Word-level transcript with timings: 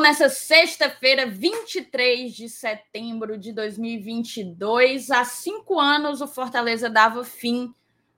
Nessa 0.00 0.30
sexta-feira, 0.30 1.26
23 1.26 2.34
de 2.34 2.48
setembro 2.48 3.36
de 3.36 3.52
2022. 3.52 5.10
Há 5.10 5.24
cinco 5.26 5.78
anos, 5.78 6.22
o 6.22 6.26
Fortaleza 6.26 6.88
dava 6.88 7.22
fim 7.22 7.74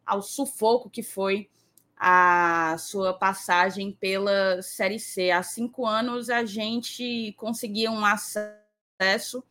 ao 0.06 0.22
sufoco 0.22 0.88
que 0.88 1.02
foi 1.02 1.50
a 1.96 2.76
sua 2.78 3.12
passagem 3.12 3.90
pela 3.92 4.62
Série 4.62 5.00
C. 5.00 5.32
Há 5.32 5.42
cinco 5.42 5.84
anos, 5.84 6.30
a 6.30 6.44
gente 6.44 7.34
conseguia 7.36 7.90
um 7.90 8.04
acesso 8.04 9.44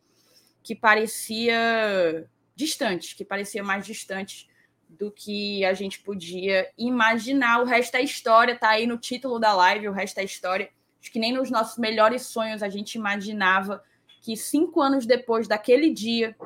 que 0.62 0.74
parecia 0.74 2.26
distante, 2.56 3.14
que 3.14 3.26
parecia 3.26 3.62
mais 3.62 3.84
distante 3.84 4.48
do 4.88 5.10
que 5.10 5.64
a 5.66 5.74
gente 5.74 6.00
podia 6.00 6.70
imaginar. 6.78 7.60
O 7.60 7.66
resto 7.66 7.94
é 7.96 8.02
história, 8.02 8.58
tá 8.58 8.70
aí 8.70 8.86
no 8.86 8.96
título 8.96 9.38
da 9.38 9.52
live, 9.52 9.88
o 9.88 9.92
resto 9.92 10.18
é 10.18 10.24
história. 10.24 10.70
Acho 11.02 11.10
que 11.10 11.18
nem 11.18 11.32
nos 11.32 11.50
nossos 11.50 11.78
melhores 11.78 12.22
sonhos 12.22 12.62
a 12.62 12.68
gente 12.68 12.94
imaginava 12.94 13.82
que 14.20 14.36
cinco 14.36 14.80
anos 14.80 15.04
depois 15.04 15.48
daquele 15.48 15.90
dia, 15.90 16.36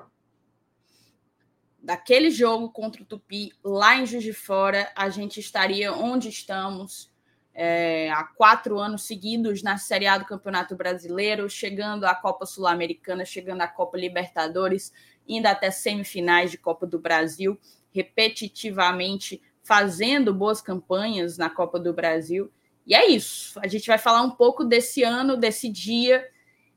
daquele 1.83 2.31
jogo 2.31 2.71
contra 2.71 3.03
o 3.03 3.05
Tupi, 3.05 3.53
lá 3.63 3.97
em 3.97 4.07
Juiz 4.07 4.25
de 4.25 4.33
Fora, 4.33 4.91
a 4.97 5.11
gente 5.11 5.39
estaria 5.39 5.93
onde 5.93 6.31
estamos 6.31 7.13
é, 7.53 8.11
há 8.11 8.25
quatro 8.25 8.79
anos 8.79 9.07
seguidos 9.07 9.63
na 9.63 9.77
Série 9.77 10.07
A 10.07 10.17
do 10.17 10.25
Campeonato 10.25 10.75
Brasileiro, 10.75 11.49
chegando 11.51 12.05
à 12.05 12.15
Copa 12.15 12.47
Sul-Americana, 12.47 13.27
chegando 13.27 13.61
à 13.61 13.69
Copa 13.69 13.99
Libertadores, 13.99 14.91
indo 15.29 15.47
até 15.47 15.71
semifinais 15.71 16.51
de 16.51 16.57
Copa 16.59 16.87
do 16.87 16.99
Brasil 16.99 17.61
repetitivamente 17.97 19.41
fazendo 19.63 20.35
boas 20.35 20.61
campanhas 20.61 21.39
na 21.39 21.49
Copa 21.49 21.81
do 21.81 21.95
Brasil. 21.95 22.53
E 22.87 22.95
é 22.95 23.07
isso. 23.07 23.59
A 23.61 23.67
gente 23.67 23.87
vai 23.87 23.99
falar 23.99 24.23
um 24.23 24.31
pouco 24.31 24.65
desse 24.65 25.03
ano, 25.03 25.37
desse 25.37 25.69
dia. 25.69 26.27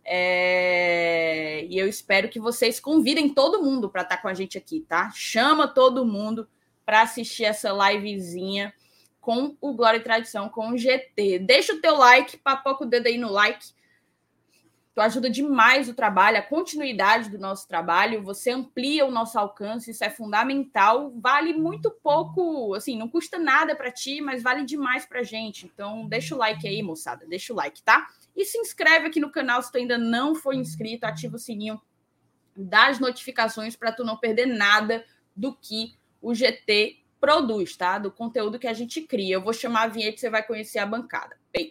É... 0.04 1.66
E 1.70 1.78
eu 1.78 1.88
espero 1.88 2.30
que 2.30 2.40
vocês 2.40 2.80
convidem 2.80 3.30
todo 3.30 3.62
mundo 3.62 3.90
para 3.90 4.02
estar 4.02 4.16
tá 4.18 4.22
com 4.22 4.28
a 4.28 4.34
gente 4.34 4.58
aqui, 4.58 4.82
tá? 4.82 5.12
Chama 5.14 5.68
todo 5.68 6.06
mundo 6.06 6.48
para 6.86 7.02
assistir 7.02 7.46
essa 7.46 7.70
livezinha 7.72 8.74
com 9.22 9.56
o 9.62 9.74
Glória 9.74 10.00
e 10.00 10.04
Tradição, 10.04 10.50
com 10.50 10.72
o 10.72 10.78
GT. 10.78 11.40
Deixa 11.40 11.74
o 11.74 11.82
teu 11.82 11.96
like, 11.96 12.38
papoca 12.38 12.84
o 12.84 12.88
dedo 12.88 13.06
aí 13.06 13.18
no 13.18 13.32
like 13.32 13.64
Tu 15.00 15.04
ajuda 15.04 15.30
demais 15.30 15.88
o 15.88 15.94
trabalho, 15.94 16.40
a 16.40 16.42
continuidade 16.42 17.30
do 17.30 17.38
nosso 17.38 17.66
trabalho, 17.66 18.22
você 18.22 18.52
amplia 18.52 19.06
o 19.06 19.12
nosso 19.12 19.40
alcance, 19.40 19.92
isso 19.92 20.04
é 20.04 20.10
fundamental. 20.10 21.14
Vale 21.16 21.54
muito 21.54 21.90
pouco, 21.90 22.74
assim, 22.74 22.98
não 22.98 23.08
custa 23.08 23.40
nada 23.40 23.74
para 23.78 23.94
ti, 23.94 24.20
mas 24.20 24.44
vale 24.44 24.66
demais 24.66 25.06
para 25.06 25.24
gente. 25.24 25.66
Então, 25.66 26.06
deixa 26.06 26.36
o 26.36 26.38
like 26.38 26.68
aí, 26.68 26.84
moçada, 26.84 27.26
deixa 27.26 27.54
o 27.54 27.56
like, 27.56 27.82
tá? 27.82 28.10
E 28.36 28.44
se 28.44 28.58
inscreve 28.58 29.08
aqui 29.08 29.22
no 29.22 29.32
canal 29.32 29.64
se 29.64 29.72
tu 29.72 29.78
ainda 29.78 29.98
não 29.98 30.36
for 30.36 30.54
inscrito, 30.54 31.06
ativa 31.06 31.38
o 31.38 31.40
sininho 31.40 31.82
das 32.54 33.00
notificações 33.00 33.78
para 33.78 33.94
tu 33.94 34.04
não 34.04 34.18
perder 34.18 34.48
nada 34.48 35.06
do 35.34 35.56
que 35.56 35.94
o 36.22 36.36
GT 36.36 36.98
produz, 37.22 37.78
tá? 37.78 37.98
Do 38.00 38.12
conteúdo 38.12 38.60
que 38.60 38.68
a 38.68 38.74
gente 38.74 39.04
cria. 39.04 39.36
Eu 39.36 39.42
vou 39.42 39.54
chamar 39.54 39.84
a 39.84 39.88
vinheta 39.88 40.18
e 40.18 40.20
você 40.20 40.30
vai 40.30 40.44
conhecer 40.46 40.80
a 40.80 40.86
bancada. 40.86 41.38
Bem. 41.54 41.70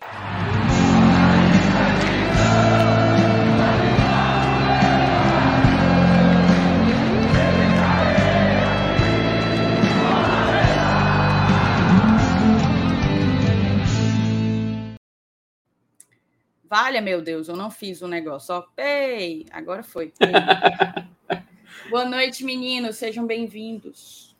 Valha, 16.68 17.00
meu 17.00 17.22
Deus, 17.22 17.48
eu 17.48 17.56
não 17.56 17.70
fiz 17.70 18.02
o 18.02 18.04
um 18.04 18.08
negócio. 18.08 18.54
Ó, 18.54 18.62
ei, 18.76 19.46
agora 19.50 19.82
foi. 19.82 20.12
Boa 21.88 22.04
noite, 22.04 22.44
meninos, 22.44 22.96
sejam 22.96 23.26
bem-vindos. 23.26 24.36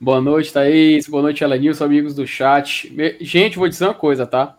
Boa 0.00 0.22
noite, 0.22 0.50
Thaís. 0.50 1.06
Boa 1.06 1.22
noite, 1.22 1.44
Elenilson, 1.44 1.84
amigos 1.84 2.14
do 2.14 2.26
chat. 2.26 2.90
Gente, 3.20 3.58
vou 3.58 3.68
dizer 3.68 3.84
uma 3.84 3.94
coisa, 3.94 4.26
tá? 4.26 4.58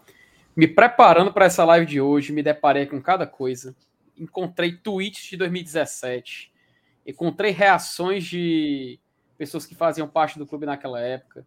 Me 0.56 0.68
preparando 0.68 1.34
para 1.34 1.46
essa 1.46 1.66
live 1.66 1.88
de 1.88 2.00
hoje, 2.00 2.32
me 2.32 2.44
deparei 2.44 2.86
com 2.86 3.02
cada 3.02 3.26
coisa. 3.26 3.76
Encontrei 4.16 4.74
tweets 4.74 5.24
de 5.24 5.38
2017, 5.38 6.52
encontrei 7.08 7.52
reações 7.52 8.26
de 8.26 9.00
pessoas 9.40 9.66
que 9.66 9.74
faziam 9.74 10.08
parte 10.08 10.38
do 10.38 10.46
clube 10.46 10.68
naquela 10.68 11.00
época. 11.00 11.44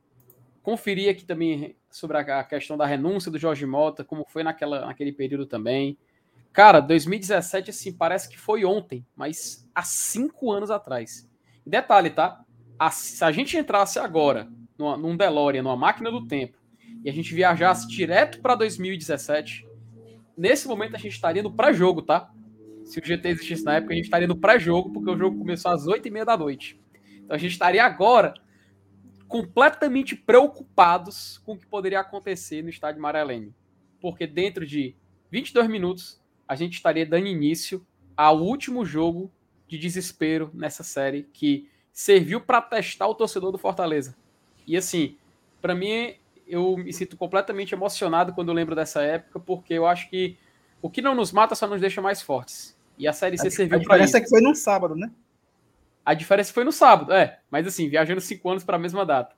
Conferi 0.64 1.08
aqui 1.08 1.24
também 1.24 1.76
sobre 1.96 2.16
a 2.18 2.44
questão 2.44 2.76
da 2.76 2.86
renúncia 2.86 3.30
do 3.30 3.38
Jorge 3.38 3.66
Mota, 3.66 4.04
como 4.04 4.24
foi 4.28 4.42
naquela, 4.42 4.86
naquele 4.86 5.12
período 5.12 5.46
também. 5.46 5.96
Cara, 6.52 6.80
2017, 6.80 7.70
assim, 7.70 7.92
parece 7.92 8.28
que 8.28 8.38
foi 8.38 8.64
ontem, 8.64 9.06
mas 9.16 9.68
há 9.74 9.82
cinco 9.82 10.50
anos 10.50 10.70
atrás. 10.70 11.28
E 11.64 11.70
detalhe, 11.70 12.10
tá? 12.10 12.44
Se 12.90 13.24
a 13.24 13.30
gente 13.30 13.56
entrasse 13.56 13.98
agora 13.98 14.48
numa, 14.76 14.96
num 14.96 15.16
DeLorean, 15.16 15.62
numa 15.62 15.76
máquina 15.76 16.10
do 16.10 16.26
tempo, 16.26 16.58
e 17.04 17.08
a 17.08 17.12
gente 17.12 17.34
viajasse 17.34 17.88
direto 17.88 18.40
para 18.40 18.54
2017, 18.54 19.66
nesse 20.36 20.68
momento 20.68 20.94
a 20.94 20.98
gente 20.98 21.14
estaria 21.14 21.42
no 21.42 21.52
pré-jogo, 21.52 22.02
tá? 22.02 22.30
Se 22.84 22.98
o 22.98 23.04
GT 23.04 23.28
existisse 23.28 23.64
na 23.64 23.76
época, 23.76 23.92
a 23.92 23.96
gente 23.96 24.04
estaria 24.04 24.28
no 24.28 24.36
pré-jogo, 24.36 24.92
porque 24.92 25.10
o 25.10 25.16
jogo 25.16 25.38
começou 25.38 25.70
às 25.70 25.86
8h30 25.86 26.24
da 26.24 26.36
noite. 26.36 26.80
Então 27.24 27.34
a 27.34 27.38
gente 27.38 27.52
estaria 27.52 27.84
agora 27.84 28.34
completamente 29.32 30.14
preocupados 30.14 31.38
com 31.38 31.54
o 31.54 31.58
que 31.58 31.66
poderia 31.66 32.00
acontecer 32.00 32.60
no 32.62 32.68
estádio 32.68 33.00
Marelene. 33.00 33.54
Porque 33.98 34.26
dentro 34.26 34.66
de 34.66 34.94
22 35.30 35.70
minutos, 35.70 36.20
a 36.46 36.54
gente 36.54 36.74
estaria 36.74 37.06
dando 37.06 37.26
início 37.26 37.82
ao 38.14 38.42
último 38.42 38.84
jogo 38.84 39.32
de 39.66 39.78
desespero 39.78 40.50
nessa 40.52 40.82
série 40.82 41.22
que 41.32 41.66
serviu 41.90 42.42
para 42.42 42.60
testar 42.60 43.08
o 43.08 43.14
torcedor 43.14 43.50
do 43.50 43.56
Fortaleza. 43.56 44.14
E 44.66 44.76
assim, 44.76 45.16
para 45.62 45.74
mim, 45.74 46.14
eu 46.46 46.76
me 46.76 46.92
sinto 46.92 47.16
completamente 47.16 47.74
emocionado 47.74 48.34
quando 48.34 48.50
eu 48.50 48.54
lembro 48.54 48.74
dessa 48.74 49.00
época, 49.00 49.40
porque 49.40 49.72
eu 49.72 49.86
acho 49.86 50.10
que 50.10 50.36
o 50.82 50.90
que 50.90 51.00
não 51.00 51.14
nos 51.14 51.32
mata 51.32 51.54
só 51.54 51.66
nos 51.66 51.80
deixa 51.80 52.02
mais 52.02 52.20
fortes. 52.20 52.78
E 52.98 53.08
a 53.08 53.14
série 53.14 53.38
C 53.38 53.50
serviu 53.50 53.80
para 53.80 53.80
isso. 53.80 53.92
A 53.92 53.94
diferença 53.94 54.18
é 54.18 54.20
que 54.20 54.28
foi 54.28 54.42
num 54.42 54.54
sábado, 54.54 54.94
né? 54.94 55.10
A 56.04 56.14
diferença 56.14 56.52
foi 56.52 56.64
no 56.64 56.72
sábado, 56.72 57.12
é. 57.12 57.40
Mas 57.50 57.66
assim, 57.66 57.88
viajando 57.88 58.20
cinco 58.20 58.50
anos 58.50 58.64
para 58.64 58.76
a 58.76 58.80
mesma 58.80 59.06
data. 59.06 59.36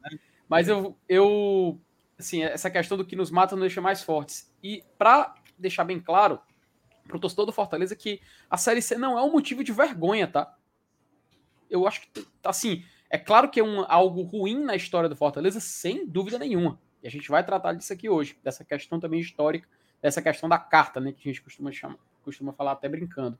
Mas 0.48 0.68
eu, 0.68 0.96
eu, 1.08 1.80
assim, 2.18 2.42
essa 2.42 2.70
questão 2.70 2.96
do 2.96 3.04
que 3.04 3.16
nos 3.16 3.30
mata 3.30 3.54
nos 3.54 3.62
deixa 3.62 3.80
mais 3.80 4.02
fortes. 4.02 4.52
E 4.62 4.82
para 4.98 5.34
deixar 5.58 5.84
bem 5.84 6.00
claro 6.00 6.40
para 7.06 7.16
o 7.16 7.20
torcedor 7.20 7.46
do 7.46 7.52
Fortaleza 7.52 7.94
que 7.94 8.20
a 8.48 8.56
Série 8.56 8.80
C 8.80 8.96
não 8.96 9.18
é 9.18 9.22
um 9.22 9.32
motivo 9.32 9.62
de 9.62 9.72
vergonha, 9.72 10.26
tá? 10.26 10.56
Eu 11.68 11.86
acho 11.86 12.00
que, 12.00 12.26
assim, 12.42 12.82
é 13.10 13.18
claro 13.18 13.50
que 13.50 13.60
é 13.60 13.64
um, 13.64 13.84
algo 13.86 14.22
ruim 14.22 14.64
na 14.64 14.74
história 14.74 15.08
do 15.08 15.16
Fortaleza, 15.16 15.60
sem 15.60 16.06
dúvida 16.06 16.38
nenhuma. 16.38 16.80
E 17.02 17.06
a 17.06 17.10
gente 17.10 17.28
vai 17.28 17.44
tratar 17.44 17.74
disso 17.74 17.92
aqui 17.92 18.08
hoje, 18.08 18.38
dessa 18.42 18.64
questão 18.64 18.98
também 18.98 19.20
histórica, 19.20 19.68
dessa 20.00 20.22
questão 20.22 20.48
da 20.48 20.58
carta, 20.58 21.00
né, 21.00 21.12
que 21.12 21.28
a 21.28 21.32
gente 21.32 21.42
costuma, 21.42 21.70
chamar, 21.70 21.98
costuma 22.22 22.52
falar 22.52 22.72
até 22.72 22.88
brincando 22.88 23.38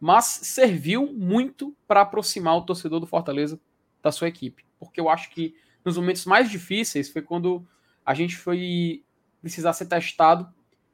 mas 0.00 0.24
serviu 0.24 1.12
muito 1.12 1.74
para 1.86 2.02
aproximar 2.02 2.56
o 2.56 2.62
torcedor 2.62 3.00
do 3.00 3.06
Fortaleza 3.06 3.60
da 4.02 4.12
sua 4.12 4.28
equipe. 4.28 4.64
Porque 4.78 5.00
eu 5.00 5.08
acho 5.08 5.30
que 5.30 5.54
nos 5.84 5.96
momentos 5.96 6.24
mais 6.24 6.50
difíceis 6.50 7.08
foi 7.08 7.22
quando 7.22 7.66
a 8.04 8.14
gente 8.14 8.36
foi 8.36 9.02
precisar 9.40 9.72
ser 9.72 9.86
testado. 9.86 10.48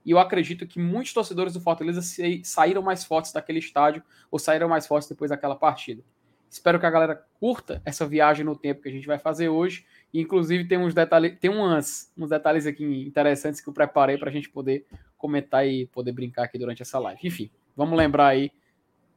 E 0.04 0.10
eu 0.10 0.18
acredito 0.18 0.66
que 0.66 0.78
muitos 0.78 1.12
torcedores 1.12 1.52
do 1.52 1.60
Fortaleza 1.60 2.02
saíram 2.42 2.82
mais 2.82 3.04
fortes 3.04 3.32
daquele 3.32 3.58
estádio 3.58 4.02
ou 4.30 4.38
saíram 4.38 4.68
mais 4.68 4.86
fortes 4.86 5.08
depois 5.08 5.30
daquela 5.30 5.56
partida. 5.56 6.02
Espero 6.50 6.78
que 6.78 6.86
a 6.86 6.90
galera 6.90 7.26
curta 7.40 7.82
essa 7.84 8.06
viagem 8.06 8.44
no 8.44 8.56
tempo 8.56 8.82
que 8.82 8.88
a 8.88 8.92
gente 8.92 9.06
vai 9.06 9.18
fazer 9.18 9.48
hoje. 9.48 9.84
E, 10.12 10.20
inclusive, 10.20 10.68
tem 10.68 10.78
uns 10.78 10.94
detalhes, 10.94 11.36
tem 11.40 11.50
uns, 11.50 12.12
uns 12.16 12.30
detalhes 12.30 12.66
aqui 12.66 12.84
interessantes 12.84 13.60
que 13.60 13.68
eu 13.68 13.72
preparei 13.72 14.16
para 14.16 14.30
a 14.30 14.32
gente 14.32 14.48
poder 14.48 14.86
comentar 15.16 15.66
e 15.66 15.86
poder 15.86 16.12
brincar 16.12 16.44
aqui 16.44 16.56
durante 16.58 16.82
essa 16.82 16.98
live. 16.98 17.20
Enfim, 17.24 17.50
vamos 17.76 17.98
lembrar 17.98 18.28
aí 18.28 18.52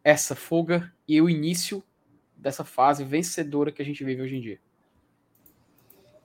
essa 0.08 0.38
fuga 0.38 0.90
e 1.06 1.22
o 1.22 1.30
início 1.30 1.84
dessa 2.38 2.64
fase 2.64 3.04
vencedora 3.04 3.74
que 3.74 3.82
a 3.82 3.86
gente 3.86 4.06
vive 4.06 4.22
hoje 4.22 4.38
em 4.38 4.40
dia. 4.40 4.58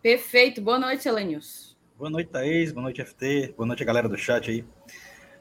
Perfeito. 0.00 0.62
Boa 0.62 0.78
noite, 0.78 1.08
Elenius. 1.08 1.76
Boa 1.98 2.08
noite, 2.08 2.30
Thaís. 2.30 2.70
Boa 2.70 2.84
noite, 2.84 3.04
FT. 3.04 3.54
Boa 3.56 3.66
noite, 3.66 3.84
galera 3.84 4.08
do 4.08 4.16
chat 4.16 4.48
aí. 4.48 4.64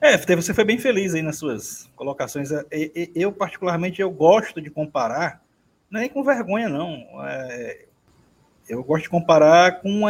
É, 0.02 0.18
FT, 0.18 0.36
você 0.36 0.56
foi 0.56 0.64
bem 0.64 0.80
feliz 0.80 1.14
aí 1.14 1.22
nas 1.22 1.38
suas 1.38 1.88
colocações. 1.96 2.52
É, 2.52 2.66
eu, 3.14 3.32
particularmente, 3.32 4.02
eu 4.02 4.10
gosto 4.10 4.60
de 4.60 4.72
comparar, 4.72 5.46
não 5.88 6.00
é 6.00 6.02
nem 6.06 6.10
com 6.10 6.24
vergonha, 6.24 6.68
não. 6.68 6.98
É, 7.24 7.86
eu 8.68 8.84
gosto 8.84 9.04
de 9.04 9.10
comparar 9.12 9.82
com 9.82 9.90
uma, 9.90 10.10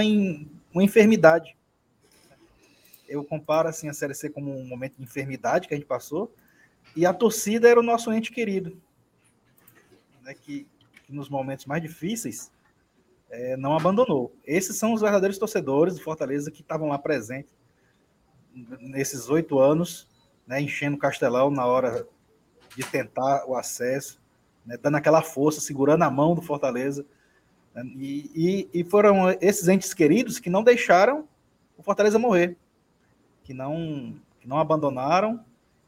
uma 0.73 0.83
enfermidade. 0.85 1.57
Eu 3.09 3.25
comparo, 3.25 3.67
assim, 3.67 3.89
a 3.89 3.93
Série 3.93 4.13
C 4.13 4.29
como 4.29 4.57
um 4.57 4.65
momento 4.65 4.95
de 4.95 5.03
enfermidade 5.03 5.67
que 5.67 5.73
a 5.73 5.77
gente 5.77 5.85
passou, 5.85 6.33
e 6.95 7.05
a 7.05 7.13
torcida 7.13 7.69
era 7.69 7.79
o 7.79 7.83
nosso 7.83 8.11
ente 8.11 8.31
querido, 8.31 8.77
né, 10.21 10.33
que, 10.33 10.67
que 11.05 11.13
nos 11.13 11.29
momentos 11.29 11.65
mais 11.65 11.81
difíceis 11.81 12.51
é, 13.29 13.55
não 13.55 13.75
abandonou. 13.75 14.35
Esses 14.45 14.77
são 14.77 14.93
os 14.93 15.01
verdadeiros 15.01 15.37
torcedores 15.37 15.95
do 15.95 16.03
Fortaleza 16.03 16.51
que 16.51 16.61
estavam 16.61 16.89
lá 16.89 16.99
presentes 16.99 17.51
nesses 18.79 19.29
oito 19.29 19.59
anos, 19.59 20.07
né, 20.45 20.61
enchendo 20.61 20.97
o 20.97 20.99
Castelão 20.99 21.49
na 21.49 21.65
hora 21.65 22.05
de 22.75 22.83
tentar 22.83 23.45
o 23.47 23.55
acesso, 23.55 24.21
né, 24.65 24.77
dando 24.77 24.97
aquela 24.97 25.21
força, 25.21 25.61
segurando 25.61 26.03
a 26.03 26.11
mão 26.11 26.35
do 26.35 26.41
Fortaleza. 26.41 27.05
Né, 27.73 27.83
e, 27.95 28.69
e, 28.73 28.81
e, 28.81 28.83
foram 28.83 29.29
esses 29.39 29.67
entes 29.69 29.93
queridos 29.93 30.39
que 30.39 30.49
não 30.49 30.63
deixaram 30.63 31.27
o 31.77 31.83
Fortaleza 31.83 32.19
morrer, 32.19 32.57
que 33.43 33.53
não, 33.53 34.15
que 34.39 34.47
não 34.47 34.59
abandonaram 34.59 35.43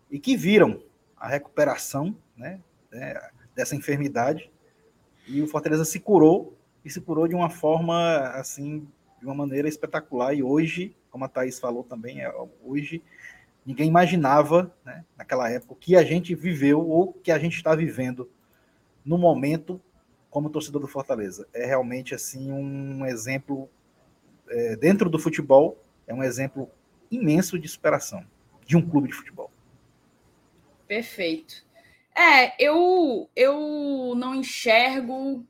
e 0.09 0.17
que 0.17 0.38
viram 0.38 0.81
a 1.23 1.29
recuperação 1.29 2.13
né, 2.35 2.59
né 2.91 3.17
dessa 3.55 3.77
enfermidade. 3.77 4.51
E 5.25 5.41
o 5.41 5.47
Fortaleza 5.47 5.85
se 5.85 5.97
curou 5.97 6.53
e 6.83 6.89
se 6.89 6.99
curou 6.99 7.29
de 7.29 7.33
uma 7.33 7.49
forma 7.49 8.19
assim, 8.31 8.85
de 9.21 9.25
uma 9.25 9.33
maneira 9.33 9.69
espetacular. 9.69 10.33
E 10.33 10.43
hoje, 10.43 10.93
como 11.09 11.23
a 11.23 11.29
Thaís 11.29 11.57
falou 11.57 11.81
também, 11.81 12.21
é, 12.21 12.33
hoje 12.61 13.01
ninguém 13.65 13.87
imaginava, 13.87 14.75
né, 14.83 15.05
naquela 15.17 15.49
época, 15.49 15.71
o 15.71 15.77
que 15.77 15.95
a 15.95 16.03
gente 16.03 16.35
viveu 16.35 16.85
ou 16.85 17.13
que 17.13 17.31
a 17.31 17.39
gente 17.39 17.55
está 17.55 17.73
vivendo 17.73 18.29
no 19.05 19.17
momento 19.17 19.79
como 20.29 20.49
torcedor 20.49 20.81
do 20.81 20.89
Fortaleza. 20.89 21.47
É 21.53 21.65
realmente 21.65 22.13
assim 22.13 22.51
um 22.51 23.05
exemplo 23.05 23.69
é, 24.49 24.75
dentro 24.75 25.09
do 25.09 25.17
futebol, 25.17 25.81
é 26.05 26.13
um 26.13 26.21
exemplo 26.21 26.69
imenso 27.09 27.57
de 27.57 27.69
superação 27.69 28.25
de 28.65 28.75
um 28.75 28.81
clube 28.81 29.07
de 29.07 29.13
futebol. 29.13 29.49
Perfeito. 30.94 31.66
É, 32.16 32.54
eu 32.63 33.28
eu 33.36 34.13
não 34.16 34.36
enxergo 34.36 35.44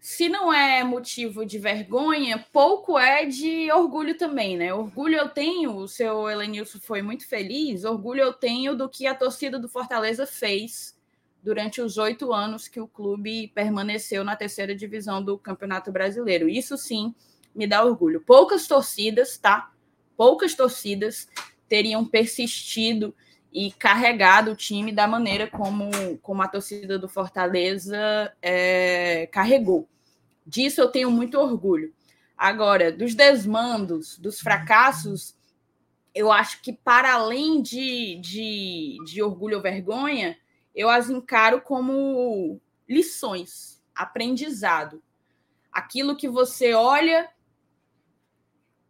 se 0.00 0.28
não 0.28 0.52
é 0.52 0.82
motivo 0.82 1.46
de 1.46 1.60
vergonha, 1.60 2.44
pouco 2.52 2.98
é 2.98 3.24
de 3.24 3.70
orgulho 3.70 4.18
também, 4.18 4.56
né? 4.56 4.74
Orgulho 4.74 5.14
eu 5.14 5.28
tenho, 5.28 5.76
o 5.76 5.86
seu 5.86 6.28
Elenilson 6.28 6.80
foi 6.80 7.02
muito 7.02 7.28
feliz, 7.28 7.84
orgulho 7.84 8.20
eu 8.20 8.32
tenho 8.32 8.74
do 8.76 8.88
que 8.88 9.06
a 9.06 9.14
torcida 9.14 9.60
do 9.60 9.68
Fortaleza 9.68 10.26
fez 10.26 10.98
durante 11.40 11.80
os 11.80 11.96
oito 11.96 12.32
anos 12.32 12.66
que 12.66 12.80
o 12.80 12.88
clube 12.88 13.52
permaneceu 13.54 14.24
na 14.24 14.34
terceira 14.34 14.74
divisão 14.74 15.22
do 15.22 15.38
Campeonato 15.38 15.92
Brasileiro. 15.92 16.48
Isso 16.48 16.76
sim 16.76 17.14
me 17.54 17.64
dá 17.64 17.84
orgulho. 17.84 18.20
Poucas 18.20 18.66
torcidas, 18.66 19.38
tá? 19.38 19.72
Poucas 20.16 20.52
torcidas 20.56 21.28
teriam 21.68 22.04
persistido 22.04 23.14
e 23.54 23.70
carregado 23.70 24.50
o 24.50 24.56
time 24.56 24.90
da 24.90 25.06
maneira 25.06 25.46
como, 25.46 25.88
como 26.18 26.42
a 26.42 26.48
torcida 26.48 26.98
do 26.98 27.08
Fortaleza 27.08 28.34
é, 28.42 29.28
carregou. 29.28 29.88
Disso 30.44 30.80
eu 30.80 30.88
tenho 30.88 31.08
muito 31.08 31.38
orgulho. 31.38 31.94
Agora, 32.36 32.90
dos 32.90 33.14
desmandos, 33.14 34.18
dos 34.18 34.40
fracassos, 34.40 35.36
eu 36.12 36.32
acho 36.32 36.60
que 36.62 36.72
para 36.72 37.14
além 37.14 37.62
de, 37.62 38.16
de, 38.16 38.96
de 39.06 39.22
orgulho 39.22 39.58
ou 39.58 39.62
vergonha, 39.62 40.36
eu 40.74 40.90
as 40.90 41.08
encaro 41.08 41.60
como 41.60 42.60
lições, 42.88 43.80
aprendizado. 43.94 45.00
Aquilo 45.70 46.16
que 46.16 46.28
você 46.28 46.74
olha 46.74 47.30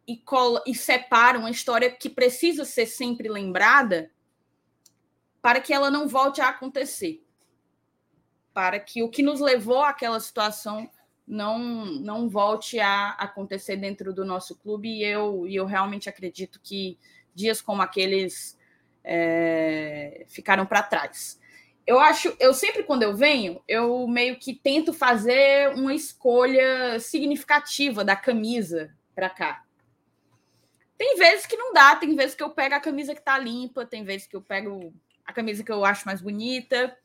e, 0.07 0.17
cola, 0.17 0.63
e 0.65 0.73
separa 0.73 1.37
uma 1.37 1.51
história 1.51 1.91
que 1.91 2.09
precisa 2.09 2.65
ser 2.65 2.87
sempre 2.87 3.29
lembrada 3.29 4.11
para 5.45 5.61
que 5.61 5.71
ela 5.71 5.91
não 5.91 6.07
volte 6.07 6.41
a 6.41 6.49
acontecer. 6.49 7.23
Para 8.51 8.79
que 8.79 9.03
o 9.03 9.09
que 9.09 9.21
nos 9.21 9.39
levou 9.39 9.83
àquela 9.83 10.19
situação 10.19 10.89
não 11.27 11.85
não 11.85 12.27
volte 12.27 12.79
a 12.79 13.11
acontecer 13.11 13.75
dentro 13.75 14.11
do 14.11 14.25
nosso 14.25 14.55
clube 14.55 14.89
e 14.89 15.03
eu, 15.03 15.45
e 15.45 15.55
eu 15.55 15.67
realmente 15.67 16.09
acredito 16.09 16.59
que 16.63 16.97
dias 17.35 17.61
como 17.61 17.83
aqueles 17.83 18.57
é, 19.03 20.25
ficaram 20.27 20.65
para 20.65 20.81
trás. 20.81 21.39
Eu 21.85 21.99
acho, 21.99 22.35
eu 22.39 22.51
sempre 22.51 22.81
quando 22.81 23.03
eu 23.03 23.15
venho, 23.15 23.61
eu 23.67 24.07
meio 24.07 24.39
que 24.39 24.51
tento 24.51 24.93
fazer 24.93 25.75
uma 25.75 25.93
escolha 25.93 26.99
significativa 26.99 28.03
da 28.03 28.15
camisa 28.15 28.91
para 29.13 29.29
cá. 29.29 29.63
Tem 30.97 31.15
vezes 31.17 31.45
que 31.45 31.55
não 31.55 31.71
dá, 31.71 31.95
tem 31.97 32.15
vezes 32.15 32.33
que 32.33 32.41
eu 32.41 32.49
pego 32.49 32.73
a 32.73 32.79
camisa 32.79 33.13
que 33.13 33.21
tá 33.21 33.37
limpa, 33.37 33.85
tem 33.85 34.03
vezes 34.03 34.25
que 34.25 34.35
eu 34.35 34.41
pego 34.41 34.91
a 35.25 35.33
camisa 35.33 35.63
que 35.63 35.71
eu 35.71 35.83
acho 35.83 36.05
mais 36.05 36.21
bonita. 36.21 36.95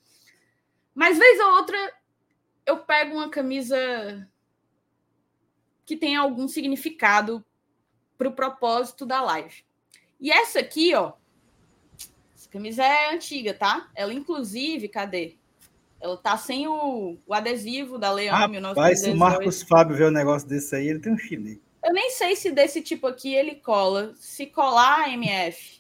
Mas 0.94 1.18
vez 1.18 1.40
ou 1.40 1.50
outra 1.52 1.76
eu 2.66 2.78
pego 2.78 3.14
uma 3.14 3.28
camisa 3.28 4.28
que 5.84 5.96
tem 5.96 6.14
algum 6.14 6.46
significado 6.46 7.44
para 8.16 8.28
o 8.28 8.32
propósito 8.32 9.04
da 9.04 9.20
live. 9.22 9.64
E 10.20 10.30
essa 10.30 10.60
aqui, 10.60 10.94
ó, 10.94 11.14
essa 12.34 12.48
camisa 12.50 12.84
é 12.84 13.12
antiga, 13.12 13.54
tá? 13.54 13.90
Ela, 13.94 14.12
inclusive, 14.12 14.88
cadê? 14.88 15.36
Ela 16.00 16.16
tá 16.16 16.36
sem 16.36 16.68
o, 16.68 17.18
o 17.26 17.34
adesivo 17.34 17.98
da 17.98 18.12
Leão 18.12 18.36
ah, 18.36 18.46
1918. 18.46 18.98
se 18.98 19.10
o 19.10 19.18
Marcos 19.18 19.62
Fábio 19.62 19.96
ver 19.96 20.08
um 20.08 20.12
negócio 20.12 20.46
desse 20.48 20.76
aí, 20.76 20.88
ele 20.88 21.00
tem 21.00 21.12
um 21.12 21.18
chile. 21.18 21.60
Eu 21.84 21.92
nem 21.92 22.10
sei 22.10 22.36
se 22.36 22.50
desse 22.50 22.82
tipo 22.82 23.06
aqui 23.06 23.34
ele 23.34 23.56
cola. 23.56 24.14
Se 24.16 24.46
colar 24.46 25.04
a 25.04 25.12
MF, 25.12 25.79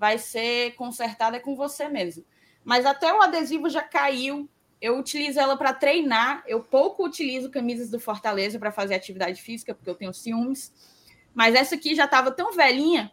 vai 0.00 0.16
ser 0.16 0.74
consertada 0.76 1.38
com 1.38 1.54
você 1.54 1.86
mesmo. 1.86 2.24
Mas 2.64 2.86
até 2.86 3.12
o 3.12 3.20
adesivo 3.20 3.68
já 3.68 3.82
caiu 3.82 4.48
eu 4.80 4.98
utilizo 4.98 5.38
ela 5.38 5.56
para 5.56 5.74
treinar. 5.74 6.42
Eu 6.46 6.62
pouco 6.62 7.04
utilizo 7.04 7.50
camisas 7.50 7.90
do 7.90 8.00
Fortaleza 8.00 8.58
para 8.58 8.72
fazer 8.72 8.94
atividade 8.94 9.42
física, 9.42 9.74
porque 9.74 9.90
eu 9.90 9.94
tenho 9.94 10.14
ciúmes. 10.14 10.72
Mas 11.34 11.54
essa 11.54 11.74
aqui 11.74 11.94
já 11.94 12.06
estava 12.06 12.30
tão 12.30 12.52
velhinha 12.52 13.12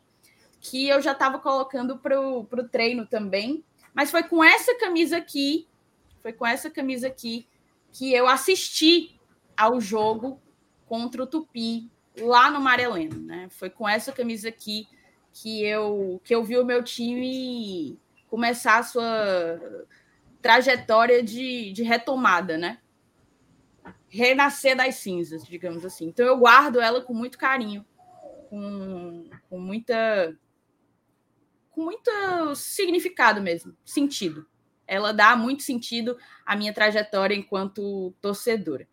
que 0.61 0.87
eu 0.87 1.01
já 1.01 1.11
estava 1.11 1.39
colocando 1.39 1.97
para 1.97 2.19
o 2.19 2.69
treino 2.71 3.05
também. 3.05 3.63
Mas 3.93 4.09
foi 4.09 4.23
com 4.23 4.43
essa 4.43 4.75
camisa 4.75 5.17
aqui, 5.17 5.67
foi 6.21 6.31
com 6.31 6.45
essa 6.45 6.69
camisa 6.69 7.07
aqui 7.07 7.47
que 7.91 8.13
eu 8.13 8.27
assisti 8.27 9.19
ao 9.55 9.81
jogo 9.81 10.41
contra 10.85 11.23
o 11.23 11.27
Tupi 11.27 11.91
lá 12.19 12.49
no 12.49 12.61
Mareleno, 12.61 13.19
né? 13.19 13.47
Foi 13.49 13.69
com 13.69 13.87
essa 13.87 14.11
camisa 14.11 14.49
aqui 14.49 14.87
que 15.41 15.63
eu 15.63 16.19
que 16.23 16.33
eu 16.33 16.43
vi 16.43 16.57
o 16.57 16.65
meu 16.65 16.83
time 16.83 17.99
começar 18.27 18.79
a 18.79 18.83
sua 18.83 19.85
trajetória 20.41 21.21
de, 21.21 21.71
de 21.71 21.83
retomada, 21.83 22.57
né? 22.57 22.79
Renascer 24.09 24.75
das 24.75 24.95
cinzas, 24.95 25.45
digamos 25.45 25.85
assim. 25.85 26.07
Então 26.07 26.25
eu 26.25 26.37
guardo 26.37 26.79
ela 26.79 27.01
com 27.01 27.13
muito 27.13 27.37
carinho, 27.37 27.85
com, 28.49 29.29
com 29.49 29.59
muita 29.59 30.35
com 31.71 31.83
muito 31.83 32.09
significado 32.55 33.41
mesmo, 33.41 33.75
sentido. 33.85 34.47
Ela 34.87 35.11
dá 35.11 35.35
muito 35.35 35.63
sentido 35.63 36.17
à 36.45 36.55
minha 36.55 36.73
trajetória 36.73 37.35
enquanto 37.35 38.13
torcedora. 38.21 38.87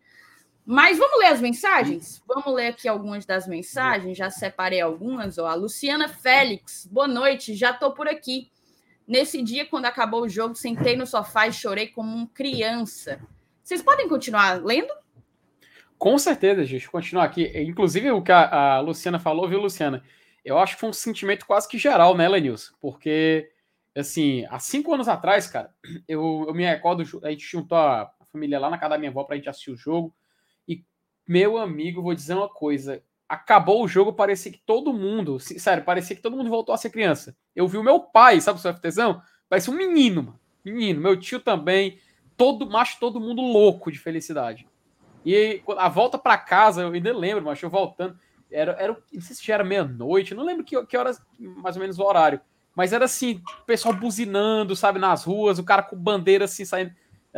Mas 0.65 0.97
vamos 0.97 1.19
ler 1.19 1.27
as 1.27 1.39
mensagens? 1.39 2.23
Vamos 2.27 2.51
ler 2.51 2.67
aqui 2.67 2.87
algumas 2.87 3.23
das 3.23 3.47
mensagens. 3.47 4.17
Já 4.17 4.31
separei 4.31 4.81
algumas. 4.81 5.37
Ó. 5.37 5.45
A 5.45 5.53
Luciana 5.53 6.07
Félix, 6.07 6.87
boa 6.91 7.07
noite, 7.07 7.53
já 7.53 7.69
estou 7.69 7.91
por 7.91 8.07
aqui. 8.07 8.49
Nesse 9.07 9.43
dia, 9.43 9.67
quando 9.67 9.85
acabou 9.85 10.23
o 10.23 10.29
jogo, 10.29 10.55
sentei 10.55 10.95
no 10.95 11.05
sofá 11.05 11.47
e 11.47 11.53
chorei 11.53 11.87
como 11.87 12.15
uma 12.15 12.27
criança. 12.27 13.21
Vocês 13.63 13.79
podem 13.83 14.09
continuar 14.09 14.63
lendo? 14.65 14.91
Com 15.99 16.17
certeza, 16.17 16.65
gente. 16.65 16.89
Continuar 16.89 17.25
aqui. 17.25 17.45
Inclusive, 17.61 18.09
o 18.09 18.23
que 18.23 18.31
a, 18.31 18.77
a, 18.77 18.79
Luciana 18.79 19.19
falou, 19.19 19.47
viu, 19.47 19.61
Luciana? 19.61 20.03
Eu 20.43 20.57
acho 20.57 20.73
que 20.73 20.79
foi 20.79 20.89
um 20.89 20.93
sentimento 20.93 21.45
quase 21.45 21.67
que 21.67 21.77
geral, 21.77 22.17
né, 22.17 22.27
Lenilson? 22.27 22.73
Porque, 22.81 23.51
assim, 23.95 24.45
há 24.49 24.57
cinco 24.57 24.91
anos 24.95 25.07
atrás, 25.07 25.45
cara, 25.45 25.69
eu, 26.07 26.45
eu 26.47 26.53
me 26.55 26.65
recordo, 26.65 27.03
a 27.23 27.29
gente 27.29 27.45
juntou 27.45 27.77
a 27.77 28.11
família 28.31 28.59
lá 28.59 28.71
na 28.71 28.79
casa 28.79 28.91
da 28.91 28.97
minha 28.97 29.11
avó 29.11 29.23
pra 29.23 29.35
gente 29.35 29.49
assistir 29.49 29.69
o 29.69 29.77
jogo. 29.77 30.11
Meu 31.27 31.57
amigo, 31.57 32.01
vou 32.01 32.13
dizer 32.13 32.33
uma 32.33 32.49
coisa 32.49 33.01
acabou 33.27 33.83
o 33.83 33.87
jogo, 33.87 34.13
parecia 34.13 34.51
que 34.51 34.59
todo 34.59 34.93
mundo, 34.93 35.39
sério, 35.39 35.83
parecia 35.83 36.15
que 36.15 36.21
todo 36.21 36.37
mundo 36.37 36.49
voltou 36.49 36.73
a 36.73 36.77
ser 36.77 36.89
criança. 36.89 37.35
Eu 37.55 37.67
vi 37.67 37.77
o 37.77 37.83
meu 37.83 37.99
pai, 37.99 38.39
sabe 38.39 38.59
o 38.59 38.61
seu 38.61 38.73
FTzão? 38.73 39.21
Parece 39.49 39.69
um 39.69 39.73
menino, 39.73 40.23
mano. 40.23 40.39
Menino, 40.63 41.01
meu 41.01 41.19
tio 41.19 41.39
também, 41.39 41.99
todo, 42.35 42.67
macho, 42.67 42.97
todo 42.99 43.19
mundo 43.19 43.41
louco 43.41 43.91
de 43.91 43.99
felicidade. 43.99 44.67
E 45.23 45.61
a 45.77 45.89
volta 45.89 46.17
para 46.17 46.37
casa, 46.37 46.81
eu 46.81 46.91
ainda 46.91 47.15
lembro, 47.15 47.43
mas 47.43 47.61
eu 47.61 47.69
voltando, 47.69 48.17
era, 48.51 48.71
era, 48.73 48.93
não 49.11 49.21
sei 49.21 49.35
se 49.35 49.45
já 49.45 49.55
era 49.55 49.63
meia-noite, 49.63 50.33
não 50.33 50.43
lembro 50.43 50.63
que, 50.63 50.83
que 50.85 50.97
horas, 50.97 51.21
mais 51.39 51.75
ou 51.75 51.81
menos 51.81 51.99
o 51.99 52.03
horário, 52.03 52.39
mas 52.75 52.93
era 52.93 53.05
assim, 53.05 53.41
o 53.61 53.65
pessoal 53.65 53.93
buzinando, 53.93 54.75
sabe, 54.75 54.99
nas 54.99 55.23
ruas, 55.23 55.59
o 55.59 55.63
cara 55.63 55.81
com 55.83 55.95
bandeira 55.95 56.45
assim, 56.45 56.65
saindo 56.65 56.93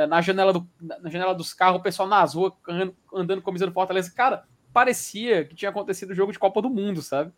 na 0.05 0.21
janela, 0.21 0.53
do, 0.53 0.69
na 0.79 1.09
janela 1.09 1.33
dos 1.33 1.53
carros, 1.53 1.79
o 1.79 1.83
pessoal 1.83 2.07
nas 2.07 2.35
ruas, 2.35 2.53
andando, 2.67 2.95
andando 3.11 3.41
com 3.41 3.49
a 3.49 3.53
do 3.53 3.71
Fortaleza. 3.71 4.13
Cara, 4.13 4.45
parecia 4.71 5.43
que 5.43 5.55
tinha 5.55 5.69
acontecido 5.69 6.11
o 6.11 6.13
jogo 6.13 6.31
de 6.31 6.37
Copa 6.37 6.61
do 6.61 6.69
Mundo, 6.69 7.01
sabe? 7.01 7.33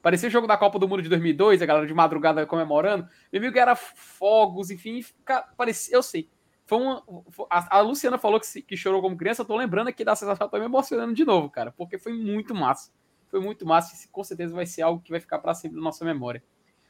Parecia 0.00 0.28
o 0.28 0.32
jogo 0.32 0.46
da 0.46 0.56
Copa 0.56 0.78
do 0.78 0.88
Mundo 0.88 1.02
de 1.02 1.08
2002, 1.08 1.60
a 1.60 1.66
galera 1.66 1.86
de 1.86 1.92
madrugada 1.92 2.46
comemorando. 2.46 3.06
Meu 3.30 3.42
amigo 3.42 3.58
era 3.58 3.74
fogos, 3.76 4.70
enfim, 4.70 5.04
parecia, 5.56 5.96
eu 5.96 6.02
sei. 6.02 6.30
foi 6.64 6.78
uma. 6.78 7.02
A, 7.50 7.78
a 7.78 7.80
Luciana 7.80 8.16
falou 8.16 8.40
que, 8.40 8.62
que 8.62 8.76
chorou 8.76 9.02
como 9.02 9.16
criança, 9.16 9.42
eu 9.42 9.46
tô 9.46 9.56
lembrando 9.56 9.88
aqui 9.88 10.04
da 10.04 10.16
sensação, 10.16 10.48
tô 10.48 10.58
me 10.58 10.64
emocionando 10.64 11.12
de 11.12 11.24
novo, 11.24 11.50
cara, 11.50 11.72
porque 11.72 11.98
foi 11.98 12.12
muito 12.12 12.54
massa. 12.54 12.90
Foi 13.28 13.40
muito 13.40 13.66
massa 13.66 13.94
e 13.94 14.08
com 14.08 14.24
certeza 14.24 14.54
vai 14.54 14.64
ser 14.64 14.80
algo 14.80 15.02
que 15.02 15.10
vai 15.10 15.20
ficar 15.20 15.40
para 15.40 15.52
sempre 15.52 15.76
na 15.76 15.82
nossa 15.82 16.04
memória. 16.04 16.42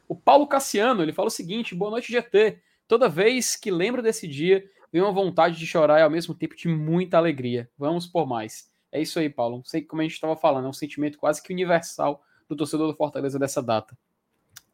O 0.07 0.15
Paulo 0.15 0.47
Cassiano, 0.47 1.03
ele 1.03 1.13
fala 1.13 1.29
o 1.29 1.31
seguinte: 1.31 1.75
boa 1.75 1.91
noite, 1.91 2.13
GT. 2.13 2.61
Toda 2.87 3.09
vez 3.09 3.57
que 3.57 3.71
lembro 3.71 4.01
desse 4.01 4.29
dia, 4.29 4.65
vem 4.93 5.03
uma 5.03 5.13
vontade 5.13 5.59
de 5.59 5.67
chorar 5.67 6.01
e 6.01 6.03
ao 6.03 6.11
mesmo 6.11 6.35
tempo 6.35 6.57
de 6.57 6.69
muita 6.69 7.17
alegria. 7.17 7.71
Vamos 7.79 8.07
por 8.07 8.27
mais. 8.27 8.71
É 8.91 9.01
isso 9.01 9.19
aí, 9.19 9.29
Paulo. 9.29 9.63
Sei 9.65 9.83
como 9.83 10.01
a 10.01 10.05
gente 10.05 10.15
estava 10.15 10.37
falando, 10.37 10.67
é 10.67 10.69
um 10.69 10.73
sentimento 10.73 11.19
quase 11.19 11.43
que 11.43 11.53
universal 11.53 12.23
do 12.49 12.57
torcedor 12.57 12.91
do 12.91 12.97
Fortaleza 12.97 13.39
dessa 13.39 13.63
data. 13.63 13.97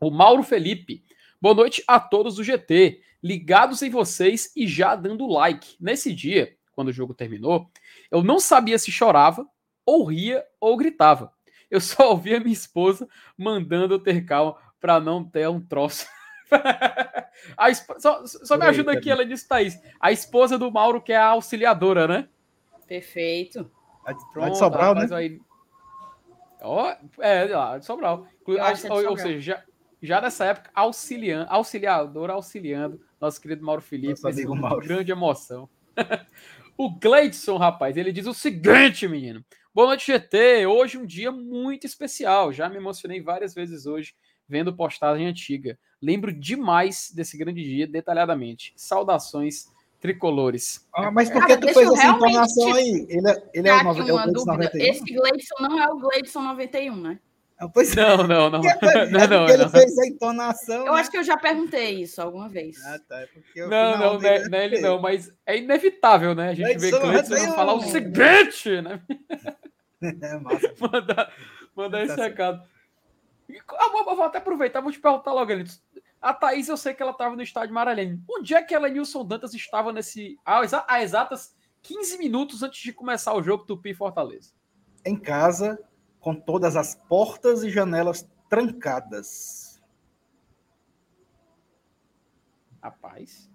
O 0.01 0.11
Mauro 0.11 0.43
Felipe. 0.43 1.05
Boa 1.41 1.55
noite 1.55 1.83
a 1.87 1.99
todos 1.99 2.37
do 2.37 2.45
GT. 2.45 3.01
Ligados 3.23 3.83
em 3.83 3.91
vocês 3.91 4.53
e 4.55 4.67
já 4.67 4.95
dando 4.95 5.27
like. 5.27 5.77
Nesse 5.81 6.15
dia, 6.15 6.57
quando 6.73 6.89
o 6.89 6.93
jogo 6.93 7.15
terminou, 7.15 7.71
eu 8.11 8.23
não 8.23 8.39
sabia 8.39 8.79
se 8.79 8.93
chorava, 8.93 9.47
ou 9.85 10.05
ria, 10.05 10.45
ou 10.61 10.77
gritava. 10.77 11.33
Eu 11.71 11.81
só 11.81 12.11
ouvia 12.11 12.39
minha 12.39 12.53
esposa 12.53 13.09
mandando 13.37 13.95
eu 13.95 13.99
ter 13.99 14.25
calma 14.25 14.57
para 14.81 15.01
não 15.01 15.25
ter 15.25 15.49
um 15.49 15.61
troço. 15.61 16.07
esp... 17.69 17.91
Só, 17.99 18.27
só 18.27 18.57
me 18.57 18.67
ajuda 18.67 18.93
aqui, 18.93 19.11
ela 19.11 19.25
disse, 19.25 19.49
Thaís. 19.49 19.81
A 20.01 20.13
esposa 20.13 20.59
do 20.59 20.71
Mauro, 20.71 21.01
que 21.01 21.13
é 21.13 21.17
a 21.17 21.29
auxiliadora, 21.29 22.07
né? 22.07 22.29
Perfeito. 22.87 23.71
A 24.05 24.13
de, 24.13 24.33
Pronto, 24.33 24.47
a 24.47 24.51
de 24.51 24.59
Sobral, 24.59 24.95
né? 24.95 25.09
Aí... 25.13 25.41
Oh, 26.63 26.87
é, 27.21 27.55
a 27.55 27.79
de 27.79 27.85
Sobral. 27.85 28.27
Ou, 28.47 28.59
ou, 28.59 28.77
Sobral. 28.77 29.11
ou 29.11 29.17
seja, 29.19 29.41
já, 29.41 29.63
já 30.03 30.21
nessa 30.21 30.47
época, 30.47 30.71
auxiliando, 30.75 31.47
auxiliadora 31.51 32.33
auxiliando 32.35 33.01
nosso 33.21 33.41
querido 33.41 33.65
Mauro 33.65 33.81
Felipe. 33.81 34.11
Nosso 34.11 34.29
amigo 34.29 34.55
Mauro. 34.55 34.87
Grande 34.87 35.11
emoção. 35.11 35.69
o 36.77 36.91
Gleidson, 36.91 37.57
rapaz, 37.57 37.97
ele 37.97 38.13
diz 38.13 38.27
o 38.27 38.35
seguinte, 38.35 39.09
menino. 39.09 39.45
Boa 39.75 39.89
noite, 39.89 40.13
GT. 40.13 40.67
Hoje 40.67 40.99
um 40.99 41.07
dia 41.07 41.33
muito 41.33 41.87
especial. 41.87 42.53
Já 42.53 42.69
me 42.69 42.77
emocionei 42.77 43.21
várias 43.21 43.55
vezes 43.55 43.87
hoje 43.87 44.15
vendo 44.49 44.77
postagem 44.77 45.27
antiga. 45.27 45.79
Lembro 46.05 46.31
demais 46.33 47.11
desse 47.11 47.39
grande 47.39 47.63
dia, 47.63 47.87
detalhadamente. 47.87 48.75
Saudações 48.77 49.73
tricolores. 49.99 50.87
Ah, 50.95 51.11
mas 51.11 51.31
por 51.31 51.47
que 51.47 51.57
tu 51.57 51.73
fez 51.73 51.91
essa 51.91 52.09
entonação 52.09 52.75
aí? 52.75 53.07
Ele, 53.09 53.31
é, 53.31 53.43
ele 53.55 53.69
é 53.71 53.75
o, 53.75 53.85
nove, 53.85 54.01
é 54.01 54.13
o 54.13 54.17
Gleidson 54.17 54.45
91? 54.45 54.85
Esse 54.85 55.15
Gleidson 55.15 55.55
não 55.63 55.83
é 55.83 55.89
o 55.89 55.99
Gleidson 55.99 56.43
91, 56.43 56.97
né? 56.97 57.19
Não, 57.59 57.71
pois 57.71 57.95
não, 57.95 58.17
não, 58.19 58.51
não. 58.51 58.61
É, 58.83 59.07
não, 59.09 59.27
não, 59.27 59.49
ele 59.49 59.63
não. 59.63 59.71
fez 59.71 59.99
a 59.99 60.07
entonação. 60.07 60.87
Eu 60.87 60.93
né? 60.93 61.01
acho 61.01 61.11
que 61.11 61.17
eu 61.17 61.25
já 61.25 61.39
perguntei 61.39 62.03
isso 62.03 62.21
alguma 62.21 62.51
vez. 62.51 62.77
Ah, 62.85 63.01
tá. 63.09 63.21
É 63.21 63.27
porque 63.29 63.61
não, 63.65 63.99
não, 63.99 64.21
não, 64.21 64.29
é, 64.29 64.47
não 64.47 64.59
é 64.59 64.65
ele 64.67 64.81
não, 64.83 65.01
mas 65.01 65.33
é 65.47 65.57
inevitável, 65.57 66.35
né? 66.35 66.51
A 66.51 66.55
gente 66.55 66.79
vê 66.79 66.91
Gleidson 66.91 67.55
falar 67.55 67.73
o 67.73 67.81
seguinte, 67.81 68.83
né? 68.83 69.01
É 70.03 70.39
massa. 70.39 70.75
mandar 70.79 71.33
mandar 71.75 72.05
esse 72.05 72.15
recado. 72.15 72.63
Eu 73.49 74.05
vou 74.05 74.23
até 74.23 74.37
aproveitar, 74.37 74.83
vou 74.83 74.93
te 74.93 75.01
perguntar 75.01 75.33
logo, 75.33 75.51
Elito. 75.51 75.73
A 76.25 76.33
Thaís, 76.33 76.69
eu 76.69 76.77
sei 76.79 76.95
que 76.95 77.03
ela 77.03 77.13
estava 77.13 77.37
no 77.37 77.43
estádio 77.43 77.75
Maralhene. 77.75 78.25
Onde 78.27 78.55
é 78.55 78.63
que 78.63 78.75
ela 78.75 78.89
e 78.89 78.93
Nilson 78.93 79.27
Dantas 79.27 79.53
estava 79.53 79.93
nesse. 79.93 80.39
Há 80.43 81.03
exatas 81.03 81.55
15 81.83 82.17
minutos 82.17 82.63
antes 82.63 82.81
de 82.81 82.95
começar 82.95 83.35
o 83.35 83.43
jogo 83.43 83.67
Tupi 83.67 83.93
Fortaleza? 83.93 84.55
Em 85.05 85.19
casa, 85.19 85.79
com 86.19 86.35
todas 86.35 86.77
as 86.77 86.95
portas 86.95 87.63
e 87.63 87.69
janelas 87.69 88.27
trancadas. 88.49 89.83
Rapaz. 92.83 93.51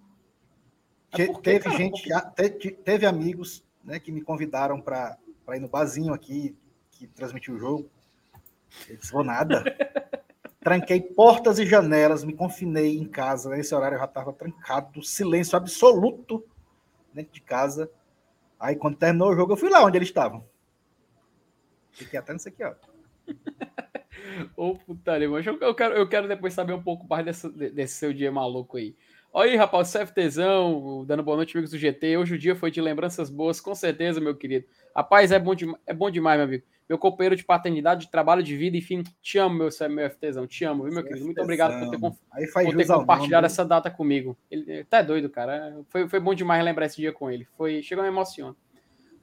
É 1.13 1.25
porque, 1.25 1.41
teve 1.41 1.63
cara, 1.63 1.75
gente, 1.75 2.07
porque... 2.35 2.71
teve 2.71 3.07
amigos 3.07 3.65
né, 3.83 3.99
que 3.99 4.11
me 4.11 4.21
convidaram 4.21 4.79
para 4.79 5.17
ir 5.55 5.59
no 5.59 5.67
barzinho 5.67 6.13
aqui, 6.13 6.55
que 6.91 7.07
transmitiu 7.07 7.55
o 7.55 7.59
jogo. 7.59 7.89
Eu 8.87 8.95
disse, 8.95 9.11
vou 9.11 9.23
nada. 9.23 9.63
Tranquei 10.61 10.99
portas 10.99 11.57
e 11.57 11.65
janelas, 11.65 12.23
me 12.23 12.33
confinei 12.33 12.97
em 12.97 13.07
casa. 13.07 13.49
Nesse 13.49 13.73
horário 13.73 13.95
eu 13.95 13.99
já 13.99 14.05
estava 14.05 14.33
trancado, 14.33 15.01
silêncio 15.01 15.55
absoluto 15.55 16.45
dentro 17.13 17.33
de 17.33 17.41
casa. 17.41 17.89
Aí 18.59 18.75
quando 18.75 18.97
terminou 18.97 19.29
o 19.29 19.35
jogo, 19.35 19.53
eu 19.53 19.57
fui 19.57 19.69
lá 19.69 19.83
onde 19.85 19.97
eles 19.97 20.09
estavam. 20.09 20.45
Fiquei 21.91 22.19
até 22.19 22.33
nisso 22.33 22.49
aqui, 22.49 22.63
ó. 22.63 22.73
Ô, 24.55 24.75
putaria, 24.75 25.29
mas 25.29 25.45
eu 25.45 25.73
quero, 25.73 25.95
eu 25.95 26.07
quero 26.09 26.27
depois 26.27 26.53
saber 26.53 26.73
um 26.73 26.83
pouco 26.83 27.07
mais 27.07 27.23
desse, 27.23 27.49
desse 27.49 27.95
seu 27.95 28.13
dia 28.13 28.31
maluco 28.31 28.75
aí. 28.77 28.95
Olha 29.31 29.51
aí, 29.51 29.57
rapaz, 29.57 29.93
CFTzão, 29.93 31.05
dando 31.05 31.23
boa 31.23 31.37
noite, 31.37 31.55
amigos 31.55 31.71
do 31.71 31.77
GT. 31.77 32.17
Hoje 32.17 32.35
o 32.35 32.39
dia 32.39 32.55
foi 32.55 32.69
de 32.69 32.81
lembranças 32.81 33.29
boas, 33.29 33.61
com 33.61 33.73
certeza, 33.73 34.19
meu 34.19 34.35
querido. 34.35 34.65
Rapaz, 34.93 35.31
é 35.31 35.39
bom, 35.39 35.55
de, 35.55 35.71
é 35.85 35.93
bom 35.93 36.09
demais, 36.09 36.37
meu 36.37 36.47
amigo 36.47 36.63
meu 36.89 36.97
companheiro 36.97 37.35
de 37.35 37.43
paternidade, 37.43 38.07
de 38.07 38.11
trabalho, 38.11 38.41
de 38.41 38.57
vida, 38.57 38.75
enfim, 38.75 39.03
te 39.21 39.37
amo, 39.37 39.55
meu, 39.55 39.69
meu 39.91 40.09
FTzão, 40.09 40.47
te 40.47 40.65
amo, 40.65 40.85
viu, 40.85 40.93
meu 40.93 41.03
querido? 41.03 41.23
Muito 41.23 41.39
obrigado 41.39 41.79
por 41.79 41.91
ter, 41.91 41.99
por 41.99 42.75
ter 42.75 42.87
compartilhado 42.87 43.45
essa 43.45 43.63
data 43.63 43.91
comigo. 43.91 44.35
Ele 44.49 44.83
tá 44.85 45.03
doido, 45.03 45.29
cara. 45.29 45.79
Foi, 45.89 46.09
foi 46.09 46.19
bom 46.19 46.33
demais 46.33 46.65
lembrar 46.65 46.87
esse 46.87 46.97
dia 46.97 47.13
com 47.13 47.29
ele. 47.29 47.45
Foi, 47.55 47.83
chegou 47.83 48.03
a 48.03 48.07
me 48.07 48.11
emocionar. 48.11 48.55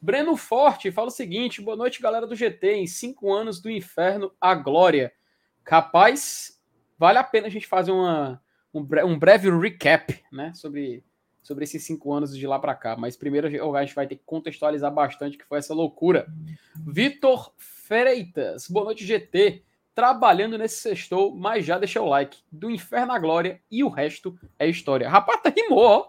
Breno 0.01 0.37
Forte 0.37 0.93
fala 0.93 1.09
o 1.09 1.11
seguinte: 1.11 1.61
boa 1.61 1.77
noite, 1.77 2.01
galera 2.01 2.27
do 2.27 2.37
GT. 2.37 2.75
Em 2.75 2.87
cinco 2.87 3.35
anos 3.35 3.61
do 3.61 3.69
inferno, 3.69 4.33
a 4.41 4.55
glória. 4.55 5.13
Capaz, 5.65 6.61
vale 6.97 7.19
a 7.19 7.25
pena 7.25 7.49
a 7.49 7.51
gente 7.51 7.67
fazer 7.67 7.91
uma, 7.91 8.41
um, 8.73 8.87
um 9.05 9.19
breve 9.19 9.51
recap, 9.51 10.23
né? 10.31 10.53
Sobre 10.55 11.03
sobre 11.47 11.65
esses 11.65 11.85
cinco 11.85 12.13
anos 12.13 12.37
de 12.37 12.47
lá 12.47 12.59
para 12.59 12.75
cá. 12.75 12.97
Mas 12.97 13.17
primeiro 13.17 13.47
a 13.47 13.85
gente 13.85 13.95
vai 13.95 14.07
ter 14.07 14.17
que 14.17 14.23
contextualizar 14.27 14.93
bastante 14.93 15.39
que 15.39 15.45
foi 15.45 15.59
essa 15.59 15.73
loucura. 15.73 16.27
Vitor 16.75 17.53
Freitas, 17.57 18.69
boa 18.69 18.87
noite, 18.87 19.07
GT. 19.07 19.63
Trabalhando 19.95 20.59
nesse 20.59 20.77
sextou, 20.77 21.35
mas 21.35 21.65
já 21.65 21.79
deixa 21.79 22.03
o 22.03 22.09
like. 22.09 22.39
Do 22.51 22.71
inferno 22.71 23.13
à 23.13 23.19
glória 23.19 23.61
e 23.71 23.85
o 23.85 23.89
resto 23.89 24.37
é 24.59 24.69
história. 24.69 25.09
Rapaz, 25.09 25.41
tá 25.41 25.53
rimou, 25.57 25.79
ó. 25.79 26.09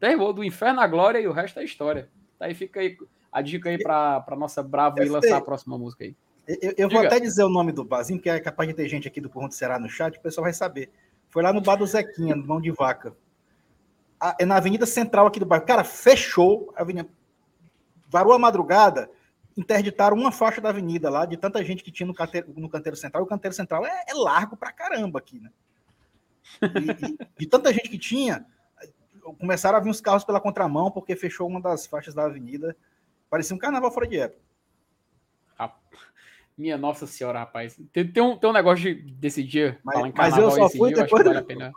Tá 0.00 0.08
rimou. 0.08 0.32
Do 0.32 0.42
inferno 0.42 0.80
à 0.80 0.86
glória 0.86 1.20
e 1.20 1.28
o 1.28 1.32
resto 1.32 1.60
é 1.60 1.64
história. 1.64 2.10
Tá 2.38 2.46
aí, 2.46 2.54
fica 2.54 2.80
aí 2.80 2.96
a 3.30 3.40
dica 3.40 3.70
aí 3.70 3.78
pra, 3.78 4.20
pra 4.20 4.36
nossa 4.36 4.62
brava 4.62 5.02
e 5.02 5.08
lançar 5.08 5.36
a 5.36 5.40
próxima 5.40 5.78
música 5.78 6.04
aí. 6.04 6.16
Eu, 6.46 6.74
eu 6.76 6.88
vou 6.88 7.06
até 7.06 7.20
dizer 7.20 7.44
o 7.44 7.48
nome 7.48 7.70
do 7.70 7.84
barzinho, 7.84 8.20
que 8.20 8.28
é 8.28 8.40
capaz 8.40 8.68
de 8.68 8.74
ter 8.74 8.88
gente 8.88 9.06
aqui 9.06 9.20
do 9.20 9.30
Porrão 9.30 9.48
do 9.48 9.54
Ceará 9.54 9.78
no 9.78 9.88
chat, 9.88 10.18
o 10.18 10.20
pessoal 10.20 10.42
vai 10.42 10.52
saber. 10.52 10.90
Foi 11.30 11.40
lá 11.42 11.52
no 11.52 11.60
bar 11.60 11.76
do 11.76 11.86
Zequinha, 11.86 12.34
no 12.34 12.44
Mão 12.44 12.60
de 12.60 12.72
Vaca 12.72 13.16
é 14.38 14.44
na 14.44 14.56
Avenida 14.56 14.86
Central 14.86 15.26
aqui 15.26 15.40
do 15.40 15.46
bairro. 15.46 15.66
Cara, 15.66 15.84
fechou 15.84 16.72
a 16.76 16.82
avenida. 16.82 17.08
Varou 18.08 18.32
a 18.32 18.38
madrugada, 18.38 19.10
interditaram 19.56 20.16
uma 20.16 20.30
faixa 20.30 20.60
da 20.60 20.68
avenida 20.68 21.08
lá, 21.08 21.24
de 21.24 21.36
tanta 21.36 21.64
gente 21.64 21.82
que 21.82 21.90
tinha 21.90 22.06
no 22.06 22.14
canteiro, 22.14 22.52
no 22.56 22.68
canteiro 22.68 22.96
central. 22.96 23.22
O 23.22 23.26
canteiro 23.26 23.54
central 23.54 23.86
é, 23.86 24.04
é 24.08 24.14
largo 24.14 24.56
pra 24.56 24.72
caramba 24.72 25.18
aqui, 25.18 25.40
né? 25.40 25.50
E, 26.62 27.06
e, 27.06 27.18
de 27.38 27.46
tanta 27.46 27.72
gente 27.72 27.88
que 27.88 27.98
tinha, 27.98 28.44
começaram 29.38 29.78
a 29.78 29.80
vir 29.80 29.90
os 29.90 30.00
carros 30.00 30.24
pela 30.24 30.40
contramão, 30.40 30.90
porque 30.90 31.16
fechou 31.16 31.48
uma 31.48 31.60
das 31.60 31.86
faixas 31.86 32.14
da 32.14 32.24
avenida. 32.24 32.76
Parecia 33.30 33.56
um 33.56 33.58
carnaval 33.58 33.90
fora 33.90 34.06
de 34.06 34.18
época. 34.18 34.42
Minha 36.56 36.76
nossa 36.76 37.06
senhora, 37.06 37.40
rapaz. 37.40 37.80
Tem, 37.92 38.06
tem, 38.06 38.22
um, 38.22 38.36
tem 38.36 38.50
um 38.50 38.52
negócio 38.52 38.84
de, 38.84 38.94
desse 39.12 39.42
dia. 39.42 39.80
Mas, 39.82 40.12
mas 40.14 40.36
eu 40.36 40.50
só 40.50 40.68
fui 40.68 40.92
dia, 40.92 41.02
depois. 41.02 41.24
Vale 41.24 41.72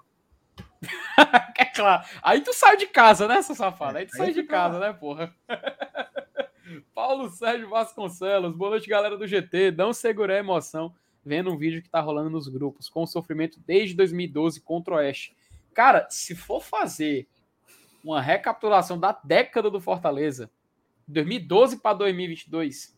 claro. 1.75 2.05
Aí 2.23 2.41
tu 2.41 2.53
sai 2.53 2.77
de 2.77 2.87
casa, 2.87 3.27
né, 3.27 3.41
seu 3.41 3.55
safado? 3.55 3.97
Aí 3.97 4.05
tu 4.05 4.15
sai 4.15 4.31
de 4.31 4.43
casa, 4.43 4.79
né, 4.79 4.93
porra? 4.93 5.35
Paulo 6.95 7.29
Sérgio 7.29 7.69
Vasconcelos, 7.69 8.55
boa 8.55 8.71
noite, 8.71 8.89
galera 8.89 9.17
do 9.17 9.27
GT. 9.27 9.71
Não 9.71 9.93
segurei 9.93 10.37
a 10.37 10.39
emoção 10.39 10.93
vendo 11.23 11.51
um 11.51 11.57
vídeo 11.57 11.81
que 11.81 11.89
tá 11.89 11.99
rolando 11.99 12.29
nos 12.29 12.47
grupos, 12.47 12.87
com 12.87 13.03
o 13.03 13.07
sofrimento 13.07 13.59
desde 13.65 13.95
2012 13.95 14.61
contra 14.61 14.93
o 14.93 14.97
Oeste. 14.97 15.35
Cara, 15.73 16.07
se 16.09 16.35
for 16.35 16.61
fazer 16.61 17.27
uma 18.03 18.21
recapitulação 18.21 18.99
da 18.99 19.11
década 19.23 19.69
do 19.69 19.81
Fortaleza, 19.81 20.49
2012 21.07 21.81
para 21.81 21.97
2022, 21.97 22.95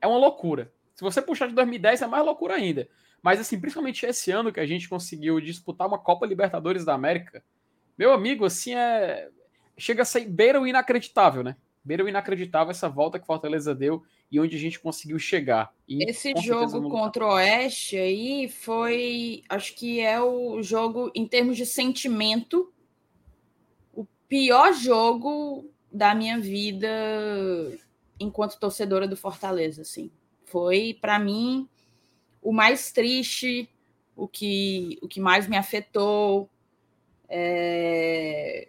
é 0.00 0.06
uma 0.06 0.18
loucura. 0.18 0.72
Se 0.94 1.02
você 1.02 1.22
puxar 1.22 1.46
de 1.46 1.54
2010, 1.54 2.02
é 2.02 2.06
mais 2.06 2.24
loucura 2.24 2.54
ainda. 2.54 2.88
Mas, 3.22 3.38
assim, 3.38 3.58
principalmente 3.60 4.04
esse 4.04 4.32
ano 4.32 4.52
que 4.52 4.58
a 4.58 4.66
gente 4.66 4.88
conseguiu 4.88 5.40
disputar 5.40 5.86
uma 5.86 5.98
Copa 5.98 6.26
Libertadores 6.26 6.84
da 6.84 6.92
América, 6.92 7.42
meu 7.98 8.12
amigo, 8.12 8.44
assim, 8.44 8.74
é. 8.74 9.28
Chega 9.76 10.02
a 10.02 10.04
ser 10.04 10.28
beira 10.28 10.60
o 10.60 10.66
inacreditável, 10.66 11.42
né? 11.42 11.56
Beira 11.84 12.04
o 12.04 12.08
inacreditável 12.08 12.70
essa 12.70 12.88
volta 12.88 13.18
que 13.18 13.26
Fortaleza 13.26 13.74
deu 13.74 14.02
e 14.30 14.38
onde 14.38 14.56
a 14.56 14.58
gente 14.58 14.78
conseguiu 14.78 15.18
chegar. 15.18 15.74
E, 15.88 16.08
Esse 16.08 16.34
jogo 16.36 16.88
contra 16.88 17.24
o 17.24 17.32
Oeste 17.34 17.96
aí 17.96 18.48
foi. 18.48 19.42
Acho 19.48 19.74
que 19.74 20.00
é 20.00 20.20
o 20.20 20.62
jogo, 20.62 21.10
em 21.14 21.26
termos 21.26 21.56
de 21.56 21.66
sentimento, 21.66 22.72
o 23.92 24.06
pior 24.28 24.72
jogo 24.72 25.70
da 25.90 26.14
minha 26.14 26.38
vida 26.38 26.88
enquanto 28.18 28.58
torcedora 28.58 29.06
do 29.06 29.16
Fortaleza, 29.16 29.82
assim. 29.82 30.10
Foi, 30.44 30.96
para 31.00 31.18
mim, 31.18 31.68
o 32.40 32.52
mais 32.52 32.92
triste, 32.92 33.68
o 34.16 34.28
que, 34.28 34.98
o 35.02 35.08
que 35.08 35.20
mais 35.20 35.46
me 35.48 35.56
afetou. 35.56 36.48
É... 37.34 38.68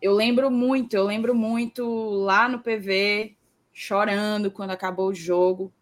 eu 0.00 0.12
lembro 0.12 0.50
muito, 0.50 0.94
eu 0.94 1.04
lembro 1.04 1.36
muito 1.36 1.84
lá 2.10 2.48
no 2.48 2.58
PV, 2.58 3.36
chorando 3.72 4.50
quando 4.50 4.72
acabou 4.72 5.08
o 5.08 5.14
jogo. 5.14 5.72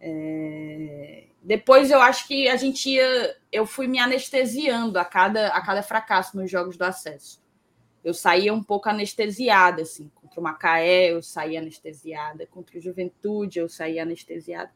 É... 0.00 1.24
Depois 1.42 1.90
eu 1.90 2.00
acho 2.00 2.26
que 2.26 2.48
a 2.48 2.56
gente 2.56 2.88
ia. 2.88 3.36
Eu 3.52 3.66
fui 3.66 3.86
me 3.86 3.98
anestesiando 3.98 4.98
a 4.98 5.04
cada, 5.04 5.48
a 5.48 5.60
cada 5.60 5.82
fracasso 5.82 6.36
nos 6.36 6.50
jogos 6.50 6.76
do 6.76 6.82
acesso. 6.82 7.40
Eu 8.02 8.14
saía 8.14 8.54
um 8.54 8.62
pouco 8.62 8.88
anestesiada, 8.88 9.82
assim. 9.82 10.10
Contra 10.14 10.40
o 10.40 10.42
Macaé, 10.42 11.12
eu 11.12 11.22
saía 11.22 11.60
anestesiada. 11.60 12.46
Contra 12.46 12.78
o 12.78 12.80
Juventude, 12.80 13.58
eu 13.58 13.68
saía 13.68 14.02
anestesiada. 14.02 14.72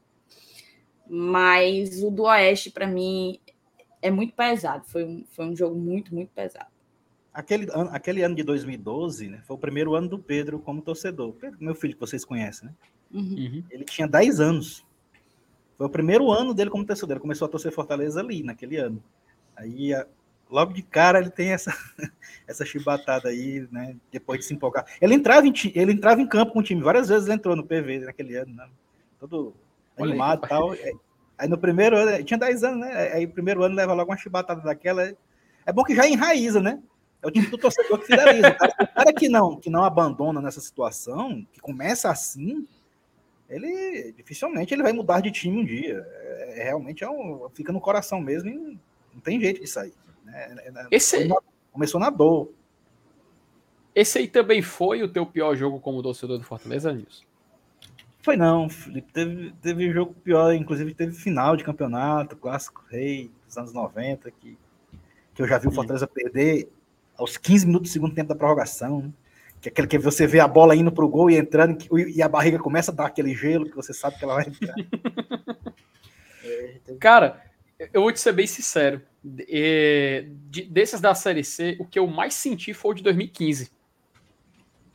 Mas 1.08 2.02
o 2.04 2.10
do 2.10 2.24
Oeste, 2.24 2.70
para 2.70 2.86
mim, 2.86 3.40
é 4.02 4.10
muito 4.10 4.34
pesado. 4.34 4.84
Foi 4.86 5.04
um, 5.04 5.24
foi 5.30 5.46
um 5.46 5.56
jogo 5.56 5.76
muito, 5.78 6.14
muito 6.14 6.30
pesado. 6.30 6.70
Aquele, 7.32 7.68
aquele 7.92 8.22
ano 8.22 8.34
de 8.34 8.42
2012 8.42 9.28
né, 9.28 9.40
foi 9.44 9.56
o 9.56 9.58
primeiro 9.58 9.94
ano 9.94 10.08
do 10.08 10.18
Pedro 10.18 10.58
como 10.58 10.82
torcedor. 10.82 11.32
Pedro, 11.34 11.58
meu 11.60 11.74
filho, 11.74 11.94
que 11.94 12.00
vocês 12.00 12.24
conhecem, 12.24 12.68
né? 12.68 12.74
Uhum. 13.12 13.20
uhum. 13.22 13.64
Ele 13.70 13.84
tinha 13.84 14.08
10 14.08 14.40
anos. 14.40 14.84
Foi 15.76 15.86
o 15.86 15.90
primeiro 15.90 16.30
ano 16.30 16.52
dele 16.52 16.70
como 16.70 16.84
torcedor. 16.84 17.12
Ele 17.12 17.20
começou 17.20 17.46
a 17.46 17.48
torcer 17.48 17.72
Fortaleza 17.72 18.20
ali, 18.20 18.42
naquele 18.42 18.76
ano. 18.76 19.02
Aí, 19.56 19.92
logo 20.50 20.72
de 20.72 20.82
cara, 20.82 21.20
ele 21.20 21.30
tem 21.30 21.52
essa, 21.52 21.72
essa 22.46 22.64
chibatada 22.64 23.28
aí, 23.28 23.66
né? 23.70 23.96
Depois 24.10 24.40
de 24.40 24.46
se 24.46 24.54
empolgar. 24.54 24.84
Ele 25.00 25.14
entrava, 25.14 25.46
em, 25.46 25.52
ele 25.74 25.92
entrava 25.92 26.20
em 26.20 26.26
campo 26.26 26.52
com 26.52 26.58
o 26.58 26.62
time. 26.62 26.82
Várias 26.82 27.08
vezes 27.08 27.26
ele 27.26 27.36
entrou 27.36 27.54
no 27.54 27.64
PV 27.64 28.00
naquele 28.00 28.36
ano, 28.36 28.54
né? 28.54 28.68
Todo 29.18 29.54
animado 29.96 30.44
e 30.44 30.48
tal. 30.48 30.74
Aí 31.40 31.48
no 31.48 31.56
primeiro 31.56 31.96
ano, 31.96 32.22
tinha 32.22 32.38
10 32.38 32.64
anos, 32.64 32.80
né? 32.80 33.12
Aí 33.14 33.26
no 33.26 33.32
primeiro 33.32 33.62
ano 33.62 33.74
leva 33.74 33.94
logo 33.94 34.10
uma 34.10 34.16
chibatada 34.16 34.60
daquela. 34.60 35.10
É 35.64 35.72
bom 35.72 35.82
que 35.82 35.94
já 35.94 36.06
enraiza, 36.06 36.60
né? 36.60 36.78
É 37.22 37.26
o 37.26 37.30
tipo 37.30 37.50
do 37.50 37.56
torcedor 37.56 37.98
que 37.98 38.06
finaliza. 38.06 38.50
O 38.50 38.58
cara, 38.58 38.74
o 38.78 38.94
cara 38.94 39.12
que, 39.14 39.26
não, 39.26 39.56
que 39.56 39.70
não 39.70 39.82
abandona 39.82 40.42
nessa 40.42 40.60
situação, 40.60 41.46
que 41.50 41.58
começa 41.58 42.10
assim, 42.10 42.68
ele 43.48 44.12
dificilmente 44.12 44.74
ele 44.74 44.82
vai 44.82 44.92
mudar 44.92 45.20
de 45.20 45.30
time 45.30 45.62
um 45.62 45.64
dia. 45.64 46.06
É, 46.10 46.60
é 46.60 46.64
realmente 46.64 47.02
é 47.02 47.08
um, 47.08 47.48
fica 47.54 47.72
no 47.72 47.80
coração 47.80 48.20
mesmo 48.20 48.50
e 48.50 48.78
não 49.14 49.20
tem 49.22 49.40
jeito 49.40 49.62
de 49.62 49.66
sair. 49.66 49.94
Né? 50.22 50.56
É, 50.58 50.68
é, 50.68 50.86
Esse... 50.90 51.26
Começou 51.72 52.00
na 52.00 52.10
dor. 52.10 52.52
Esse 53.94 54.18
aí 54.18 54.28
também 54.28 54.60
foi 54.60 55.02
o 55.02 55.08
teu 55.08 55.24
pior 55.24 55.56
jogo 55.56 55.80
como 55.80 56.02
torcedor 56.02 56.36
do 56.36 56.44
Fortaleza, 56.44 56.92
Nilson? 56.92 57.29
Foi 58.22 58.36
não, 58.36 58.68
Felipe. 58.68 59.12
Teve, 59.12 59.52
teve 59.62 59.92
jogo 59.92 60.14
pior, 60.22 60.52
inclusive 60.54 60.94
teve 60.94 61.12
final 61.12 61.56
de 61.56 61.64
campeonato, 61.64 62.36
clássico 62.36 62.84
rei 62.90 63.30
dos 63.46 63.56
anos 63.56 63.72
90, 63.72 64.30
que, 64.30 64.58
que 65.34 65.42
eu 65.42 65.48
já 65.48 65.58
vi 65.58 65.68
o 65.68 65.72
Fortaleza 65.72 66.06
perder 66.06 66.70
aos 67.16 67.36
15 67.36 67.66
minutos 67.66 67.90
do 67.90 67.92
segundo 67.92 68.14
tempo 68.14 68.28
da 68.28 68.34
prorrogação, 68.34 69.02
né? 69.02 69.12
que 69.60 69.68
é 69.68 69.72
aquele 69.72 69.86
que 69.86 69.98
você 69.98 70.26
vê 70.26 70.40
a 70.40 70.48
bola 70.48 70.74
indo 70.74 70.90
para 70.90 71.04
o 71.04 71.08
gol 71.08 71.30
e 71.30 71.36
entrando, 71.36 71.78
e 72.08 72.22
a 72.22 72.28
barriga 72.28 72.58
começa 72.58 72.90
a 72.90 72.94
dar 72.94 73.06
aquele 73.06 73.34
gelo 73.34 73.68
que 73.68 73.76
você 73.76 73.92
sabe 73.92 74.18
que 74.18 74.24
ela 74.24 74.34
vai 74.34 74.46
entrar. 74.46 74.74
é, 76.42 76.76
então... 76.82 76.96
Cara, 76.98 77.42
eu 77.92 78.02
vou 78.02 78.12
te 78.12 78.20
ser 78.20 78.32
bem 78.32 78.46
sincero. 78.46 79.02
É, 79.48 80.26
de, 80.48 80.62
desses 80.62 81.00
da 81.00 81.14
Série 81.14 81.44
C, 81.44 81.76
o 81.78 81.84
que 81.84 81.98
eu 81.98 82.06
mais 82.06 82.32
senti 82.34 82.72
foi 82.72 82.92
o 82.92 82.94
de 82.94 83.02
2015 83.02 83.70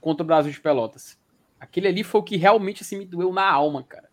contra 0.02 0.24
o 0.24 0.28
Brasil 0.28 0.52
de 0.52 0.60
Pelotas. 0.60 1.18
Aquele 1.66 1.88
ali 1.88 2.04
foi 2.04 2.22
o 2.22 2.24
que 2.24 2.38
realmente 2.38 2.84
assim, 2.84 2.98
me 2.98 3.06
doeu 3.06 3.34
na 3.34 3.50
alma, 3.50 3.84
cara. 3.84 4.10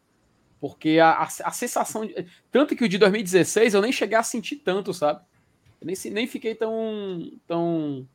Porque 0.59 0.99
a, 0.99 1.11
a, 1.11 1.25
a 1.25 1.51
sensação. 1.51 2.07
De, 2.07 2.27
tanto 2.51 2.75
que 2.75 2.85
o 2.85 2.89
de 2.89 2.97
2016 2.97 3.75
eu 3.75 3.83
nem 3.83 3.93
cheguei 3.93 4.17
a 4.17 4.23
sentir 4.23 4.57
tanto, 4.57 4.95
sabe? 4.95 5.21
Eu 5.81 5.87
nem, 5.87 5.97
nem 6.13 6.27
fiquei 6.27 6.55
tão, 6.55 7.31
tão, 7.47 8.09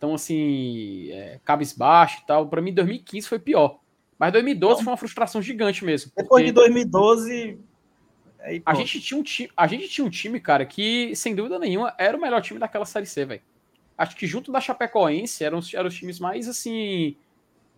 tão 0.00 0.14
assim, 0.14 1.10
é, 1.10 1.40
cabisbaixo 1.44 2.20
e 2.22 2.26
tal. 2.26 2.48
Para 2.48 2.62
mim, 2.62 2.72
2015 2.72 3.28
foi 3.28 3.38
pior. 3.38 3.78
Mas 4.18 4.32
2012 4.32 4.72
então, 4.72 4.84
foi 4.84 4.92
uma 4.92 4.96
frustração 4.96 5.42
gigante 5.42 5.84
mesmo. 5.84 6.10
Depois 6.16 6.44
de 6.44 6.52
2012. 6.52 7.58
Aí, 8.40 8.62
a, 8.64 8.74
gente 8.74 9.00
tinha 9.00 9.18
um 9.18 9.22
time, 9.22 9.50
a 9.56 9.66
gente 9.66 9.88
tinha 9.88 10.06
um 10.06 10.10
time, 10.10 10.38
cara, 10.38 10.64
que, 10.64 11.14
sem 11.16 11.34
dúvida 11.34 11.58
nenhuma, 11.58 11.94
era 11.98 12.16
o 12.16 12.20
melhor 12.20 12.40
time 12.40 12.60
daquela 12.60 12.84
Série 12.84 13.06
C, 13.06 13.24
velho. 13.24 13.42
Acho 13.96 14.16
que 14.16 14.26
junto 14.26 14.52
da 14.52 14.60
Chapecoense 14.60 15.44
eram, 15.44 15.60
eram 15.72 15.88
os 15.88 15.94
times 15.94 16.18
mais, 16.18 16.48
assim, 16.48 17.16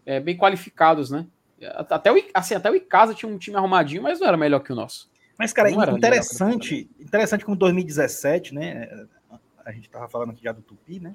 é, 0.07 0.21
bem 0.21 0.37
qualificados, 0.37 1.11
né? 1.11 1.27
Até 1.71 2.12
o, 2.12 2.23
assim, 2.33 2.55
até 2.55 2.71
o 2.71 2.77
Icasa 2.77 3.14
tinha 3.14 3.31
um 3.31 3.38
time 3.38 3.57
arrumadinho, 3.57 4.03
mas 4.03 4.21
não 4.21 4.29
era 4.29 4.37
melhor 4.37 4.61
que 4.61 4.73
o 4.73 4.77
nosso. 4.77 5.11
Mas, 5.38 5.53
cara, 5.53 5.71
interessante, 5.71 6.88
interessante 6.99 7.45
como 7.45 7.57
2017, 7.57 8.55
né? 8.55 9.07
A 9.64 9.73
gente 9.73 9.90
tava 9.90 10.09
falando 10.09 10.31
aqui 10.31 10.45
já 10.45 10.53
do 10.53 10.62
Tupi, 10.62 11.01
né? 11.01 11.14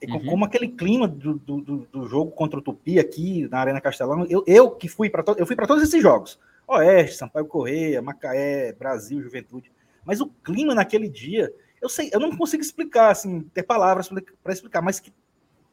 E 0.00 0.10
uhum. 0.10 0.26
como 0.26 0.44
aquele 0.44 0.68
clima 0.68 1.06
do, 1.06 1.34
do, 1.34 1.60
do, 1.60 2.08
jogo 2.08 2.30
contra 2.32 2.58
o 2.58 2.62
Tupi 2.62 2.98
aqui 2.98 3.48
na 3.48 3.60
Arena 3.60 3.80
Castelão, 3.80 4.26
eu, 4.28 4.42
eu 4.46 4.70
que 4.70 4.88
fui 4.88 5.08
para 5.08 5.22
eu 5.36 5.46
fui 5.46 5.54
para 5.54 5.66
todos 5.66 5.82
esses 5.82 6.02
jogos. 6.02 6.38
Oeste, 6.66 7.16
Sampaio 7.16 7.46
Correia, 7.46 8.02
Macaé, 8.02 8.72
Brasil, 8.72 9.22
Juventude. 9.22 9.70
Mas 10.04 10.20
o 10.20 10.26
clima 10.26 10.74
naquele 10.74 11.08
dia, 11.08 11.52
eu 11.80 11.88
sei, 11.88 12.10
eu 12.12 12.18
não 12.18 12.36
consigo 12.36 12.62
explicar, 12.62 13.10
assim, 13.10 13.42
ter 13.54 13.62
palavras 13.62 14.08
para 14.42 14.52
explicar, 14.52 14.82
mas 14.82 14.98
que 14.98 15.12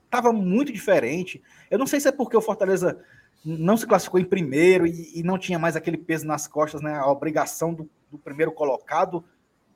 tava 0.10 0.34
muito 0.34 0.72
diferente. 0.72 1.42
Eu 1.70 1.78
não 1.78 1.88
sei 1.88 2.00
se 2.00 2.08
é 2.08 2.12
porque 2.12 2.36
o 2.36 2.42
Fortaleza 2.42 3.00
não 3.44 3.78
se 3.78 3.88
classificou 3.88 4.20
em 4.20 4.26
primeiro 4.26 4.86
e, 4.86 5.20
e, 5.20 5.24
não 5.24 5.38
tinha 5.38 5.58
mais 5.58 5.76
aquele 5.76 5.98
peso 5.98 6.26
nas 6.26 6.48
costas, 6.48 6.82
né? 6.82 6.96
A 6.96 7.08
obrigação 7.08 7.74
do, 7.74 7.90
do, 8.12 8.18
primeiro 8.18 8.52
colocado, 8.52 9.24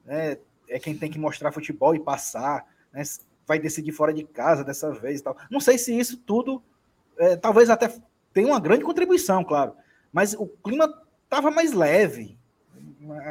né? 0.05 0.37
É 0.67 0.79
quem 0.79 0.97
tem 0.97 1.09
que 1.09 1.19
mostrar 1.19 1.51
futebol 1.51 1.95
e 1.95 1.99
passar, 1.99 2.65
né? 2.91 3.03
Vai 3.45 3.59
decidir 3.59 3.91
fora 3.91 4.13
de 4.13 4.23
casa 4.23 4.63
dessa 4.63 4.91
vez 4.91 5.19
e 5.19 5.23
tal. 5.23 5.37
Não 5.49 5.59
sei 5.59 5.77
se 5.77 5.97
isso 5.97 6.17
tudo, 6.17 6.63
é, 7.17 7.35
talvez 7.35 7.69
até 7.69 7.93
tenha 8.33 8.47
uma 8.47 8.59
grande 8.59 8.83
contribuição, 8.83 9.43
claro. 9.43 9.75
Mas 10.11 10.33
o 10.33 10.47
clima 10.47 10.91
estava 11.23 11.51
mais 11.51 11.73
leve. 11.73 12.37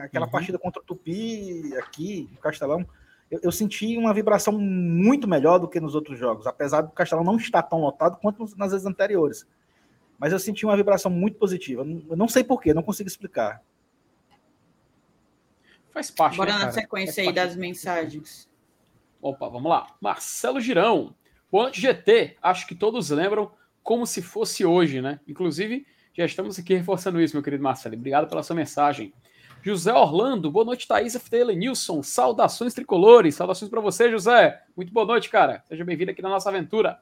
Aquela 0.02 0.26
uhum. 0.26 0.32
partida 0.32 0.58
contra 0.58 0.82
o 0.82 0.84
Tupi 0.84 1.74
aqui, 1.78 2.28
no 2.30 2.38
Castelão, 2.38 2.86
eu, 3.32 3.40
eu, 3.42 3.50
senti 3.50 3.96
uma 3.96 4.14
vibração 4.14 4.52
muito 4.56 5.26
melhor 5.26 5.58
do 5.58 5.66
que 5.66 5.80
nos 5.80 5.96
outros 5.96 6.16
jogos, 6.18 6.46
apesar 6.46 6.82
do 6.82 6.90
Castelão 6.90 7.24
não 7.24 7.36
estar 7.36 7.62
tão 7.62 7.80
lotado 7.80 8.18
quanto 8.18 8.46
nas 8.56 8.70
vezes 8.70 8.86
anteriores 8.86 9.44
mas 10.22 10.32
eu 10.32 10.38
senti 10.38 10.64
uma 10.64 10.76
vibração 10.76 11.10
muito 11.10 11.36
positiva. 11.36 11.84
Eu 12.08 12.16
não 12.16 12.28
sei 12.28 12.44
porquê, 12.44 12.72
não 12.72 12.84
consigo 12.84 13.08
explicar. 13.08 13.60
Faz 15.90 16.12
parte. 16.12 16.36
Bora 16.36 16.56
né, 16.56 16.66
na 16.66 16.70
sequência 16.70 17.24
aí 17.24 17.32
das 17.32 17.56
mensagens. 17.56 18.48
Opa, 19.20 19.48
vamos 19.48 19.68
lá. 19.68 19.88
Marcelo 20.00 20.60
Girão. 20.60 21.12
O 21.50 21.60
anti-GT, 21.60 22.36
acho 22.40 22.68
que 22.68 22.74
todos 22.76 23.10
lembram 23.10 23.50
como 23.82 24.06
se 24.06 24.22
fosse 24.22 24.64
hoje, 24.64 25.02
né? 25.02 25.18
Inclusive, 25.26 25.84
já 26.14 26.24
estamos 26.24 26.56
aqui 26.56 26.72
reforçando 26.72 27.20
isso, 27.20 27.34
meu 27.34 27.42
querido 27.42 27.64
Marcelo. 27.64 27.96
Obrigado 27.96 28.28
pela 28.28 28.44
sua 28.44 28.54
mensagem. 28.54 29.12
José 29.64 29.94
Orlando, 29.94 30.50
boa 30.50 30.64
noite, 30.64 30.88
Thaís 30.88 31.14
FTL 31.14 31.54
Nilson. 31.54 32.02
Saudações 32.02 32.74
tricolores. 32.74 33.36
Saudações 33.36 33.70
para 33.70 33.80
você, 33.80 34.10
José. 34.10 34.60
Muito 34.76 34.92
boa 34.92 35.06
noite, 35.06 35.30
cara. 35.30 35.62
Seja 35.68 35.84
bem-vindo 35.84 36.10
aqui 36.10 36.20
na 36.20 36.28
nossa 36.28 36.48
aventura. 36.48 36.98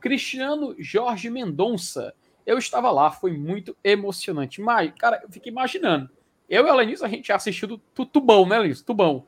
Cristiano 0.00 0.74
Jorge 0.78 1.28
Mendonça. 1.28 2.14
Eu 2.46 2.56
estava 2.56 2.90
lá, 2.90 3.10
foi 3.10 3.36
muito 3.36 3.76
emocionante. 3.84 4.62
Mas, 4.62 4.90
cara, 4.98 5.20
eu 5.22 5.28
fiquei 5.28 5.52
imaginando. 5.52 6.08
Eu 6.48 6.64
e 6.64 6.70
a 6.70 6.74
Lenilson, 6.74 7.04
a 7.04 7.08
gente 7.08 7.30
assistiu 7.30 7.68
do 7.68 8.06
Tubão, 8.06 8.48
né, 8.48 8.58
Lenilson? 8.58 8.84
Tubão. 8.86 9.26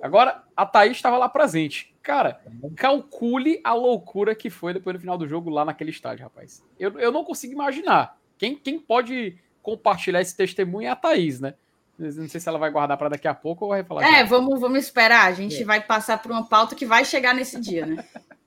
Agora, 0.00 0.44
a 0.56 0.64
Thaís 0.64 0.92
estava 0.92 1.18
lá 1.18 1.28
presente. 1.28 1.92
Cara, 2.00 2.40
calcule 2.76 3.60
a 3.64 3.74
loucura 3.74 4.36
que 4.36 4.50
foi 4.50 4.72
depois 4.72 4.94
do 4.94 5.00
final 5.00 5.18
do 5.18 5.26
jogo 5.26 5.50
lá 5.50 5.64
naquele 5.64 5.90
estádio, 5.90 6.22
rapaz. 6.22 6.64
Eu, 6.78 6.96
eu 6.96 7.10
não 7.10 7.24
consigo 7.24 7.52
imaginar. 7.52 8.16
Quem, 8.38 8.54
quem 8.54 8.78
pode 8.78 9.36
compartilhar 9.60 10.20
esse 10.20 10.36
testemunho 10.36 10.86
é 10.86 10.90
a 10.90 10.96
Thaís, 10.96 11.40
né? 11.40 11.54
Não 11.98 12.28
sei 12.28 12.40
se 12.40 12.48
ela 12.48 12.58
vai 12.58 12.70
guardar 12.70 12.96
para 12.96 13.10
daqui 13.10 13.28
a 13.28 13.34
pouco 13.34 13.64
ou 13.64 13.70
vai 13.70 13.84
falar. 13.84 14.04
É, 14.04 14.24
vamos, 14.24 14.60
vamos 14.60 14.78
esperar. 14.78 15.26
A 15.26 15.32
gente 15.32 15.62
é. 15.62 15.64
vai 15.64 15.80
passar 15.80 16.20
por 16.20 16.30
uma 16.30 16.44
pauta 16.44 16.74
que 16.74 16.84
vai 16.84 17.04
chegar 17.04 17.34
nesse 17.34 17.60
dia, 17.60 17.86
né? 17.86 18.04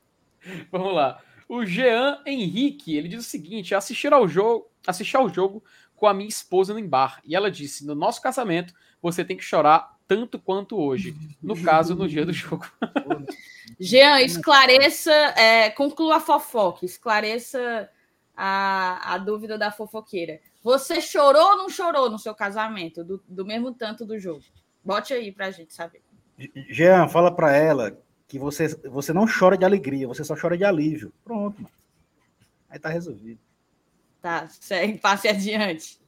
vamos 0.72 0.94
lá. 0.94 1.20
O 1.48 1.66
Jean 1.66 2.22
Henrique, 2.26 2.96
ele 2.96 3.08
diz 3.08 3.26
o 3.26 3.30
seguinte: 3.30 3.74
assistir 3.74 4.12
ao 4.12 4.28
jogo, 4.28 4.70
assistir 4.86 5.16
ao 5.16 5.30
jogo 5.30 5.64
com 5.96 6.08
a 6.08 6.14
minha 6.14 6.28
esposa 6.28 6.74
no 6.74 6.88
bar. 6.88 7.22
E 7.24 7.36
ela 7.36 7.50
disse: 7.50 7.86
no 7.86 7.96
nosso 7.96 8.22
casamento, 8.22 8.74
você 9.02 9.24
tem 9.24 9.38
que 9.38 9.44
chorar 9.44 9.98
tanto 10.08 10.40
quanto 10.40 10.78
hoje. 10.78 11.16
No 11.42 11.62
caso, 11.62 11.96
no 11.96 12.08
dia 12.08 12.26
do 12.26 12.34
jogo. 12.34 12.66
Jean, 13.80 14.22
esclareça, 14.22 15.12
é, 15.12 15.70
conclua 15.70 16.18
a 16.18 16.20
fofoca, 16.20 16.86
esclareça 16.86 17.90
a, 18.36 19.14
a 19.14 19.18
dúvida 19.18 19.58
da 19.58 19.72
fofoqueira. 19.72 20.40
Você 20.68 21.00
chorou 21.00 21.52
ou 21.52 21.58
não 21.60 21.70
chorou 21.70 22.10
no 22.10 22.20
seu 22.20 22.36
casamento, 22.36 23.02
do, 23.02 23.24
do 23.26 23.46
mesmo 23.46 23.74
tanto 23.74 24.06
do 24.06 24.20
jogo? 24.20 24.44
Bote 24.84 25.14
aí 25.14 25.32
pra 25.32 25.50
gente 25.50 25.74
saber. 25.74 26.02
Jean, 26.70 27.08
fala 27.08 27.34
para 27.34 27.56
ela 27.56 27.98
que 28.28 28.38
você, 28.38 28.68
você 28.90 29.14
não 29.14 29.26
chora 29.26 29.58
de 29.58 29.64
alegria, 29.64 30.10
você 30.10 30.26
só 30.26 30.36
chora 30.36 30.58
de 30.58 30.66
alívio. 30.66 31.14
Pronto. 31.24 31.62
Mano. 31.62 31.74
Aí 32.70 32.78
tá 32.78 32.90
resolvido. 32.90 33.40
Tá, 34.22 34.50
segue, 34.50 34.98
passe 34.98 35.30
adiante. 35.30 36.02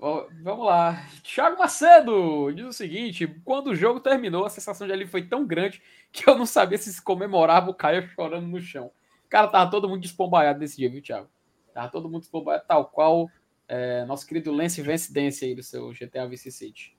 Bom, 0.00 0.26
vamos 0.42 0.66
lá. 0.66 1.06
Thiago 1.22 1.56
Macedo 1.56 2.52
diz 2.52 2.66
o 2.66 2.72
seguinte: 2.72 3.40
quando 3.44 3.68
o 3.68 3.76
jogo 3.76 4.00
terminou, 4.00 4.44
a 4.44 4.50
sensação 4.50 4.88
de 4.88 4.92
alívio 4.92 5.12
foi 5.12 5.22
tão 5.22 5.46
grande 5.46 5.80
que 6.10 6.28
eu 6.28 6.36
não 6.36 6.44
sabia 6.44 6.76
se 6.76 6.92
se 6.92 7.00
comemorava 7.00 7.70
o 7.70 7.74
Caio 7.74 8.08
chorando 8.08 8.48
no 8.48 8.60
chão. 8.60 8.90
Cara, 9.28 9.46
tava 9.46 9.70
todo 9.70 9.88
mundo 9.88 10.00
despombaiado 10.00 10.58
nesse 10.58 10.76
dia, 10.76 10.90
viu, 10.90 11.00
Thiago? 11.00 11.28
Tava 11.72 11.88
todo 11.88 12.08
mundo 12.08 12.22
despombaiado, 12.22 12.64
tal 12.66 12.86
qual 12.86 13.30
é, 13.68 14.04
nosso 14.04 14.26
querido 14.26 14.52
Lance 14.52 14.80
Vencidência 14.82 15.46
aí 15.46 15.54
do 15.54 15.62
seu 15.62 15.90
GTA 15.92 16.26
Vice 16.26 16.50
City. 16.50 16.96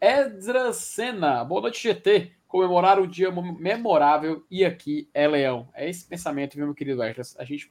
Ezra 0.00 0.72
Senna, 0.72 1.44
boa 1.44 1.62
noite, 1.62 1.82
GT. 1.82 2.32
Comemorar 2.48 2.98
um 2.98 3.06
dia 3.06 3.30
memorável 3.30 4.44
e 4.50 4.64
aqui 4.64 5.08
é 5.14 5.28
Leão. 5.28 5.68
É 5.74 5.88
esse 5.88 6.04
pensamento, 6.04 6.56
viu, 6.56 6.66
meu 6.66 6.74
querido 6.74 7.02
Ezra? 7.02 7.22
A 7.38 7.44
gente 7.44 7.70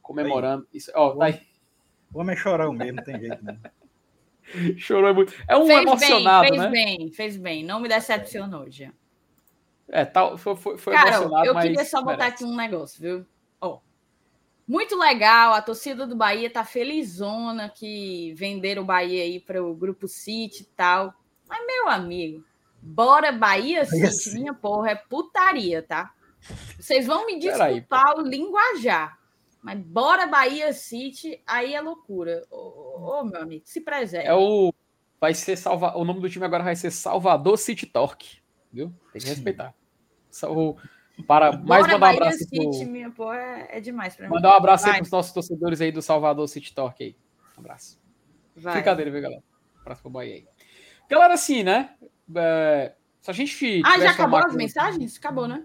comemorando. 0.00 0.66
Isso, 0.72 0.90
ó, 0.94 1.14
tá 1.16 1.26
aí. 1.26 1.40
O 2.12 2.20
homem 2.20 2.34
é 2.34 2.38
chorão 2.38 2.72
mesmo, 2.72 3.02
tem 3.02 3.18
jeito, 3.18 3.44
né? 3.44 3.58
Chorou 4.78 5.14
muito. 5.14 5.34
É 5.48 5.56
um 5.56 5.66
fez 5.66 5.82
emocionado, 5.82 6.42
bem, 6.42 6.50
fez 6.50 6.62
né? 6.62 6.70
bem, 6.70 7.10
fez 7.10 7.36
bem. 7.36 7.64
Não 7.64 7.80
me 7.80 7.88
decepcionou, 7.88 8.70
já. 8.70 8.92
É, 9.88 10.04
tal, 10.04 10.38
foi, 10.38 10.54
foi, 10.56 10.78
foi 10.78 10.94
Cara, 10.94 11.08
emocionado, 11.08 11.46
eu 11.46 11.54
mas 11.54 11.64
queria 11.64 11.84
só 11.84 12.02
botar 12.02 12.26
aqui 12.26 12.44
um 12.44 12.54
negócio, 12.54 13.00
viu? 13.00 13.26
Muito 14.66 14.96
legal, 14.96 15.52
a 15.52 15.60
torcida 15.60 16.06
do 16.06 16.16
Bahia 16.16 16.48
tá 16.50 16.64
felizona 16.64 17.68
que 17.68 18.32
venderam 18.34 18.82
o 18.82 18.86
Bahia 18.86 19.22
aí 19.22 19.38
para 19.38 19.62
o 19.62 19.74
Grupo 19.74 20.08
City 20.08 20.62
e 20.62 20.66
tal. 20.74 21.12
Mas, 21.46 21.66
meu 21.66 21.88
amigo, 21.88 22.42
bora 22.80 23.30
Bahia 23.30 23.84
Bahia 23.84 24.10
City, 24.10 24.38
minha 24.38 24.54
porra, 24.54 24.90
é 24.92 24.94
putaria, 24.94 25.82
tá? 25.82 26.12
Vocês 26.78 27.06
vão 27.06 27.26
me 27.26 27.38
desculpar 27.38 28.18
o 28.18 28.22
linguajar, 28.22 29.18
mas 29.62 29.78
bora 29.80 30.26
Bahia 30.26 30.72
City, 30.72 31.42
aí 31.46 31.74
é 31.74 31.80
loucura. 31.80 32.42
Ô, 32.50 32.56
ô, 32.56 33.20
ô, 33.20 33.24
meu 33.24 33.42
amigo, 33.42 33.62
se 33.66 33.80
preserve. 33.82 34.28
É 34.28 34.34
o. 34.34 34.72
Vai 35.20 35.32
ser 35.32 35.56
salva... 35.56 35.96
O 35.96 36.04
nome 36.04 36.20
do 36.20 36.28
time 36.28 36.44
agora 36.44 36.62
vai 36.64 36.76
ser 36.76 36.90
Salvador 36.90 37.56
City 37.56 37.86
Torque. 37.86 38.42
Viu? 38.70 38.92
Tem 39.12 39.22
que 39.22 39.28
respeitar. 39.28 39.74
Só 40.30 40.52
o- 40.52 40.76
Para 41.26 41.52
mais 41.52 41.64
Bora 41.64 41.92
mandar 41.92 42.06
um 42.06 42.10
abraço 42.16 42.38
City, 42.38 42.56
pro... 42.56 42.86
minha 42.86 43.10
porra, 43.10 43.36
é, 43.36 43.78
é 43.78 43.80
demais 43.80 44.16
pra 44.16 44.28
mim. 44.28 44.34
Mandar 44.34 44.50
um 44.50 44.56
abraço 44.56 44.86
aí 44.86 44.92
Vai, 44.92 45.00
pros 45.00 45.10
nossos 45.12 45.32
torcedores 45.32 45.80
aí 45.80 45.92
do 45.92 46.02
Salvador 46.02 46.48
City 46.48 46.74
Torque 46.74 47.04
aí. 47.04 47.16
Um 47.56 47.60
abraço. 47.60 48.00
vai. 48.56 48.74
Brincadeira, 48.74 49.10
viu, 49.10 49.22
galera? 49.22 49.42
Um 49.76 49.80
abraço 49.80 50.02
pro 50.02 50.10
Bahia 50.10 50.34
aí. 50.34 50.46
Galera, 51.08 51.34
assim, 51.34 51.62
né? 51.62 51.94
É, 52.34 52.94
Se 53.20 53.30
a 53.30 53.34
gente. 53.34 53.80
Ah, 53.84 53.98
já 53.98 54.10
acabou 54.10 54.38
as 54.38 54.44
máquina- 54.46 54.58
mensagens? 54.58 55.16
Acabou, 55.16 55.46
né? 55.46 55.64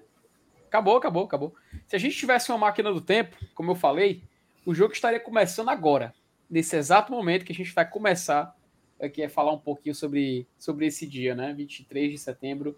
Acabou, 0.68 0.98
acabou, 0.98 1.24
acabou. 1.26 1.56
Se 1.88 1.96
a 1.96 2.00
gente 2.00 2.16
tivesse 2.16 2.52
uma 2.52 2.58
máquina 2.60 2.94
do 2.94 3.02
tempo, 3.02 3.36
como 3.56 3.72
eu 3.72 3.76
falei, 3.76 4.24
o 4.66 4.74
jogo 4.76 4.94
estaria 4.94 5.20
começando 5.20 5.70
agora. 5.70 6.14
Nesse 6.48 6.76
exato 6.76 7.12
momento 7.12 7.44
que 7.44 7.52
a 7.52 7.56
gente 7.56 7.74
vai 7.74 7.90
começar 7.90 8.56
aqui 9.02 9.24
a 9.24 9.30
falar 9.30 9.52
um 9.52 9.58
pouquinho 9.58 9.96
sobre, 9.96 10.48
sobre 10.60 10.86
esse 10.86 11.08
dia, 11.08 11.34
né? 11.34 11.54
23 11.54 12.12
de 12.12 12.18
setembro 12.20 12.78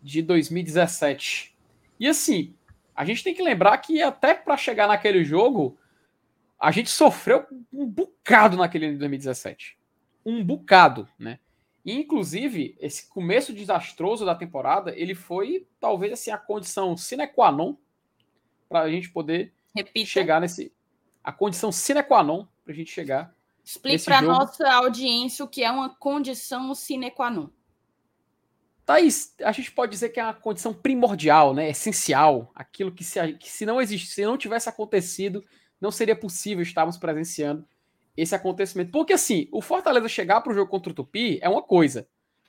de 0.00 0.22
2017. 0.22 1.53
E 1.98 2.08
assim, 2.08 2.54
a 2.94 3.04
gente 3.04 3.22
tem 3.24 3.34
que 3.34 3.42
lembrar 3.42 3.76
que 3.78 4.02
até 4.02 4.34
para 4.34 4.56
chegar 4.56 4.86
naquele 4.86 5.24
jogo, 5.24 5.78
a 6.58 6.70
gente 6.70 6.90
sofreu 6.90 7.46
um 7.72 7.86
bocado 7.86 8.56
naquele 8.56 8.86
ano 8.86 8.94
de 8.94 9.00
2017. 9.00 9.78
Um 10.24 10.42
bocado, 10.44 11.08
né? 11.18 11.38
E, 11.84 11.92
inclusive, 11.92 12.74
esse 12.80 13.08
começo 13.08 13.52
desastroso 13.52 14.24
da 14.24 14.34
temporada, 14.34 14.96
ele 14.98 15.14
foi 15.14 15.66
talvez 15.78 16.12
assim 16.14 16.30
a 16.30 16.38
condição 16.38 16.96
sine 16.96 17.26
qua 17.26 17.52
non 17.52 17.76
para 18.68 18.80
a 18.80 18.90
gente 18.90 19.10
poder 19.10 19.52
Repita. 19.74 20.06
chegar 20.06 20.40
nesse 20.40 20.72
a 21.22 21.30
condição 21.30 21.70
sine 21.70 22.02
qua 22.02 22.22
non 22.22 22.46
para 22.64 22.72
a 22.72 22.76
gente 22.76 22.90
chegar. 22.90 23.34
Explique 23.62 24.04
para 24.04 24.20
jogo- 24.20 24.32
nossa 24.32 24.70
audiência 24.72 25.44
o 25.44 25.48
que 25.48 25.62
é 25.62 25.70
uma 25.70 25.90
condição 25.94 26.74
sine 26.74 27.10
qua 27.10 27.30
non. 27.30 27.50
Thaís, 28.84 29.34
a 29.42 29.50
gente 29.52 29.72
pode 29.72 29.92
dizer 29.92 30.10
que 30.10 30.20
é 30.20 30.24
uma 30.24 30.34
condição 30.34 30.74
primordial, 30.74 31.54
né? 31.54 31.70
Essencial, 31.70 32.50
aquilo 32.54 32.92
que 32.92 33.02
se, 33.02 33.32
que 33.34 33.50
se 33.50 33.64
não 33.64 33.80
existe, 33.80 34.08
se 34.08 34.24
não 34.24 34.36
tivesse 34.36 34.68
acontecido, 34.68 35.42
não 35.80 35.90
seria 35.90 36.14
possível 36.14 36.62
estarmos 36.62 36.98
presenciando 36.98 37.66
esse 38.16 38.34
acontecimento. 38.34 38.90
Porque 38.90 39.14
assim, 39.14 39.48
o 39.50 39.60
Fortaleza 39.60 40.08
chegar 40.08 40.40
para 40.40 40.52
o 40.52 40.54
jogo 40.54 40.70
contra 40.70 40.92
o 40.92 40.94
Tupi 40.94 41.38
é 41.42 41.48
uma 41.48 41.62
coisa. 41.62 42.06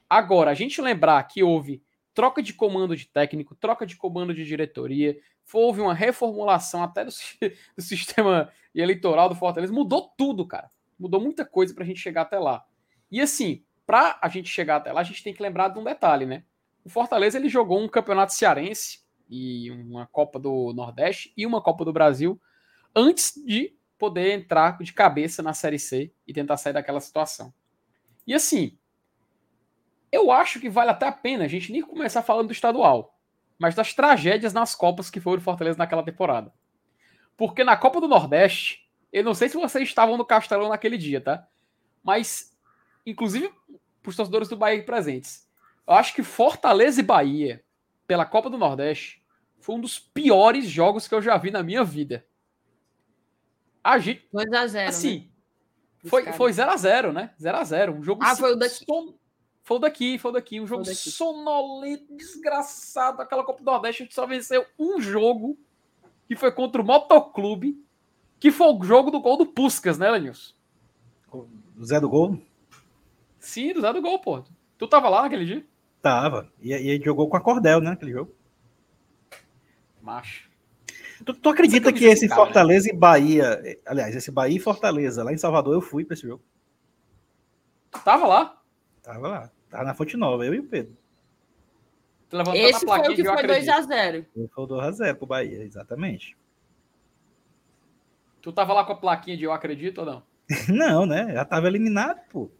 Agora, 0.09 0.51
a 0.51 0.53
gente 0.53 0.81
lembrar 0.81 1.23
que 1.23 1.41
houve 1.41 1.81
troca 2.13 2.41
de 2.41 2.53
comando 2.53 2.95
de 2.95 3.07
técnico, 3.07 3.55
troca 3.55 3.85
de 3.85 3.95
comando 3.97 4.33
de 4.33 4.45
diretoria, 4.45 5.17
houve 5.53 5.81
uma 5.81 5.93
reformulação 5.93 6.83
até 6.83 7.03
do, 7.03 7.11
do 7.75 7.81
sistema 7.81 8.49
eleitoral 8.73 9.29
do 9.29 9.35
Fortaleza, 9.35 9.73
mudou 9.73 10.13
tudo, 10.17 10.45
cara. 10.45 10.69
Mudou 10.97 11.19
muita 11.19 11.45
coisa 11.45 11.73
para 11.73 11.83
a 11.83 11.87
gente 11.87 11.99
chegar 11.99 12.21
até 12.21 12.39
lá. 12.39 12.63
E 13.11 13.19
assim, 13.19 13.64
para 13.85 14.17
a 14.21 14.27
gente 14.27 14.49
chegar 14.49 14.77
até 14.77 14.91
lá, 14.91 15.01
a 15.01 15.03
gente 15.03 15.23
tem 15.23 15.33
que 15.33 15.41
lembrar 15.41 15.69
de 15.69 15.79
um 15.79 15.83
detalhe, 15.83 16.25
né? 16.25 16.43
O 16.83 16.89
Fortaleza 16.89 17.37
ele 17.37 17.49
jogou 17.49 17.81
um 17.81 17.87
campeonato 17.87 18.33
cearense 18.33 18.99
e 19.29 19.71
uma 19.71 20.07
Copa 20.07 20.39
do 20.39 20.71
Nordeste 20.73 21.33
e 21.35 21.45
uma 21.45 21.61
Copa 21.61 21.83
do 21.83 21.93
Brasil 21.93 22.39
antes 22.95 23.33
de 23.45 23.75
poder 23.97 24.31
entrar 24.31 24.77
de 24.77 24.93
cabeça 24.93 25.41
na 25.41 25.53
Série 25.53 25.79
C 25.79 26.13
e 26.27 26.33
tentar 26.33 26.57
sair 26.57 26.73
daquela 26.73 26.99
situação. 26.99 27.53
E 28.27 28.33
assim, 28.33 28.77
eu 30.11 30.31
acho 30.31 30.59
que 30.59 30.69
vale 30.69 30.91
até 30.91 31.07
a 31.07 31.11
pena 31.11 31.45
a 31.45 31.47
gente 31.47 31.71
nem 31.71 31.81
começar 31.81 32.21
falando 32.21 32.47
do 32.47 32.53
estadual, 32.53 33.17
mas 33.57 33.75
das 33.75 33.93
tragédias 33.93 34.53
nas 34.53 34.75
Copas 34.75 35.09
que 35.09 35.19
foram 35.19 35.41
Fortaleza 35.41 35.77
naquela 35.77 36.03
temporada. 36.03 36.53
Porque 37.37 37.63
na 37.63 37.75
Copa 37.75 37.99
do 37.99 38.07
Nordeste, 38.07 38.89
eu 39.11 39.23
não 39.23 39.33
sei 39.33 39.49
se 39.49 39.57
vocês 39.57 39.87
estavam 39.87 40.17
no 40.17 40.25
Castelão 40.25 40.69
naquele 40.69 40.97
dia, 40.97 41.19
tá? 41.19 41.47
Mas, 42.03 42.54
inclusive, 43.05 43.49
para 44.01 44.09
os 44.09 44.15
torcedores 44.15 44.47
do 44.47 44.55
Bahia 44.57 44.83
presentes, 44.83 45.47
eu 45.87 45.93
acho 45.93 46.13
que 46.13 46.23
Fortaleza 46.23 46.99
e 46.99 47.03
Bahia, 47.03 47.63
pela 48.07 48.25
Copa 48.25 48.49
do 48.49 48.57
Nordeste, 48.57 49.23
foi 49.59 49.75
um 49.75 49.81
dos 49.81 49.97
piores 49.99 50.65
jogos 50.67 51.07
que 51.07 51.15
eu 51.15 51.21
já 51.21 51.37
vi 51.37 51.51
na 51.51 51.63
minha 51.63 51.83
vida. 51.83 52.25
A 53.83 53.97
gente, 53.99 54.27
2x0. 54.33 54.71
né? 54.73 54.87
assim, 54.87 55.29
foi, 56.05 56.23
caras. 56.23 56.37
foi 56.37 56.51
0x0, 56.51 57.11
né? 57.11 57.33
0x0. 57.39 57.97
Um 57.99 58.03
jogo 58.03 58.23
Ah, 58.23 58.35
foi 58.35 58.53
o 58.53 58.55
daqui. 58.55 58.83
son- 58.85 59.13
Foi 59.63 59.77
o 59.77 59.79
daqui, 59.79 60.17
foi 60.19 60.31
o 60.31 60.33
daqui. 60.33 60.59
Um 60.61 60.67
jogo 60.67 60.83
daqui. 60.83 61.09
sonolento, 61.11 62.15
desgraçado. 62.15 63.21
Aquela 63.21 63.43
Copa 63.43 63.59
do 63.63 63.65
Nordeste, 63.65 64.03
a 64.03 64.05
gente 64.05 64.13
só 64.15 64.25
venceu 64.27 64.65
um 64.77 64.99
jogo, 65.01 65.57
que 66.27 66.35
foi 66.35 66.51
contra 66.51 66.81
o 66.81 66.85
Motoclube, 66.85 67.75
que 68.39 68.51
foi 68.51 68.67
o 68.67 68.83
jogo 68.83 69.09
do 69.09 69.19
gol 69.19 69.37
do 69.37 69.45
Puscas, 69.47 69.97
né, 69.97 70.09
Lenilson? 70.11 70.53
O 71.31 71.47
Zé 71.83 71.99
do 71.99 72.07
Gol? 72.09 72.39
Sim, 73.45 73.73
do 73.73 73.81
Zé 73.81 73.93
do 73.93 74.01
gol, 74.01 74.17
pô. 74.19 74.43
Tu 74.75 74.87
tava 74.87 75.07
lá 75.07 75.21
naquele 75.21 75.45
dia? 75.45 75.65
Tava. 76.01 76.51
E, 76.59 76.71
e 76.71 76.89
ele 76.89 77.05
jogou 77.05 77.29
com 77.29 77.37
a 77.37 77.41
Cordel, 77.41 77.79
né? 77.79 77.91
Aquele 77.91 78.11
jogo. 78.11 78.35
Macho. 80.01 80.49
Tu, 81.23 81.31
tu 81.31 81.49
acredita 81.49 81.93
que 81.93 81.99
camisa 81.99 82.13
esse 82.13 82.27
cara, 82.27 82.41
né? 82.41 82.45
Fortaleza 82.45 82.89
e 82.89 82.93
Bahia. 82.93 83.79
Aliás, 83.85 84.15
esse 84.15 84.31
Bahia 84.31 84.57
e 84.57 84.59
Fortaleza, 84.59 85.23
lá 85.23 85.31
em 85.31 85.37
Salvador, 85.37 85.75
eu 85.75 85.81
fui 85.81 86.03
pra 86.03 86.15
esse 86.15 86.27
jogo. 86.27 86.43
Tu 87.91 88.03
tava 88.03 88.25
lá? 88.25 88.59
Tava 89.03 89.27
lá. 89.27 89.51
Tava 89.69 89.83
na 89.83 89.93
Fonte 89.93 90.17
Nova, 90.17 90.43
eu 90.43 90.55
e 90.55 90.59
o 90.59 90.67
Pedro. 90.67 90.97
Tu 92.27 92.37
levantou 92.37 92.59
Esse 92.59 92.83
na 92.83 92.93
foi 92.93 93.11
o 93.11 93.15
que 93.15 93.21
eu 93.21 93.25
foi 93.25 93.33
acredito. 93.35 93.71
2x0. 93.71 94.25
Eu 94.35 94.49
fui 94.49 94.63
o 94.63 94.67
2x0 94.67 95.15
pro 95.15 95.27
Bahia, 95.27 95.63
exatamente. 95.63 96.35
Tu 98.41 98.51
tava 98.51 98.73
lá 98.73 98.83
com 98.83 98.93
a 98.93 98.97
plaquinha 98.97 99.37
de 99.37 99.43
eu 99.43 99.51
acredito 99.51 99.99
ou 99.99 100.05
não? 100.05 100.23
Não, 100.67 101.05
né? 101.05 101.31
Já 101.33 101.45
tava 101.45 101.67
eliminado, 101.67 102.19
pô. 102.29 102.51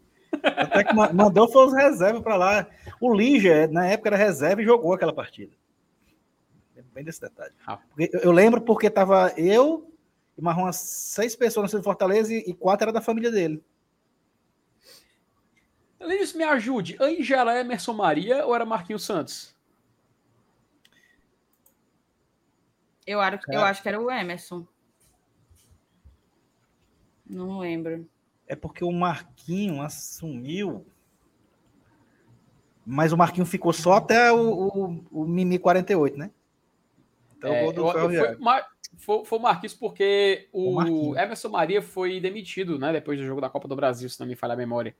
Até 0.42 0.84
que 0.84 0.92
ma- 0.94 1.12
mandou 1.12 1.48
foi 1.48 1.66
os 1.66 1.72
reservas 1.74 2.22
pra 2.22 2.36
lá. 2.36 2.66
O 3.00 3.12
Ligia, 3.14 3.66
na 3.68 3.86
época, 3.86 4.08
era 4.10 4.16
reserva 4.16 4.62
e 4.62 4.64
jogou 4.64 4.92
aquela 4.92 5.12
partida. 5.12 5.52
Bem 6.92 7.04
desse 7.04 7.20
detalhe. 7.20 7.52
Ah. 7.66 7.78
Eu, 7.98 8.20
eu 8.20 8.32
lembro 8.32 8.60
porque 8.60 8.88
tava 8.88 9.32
eu 9.36 9.90
e 10.36 10.40
mais 10.42 10.56
umas 10.56 10.76
seis 10.76 11.36
pessoas 11.36 11.70
no 11.72 11.82
Fortaleza 11.82 12.32
e, 12.32 12.38
e 12.46 12.54
quatro 12.54 12.84
era 12.84 12.92
da 12.92 13.00
família 13.02 13.30
dele. 13.30 13.62
Lenilson, 16.00 16.38
me 16.38 16.44
ajude. 16.44 16.96
Era 17.32 17.60
Emerson 17.60 17.92
Maria 17.92 18.46
ou 18.46 18.54
era 18.54 18.64
Marquinhos 18.64 19.04
Santos? 19.04 19.54
Eu, 23.06 23.20
acho- 23.20 23.36
eu 23.36 23.40
Cara. 23.40 23.70
acho 23.70 23.82
que 23.82 23.88
era 23.88 24.00
o 24.00 24.10
Emerson. 24.10 24.66
Não 27.28 27.58
lembro. 27.58 28.08
É 28.46 28.54
porque 28.54 28.84
o 28.84 28.92
Marquinho 28.92 29.82
assumiu. 29.82 30.86
Mas 32.84 33.12
o 33.12 33.16
Marquinho 33.16 33.46
ficou 33.46 33.72
só 33.72 33.94
até 33.94 34.30
o, 34.32 34.68
o, 34.68 35.04
o 35.10 35.24
Mimi 35.24 35.58
48, 35.58 36.16
né? 36.16 36.30
Então 37.36 37.52
É, 37.52 37.62
o 37.62 37.72
gol 37.72 37.92
do 37.92 37.98
eu- 38.12 38.24
foi, 38.24 38.36
Mar- 38.36 38.66
foi, 38.96 39.24
foi 39.24 39.38
o 39.38 39.42
Marquinhos 39.42 39.74
porque 39.74 40.48
O 40.52 40.80
o. 40.80 41.18
Emerson 41.18 41.48
Maria 41.48 41.82
foi 41.82 42.20
demitido, 42.20 42.78
né? 42.78 42.92
Depois 42.92 43.18
do 43.18 43.26
jogo 43.26 43.40
da 43.40 43.50
Copa 43.50 43.66
do 43.66 43.74
Brasil, 43.74 44.08
se 44.08 44.20
não 44.20 44.26
me 44.26 44.36
falha 44.36 44.54
a 44.54 44.56
memória. 44.56 44.94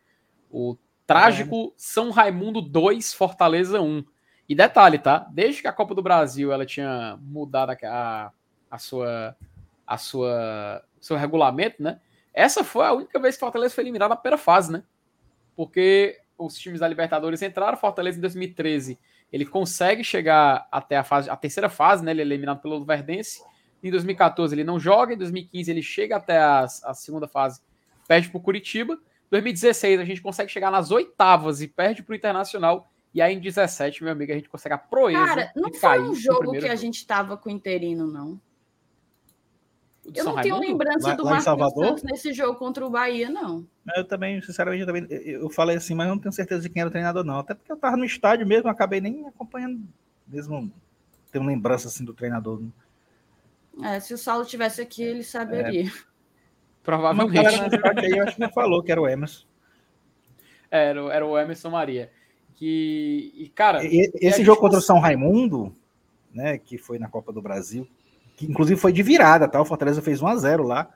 O 0.51 0.77
trágico 1.07 1.73
São 1.77 2.11
Raimundo 2.11 2.61
2, 2.61 3.15
Fortaleza 3.15 3.81
1. 3.81 4.05
E 4.49 4.55
detalhe, 4.55 4.99
tá? 4.99 5.29
Desde 5.33 5.63
que 5.63 5.69
a 5.69 5.73
Copa 5.73 5.95
do 5.95 6.03
Brasil 6.03 6.53
ela 6.53 6.67
tinha 6.67 7.17
mudado 7.23 7.71
a, 7.71 7.77
a, 7.85 8.33
a 8.71 8.79
sua 8.79 9.37
a 9.87 9.97
sua 9.97 10.85
seu 11.01 11.17
regulamento, 11.17 11.81
né? 11.81 12.01
Essa 12.37 12.63
foi 12.63 12.87
a 12.87 12.93
única 12.93 13.19
vez 13.19 13.35
que 13.35 13.41
Fortaleza 13.41 13.75
foi 13.75 13.83
eliminado 13.83 14.11
na 14.11 14.17
primeira 14.17 14.39
fase, 14.39 14.71
né? 14.71 14.85
Porque 15.57 16.21
os 16.37 16.57
times 16.59 16.81
da 16.81 16.87
Libertadores 16.87 17.41
entraram, 17.41 17.77
Fortaleza 17.79 18.19
em 18.19 18.21
2013 18.21 18.99
ele 19.33 19.45
consegue 19.45 20.05
chegar 20.05 20.69
até 20.71 20.97
a 20.97 21.05
fase, 21.05 21.29
a 21.29 21.37
terceira 21.37 21.69
fase, 21.69 22.05
né? 22.05 22.13
Ele 22.13 22.23
é 22.23 22.25
eliminado 22.25 22.61
pelo 22.61 22.85
Verdense. 22.85 23.43
Em 23.83 23.91
2014 23.91 24.55
ele 24.55 24.65
não 24.65 24.79
joga, 24.79 25.15
em 25.15 25.19
2015 25.19 25.71
ele 25.71 25.83
chega 25.83 26.17
até 26.17 26.39
a, 26.39 26.65
a 26.85 26.95
segunda 26.95 27.27
fase, 27.27 27.61
perde 28.07 28.29
para 28.29 28.39
o 28.39 28.41
Curitiba. 28.41 28.99
2016 29.31 30.01
a 30.01 30.05
gente 30.05 30.21
consegue 30.21 30.51
chegar 30.51 30.71
nas 30.71 30.91
oitavas 30.91 31.61
e 31.61 31.69
perde 31.69 32.03
para 32.03 32.13
o 32.13 32.17
Internacional. 32.17 32.91
E 33.13 33.21
aí 33.21 33.35
em 33.35 33.41
17, 33.41 34.05
meu 34.05 34.13
amigo, 34.13 34.31
a 34.31 34.35
gente 34.35 34.49
consegue 34.49 34.75
a 34.75 34.79
proeza. 34.79 35.25
Cara, 35.25 35.53
não 35.57 35.73
foi 35.73 36.01
um 36.03 36.15
jogo 36.15 36.53
que 36.53 36.59
a 36.59 36.61
jogo. 36.61 36.77
gente 36.77 37.07
tava 37.07 37.37
com 37.37 37.49
o 37.49 37.53
interino, 37.53 38.07
não. 38.07 38.41
Eu 40.15 40.25
não 40.25 40.41
tenho 40.41 40.59
lembrança 40.59 41.09
lá, 41.09 41.15
do 41.15 41.25
Marcos 41.25 41.75
Santos 41.75 42.03
nesse 42.03 42.33
jogo 42.33 42.59
contra 42.59 42.87
o 42.87 42.91
Bahia, 42.91 43.29
não. 43.29 43.67
Eu 43.97 44.05
também, 44.05 44.41
sinceramente, 44.41 44.83
eu, 44.83 44.87
também, 44.87 45.07
eu 45.11 45.51
falei 45.51 45.77
assim, 45.77 45.95
mas 45.95 46.09
não 46.09 46.19
tenho 46.19 46.33
certeza 46.33 46.63
de 46.63 46.69
quem 46.69 46.81
era 46.81 46.89
o 46.89 46.93
treinador, 46.93 47.25
não. 47.25 47.39
Até 47.39 47.55
porque 47.55 47.73
eu 47.73 47.77
tava 47.77 47.97
no 47.97 48.05
estádio 48.05 48.47
mesmo, 48.47 48.69
acabei 48.69 49.01
nem 49.01 49.27
acompanhando, 49.27 49.83
mesmo 50.27 50.73
tendo 51.33 51.47
lembrança 51.47 51.89
assim 51.89 52.05
do 52.05 52.15
treinador. 52.15 52.63
É, 53.83 54.01
se 54.01 54.15
o 54.15 54.19
Saulo 54.19 54.45
tivesse 54.45 54.81
aqui, 54.81 55.03
ele 55.03 55.23
saberia. 55.23 55.89
É. 55.89 55.93
Provavelmente. 56.83 57.39
aí, 57.39 58.11
eu 58.13 58.25
acho 58.25 58.37
que 58.37 58.41
não 58.41 58.53
falou 58.53 58.83
que 58.83 58.93
era 58.93 59.01
o 59.01 59.09
Emerson. 59.09 59.45
Era, 60.71 61.01
era 61.13 61.27
o 61.27 61.39
Emerson 61.39 61.71
Maria. 61.71 62.11
Que, 62.55 63.33
e, 63.35 63.49
cara. 63.49 63.85
E, 63.85 64.11
esse 64.21 64.45
jogo 64.45 64.61
contra 64.61 64.79
o 64.79 64.83
São 64.83 64.99
Raimundo, 64.99 65.75
né, 66.33 66.59
que 66.59 66.79
foi 66.79 66.99
na 66.99 67.09
Copa 67.09 67.33
do 67.33 67.43
Brasil, 67.43 67.87
que 68.37 68.47
inclusive 68.47 68.79
foi 68.79 68.93
de 68.93 69.03
virada, 69.03 69.49
tá? 69.49 69.61
O 69.61 69.65
Fortaleza 69.65 70.03
fez 70.03 70.21
1 70.21 70.27
a 70.27 70.37
0 70.37 70.63
lá. 70.63 70.91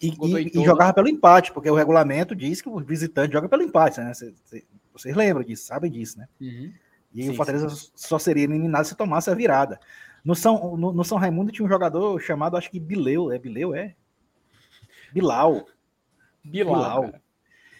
E, 0.00 0.10
e, 0.10 0.60
e, 0.60 0.64
jogava 0.64 0.94
pelo 0.94 1.08
empate, 1.08 1.52
porque 1.52 1.68
o 1.68 1.74
regulamento 1.74 2.34
diz 2.34 2.62
que 2.62 2.68
o 2.68 2.78
visitante 2.78 3.32
joga 3.32 3.48
pelo 3.48 3.64
empate, 3.64 4.00
né? 4.00 4.14
Vocês, 4.14 4.64
vocês 4.92 5.16
lembram 5.16 5.44
disso, 5.44 5.66
sabem 5.66 5.90
disso, 5.90 6.18
né? 6.18 6.28
Uhum. 6.40 6.72
E 7.12 7.24
sim, 7.24 7.30
o 7.30 7.34
Fortaleza 7.34 7.68
sim. 7.68 7.90
só 7.96 8.16
seria 8.16 8.44
eliminado 8.44 8.84
se 8.84 8.94
tomasse 8.94 9.28
a 9.28 9.34
virada. 9.34 9.80
No 10.24 10.36
São, 10.36 10.76
no, 10.76 10.92
no, 10.92 11.04
São 11.04 11.18
Raimundo 11.18 11.50
tinha 11.50 11.66
um 11.66 11.68
jogador 11.68 12.20
chamado, 12.20 12.56
acho 12.56 12.70
que 12.70 12.78
Bileu, 12.78 13.32
é 13.32 13.38
Bileu, 13.38 13.74
é? 13.74 13.96
Bilal. 15.12 15.66
Bilal. 16.44 17.02
Bilal. 17.02 17.20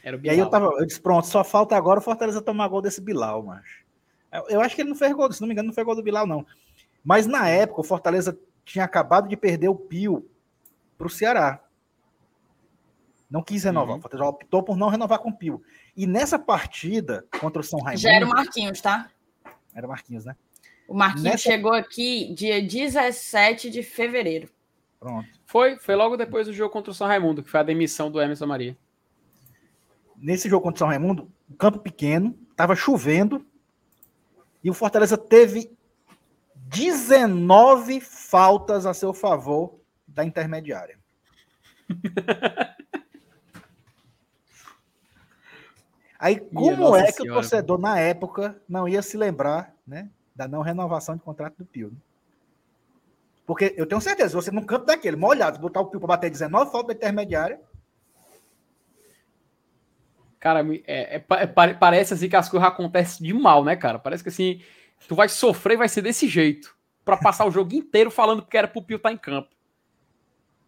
Era 0.02 0.16
o 0.16 0.20
Bilal. 0.20 0.37
E 0.37 0.38
aí 0.38 0.38
eu 0.38 0.50
tava, 0.50 0.66
eu 0.76 0.87
disse, 0.87 1.00
pronto, 1.00 1.26
só 1.26 1.44
falta 1.44 1.76
agora 1.76 2.00
o 2.00 2.02
Fortaleza 2.02 2.42
tomar 2.42 2.66
gol 2.66 2.83
desse 2.83 3.00
Bilal, 3.00 3.44
macho. 3.44 3.85
Eu, 4.33 4.48
eu 4.48 4.61
acho 4.61 4.74
que 4.74 4.83
ele 4.83 4.90
não 4.90 4.96
fez 4.96 5.12
gol, 5.12 5.31
se 5.31 5.40
não 5.40 5.46
me 5.46 5.54
engano, 5.54 5.68
não 5.68 5.74
fez 5.74 5.85
gol 5.85 5.94
do 5.94 6.02
Bilal, 6.02 6.26
não. 6.26 6.44
Mas 7.09 7.27
na 7.27 7.49
época, 7.49 7.81
o 7.81 7.85
Fortaleza 7.85 8.38
tinha 8.66 8.85
acabado 8.85 9.31
de 9.31 9.35
perder 9.35 9.68
o 9.68 9.75
Pio 9.75 10.29
para 10.99 11.07
o 11.07 11.11
Ceará. 11.11 11.64
Não 13.31 13.42
quis 13.42 13.64
renovar. 13.64 13.92
Uhum. 13.92 13.99
O 13.99 14.03
Fortaleza 14.03 14.29
optou 14.29 14.62
por 14.62 14.77
não 14.77 14.90
renovar 14.90 15.18
com 15.21 15.31
o 15.31 15.35
Pio. 15.35 15.62
E 15.97 16.07
nessa 16.07 16.38
partida 16.38 17.25
contra 17.40 17.62
o 17.62 17.64
São 17.64 17.81
Raimundo. 17.81 18.03
Já 18.03 18.12
era 18.12 18.27
o 18.27 18.29
Marquinhos, 18.29 18.83
tá? 18.83 19.09
Era 19.75 19.87
o 19.87 19.88
Marquinhos, 19.88 20.27
né? 20.27 20.37
O 20.87 20.92
Marquinhos 20.92 21.25
nessa... 21.25 21.38
chegou 21.38 21.73
aqui 21.73 22.35
dia 22.35 22.61
17 22.62 23.71
de 23.71 23.83
fevereiro. 23.83 24.51
Pronto. 25.01 25.27
Foi, 25.47 25.79
foi 25.79 25.97
logo 25.97 26.14
depois 26.14 26.47
do 26.47 26.53
jogo 26.53 26.71
contra 26.71 26.90
o 26.90 26.94
São 26.94 27.07
Raimundo, 27.07 27.42
que 27.42 27.49
foi 27.49 27.61
a 27.61 27.62
demissão 27.62 28.11
do 28.11 28.21
Emerson 28.21 28.44
Maria. 28.44 28.77
Nesse 30.14 30.47
jogo 30.47 30.62
contra 30.62 30.77
o 30.77 30.79
São 30.81 30.88
Raimundo, 30.88 31.33
campo 31.59 31.79
pequeno, 31.79 32.38
estava 32.51 32.77
chovendo, 32.77 33.47
e 34.62 34.68
o 34.68 34.75
Fortaleza 34.75 35.16
teve 35.16 35.78
19 36.68 38.00
faltas 38.00 38.85
a 38.87 38.92
seu 38.92 39.14
favor 39.14 39.81
da 40.07 40.24
intermediária. 40.24 40.98
Aí, 46.18 46.40
como 46.40 46.96
é 46.96 47.07
que 47.07 47.12
senhora. 47.12 47.33
o 47.33 47.35
torcedor, 47.35 47.78
na 47.78 47.98
época, 47.98 48.61
não 48.68 48.88
ia 48.88 49.00
se 49.00 49.16
lembrar 49.16 49.72
né, 49.87 50.11
da 50.35 50.48
não 50.48 50.62
renovação 50.62 51.14
de 51.16 51.22
contrato 51.22 51.54
do 51.59 51.64
Pio? 51.64 51.90
Né? 51.90 51.96
Porque 53.46 53.72
eu 53.76 53.87
tenho 53.87 54.00
certeza, 54.00 54.35
você 54.35 54.50
num 54.50 54.66
campo 54.66 54.85
daquele, 54.85 55.16
molhado, 55.16 55.61
botar 55.61 55.81
o 55.81 55.87
Pio 55.87 56.00
para 56.00 56.09
bater 56.09 56.28
19 56.28 56.72
faltas 56.72 56.88
da 56.88 56.94
intermediária. 56.94 57.61
Cara, 60.40 60.66
é, 60.87 61.16
é, 61.16 61.24
é, 61.31 61.46
parece 61.46 62.14
assim 62.14 62.28
que 62.28 62.37
as 62.37 62.48
coisas 62.48 62.68
acontecem 62.68 63.26
de 63.26 63.33
mal, 63.33 63.64
né, 63.64 63.74
cara? 63.76 63.98
Parece 63.98 64.22
que 64.22 64.28
assim, 64.28 64.61
tu 65.06 65.14
vai 65.14 65.28
sofrer 65.28 65.76
vai 65.76 65.88
ser 65.88 66.02
desse 66.02 66.26
jeito. 66.26 66.76
para 67.04 67.16
passar 67.16 67.46
o 67.46 67.50
jogo 67.50 67.74
inteiro 67.74 68.11
falando 68.11 68.44
que 68.44 68.56
era 68.56 68.68
pro 68.68 68.82
Pio 68.82 68.96
estar 68.96 69.08
tá 69.08 69.14
em 69.14 69.18
campo. 69.18 69.48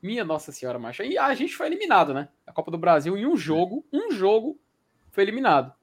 Minha 0.03 0.25
Nossa 0.25 0.51
Senhora, 0.53 0.79
macho. 0.79 1.03
E 1.03 1.19
a 1.19 1.35
gente 1.35 1.55
foi 1.55 1.67
eliminado, 1.67 2.15
né? 2.15 2.29
A 2.47 2.53
Copa 2.53 2.71
do 2.71 2.79
Brasil 2.79 3.17
em 3.17 3.27
um 3.27 3.37
jogo, 3.37 3.85
um 3.93 4.11
jogo 4.11 4.59
foi 5.11 5.25
eliminado. 5.25 5.75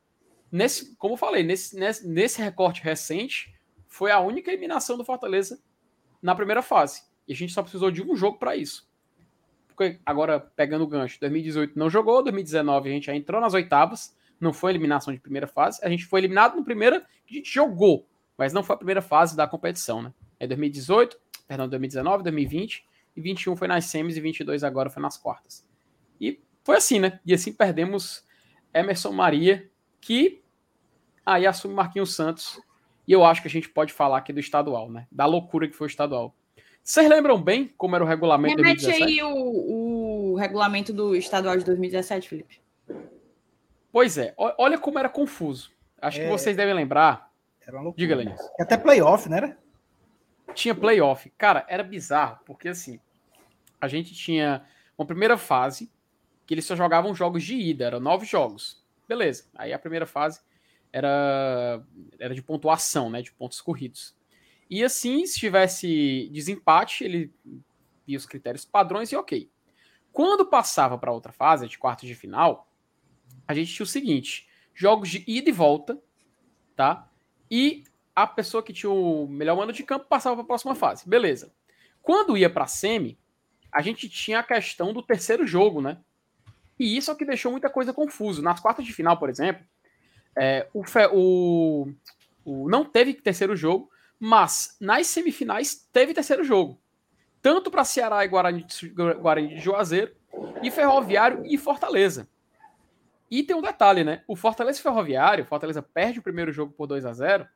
Nesse, 0.51 0.95
como 0.95 1.13
eu 1.13 1.17
falei, 1.17 1.43
nesse, 1.43 1.77
nesse, 1.77 2.07
nesse 2.07 2.41
recorte 2.41 2.81
recente, 2.81 3.53
foi 3.87 4.11
a 4.11 4.19
única 4.19 4.49
eliminação 4.49 4.97
do 4.97 5.05
Fortaleza 5.05 5.61
na 6.21 6.33
primeira 6.33 6.61
fase. 6.61 7.03
E 7.27 7.33
a 7.33 7.35
gente 7.35 7.53
só 7.53 7.61
precisou 7.61 7.91
de 7.91 8.01
um 8.01 8.15
jogo 8.15 8.39
para 8.39 8.55
isso. 8.55 8.87
Porque 9.67 9.99
agora, 10.05 10.39
pegando 10.39 10.83
o 10.85 10.87
gancho, 10.87 11.19
2018 11.19 11.77
não 11.77 11.89
jogou, 11.89 12.23
2019 12.23 12.89
a 12.89 12.93
gente 12.93 13.05
já 13.05 13.15
entrou 13.15 13.39
nas 13.39 13.53
oitavas, 13.53 14.17
não 14.39 14.51
foi 14.51 14.71
eliminação 14.71 15.13
de 15.13 15.19
primeira 15.19 15.45
fase. 15.45 15.79
A 15.83 15.89
gente 15.89 16.05
foi 16.05 16.21
eliminado 16.21 16.55
no 16.55 16.63
primeiro 16.63 17.01
que 17.25 17.35
a 17.35 17.37
gente 17.37 17.53
jogou, 17.53 18.07
mas 18.37 18.53
não 18.53 18.63
foi 18.63 18.75
a 18.75 18.77
primeira 18.77 19.01
fase 19.01 19.35
da 19.35 19.47
competição, 19.47 20.01
né? 20.01 20.13
É 20.39 20.45
2018, 20.45 21.17
perdão, 21.47 21.67
2019, 21.67 22.23
2020 22.23 22.85
e 23.15 23.21
21 23.21 23.55
foi 23.55 23.67
nas 23.67 23.85
semis 23.85 24.15
e 24.15 24.21
22 24.21 24.63
agora 24.63 24.89
foi 24.89 25.01
nas 25.01 25.17
quartas. 25.17 25.65
E 26.21 26.39
foi 26.63 26.77
assim, 26.77 26.99
né? 26.99 27.19
E 27.25 27.33
assim 27.33 27.51
perdemos 27.51 28.23
Emerson 28.73 29.11
Maria, 29.11 29.69
que 29.99 30.41
aí 31.25 31.47
assume 31.47 31.73
Marquinhos 31.73 32.15
Santos. 32.15 32.61
E 33.07 33.11
eu 33.11 33.23
acho 33.25 33.41
que 33.41 33.47
a 33.47 33.51
gente 33.51 33.69
pode 33.69 33.93
falar 33.93 34.17
aqui 34.17 34.31
do 34.31 34.39
estadual, 34.39 34.91
né? 34.91 35.07
Da 35.11 35.25
loucura 35.25 35.67
que 35.67 35.73
foi 35.73 35.87
o 35.87 35.89
estadual. 35.89 36.35
Vocês 36.83 37.09
lembram 37.09 37.41
bem 37.41 37.67
como 37.77 37.95
era 37.95 38.03
o 38.03 38.07
regulamento 38.07 38.55
Remete 38.55 38.83
2017? 38.83 39.19
aí 39.19 39.23
o, 39.25 40.31
o 40.31 40.35
regulamento 40.35 40.93
do 40.93 41.15
estadual 41.15 41.57
de 41.57 41.65
2017, 41.65 42.29
Felipe. 42.29 42.61
Pois 43.91 44.17
é, 44.17 44.33
olha 44.37 44.77
como 44.77 44.99
era 44.99 45.09
confuso. 45.09 45.71
Acho 46.01 46.21
é, 46.21 46.23
que 46.23 46.29
vocês 46.29 46.55
devem 46.55 46.73
lembrar. 46.73 47.26
Era 47.67 47.75
uma 47.75 47.83
loucura. 47.83 48.01
Diga, 48.01 48.15
Lenis. 48.15 48.39
Até 48.57 48.77
playoff, 48.77 49.27
né? 49.27 49.57
Tinha 50.53 50.73
playoff. 50.73 51.29
Cara, 51.37 51.65
era 51.67 51.83
bizarro, 51.83 52.39
porque 52.45 52.69
assim, 52.69 52.99
a 53.79 53.89
gente 53.89 54.15
tinha 54.15 54.65
uma 54.97 55.05
primeira 55.05 55.37
fase 55.37 55.91
que 56.45 56.53
eles 56.53 56.65
só 56.65 56.77
jogavam 56.77 57.13
jogos 57.13 57.43
de 57.43 57.55
ida, 57.55 57.85
eram 57.85 57.99
nove 57.99 58.25
jogos. 58.25 58.81
Beleza. 59.05 59.49
Aí 59.53 59.73
a 59.73 59.79
primeira 59.79 60.05
fase 60.05 60.39
era, 60.93 61.83
era 62.17 62.33
de 62.33 62.41
pontuação, 62.41 63.09
né? 63.09 63.21
De 63.21 63.33
pontos 63.33 63.59
corridos. 63.59 64.15
E 64.69 64.83
assim, 64.83 65.25
se 65.25 65.37
tivesse 65.37 66.29
desempate, 66.31 67.03
ele 67.03 67.33
via 68.05 68.17
os 68.17 68.25
critérios 68.25 68.63
padrões 68.63 69.11
e 69.11 69.15
ok. 69.17 69.51
Quando 70.13 70.45
passava 70.45 70.97
para 70.97 71.11
outra 71.11 71.33
fase, 71.33 71.67
de 71.67 71.77
quartos 71.77 72.07
de 72.07 72.15
final, 72.15 72.71
a 73.45 73.53
gente 73.53 73.73
tinha 73.73 73.83
o 73.83 73.87
seguinte: 73.87 74.47
jogos 74.73 75.09
de 75.09 75.23
ida 75.27 75.49
e 75.49 75.53
volta, 75.53 76.01
tá? 76.75 77.06
E 77.49 77.83
a 78.15 78.25
pessoa 78.25 78.63
que 78.63 78.73
tinha 78.73 78.89
o 78.89 79.27
melhor 79.27 79.55
mano 79.55 79.71
de 79.71 79.83
campo 79.83 80.05
passava 80.05 80.35
para 80.35 80.43
a 80.43 80.47
próxima 80.47 80.75
fase. 80.75 81.07
Beleza. 81.07 81.51
Quando 82.01 82.37
ia 82.37 82.49
para 82.49 82.63
a 82.63 82.67
semi, 82.67 83.17
a 83.71 83.81
gente 83.81 84.09
tinha 84.09 84.39
a 84.39 84.43
questão 84.43 84.93
do 84.93 85.03
terceiro 85.03 85.45
jogo, 85.45 85.81
né? 85.81 85.97
E 86.79 86.95
isso 86.97 87.11
é 87.11 87.13
o 87.13 87.17
que 87.17 87.25
deixou 87.25 87.51
muita 87.51 87.69
coisa 87.69 87.93
confuso. 87.93 88.41
Nas 88.41 88.59
quartas 88.59 88.85
de 88.85 88.93
final, 88.93 89.17
por 89.17 89.29
exemplo, 89.29 89.65
é, 90.35 90.67
o, 90.73 90.83
o, 91.13 91.93
o, 92.45 92.69
não 92.69 92.85
teve 92.85 93.13
terceiro 93.13 93.55
jogo, 93.55 93.89
mas 94.19 94.75
nas 94.79 95.07
semifinais 95.07 95.87
teve 95.91 96.13
terceiro 96.13 96.43
jogo. 96.43 96.79
Tanto 97.41 97.71
para 97.71 97.83
Ceará 97.83 98.23
e 98.23 98.27
Guarani, 98.27 98.65
Guarani 99.19 99.55
de 99.55 99.59
Juazeiro, 99.59 100.15
e 100.61 100.69
Ferroviário 100.71 101.43
e 101.45 101.57
Fortaleza. 101.57 102.27
E 103.29 103.43
tem 103.43 103.55
um 103.55 103.61
detalhe, 103.61 104.03
né? 104.03 104.23
O 104.27 104.35
Fortaleza 104.35 104.79
e 104.79 104.81
Ferroviário, 104.81 105.45
Fortaleza 105.45 105.81
perde 105.81 106.19
o 106.19 106.23
primeiro 106.23 106.51
jogo 106.51 106.71
por 106.71 106.87
2 106.87 107.05
a 107.05 107.13
0 107.13 107.47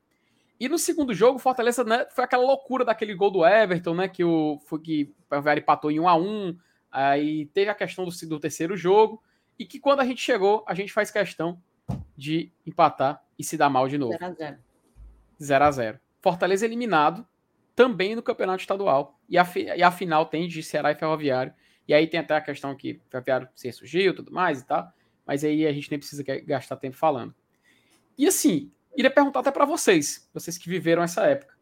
e 0.59 0.69
no 0.69 0.77
segundo 0.77 1.11
jogo, 1.11 1.37
o 1.37 1.39
Fortaleza 1.39 1.83
né, 1.83 2.05
foi 2.11 2.23
aquela 2.23 2.43
loucura 2.43 2.85
daquele 2.85 3.15
gol 3.15 3.31
do 3.31 3.43
Everton, 3.43 3.95
né? 3.95 4.07
Que 4.07 4.23
o, 4.23 4.59
foi 4.67 4.79
que 4.79 5.03
o 5.25 5.27
Ferroviário 5.27 5.61
empatou 5.61 5.89
em 5.89 5.99
1 5.99 6.07
a 6.07 6.15
1 6.15 6.57
Aí 6.91 7.45
teve 7.47 7.71
a 7.71 7.75
questão 7.75 8.05
do, 8.05 8.11
do 8.27 8.39
terceiro 8.39 8.75
jogo, 8.75 9.23
e 9.57 9.65
que 9.65 9.79
quando 9.79 10.01
a 10.01 10.05
gente 10.05 10.21
chegou, 10.21 10.63
a 10.67 10.75
gente 10.75 10.91
faz 10.91 11.09
questão 11.09 11.59
de 12.17 12.51
empatar 12.65 13.23
e 13.39 13.43
se 13.43 13.57
dar 13.57 13.69
mal 13.69 13.87
de 13.87 13.97
novo. 13.97 14.13
0x0. 14.13 14.57
0x0. 15.39 15.99
Fortaleza 16.19 16.65
eliminado 16.65 17.25
também 17.75 18.15
no 18.15 18.21
campeonato 18.21 18.61
estadual. 18.61 19.19
E 19.29 19.37
a, 19.37 19.47
e 19.55 19.81
a 19.81 19.89
final 19.89 20.25
tem 20.25 20.47
de 20.47 20.61
Ceará 20.61 20.91
e 20.91 20.95
Ferroviário. 20.95 21.53
E 21.87 21.93
aí 21.93 22.05
tem 22.05 22.19
até 22.19 22.35
a 22.35 22.41
questão 22.41 22.75
que 22.75 23.01
o 23.07 23.09
Ferroviário 23.09 23.47
se 23.55 23.71
surgiu 23.71 24.13
tudo 24.13 24.31
mais 24.31 24.61
e 24.61 24.65
tal. 24.65 24.91
Mas 25.31 25.45
aí 25.45 25.65
a 25.65 25.71
gente 25.71 25.89
nem 25.89 25.97
precisa 25.97 26.25
gastar 26.45 26.75
tempo 26.75 26.97
falando. 26.97 27.33
E 28.17 28.27
assim, 28.27 28.69
iria 28.97 29.09
perguntar 29.09 29.39
até 29.39 29.49
para 29.49 29.63
vocês, 29.63 30.29
vocês 30.33 30.57
que 30.57 30.67
viveram 30.67 31.01
essa 31.01 31.21
época. 31.21 31.55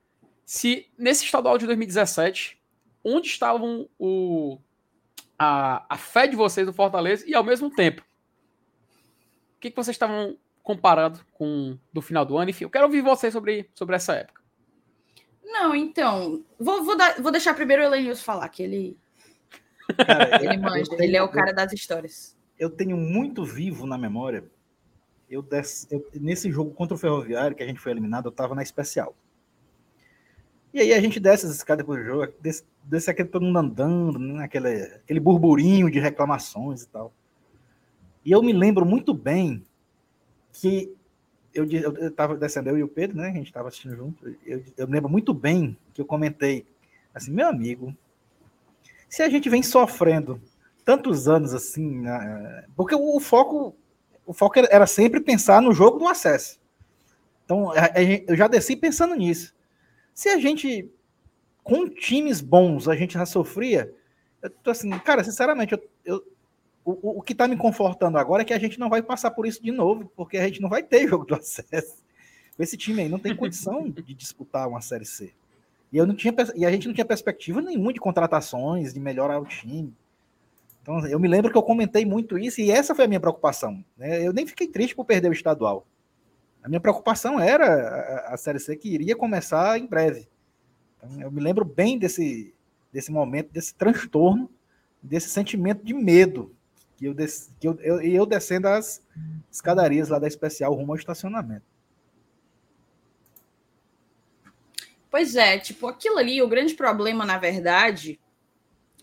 Se 0.43 0.91
nesse 0.97 1.23
estadual 1.23 1.55
de 1.55 1.67
2017, 1.67 2.59
onde 3.03 3.27
estavam 3.27 3.87
o, 3.99 4.57
a, 5.37 5.85
a 5.87 5.97
fé 5.99 6.25
de 6.25 6.35
vocês 6.35 6.65
no 6.65 6.73
Fortaleza 6.73 7.23
e 7.27 7.35
ao 7.35 7.43
mesmo 7.43 7.69
tempo, 7.69 8.01
o 9.55 9.59
que, 9.59 9.69
que 9.69 9.75
vocês 9.75 9.93
estavam 9.93 10.35
comparando 10.63 11.23
com 11.33 11.77
do 11.93 12.01
final 12.01 12.25
do 12.25 12.39
ano? 12.39 12.49
Enfim, 12.49 12.63
eu 12.63 12.71
quero 12.71 12.85
ouvir 12.85 13.03
vocês 13.03 13.31
sobre, 13.31 13.69
sobre 13.75 13.95
essa 13.95 14.15
época. 14.15 14.41
Não, 15.43 15.75
então, 15.75 16.43
vou, 16.59 16.83
vou, 16.83 16.97
dar, 16.97 17.21
vou 17.21 17.31
deixar 17.31 17.53
primeiro 17.53 17.83
o 17.83 17.85
Elenius 17.85 18.23
falar, 18.23 18.49
que 18.49 18.63
ele. 18.63 18.97
Cara, 19.95 20.37
ele 20.43 20.57
manja, 20.57 20.89
ele 20.97 21.15
é 21.15 21.21
o 21.21 21.29
cara 21.29 21.53
das 21.53 21.71
histórias. 21.71 22.38
Eu 22.59 22.69
tenho 22.69 22.97
muito 22.97 23.43
vivo 23.45 23.87
na 23.87 23.97
memória. 23.97 24.43
Eu, 25.29 25.41
des, 25.41 25.87
eu, 25.89 26.05
nesse 26.13 26.51
jogo 26.51 26.71
contra 26.71 26.95
o 26.95 26.97
Ferroviário, 26.97 27.55
que 27.55 27.63
a 27.63 27.65
gente 27.65 27.79
foi 27.79 27.91
eliminado, 27.91 28.25
eu 28.25 28.31
tava 28.31 28.53
na 28.53 28.61
especial. 28.61 29.15
E 30.73 30.79
aí 30.79 30.93
a 30.93 31.01
gente 31.01 31.19
desce 31.19 31.45
as 31.45 31.55
escadas 31.55 31.85
pro 31.85 32.03
jogo, 32.03 32.33
desce, 32.41 32.63
desce 32.83 33.09
aquele 33.09 33.29
todo 33.29 33.43
mundo 33.43 33.57
andando, 33.57 34.19
né, 34.19 34.43
aquele, 34.43 34.83
aquele 34.83 35.19
burburinho 35.19 35.89
de 35.89 35.99
reclamações 35.99 36.83
e 36.83 36.87
tal. 36.89 37.13
E 38.25 38.31
eu 38.31 38.43
me 38.43 38.53
lembro 38.53 38.85
muito 38.85 39.13
bem 39.13 39.63
que 40.51 40.93
eu, 41.53 41.65
eu, 41.69 42.11
tava 42.11 42.35
descendo, 42.35 42.69
eu 42.69 42.77
e 42.77 42.83
o 42.83 42.87
Pedro, 42.87 43.17
né? 43.17 43.29
A 43.29 43.33
gente 43.33 43.47
estava 43.47 43.67
assistindo 43.67 43.95
junto. 43.95 44.27
Eu, 44.45 44.63
eu 44.77 44.87
me 44.87 44.93
lembro 44.93 45.09
muito 45.09 45.33
bem 45.33 45.77
que 45.93 46.01
eu 46.01 46.05
comentei 46.05 46.65
assim, 47.13 47.31
meu 47.31 47.47
amigo, 47.47 47.95
se 49.09 49.23
a 49.23 49.29
gente 49.29 49.49
vem 49.49 49.63
sofrendo 49.63 50.39
tantos 50.83 51.27
anos 51.27 51.53
assim, 51.53 51.99
né, 51.99 52.65
porque 52.75 52.95
o, 52.95 53.17
o, 53.17 53.19
foco 53.19 53.75
o 54.25 54.33
foco 54.33 54.59
era 54.59 54.87
sempre 54.87 55.19
pensar 55.19 55.61
no 55.61 55.73
jogo 55.73 55.99
do 55.99 56.07
acesso. 56.07 56.59
Então, 57.45 57.71
a, 57.71 57.85
a, 57.85 58.03
eu 58.27 58.35
já 58.35 58.47
desci 58.47 58.75
pensando 58.75 59.15
nisso. 59.15 59.53
Se 60.13 60.29
a 60.29 60.39
gente 60.39 60.89
com 61.63 61.87
times 61.87 62.41
bons 62.41 62.87
a 62.87 62.95
gente 62.95 63.13
já 63.13 63.25
sofria, 63.25 63.93
eu 64.41 64.49
tô 64.49 64.71
assim, 64.71 64.89
cara, 64.99 65.23
sinceramente, 65.23 65.73
eu, 65.73 65.81
eu 66.05 66.23
o, 66.89 67.19
o 67.19 67.21
que 67.21 67.33
está 67.33 67.47
me 67.47 67.57
confortando 67.57 68.17
agora 68.17 68.41
é 68.41 68.45
que 68.45 68.53
a 68.53 68.59
gente 68.59 68.79
não 68.79 68.89
vai 68.89 69.01
passar 69.01 69.31
por 69.31 69.45
isso 69.45 69.61
de 69.61 69.71
novo, 69.71 70.11
porque 70.15 70.37
a 70.37 70.45
gente 70.47 70.61
não 70.61 70.69
vai 70.69 70.81
ter 70.81 71.07
jogo 71.07 71.25
do 71.25 71.35
acesso. 71.35 71.97
Esse 72.57 72.75
time 72.75 73.03
aí 73.03 73.09
não 73.09 73.19
tem 73.19 73.35
condição 73.35 73.87
de 73.89 74.13
disputar 74.13 74.67
uma 74.67 74.81
Série 74.81 75.05
C. 75.05 75.33
E, 75.91 75.97
eu 75.97 76.05
não 76.05 76.15
tinha, 76.15 76.33
e 76.55 76.65
a 76.65 76.71
gente 76.71 76.87
não 76.87 76.93
tinha 76.93 77.05
perspectiva 77.05 77.61
nenhuma 77.61 77.93
de 77.93 77.99
contratações, 77.99 78.93
de 78.93 78.99
melhorar 78.99 79.39
o 79.39 79.45
time. 79.45 79.93
Então, 80.89 81.05
eu 81.05 81.19
me 81.19 81.27
lembro 81.27 81.51
que 81.51 81.57
eu 81.57 81.61
comentei 81.61 82.03
muito 82.03 82.35
isso, 82.35 82.59
e 82.59 82.71
essa 82.71 82.95
foi 82.95 83.05
a 83.05 83.07
minha 83.07 83.19
preocupação. 83.19 83.85
Né? 83.95 84.25
Eu 84.25 84.33
nem 84.33 84.47
fiquei 84.47 84.67
triste 84.67 84.95
por 84.95 85.05
perder 85.05 85.29
o 85.29 85.33
estadual. 85.33 85.85
A 86.63 86.67
minha 86.67 86.81
preocupação 86.81 87.39
era 87.39 87.63
a, 87.63 88.33
a 88.33 88.37
Série 88.37 88.59
C 88.59 88.75
que 88.75 88.89
iria 88.89 89.15
começar 89.15 89.77
em 89.77 89.85
breve. 89.85 90.27
Então, 90.97 91.21
eu 91.21 91.31
me 91.31 91.39
lembro 91.39 91.63
bem 91.63 91.99
desse, 91.99 92.55
desse 92.91 93.11
momento, 93.11 93.51
desse 93.51 93.75
transtorno, 93.75 94.49
desse 94.99 95.29
sentimento 95.29 95.85
de 95.85 95.93
medo 95.93 96.55
que 96.97 97.05
eu, 97.05 97.13
des, 97.13 97.53
que 97.59 97.67
eu, 97.67 97.79
eu, 97.81 98.01
eu 98.01 98.25
descendo 98.25 98.67
as 98.67 98.99
escadarias 99.51 100.09
lá 100.09 100.17
da 100.17 100.27
especial 100.27 100.73
rumo 100.73 100.93
ao 100.93 100.97
estacionamento. 100.97 101.65
Pois 105.11 105.35
é, 105.35 105.59
tipo, 105.59 105.85
aquilo 105.85 106.17
ali, 106.17 106.41
o 106.41 106.47
grande 106.47 106.73
problema, 106.73 107.27
na 107.27 107.37
verdade, 107.37 108.19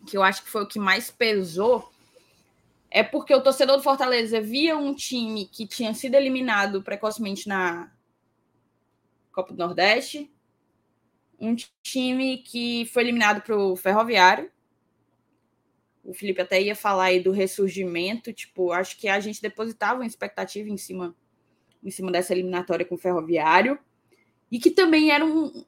que 0.07 0.17
eu 0.17 0.23
acho 0.23 0.43
que 0.43 0.51
foi 0.51 0.63
o 0.63 0.67
que 0.67 0.79
mais 0.79 1.11
pesou, 1.11 1.93
é 2.91 3.03
porque 3.03 3.35
o 3.35 3.43
torcedor 3.43 3.77
do 3.77 3.83
Fortaleza 3.83 4.41
via 4.41 4.77
um 4.77 4.95
time 4.95 5.47
que 5.47 5.67
tinha 5.67 5.93
sido 5.93 6.15
eliminado 6.15 6.83
precocemente 6.83 7.49
na 7.49 7.93
Copa 9.33 9.53
do 9.53 9.59
Nordeste, 9.59 10.33
um 11.39 11.55
time 11.83 12.39
que 12.39 12.87
foi 12.87 13.03
eliminado 13.03 13.43
para 13.43 13.55
o 13.55 13.77
Ferroviário, 13.77 14.51
o 16.03 16.15
Felipe 16.15 16.41
até 16.41 16.63
ia 16.63 16.77
falar 16.77 17.07
aí 17.07 17.21
do 17.21 17.33
ressurgimento, 17.33 18.33
tipo, 18.33 18.73
acho 18.73 18.97
que 18.97 19.09
a 19.09 19.19
gente 19.19 19.43
depositava 19.43 20.01
uma 20.01 20.07
expectativa 20.07 20.71
em 20.71 20.77
cima 20.77 21.15
em 21.85 21.91
cima 21.91 22.11
dessa 22.11 22.33
eliminatória 22.33 22.85
com 22.85 22.97
o 22.97 22.99
Ferroviário 22.99 23.79
e 24.51 24.59
que 24.59 24.71
também 24.71 25.11
era 25.11 25.25
um 25.25 25.65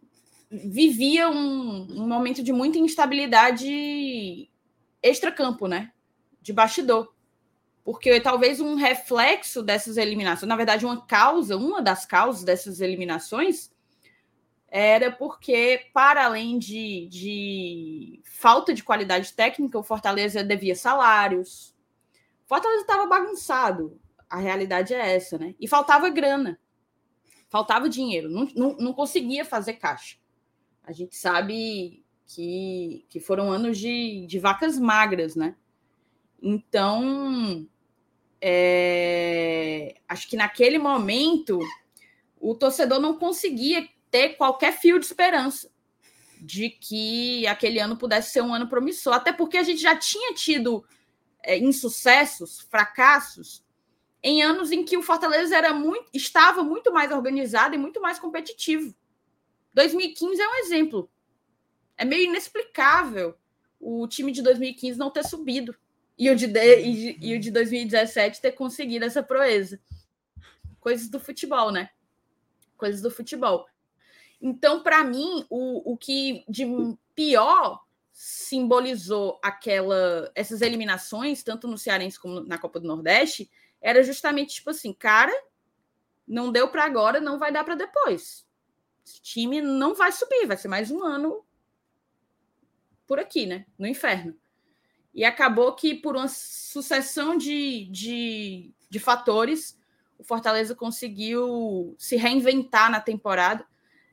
vivia 0.50 1.28
um, 1.28 2.02
um 2.02 2.08
momento 2.08 2.42
de 2.42 2.52
muita 2.52 2.78
instabilidade 2.78 4.48
extracampo, 5.02 5.66
né? 5.66 5.92
De 6.40 6.52
bastidor. 6.52 7.12
Porque 7.84 8.20
talvez 8.20 8.60
um 8.60 8.74
reflexo 8.74 9.62
dessas 9.62 9.96
eliminações, 9.96 10.48
na 10.48 10.56
verdade, 10.56 10.84
uma 10.84 11.06
causa, 11.06 11.56
uma 11.56 11.80
das 11.80 12.04
causas 12.04 12.44
dessas 12.44 12.80
eliminações 12.80 13.70
era 14.70 15.10
porque, 15.10 15.86
para 15.94 16.26
além 16.26 16.58
de, 16.58 17.08
de 17.08 18.20
falta 18.24 18.74
de 18.74 18.84
qualidade 18.84 19.32
técnica, 19.32 19.78
o 19.78 19.82
Fortaleza 19.82 20.44
devia 20.44 20.76
salários. 20.76 21.74
O 22.44 22.48
Fortaleza 22.48 22.82
estava 22.82 23.06
bagunçado. 23.06 23.98
A 24.28 24.36
realidade 24.36 24.92
é 24.92 25.14
essa, 25.14 25.38
né? 25.38 25.54
E 25.58 25.66
faltava 25.66 26.10
grana. 26.10 26.60
Faltava 27.48 27.88
dinheiro. 27.88 28.28
Não, 28.28 28.46
não, 28.54 28.76
não 28.76 28.92
conseguia 28.92 29.44
fazer 29.44 29.74
caixa. 29.74 30.18
A 30.88 30.92
gente 30.92 31.14
sabe 31.18 32.02
que, 32.26 33.04
que 33.10 33.20
foram 33.20 33.52
anos 33.52 33.76
de, 33.76 34.24
de 34.26 34.38
vacas 34.38 34.78
magras, 34.78 35.36
né? 35.36 35.54
Então, 36.42 37.68
é, 38.40 39.96
acho 40.08 40.26
que 40.26 40.34
naquele 40.34 40.78
momento 40.78 41.58
o 42.40 42.54
torcedor 42.54 42.98
não 43.00 43.18
conseguia 43.18 43.86
ter 44.10 44.30
qualquer 44.30 44.72
fio 44.72 44.98
de 44.98 45.04
esperança 45.04 45.70
de 46.40 46.70
que 46.70 47.46
aquele 47.46 47.78
ano 47.80 47.98
pudesse 47.98 48.30
ser 48.30 48.40
um 48.40 48.54
ano 48.54 48.66
promissor, 48.66 49.12
até 49.12 49.30
porque 49.30 49.58
a 49.58 49.62
gente 49.62 49.82
já 49.82 49.94
tinha 49.94 50.32
tido 50.32 50.82
é, 51.42 51.58
insucessos, 51.58 52.62
fracassos, 52.70 53.62
em 54.22 54.40
anos 54.40 54.72
em 54.72 54.86
que 54.86 54.96
o 54.96 55.02
Fortaleza 55.02 55.54
era 55.54 55.74
muito, 55.74 56.08
estava 56.14 56.64
muito 56.64 56.90
mais 56.90 57.12
organizado 57.12 57.74
e 57.74 57.78
muito 57.78 58.00
mais 58.00 58.18
competitivo. 58.18 58.94
2015 59.78 60.42
é 60.42 60.48
um 60.48 60.54
exemplo. 60.56 61.08
É 61.96 62.04
meio 62.04 62.24
inexplicável 62.24 63.36
o 63.78 64.08
time 64.08 64.32
de 64.32 64.42
2015 64.42 64.98
não 64.98 65.08
ter 65.08 65.24
subido 65.24 65.72
e 66.18 66.28
o 66.28 66.34
de, 66.34 66.46
e, 66.46 67.16
e 67.20 67.36
o 67.36 67.38
de 67.38 67.48
2017 67.52 68.40
ter 68.40 68.52
conseguido 68.52 69.04
essa 69.04 69.22
proeza. 69.22 69.80
Coisas 70.80 71.08
do 71.08 71.20
futebol, 71.20 71.70
né? 71.70 71.90
Coisas 72.76 73.00
do 73.00 73.08
futebol. 73.08 73.66
Então, 74.42 74.82
para 74.82 75.04
mim, 75.04 75.46
o, 75.48 75.92
o 75.92 75.96
que 75.96 76.44
de 76.48 76.66
pior 77.14 77.80
simbolizou 78.12 79.38
aquela 79.40 80.28
essas 80.34 80.60
eliminações, 80.60 81.44
tanto 81.44 81.68
no 81.68 81.78
Cearense 81.78 82.18
como 82.18 82.40
na 82.40 82.58
Copa 82.58 82.80
do 82.80 82.88
Nordeste, 82.88 83.48
era 83.80 84.02
justamente 84.02 84.56
tipo 84.56 84.70
assim, 84.70 84.92
cara, 84.92 85.32
não 86.26 86.50
deu 86.50 86.68
para 86.68 86.84
agora, 86.84 87.20
não 87.20 87.38
vai 87.38 87.52
dar 87.52 87.62
para 87.62 87.76
depois. 87.76 88.47
Esse 89.08 89.22
time 89.22 89.60
não 89.60 89.94
vai 89.94 90.12
subir, 90.12 90.46
vai 90.46 90.56
ser 90.56 90.68
mais 90.68 90.90
um 90.90 91.02
ano 91.02 91.44
por 93.06 93.18
aqui, 93.18 93.46
né? 93.46 93.64
No 93.78 93.86
inferno. 93.86 94.36
E 95.14 95.24
acabou 95.24 95.74
que, 95.74 95.94
por 95.94 96.14
uma 96.14 96.28
sucessão 96.28 97.36
de, 97.36 97.86
de, 97.86 98.70
de 98.90 98.98
fatores, 98.98 99.78
o 100.18 100.24
Fortaleza 100.24 100.74
conseguiu 100.74 101.94
se 101.98 102.16
reinventar 102.16 102.90
na 102.90 103.00
temporada 103.00 103.66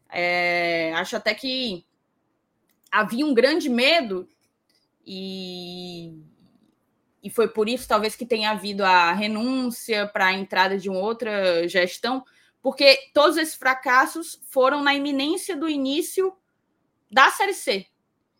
é, 0.09 0.93
acho 0.93 1.15
até 1.17 1.33
que 1.33 1.85
havia 2.91 3.25
um 3.25 3.33
grande 3.33 3.69
medo 3.69 4.29
e, 5.05 6.17
e 7.21 7.29
foi 7.29 7.47
por 7.49 7.67
isso 7.67 7.87
talvez 7.87 8.15
que 8.15 8.25
tenha 8.25 8.51
havido 8.51 8.85
a 8.85 9.11
renúncia 9.11 10.07
para 10.07 10.27
a 10.27 10.33
entrada 10.33 10.77
de 10.77 10.89
uma 10.89 10.99
outra 10.99 11.67
gestão, 11.67 12.23
porque 12.65 12.97
todos 13.13 13.37
esses 13.37 13.53
fracassos 13.53 14.41
foram 14.49 14.81
na 14.81 14.95
iminência 14.95 15.55
do 15.55 15.69
início 15.69 16.35
da 17.11 17.29
Série 17.29 17.53
C. 17.53 17.85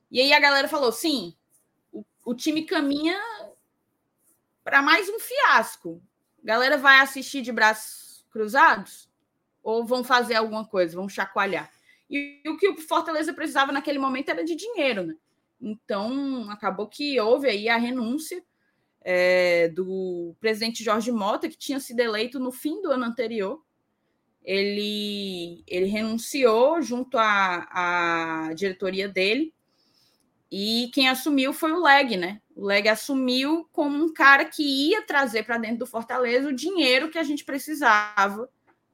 E 0.10 0.20
aí 0.20 0.34
a 0.34 0.40
galera 0.40 0.68
falou: 0.68 0.92
sim, 0.92 1.36
o, 1.94 2.04
o 2.26 2.34
time 2.34 2.66
caminha 2.66 3.22
para 4.64 4.82
mais 4.82 5.08
um 5.10 5.20
fiasco. 5.20 6.02
A 6.44 6.48
galera 6.48 6.76
vai 6.76 7.02
assistir 7.02 7.44
de 7.44 7.52
braços 7.52 8.26
cruzados? 8.32 9.08
ou 9.62 9.84
vão 9.84 10.04
fazer 10.04 10.36
alguma 10.36 10.64
coisa, 10.64 10.96
vão 10.96 11.10
chacoalhar. 11.10 11.72
E, 12.08 12.40
e 12.46 12.50
o 12.50 12.56
que 12.56 12.70
o 12.70 12.78
Fortaleza 12.78 13.34
precisava 13.34 13.72
naquele 13.72 13.98
momento 13.98 14.30
era 14.30 14.44
de 14.44 14.56
dinheiro, 14.56 15.04
né? 15.04 15.16
Então, 15.60 16.48
acabou 16.52 16.88
que 16.88 17.20
houve 17.20 17.48
aí 17.48 17.68
a 17.68 17.78
renúncia 17.78 18.44
é, 19.02 19.70
do 19.70 20.36
presidente 20.40 20.84
Jorge 20.84 21.12
Mota, 21.12 21.50
que 21.50 21.58
tinha 21.58 21.80
sido 21.80 22.00
eleito 22.00 22.40
no 22.40 22.52
fim 22.52 22.80
do 22.80 22.92
ano 22.92 23.06
anterior. 23.06 23.64
Ele, 24.46 25.64
ele 25.68 25.88
renunciou 25.88 26.80
junto 26.82 27.18
à, 27.18 27.68
à 27.72 28.54
diretoria 28.54 29.10
dele, 29.10 29.52
e 30.52 30.90
quem 30.94 31.10
assumiu 31.10 31.52
foi 31.52 31.72
o 31.72 31.84
Leg, 31.84 32.16
né? 32.16 32.40
O 32.56 32.66
Leg 32.66 32.88
assumiu 32.88 33.68
como 33.74 34.02
um 34.02 34.14
cara 34.14 34.46
que 34.46 34.64
ia 34.64 35.02
trazer 35.02 35.44
para 35.44 35.58
dentro 35.58 35.80
do 35.80 35.88
Fortaleza 35.88 36.48
o 36.48 36.56
dinheiro 36.56 37.10
que 37.10 37.18
a 37.18 37.24
gente 37.24 37.44
precisava 37.44 38.50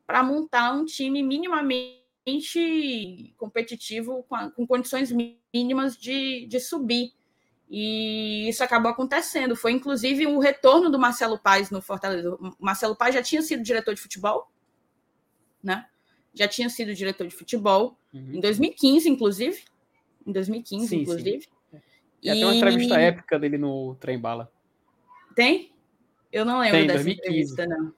para 0.07 0.23
montar 0.23 0.73
um 0.73 0.85
time 0.85 1.21
minimamente 1.21 2.01
competitivo, 3.37 4.23
com, 4.27 4.35
a, 4.35 4.49
com 4.49 4.65
condições 4.65 5.11
mínimas 5.53 5.97
de, 5.97 6.47
de 6.47 6.59
subir. 6.59 7.13
E 7.69 8.49
isso 8.49 8.63
acabou 8.63 8.91
acontecendo. 8.91 9.55
Foi 9.55 9.71
inclusive 9.71 10.27
o 10.27 10.39
retorno 10.39 10.89
do 10.89 10.99
Marcelo 10.99 11.37
Paes 11.37 11.69
no 11.69 11.81
Fortaleza. 11.81 12.33
O 12.33 12.55
Marcelo 12.59 12.95
Paes 12.95 13.15
já 13.15 13.21
tinha 13.21 13.41
sido 13.41 13.63
diretor 13.63 13.93
de 13.93 14.01
futebol, 14.01 14.50
né? 15.63 15.85
já 16.33 16.47
tinha 16.47 16.69
sido 16.69 16.93
diretor 16.93 17.27
de 17.27 17.35
futebol, 17.35 17.97
uhum. 18.13 18.33
em 18.33 18.39
2015, 18.39 19.09
inclusive. 19.09 19.63
Em 20.25 20.31
2015, 20.31 20.87
sim, 20.87 21.01
inclusive. 21.01 21.41
Sim. 21.41 21.81
E... 22.21 22.31
Tem 22.31 22.43
uma 22.43 22.55
entrevista 22.55 22.99
épica 22.99 23.39
dele 23.39 23.57
no 23.57 23.95
Trem 23.95 24.19
Bala. 24.19 24.51
Tem? 25.35 25.71
Eu 26.31 26.45
não 26.45 26.59
lembro 26.59 26.77
Tem, 26.77 26.87
dessa 26.87 27.03
2015. 27.03 27.27
entrevista, 27.27 27.65
não. 27.67 27.93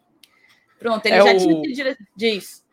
Pronto, 0.79 1.05
ele 1.05 1.15
é 1.15 1.17
já 1.17 1.23
o... 1.23 1.37
tinha 1.37 1.39
sido 1.39 1.73
diretor. 1.73 2.07
Diz. 2.15 2.63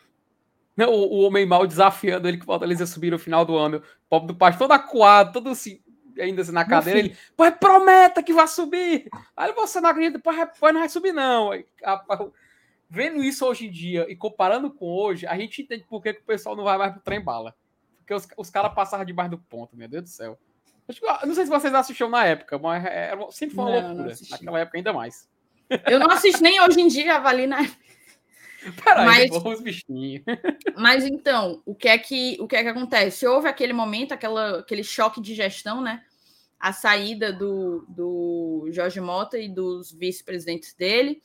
Não, 0.76 0.90
o, 0.90 1.14
o 1.14 1.20
Homem 1.22 1.44
Mal 1.44 1.66
desafiando 1.66 2.26
ele 2.26 2.38
que 2.38 2.44
o 2.44 2.46
Fortaleza 2.46 2.86
subir 2.86 3.10
no 3.10 3.18
final 3.18 3.44
do 3.44 3.56
ano. 3.56 3.78
O 3.78 4.08
pobre 4.08 4.28
do 4.28 4.36
Pasto 4.36 4.58
todo 4.58 4.72
acuado, 4.72 5.32
todo 5.32 5.50
assim, 5.50 5.80
ainda 6.18 6.42
assim 6.42 6.52
na 6.52 6.64
cadeira. 6.64 6.98
Ele, 6.98 7.16
pai, 7.36 7.52
prometa 7.52 8.22
que 8.22 8.32
vai 8.32 8.48
subir. 8.48 9.08
Aí 9.36 9.52
você 9.52 9.80
não 9.80 9.90
acredita, 9.90 10.18
pai, 10.18 10.48
pai 10.58 10.72
não 10.72 10.80
vai 10.80 10.88
subir, 10.88 11.12
não. 11.12 11.50
Aí, 11.50 11.66
vendo 12.90 13.22
isso 13.22 13.46
hoje 13.46 13.68
em 13.68 13.70
dia 13.70 14.04
e 14.10 14.16
comparando 14.16 14.68
com 14.68 14.86
hoje, 14.86 15.24
a 15.26 15.38
gente 15.38 15.62
entende 15.62 15.84
por 15.88 16.02
que, 16.02 16.12
que 16.12 16.22
o 16.22 16.24
pessoal 16.24 16.56
não 16.56 16.64
vai 16.64 16.76
mais 16.76 16.92
pro 16.92 17.00
trem 17.00 17.22
bala. 17.22 17.54
Porque 17.98 18.12
os, 18.12 18.26
os 18.36 18.50
caras 18.50 18.74
passavam 18.74 19.06
debaixo 19.06 19.30
do 19.30 19.38
ponto, 19.38 19.76
meu 19.76 19.88
Deus 19.88 20.02
do 20.02 20.08
céu. 20.08 20.38
Não 21.24 21.34
sei 21.34 21.44
se 21.44 21.50
vocês 21.50 21.72
assistiram 21.72 22.10
na 22.10 22.26
época, 22.26 22.58
mas 22.58 22.84
é, 22.84 23.12
é, 23.12 23.30
sempre 23.30 23.54
foi 23.54 23.64
uma 23.64 23.80
não, 23.80 23.86
loucura. 23.86 24.14
Não 24.20 24.28
Naquela 24.30 24.58
época 24.58 24.78
ainda 24.78 24.92
mais. 24.92 25.28
Eu 25.86 26.00
não 26.00 26.10
assisto 26.10 26.42
nem 26.42 26.60
hoje 26.60 26.80
em 26.80 26.88
dia, 26.88 27.14
avali 27.14 27.46
na 27.46 27.64
Peraí, 28.84 29.30
mas, 29.30 29.62
bichinhos. 29.62 30.22
mas 30.76 31.06
então, 31.06 31.62
o 31.64 31.74
que 31.74 31.88
é 31.88 31.96
que 31.96 32.36
o 32.40 32.46
que 32.46 32.56
é 32.56 32.62
que 32.62 32.68
acontece? 32.68 33.26
Houve 33.26 33.48
aquele 33.48 33.72
momento, 33.72 34.12
aquela, 34.12 34.58
aquele 34.58 34.84
choque 34.84 35.20
de 35.20 35.34
gestão, 35.34 35.80
né? 35.80 36.02
A 36.58 36.72
saída 36.72 37.32
do, 37.32 37.86
do 37.88 38.68
Jorge 38.70 39.00
Mota 39.00 39.38
e 39.38 39.48
dos 39.48 39.90
vice-presidentes 39.90 40.74
dele, 40.74 41.22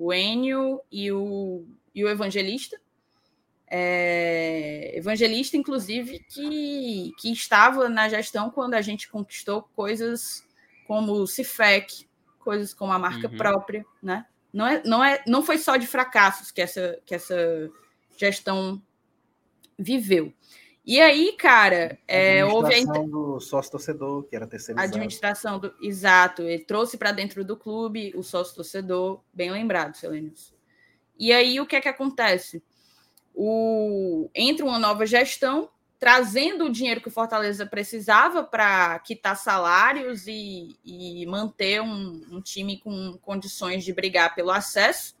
o 0.00 0.14
Enio 0.14 0.80
e 0.90 1.12
o, 1.12 1.66
e 1.94 2.02
o 2.02 2.08
Evangelista. 2.08 2.80
É, 3.72 4.96
evangelista, 4.96 5.58
inclusive, 5.58 6.18
que, 6.20 7.12
que 7.18 7.30
estava 7.30 7.88
na 7.88 8.08
gestão 8.08 8.50
quando 8.50 8.74
a 8.74 8.80
gente 8.80 9.08
conquistou 9.08 9.62
coisas 9.76 10.42
como 10.88 11.12
o 11.12 11.26
CIFEC, 11.26 12.08
coisas 12.40 12.72
como 12.72 12.92
a 12.92 12.98
marca 12.98 13.28
uhum. 13.28 13.36
própria, 13.36 13.84
né? 14.02 14.26
Não, 14.52 14.66
é, 14.66 14.82
não, 14.84 15.04
é, 15.04 15.22
não 15.26 15.42
foi 15.42 15.58
só 15.58 15.76
de 15.76 15.86
fracassos 15.86 16.50
que 16.50 16.62
essa, 16.62 16.98
que 17.04 17.14
essa 17.14 17.70
gestão 18.16 18.82
viveu. 19.78 20.32
E 20.90 21.00
aí, 21.00 21.30
cara, 21.38 21.96
é, 22.08 22.44
houve 22.44 22.74
a 22.74 22.76
administração 22.76 23.08
do 23.08 23.38
sócio 23.38 23.70
torcedor, 23.70 24.24
que 24.24 24.34
era 24.34 24.44
terceirizado. 24.44 24.88
Administração 24.88 25.56
do. 25.60 25.72
Exato, 25.80 26.42
ele 26.42 26.64
trouxe 26.64 26.98
para 26.98 27.12
dentro 27.12 27.44
do 27.44 27.56
clube 27.56 28.12
o 28.16 28.24
sócio 28.24 28.56
torcedor, 28.56 29.20
bem 29.32 29.52
lembrado, 29.52 29.94
Selenius. 29.94 30.52
E 31.16 31.32
aí, 31.32 31.60
o 31.60 31.66
que 31.66 31.76
é 31.76 31.80
que 31.80 31.88
acontece? 31.88 32.60
O... 33.32 34.28
Entra 34.34 34.66
uma 34.66 34.80
nova 34.80 35.06
gestão, 35.06 35.70
trazendo 35.96 36.64
o 36.64 36.72
dinheiro 36.72 37.00
que 37.00 37.06
o 37.06 37.12
Fortaleza 37.12 37.64
precisava 37.64 38.42
para 38.42 38.98
quitar 38.98 39.36
salários 39.36 40.26
e, 40.26 40.76
e 40.84 41.24
manter 41.26 41.80
um, 41.80 42.20
um, 42.32 42.40
time 42.40 42.78
com 42.78 43.16
condições 43.22 43.84
de 43.84 43.92
brigar 43.92 44.34
pelo 44.34 44.50
acesso. 44.50 45.14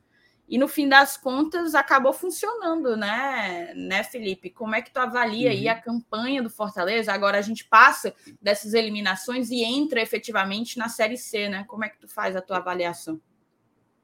E 0.50 0.58
no 0.58 0.66
fim 0.66 0.88
das 0.88 1.16
contas 1.16 1.76
acabou 1.76 2.12
funcionando, 2.12 2.96
né, 2.96 3.72
né, 3.76 4.02
Felipe? 4.02 4.50
Como 4.50 4.74
é 4.74 4.82
que 4.82 4.92
tu 4.92 4.98
avalia 4.98 5.48
uhum. 5.48 5.56
aí 5.56 5.68
a 5.68 5.80
campanha 5.80 6.42
do 6.42 6.50
Fortaleza? 6.50 7.12
Agora 7.12 7.38
a 7.38 7.40
gente 7.40 7.64
passa 7.64 8.12
dessas 8.42 8.74
eliminações 8.74 9.48
e 9.50 9.62
entra 9.62 10.02
efetivamente 10.02 10.76
na 10.76 10.88
Série 10.88 11.16
C, 11.16 11.48
né? 11.48 11.64
Como 11.68 11.84
é 11.84 11.88
que 11.88 12.00
tu 12.00 12.08
faz 12.08 12.34
a 12.34 12.42
tua 12.42 12.56
avaliação? 12.56 13.20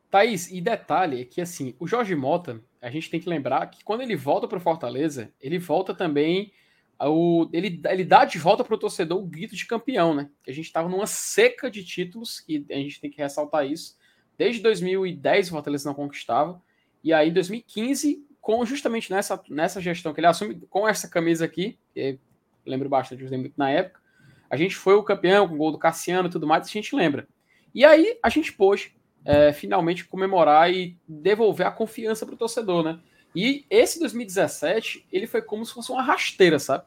Thaís, 0.09 0.49
e 0.49 0.61
detalhe 0.61 1.23
é 1.23 1.25
que 1.25 1.41
assim, 1.41 1.75
o 1.81 1.87
Jorge 1.89 2.15
Mota, 2.15 2.63
a 2.81 2.89
gente 2.91 3.11
tem 3.11 3.19
que 3.19 3.29
lembrar 3.29 3.67
que 3.67 3.83
quando 3.83 4.03
ele 4.03 4.15
volta 4.15 4.47
para 4.47 4.59
o 4.59 4.61
Fortaleza, 4.61 5.35
ele 5.41 5.59
volta 5.59 5.93
também 5.93 6.53
o, 7.01 7.51
ele, 7.53 7.83
ele 7.87 8.05
dá 8.05 8.25
de 8.25 8.39
volta 8.39 8.63
para 8.63 8.75
o 8.75 8.79
torcedor 8.79 9.19
o 9.19 9.27
grito 9.27 9.57
de 9.57 9.67
campeão, 9.67 10.15
né? 10.15 10.31
Que 10.45 10.51
a 10.53 10.55
gente 10.55 10.67
estava 10.67 10.89
numa 10.89 11.09
seca 11.09 11.69
de 11.69 11.85
títulos, 11.85 12.45
e 12.49 12.65
a 12.71 12.77
gente 12.77 13.01
tem 13.01 13.11
que 13.11 13.21
ressaltar 13.21 13.67
isso. 13.67 13.97
Desde 14.39 14.63
2010 14.63 15.49
o 15.49 15.51
Fortaleza 15.51 15.89
não 15.89 15.95
conquistava. 15.95 16.61
E 17.03 17.13
aí, 17.13 17.31
em 17.31 17.33
2015, 17.33 18.25
com 18.41 18.65
justamente 18.65 19.11
nessa, 19.11 19.43
nessa 19.49 19.81
gestão 19.81 20.13
que 20.13 20.21
ele 20.21 20.27
assume, 20.27 20.61
com 20.69 20.89
essa 20.89 21.09
camisa 21.09 21.45
aqui, 21.45 21.79
que 21.93 22.19
lembro 22.65 22.89
bastante, 22.89 23.23
eu 23.23 23.39
muito 23.39 23.55
na 23.57 23.71
época, 23.71 24.01
a 24.49 24.57
gente 24.57 24.77
foi 24.77 24.95
o 24.95 25.03
campeão 25.03 25.49
com 25.49 25.55
o 25.55 25.59
gol 25.59 25.73
do 25.73 25.79
Cassiano 25.79 26.29
e 26.29 26.31
tudo 26.31 26.47
mais, 26.47 26.67
a 26.67 26.71
gente 26.71 26.95
lembra. 26.95 27.27
E 27.75 27.85
aí 27.85 28.19
a 28.23 28.29
gente 28.29 28.53
pôde 28.53 28.95
é, 29.25 29.53
finalmente 29.53 30.05
comemorar 30.05 30.73
e 30.73 30.97
devolver 31.07 31.67
a 31.67 31.71
confiança 31.71 32.25
para 32.25 32.35
o 32.35 32.39
torcedor, 32.39 32.83
né? 32.83 33.01
E 33.35 33.67
esse 33.69 33.99
2017, 33.99 35.07
ele 35.13 35.27
foi 35.27 35.43
como 35.43 35.67
se 35.67 35.75
fosse 35.75 35.91
uma 35.91 36.03
rasteira, 36.03 36.59
sabe? 36.59 36.85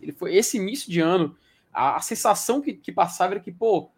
Ele 0.00 0.12
foi 0.12 0.34
esse 0.34 0.56
início 0.56 0.90
de 0.90 1.00
ano, 1.00 1.36
a, 1.72 1.96
a 1.96 2.00
sensação 2.00 2.60
que, 2.60 2.72
que, 2.72 2.90
passava 2.90 3.34
era 3.34 3.40
que, 3.40 3.52
pô, 3.52 3.90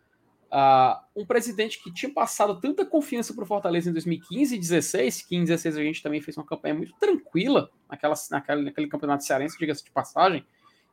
uh, 0.53 1.01
um 1.15 1.25
presidente 1.25 1.83
que 1.83 1.93
tinha 1.93 2.13
passado 2.13 2.61
tanta 2.61 2.85
confiança 2.85 3.35
para 3.35 3.45
o 3.45 3.47
Fortaleza 3.47 3.91
em 3.91 3.93
2015 3.93 4.55
e 4.55 4.59
2016, 4.59 5.23
que 5.23 5.35
em 5.35 5.41
2016 5.41 5.77
a 5.77 5.83
gente 5.83 6.03
também 6.03 6.21
fez 6.21 6.37
uma 6.37 6.47
campanha 6.47 6.75
muito 6.75 6.95
tranquila 6.99 7.71
naquela, 7.89 8.15
naquela, 8.31 8.63
naquele 8.63 8.89
campeonato 8.89 9.25
cearense, 9.25 9.59
diga-se 9.59 9.85
de 9.85 9.91
passagem. 9.91 10.45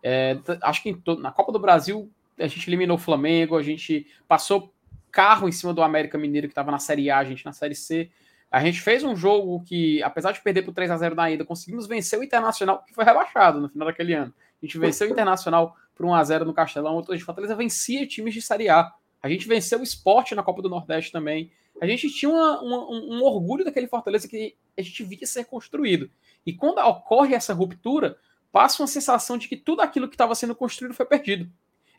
É, 0.02 0.38
acho 0.62 0.84
que 0.84 0.98
na 1.20 1.32
Copa 1.32 1.52
do 1.52 1.60
Brasil 1.60 2.12
a 2.38 2.48
gente 2.48 2.68
eliminou 2.70 2.98
o 2.98 3.00
Flamengo, 3.00 3.58
a 3.58 3.64
gente 3.64 4.08
passou 4.28 4.74
carro 5.12 5.48
em 5.48 5.52
cima 5.52 5.74
do 5.74 5.84
América 5.84 6.18
Mineiro, 6.18 6.48
que 6.48 6.52
estava 6.52 6.72
na 6.72 6.80
Série 6.80 7.10
A, 7.10 7.20
a 7.20 7.24
gente 7.24 7.46
na 7.46 7.54
Série 7.54 7.76
C. 7.76 8.10
A 8.52 8.60
gente 8.60 8.82
fez 8.82 9.04
um 9.04 9.16
jogo 9.16 9.64
que, 9.64 10.02
apesar 10.04 10.32
de 10.32 10.42
perder 10.42 10.64
por 10.64 10.74
3 10.74 10.92
a 10.92 10.98
0 10.98 11.16
na 11.16 11.32
ida, 11.32 11.46
conseguimos 11.46 11.88
vencer 11.88 12.20
o 12.20 12.24
Internacional, 12.24 12.84
que 12.84 12.94
foi 12.94 13.04
rebaixado 13.04 13.62
no 13.62 13.70
final 13.70 13.88
daquele 13.88 14.14
ano. 14.14 14.34
A 14.62 14.66
gente 14.66 14.78
venceu 14.78 15.08
o 15.08 15.12
Internacional 15.12 15.76
por 15.96 16.06
1 16.06 16.14
a 16.14 16.24
0 16.24 16.46
no 16.46 16.54
Castelão, 16.54 16.98
o 16.98 17.16
de 17.16 17.24
Fortaleza 17.24 17.56
vencia 17.56 18.06
times 18.08 18.34
de 18.34 18.42
Série 18.42 18.70
A. 18.70 18.92
A 19.24 19.30
gente 19.30 19.48
venceu 19.48 19.80
o 19.80 19.84
esporte 19.84 20.36
na 20.36 20.44
Copa 20.44 20.62
do 20.62 20.70
Nordeste 20.70 21.10
também. 21.10 21.50
A 21.82 21.88
gente 21.88 22.10
tinha 22.10 22.30
uma, 22.30 22.62
uma, 22.62 22.78
um, 22.92 23.24
orgulho 23.24 23.64
daquele 23.64 23.88
Fortaleza 23.88 24.28
que 24.28 24.56
a 24.78 24.82
gente 24.82 25.02
via 25.02 25.26
ser 25.26 25.46
construído. 25.46 26.12
E 26.46 26.52
quando 26.52 26.80
ocorre 26.80 27.34
essa 27.34 27.54
ruptura, 27.54 28.18
passa 28.52 28.84
uma 28.84 28.88
sensação 28.88 29.38
de 29.38 29.48
que 29.48 29.56
tudo 29.56 29.82
aquilo 29.82 30.10
que 30.10 30.16
estava 30.16 30.36
sendo 30.36 30.54
construído 30.54 30.94
foi 30.94 31.06
perdido. 31.06 31.50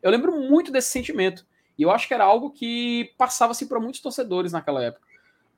Eu 0.03 0.11
lembro 0.11 0.39
muito 0.39 0.71
desse 0.71 0.91
sentimento. 0.91 1.47
E 1.79 1.83
eu 1.83 1.91
acho 1.91 2.07
que 2.07 2.13
era 2.13 2.25
algo 2.25 2.51
que 2.51 3.15
passava-se 3.17 3.67
para 3.67 3.81
muitos 3.81 4.03
torcedores 4.03 4.53
naquela 4.53 4.85
época. 4.85 5.07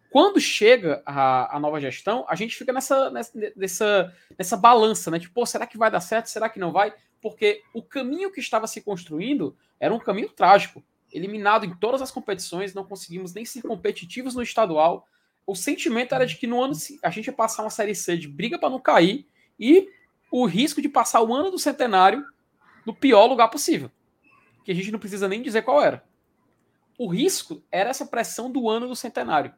Quando 0.08 0.40
chega 0.40 1.02
a, 1.04 1.56
a 1.56 1.60
nova 1.60 1.80
gestão, 1.80 2.24
a 2.28 2.36
gente 2.36 2.56
fica 2.56 2.72
nessa, 2.72 3.10
nessa, 3.56 4.14
nessa 4.38 4.56
balança, 4.56 5.10
né? 5.10 5.18
Tipo, 5.18 5.44
será 5.44 5.66
que 5.66 5.76
vai 5.76 5.90
dar 5.90 6.00
certo? 6.00 6.28
Será 6.28 6.48
que 6.48 6.60
não 6.60 6.70
vai? 6.70 6.94
Porque 7.20 7.62
o 7.74 7.82
caminho 7.82 8.30
que 8.30 8.40
estava 8.40 8.68
se 8.68 8.80
construindo 8.80 9.56
era 9.80 9.92
um 9.92 9.98
caminho 9.98 10.28
trágico. 10.28 10.82
Eliminado 11.16 11.64
em 11.64 11.74
todas 11.74 12.02
as 12.02 12.10
competições, 12.10 12.74
não 12.74 12.84
conseguimos 12.84 13.32
nem 13.32 13.42
ser 13.42 13.62
competitivos 13.62 14.34
no 14.34 14.42
estadual. 14.42 15.08
O 15.46 15.54
sentimento 15.54 16.14
era 16.14 16.26
de 16.26 16.36
que 16.36 16.46
no 16.46 16.62
ano 16.62 16.74
a 17.02 17.08
gente 17.08 17.28
ia 17.28 17.32
passar 17.32 17.62
uma 17.62 17.70
série 17.70 17.94
C 17.94 18.18
de 18.18 18.28
briga 18.28 18.58
para 18.58 18.68
não 18.68 18.78
cair 18.78 19.26
e 19.58 19.88
o 20.30 20.44
risco 20.44 20.82
de 20.82 20.90
passar 20.90 21.22
o 21.22 21.34
ano 21.34 21.50
do 21.50 21.58
centenário 21.58 22.22
no 22.84 22.94
pior 22.94 23.24
lugar 23.24 23.48
possível. 23.48 23.90
Que 24.62 24.72
a 24.72 24.74
gente 24.74 24.92
não 24.92 24.98
precisa 24.98 25.26
nem 25.26 25.40
dizer 25.40 25.62
qual 25.62 25.82
era. 25.82 26.04
O 26.98 27.08
risco 27.08 27.62
era 27.72 27.88
essa 27.88 28.04
pressão 28.04 28.52
do 28.52 28.68
ano 28.68 28.86
do 28.86 28.94
centenário. 28.94 29.54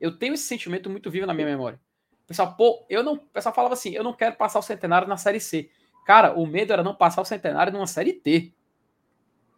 Eu 0.00 0.16
tenho 0.16 0.34
esse 0.34 0.44
sentimento 0.44 0.88
muito 0.88 1.10
vivo 1.10 1.26
na 1.26 1.34
minha 1.34 1.48
memória. 1.48 1.80
O 2.22 2.28
pessoal, 2.28 2.54
pô, 2.54 2.86
eu 2.88 3.02
não. 3.02 3.14
O 3.14 3.18
pessoal 3.18 3.52
falava 3.52 3.74
assim: 3.74 3.90
eu 3.90 4.04
não 4.04 4.12
quero 4.12 4.36
passar 4.36 4.60
o 4.60 4.62
centenário 4.62 5.08
na 5.08 5.16
série 5.16 5.40
C. 5.40 5.70
Cara, 6.06 6.38
o 6.38 6.46
medo 6.46 6.72
era 6.72 6.84
não 6.84 6.94
passar 6.94 7.20
o 7.20 7.24
centenário 7.24 7.72
numa 7.72 7.86
série 7.88 8.12
T. 8.12 8.54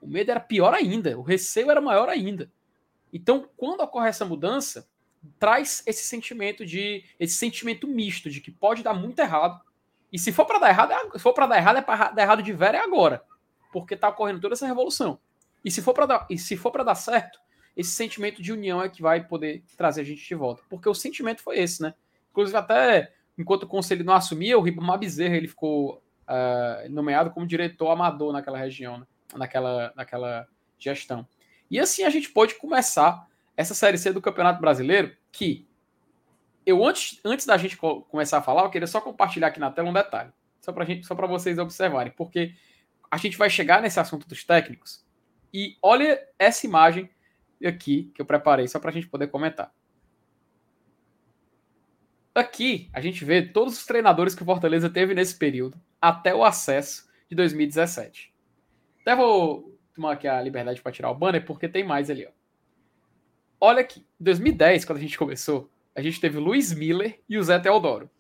O 0.07 0.09
medo 0.09 0.31
era 0.31 0.39
pior 0.39 0.73
ainda, 0.73 1.19
o 1.19 1.23
receio 1.23 1.69
era 1.69 1.81
maior 1.81 2.09
ainda. 2.09 2.49
Então, 3.13 3.49
quando 3.57 3.81
ocorre 3.81 4.09
essa 4.09 4.25
mudança, 4.25 4.89
traz 5.37 5.83
esse 5.85 6.05
sentimento 6.05 6.65
de 6.65 7.05
esse 7.19 7.35
sentimento 7.35 7.89
misto 7.89 8.31
de 8.31 8.41
que 8.41 8.53
pode 8.53 8.85
dar 8.85 8.95
muito 8.95 9.19
errado. 9.19 9.61
E 10.13 10.19
se 10.19 10.31
for 10.31 10.47
para 10.47 10.61
dar 10.61 10.69
errado, 10.69 10.93
é, 10.93 11.11
se 11.15 11.19
for 11.19 11.33
para 11.33 11.49
dar 11.49 11.57
errado 11.57 11.79
é 11.79 11.83
para 11.83 12.11
dar 12.13 12.23
errado 12.23 12.43
de 12.43 12.53
vera 12.53 12.79
é 12.79 12.81
agora, 12.81 13.21
porque 13.73 13.97
tá 13.97 14.09
ocorrendo 14.09 14.41
toda 14.41 14.55
essa 14.55 14.67
revolução. 14.67 15.19
E 15.65 15.73
se 15.73 15.83
for 15.83 15.93
para 15.93 16.07
dar 16.07 16.27
e 16.31 16.39
se 16.39 16.57
for 16.57 16.71
para 16.71 16.85
dar 16.85 16.95
certo, 16.95 17.41
esse 17.77 17.91
sentimento 17.91 18.41
de 18.41 18.53
união 18.53 18.81
é 18.81 18.89
que 18.89 19.03
vai 19.03 19.27
poder 19.27 19.65
trazer 19.77 20.03
a 20.03 20.05
gente 20.05 20.25
de 20.25 20.35
volta. 20.37 20.63
Porque 20.71 20.89
o 20.89 20.95
sentimento 20.95 21.43
foi 21.43 21.59
esse, 21.59 21.83
né? 21.83 21.95
Inclusive, 22.31 22.57
até 22.57 23.13
enquanto 23.37 23.65
o 23.65 23.69
conselho 23.69 24.05
não 24.05 24.15
assumia, 24.15 24.57
o 24.57 24.63
Ribamar 24.63 25.01
Bezerra 25.01 25.37
ele 25.37 25.49
ficou 25.49 26.01
uh, 26.29 26.89
nomeado 26.91 27.31
como 27.31 27.45
diretor 27.45 27.91
amador 27.91 28.33
naquela 28.33 28.57
região, 28.57 28.99
né? 28.99 29.07
Naquela, 29.35 29.93
naquela 29.97 30.49
gestão. 30.79 31.27
E 31.71 31.79
assim 31.81 32.05
a 32.05 32.11
gente 32.11 32.31
pode 32.31 32.55
começar 32.55 33.27
essa 33.57 33.75
Série 33.75 33.99
C 33.99 34.13
do 34.13 34.21
Campeonato 34.21 34.61
Brasileiro, 34.61 35.17
que 35.33 35.67
eu 36.65 36.85
antes, 36.85 37.21
antes 37.25 37.47
da 37.47 37.57
gente 37.57 37.77
começar 37.77 38.39
a 38.39 38.43
falar, 38.43 38.65
eu 38.65 38.71
queria 38.71 38.87
só 38.87 39.01
compartilhar 39.01 39.49
aqui 39.49 39.61
na 39.61 39.71
tela 39.71 39.89
um 39.89 39.93
detalhe, 39.93 40.33
só 40.61 40.73
para 40.73 40.85
gente, 40.85 41.07
só 41.07 41.15
para 41.15 41.27
vocês 41.27 41.59
observarem, 41.59 42.13
porque 42.17 42.55
a 43.11 43.17
gente 43.17 43.39
vai 43.39 43.49
chegar 43.49 43.81
nesse 43.81 44.01
assunto 44.01 44.29
dos 44.29 44.45
técnicos 44.45 45.05
e 45.55 45.77
olha 45.81 46.21
essa 46.39 46.67
imagem 46.67 47.09
aqui 47.65 48.11
que 48.15 48.21
eu 48.21 48.27
preparei 48.27 48.69
só 48.69 48.79
para 48.79 48.91
a 48.91 48.93
gente 48.93 49.07
poder 49.07 49.29
comentar. 49.29 49.73
Aqui 52.35 52.91
a 52.93 53.01
gente 53.01 53.25
vê 53.25 53.41
todos 53.41 53.79
os 53.79 53.87
treinadores 53.87 54.35
que 54.35 54.43
o 54.43 54.45
Fortaleza 54.45 54.91
teve 54.91 55.15
nesse 55.15 55.39
período, 55.39 55.81
até 56.01 56.35
o 56.35 56.45
acesso 56.45 57.09
de 57.31 57.35
2017. 57.35 58.36
Até 59.07 59.15
vou 59.15 59.79
tomar 59.95 60.15
aqui 60.15 60.27
a 60.27 60.43
liberdade 60.43 60.83
para 60.83 60.91
tirar 60.91 61.13
o 61.13 61.15
banner, 61.15 61.45
porque 61.45 61.69
tem 61.69 61.85
mais 61.85 62.11
ali. 62.11 62.27
Ó. 62.27 62.31
Olha 63.61 63.81
aqui, 63.81 64.01
em 64.21 64.25
2010, 64.25 64.85
quando 64.85 64.99
a 64.99 65.01
gente 65.01 65.17
começou, 65.17 65.71
a 65.95 66.03
gente 66.03 66.21
teve 66.21 66.39
o 66.39 66.41
Luiz 66.41 66.75
Miller 66.75 67.21
e 67.29 67.39
o 67.39 67.43
Zé 67.45 67.57
Teodoro. 67.61 68.11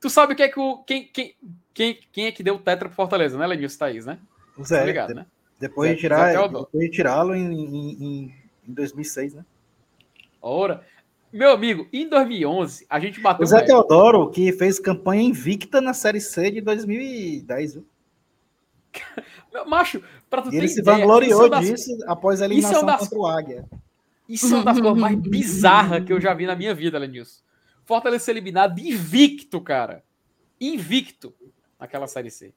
Tu 0.00 0.10
sabe 0.10 0.32
o 0.32 0.36
que 0.36 0.42
é 0.42 0.48
que 0.48 0.58
o. 0.58 0.78
Quem, 0.78 1.06
quem, 1.06 1.36
quem, 1.72 2.00
quem 2.10 2.26
é 2.26 2.32
que 2.32 2.42
deu 2.42 2.56
o 2.56 2.58
Tetra 2.58 2.88
pro 2.88 2.96
Fortaleza, 2.96 3.38
né, 3.38 3.46
Lenilson 3.46 3.78
Thaís, 3.78 4.04
né? 4.04 4.18
O 4.58 4.64
Zé. 4.64 4.80
Tá 4.80 4.84
ligado, 4.84 5.14
né? 5.14 5.26
Depois 5.60 5.90
Zé, 5.90 5.94
de 5.94 6.00
tirar, 6.00 6.48
depois 6.48 6.68
de 6.72 6.90
tirá-lo 6.90 7.32
em, 7.32 7.54
em, 7.54 8.34
em 8.66 8.74
2006, 8.74 9.34
né? 9.34 9.44
Ora, 10.42 10.84
meu 11.32 11.52
amigo, 11.52 11.86
em 11.92 12.08
2011, 12.08 12.84
a 12.90 12.98
gente 12.98 13.20
bateu. 13.20 13.44
O 13.44 13.46
Zé 13.46 13.62
Teodoro, 13.62 14.28
que 14.28 14.52
fez 14.52 14.80
campanha 14.80 15.22
invicta 15.22 15.80
na 15.80 15.94
Série 15.94 16.20
C 16.20 16.50
de 16.50 16.60
2010, 16.60 17.74
viu? 17.74 17.86
Meu, 19.52 19.66
macho, 19.66 20.02
pra 20.28 20.42
tu 20.42 20.52
ele 20.52 20.68
se 20.68 20.82
vangloriou 20.82 21.46
é 21.46 21.60
disso 21.60 21.96
das... 21.98 22.08
após 22.08 22.42
a 22.42 22.44
eliminação 22.44 22.82
é 22.82 22.86
das... 22.86 23.00
contra 23.00 23.18
o 23.18 23.26
Águia. 23.26 23.68
Isso 24.28 24.52
é 24.52 24.56
uma 24.56 24.64
das 24.64 24.80
coisas 24.80 24.98
mais 24.98 25.16
bizarras 25.18 26.04
que 26.04 26.12
eu 26.12 26.20
já 26.20 26.32
vi 26.32 26.46
na 26.46 26.56
minha 26.56 26.74
vida, 26.74 26.98
Lenilson. 26.98 27.42
Fortaleza 27.84 28.30
eliminado 28.30 28.78
invicto, 28.78 29.60
cara. 29.60 30.02
Invicto 30.60 31.34
naquela 31.78 32.06
Série 32.06 32.30
C. 32.30 32.54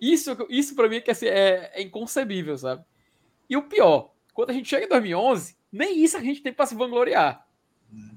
Isso, 0.00 0.36
isso 0.50 0.74
para 0.74 0.88
mim 0.88 0.96
é, 0.96 1.00
que, 1.00 1.10
assim, 1.10 1.26
é, 1.26 1.72
é 1.74 1.82
inconcebível, 1.82 2.56
sabe? 2.56 2.84
E 3.48 3.56
o 3.56 3.62
pior, 3.62 4.12
quando 4.34 4.50
a 4.50 4.52
gente 4.52 4.68
chega 4.68 4.84
em 4.84 4.88
2011, 4.88 5.56
nem 5.72 6.04
isso 6.04 6.16
a 6.16 6.20
gente 6.20 6.42
tem 6.42 6.52
para 6.52 6.66
se 6.66 6.74
vangloriar. 6.74 7.46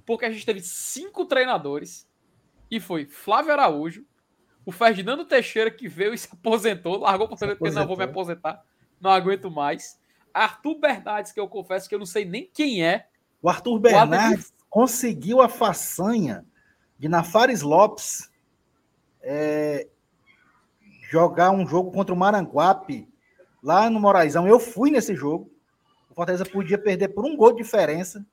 Porque 0.06 0.26
a 0.26 0.32
gente 0.32 0.46
teve 0.46 0.60
cinco 0.62 1.26
treinadores 1.26 2.08
e 2.70 2.80
foi 2.80 3.06
Flávio 3.06 3.54
Araújo, 3.54 4.06
o 4.66 4.72
Ferdinando 4.72 5.26
Teixeira 5.26 5.72
que 5.72 5.88
veio 5.88 6.14
e 6.14 6.18
se 6.18 6.28
aposentou, 6.32 6.98
largou 7.00 7.28
para 7.28 7.56
porque 7.56 7.72
não 7.72 7.88
vou 7.88 7.98
me 7.98 8.04
aposentar, 8.04 8.64
não 9.00 9.12
aguento 9.12 9.50
mais. 9.50 10.00
Arthur 10.34 10.80
Bernardes, 10.80 11.32
que 11.32 11.40
eu 11.40 11.48
confesso 11.48 11.90
que 11.90 11.96
eu 11.96 12.00
não 12.00 12.06
sei 12.06 12.26
nem 12.26 12.50
quem 12.54 12.86
é. 12.86 13.08
O 13.42 13.50
Arthur 13.50 13.80
Bernardes 13.80 14.54
conseguiu 14.70 15.42
a 15.42 15.50
façanha 15.50 16.46
de 16.98 17.10
na 17.10 17.24
Fares 17.24 17.62
Lopes 17.62 18.32
é, 19.22 19.88
jogar 21.10 21.52
um 21.52 21.68
jogo 21.68 21.92
contra 21.92 22.14
o 22.14 22.18
Maranguape 22.18 23.10
lá 23.62 23.90
no 23.90 24.00
Moraizão. 24.00 24.48
Eu 24.48 24.60
fui 24.60 24.92
nesse 24.92 25.16
jogo. 25.16 25.52
O 26.10 26.14
Fortaleza 26.14 26.46
podia 26.46 26.78
perder 26.78 27.10
por 27.10 27.26
um 27.26 27.36
gol 27.36 27.52
de 27.52 27.64
diferença 27.64 28.26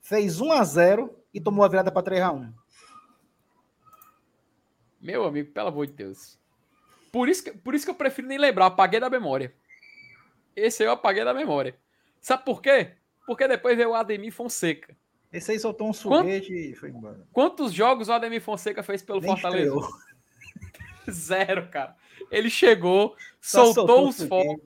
fez 0.00 0.40
1 0.40 0.52
a 0.52 0.64
0 0.64 1.16
e 1.32 1.40
tomou 1.40 1.64
a 1.64 1.68
virada 1.68 1.92
para 1.92 2.02
3 2.02 2.22
a 2.22 2.32
1 2.32 2.52
Meu 5.00 5.24
amigo, 5.24 5.52
pelo 5.52 5.68
amor 5.68 5.86
de 5.86 5.92
Deus. 5.94 6.38
Por 7.10 7.28
isso, 7.28 7.44
que, 7.44 7.52
por 7.52 7.74
isso 7.74 7.84
que 7.84 7.90
eu 7.90 7.94
prefiro 7.94 8.28
nem 8.28 8.38
lembrar, 8.38 8.66
apaguei 8.66 9.00
da 9.00 9.10
memória. 9.10 9.52
Esse 10.54 10.82
aí 10.82 10.88
eu 10.88 10.92
apaguei 10.92 11.24
da 11.24 11.34
memória. 11.34 11.74
Sabe 12.20 12.44
por 12.44 12.60
quê? 12.60 12.92
Porque 13.26 13.48
depois 13.48 13.76
veio 13.76 13.90
o 13.90 13.94
Ademir 13.94 14.32
Fonseca. 14.32 14.96
Esse 15.32 15.52
aí 15.52 15.58
soltou 15.58 15.88
um 15.88 15.92
foguete 15.92 16.52
e 16.52 16.74
foi 16.74 16.90
embora. 16.90 17.26
Quantos 17.32 17.72
jogos 17.72 18.08
o 18.08 18.12
Ademir 18.12 18.42
Fonseca 18.42 18.82
fez 18.82 19.02
pelo 19.02 19.20
Nem 19.20 19.30
Fortaleza? 19.30 19.74
Zero, 21.10 21.68
cara. 21.68 21.96
Ele 22.30 22.50
chegou, 22.50 23.16
soltou, 23.40 23.74
soltou 23.74 24.08
uns 24.08 24.22
fogos. 24.24 24.62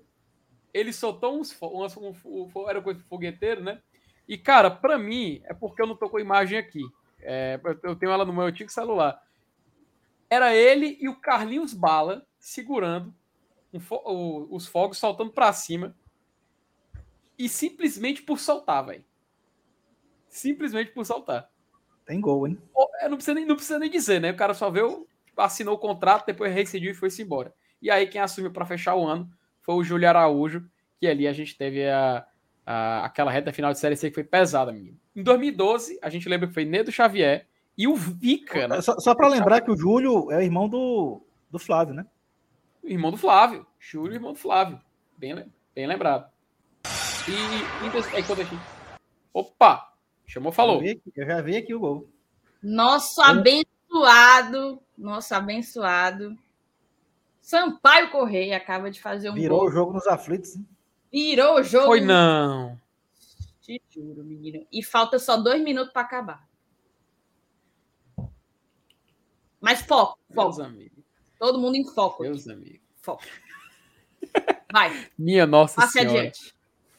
Ele 0.73 0.93
soltou 0.93 1.39
uns 1.39 1.53
fogos. 1.53 1.97
Um, 1.97 2.15
um, 2.25 2.51
um, 2.55 2.69
era 2.69 2.81
um 2.81 2.95
fogueteiro, 3.01 3.63
né? 3.63 3.81
E, 4.27 4.39
cara, 4.39 4.71
para 4.71 4.99
mim, 4.99 5.43
é 5.45 5.55
porque 5.55 5.81
eu 5.81 5.87
não 5.87 5.97
tô 5.97 6.09
com 6.09 6.17
a 6.17 6.21
imagem 6.21 6.59
aqui. 6.59 6.83
É, 7.21 7.61
eu 7.83 7.95
tenho 7.95 8.13
ela 8.13 8.25
no 8.25 8.33
meu 8.33 8.45
antigo 8.45 8.71
celular. 8.71 9.23
Era 10.35 10.53
ele 10.53 10.99
e 11.01 11.09
o 11.09 11.15
Carlinhos 11.15 11.73
Bala 11.73 12.27
segurando 12.41 13.15
um 13.73 13.79
fo 13.79 14.03
o, 14.05 14.53
os 14.53 14.67
fogos, 14.67 14.99
soltando 14.99 15.31
para 15.31 15.53
cima. 15.53 15.97
E 17.39 17.49
simplesmente 17.49 18.21
por 18.21 18.41
soltar, 18.41 18.85
velho. 18.85 19.05
Simplesmente 20.29 20.91
por 20.91 21.07
soltar. 21.07 21.49
Tem 22.05 22.21
gol, 22.21 22.49
hein? 22.49 22.59
Não, 23.03 23.17
precisa 23.17 23.35
nem, 23.35 23.47
não 23.47 23.55
precisa 23.55 23.79
nem 23.79 23.89
dizer, 23.89 24.21
né? 24.21 24.33
O 24.33 24.37
cara 24.37 24.55
só 24.55 24.69
veio, 24.71 25.07
assinou 25.37 25.77
o 25.77 25.79
contrato, 25.79 26.27
depois 26.27 26.53
rescindiu 26.53 26.91
e 26.91 26.95
foi-se 26.95 27.23
embora. 27.23 27.55
E 27.81 27.89
aí 27.89 28.09
quem 28.09 28.21
assumiu 28.21 28.51
para 28.51 28.67
fechar 28.67 28.97
o 28.97 29.07
ano 29.07 29.31
foi 29.61 29.77
o 29.77 29.85
Júlio 29.85 30.09
Araújo, 30.09 30.69
que 30.99 31.07
ali 31.07 31.29
a 31.29 31.33
gente 31.33 31.57
teve 31.57 31.89
a, 31.89 32.27
ah, 32.67 33.05
aquela 33.05 33.31
reta 33.31 33.53
final 33.53 33.73
de 33.73 33.79
Série 33.79 33.95
C 33.95 34.09
que 34.09 34.15
foi 34.17 34.25
pesada, 34.25 34.73
menino. 34.73 34.99
Em 35.15 35.23
2012, 35.23 35.97
a 36.03 36.11
gente 36.11 36.29
lembra 36.29 36.49
que 36.49 36.55
foi 36.55 36.65
Nedo 36.65 36.91
Xavier 36.91 37.47
e 37.77 37.89
o 37.89 37.97
Vica, 37.97 38.69
né? 38.69 38.81
Só, 38.81 38.99
só 38.99 39.15
para 39.15 39.29
lembrar 39.29 39.61
que 39.61 39.71
o 39.71 39.77
Júlio 39.77 40.31
é 40.31 40.45
irmão 40.45 40.69
do, 40.69 41.23
do 41.51 41.59
Flávio, 41.59 41.95
né? 41.95 42.07
Irmão 42.83 43.11
do 43.11 43.17
Flávio. 43.17 43.67
Júlio, 43.79 44.15
irmão 44.15 44.33
do 44.33 44.39
Flávio. 44.39 44.81
Bem, 45.17 45.53
bem 45.75 45.87
lembrado. 45.87 46.31
E, 47.29 47.87
e 47.87 48.35
gente... 48.37 48.59
Opa! 49.33 49.93
Chamou, 50.27 50.53
falou. 50.53 50.83
Eu, 50.83 50.93
aqui, 50.93 51.13
eu 51.17 51.27
já 51.27 51.41
vi 51.41 51.57
aqui 51.57 51.75
o 51.75 51.81
gol. 51.81 52.09
Nosso 52.63 53.21
abençoado, 53.21 54.81
nosso 54.97 55.35
abençoado. 55.35 56.37
Sampaio 57.41 58.11
Correia 58.11 58.57
acaba 58.57 58.91
de 58.91 59.01
fazer 59.01 59.31
um 59.31 59.35
Virou 59.35 59.61
gol. 59.61 59.69
o 59.69 59.73
jogo 59.73 59.93
nos 59.93 60.07
aflitos. 60.07 60.57
Hein? 60.57 60.67
Virou 61.13 61.59
o 61.59 61.63
jogo. 61.63 61.87
Foi 61.87 62.01
não. 62.01 62.81
Te 63.61 63.81
juro, 63.91 64.25
menino. 64.25 64.67
E 64.73 64.83
falta 64.83 65.19
só 65.19 65.37
dois 65.37 65.63
minutos 65.63 65.93
para 65.93 66.03
acabar. 66.03 66.49
Mas 69.65 69.81
foco, 69.81 70.19
foco. 70.35 70.57
Meus 70.57 70.61
amigos. 70.61 71.05
Todo 71.39 71.59
mundo 71.59 71.75
em 71.75 71.85
foco. 71.85 72.23
Meus 72.23 72.47
aqui. 72.47 72.53
amigos. 72.53 72.81
Foco. 73.01 73.25
Vai. 74.71 75.07
Minha 75.19 75.47
nossa 75.47 75.77
Passe 75.77 75.95
senhora. 75.95 76.19
adiante. 76.19 76.55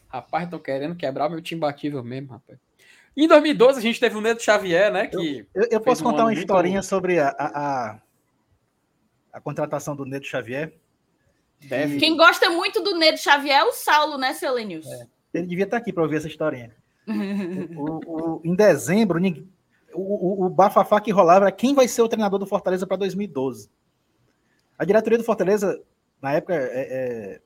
Rapaz, 0.07 0.45
estão 0.45 0.57
querendo 0.57 0.95
quebrar 0.95 1.28
o 1.28 1.30
meu 1.30 1.41
time 1.41 1.61
batível 1.61 2.03
mesmo, 2.03 2.32
rapaz. 2.32 2.57
Em 3.16 3.28
2012, 3.28 3.80
a 3.80 3.82
gente 3.82 3.99
teve 3.99 4.18
o 4.18 4.22
Neto 4.22 4.41
Xavier, 4.41 4.91
né? 4.91 5.07
Que 5.07 5.45
eu, 5.53 5.63
eu, 5.63 5.68
eu 5.72 5.80
posso 5.80 6.01
um 6.01 6.09
contar 6.09 6.24
uma 6.24 6.34
historinha 6.34 6.76
muito... 6.78 6.88
sobre 6.88 7.20
a, 7.20 7.30
a, 7.30 7.99
a, 9.32 9.41
contratação 9.41 9.95
do 9.95 10.05
Neto 10.05 10.26
Xavier? 10.26 10.74
Deve. 11.61 11.97
Quem 11.97 12.18
gosta 12.18 12.49
muito 12.49 12.82
do 12.82 12.97
Nedo 12.97 13.18
Xavier 13.18 13.59
é 13.59 13.63
o 13.63 13.72
Saulo, 13.72 14.18
né, 14.18 14.34
seu 14.34 14.53
Lenilson? 14.53 14.91
É. 14.91 15.07
Ele 15.36 15.47
devia 15.47 15.66
estar 15.66 15.78
aqui 15.78 15.93
para 15.93 16.03
ouvir 16.03 16.18
essa 16.18 16.28
historinha. 16.28 16.76
o, 17.78 17.99
o, 18.05 18.41
em 18.43 18.55
dezembro, 18.55 19.20
o, 19.96 20.46
o, 20.46 20.50
bafafá 20.50 21.00
que 21.00 21.12
rolava 21.12 21.46
era 21.46 21.52
quem 21.52 21.74
vai 21.74 21.88
ser 21.88 22.02
o 22.02 22.08
treinador 22.08 22.39
do 22.39 22.46
Fortaleza 22.46 22.86
para 22.86 22.98
2012. 22.98 23.70
A 24.78 24.86
diretoria 24.86 25.18
do 25.18 25.24
Fortaleza, 25.24 25.82
na 26.22 26.34
época, 26.34 26.54
é, 26.54 26.60
é, 26.62 27.41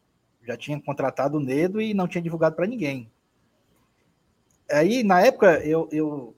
já 0.45 0.57
tinha 0.57 0.81
contratado 0.81 1.37
o 1.37 1.39
Nedo 1.39 1.81
e 1.81 1.93
não 1.93 2.07
tinha 2.07 2.21
divulgado 2.21 2.55
para 2.55 2.67
ninguém. 2.67 3.11
Aí, 4.71 5.03
na 5.03 5.21
época, 5.21 5.59
eu, 5.65 5.87
eu, 5.91 6.35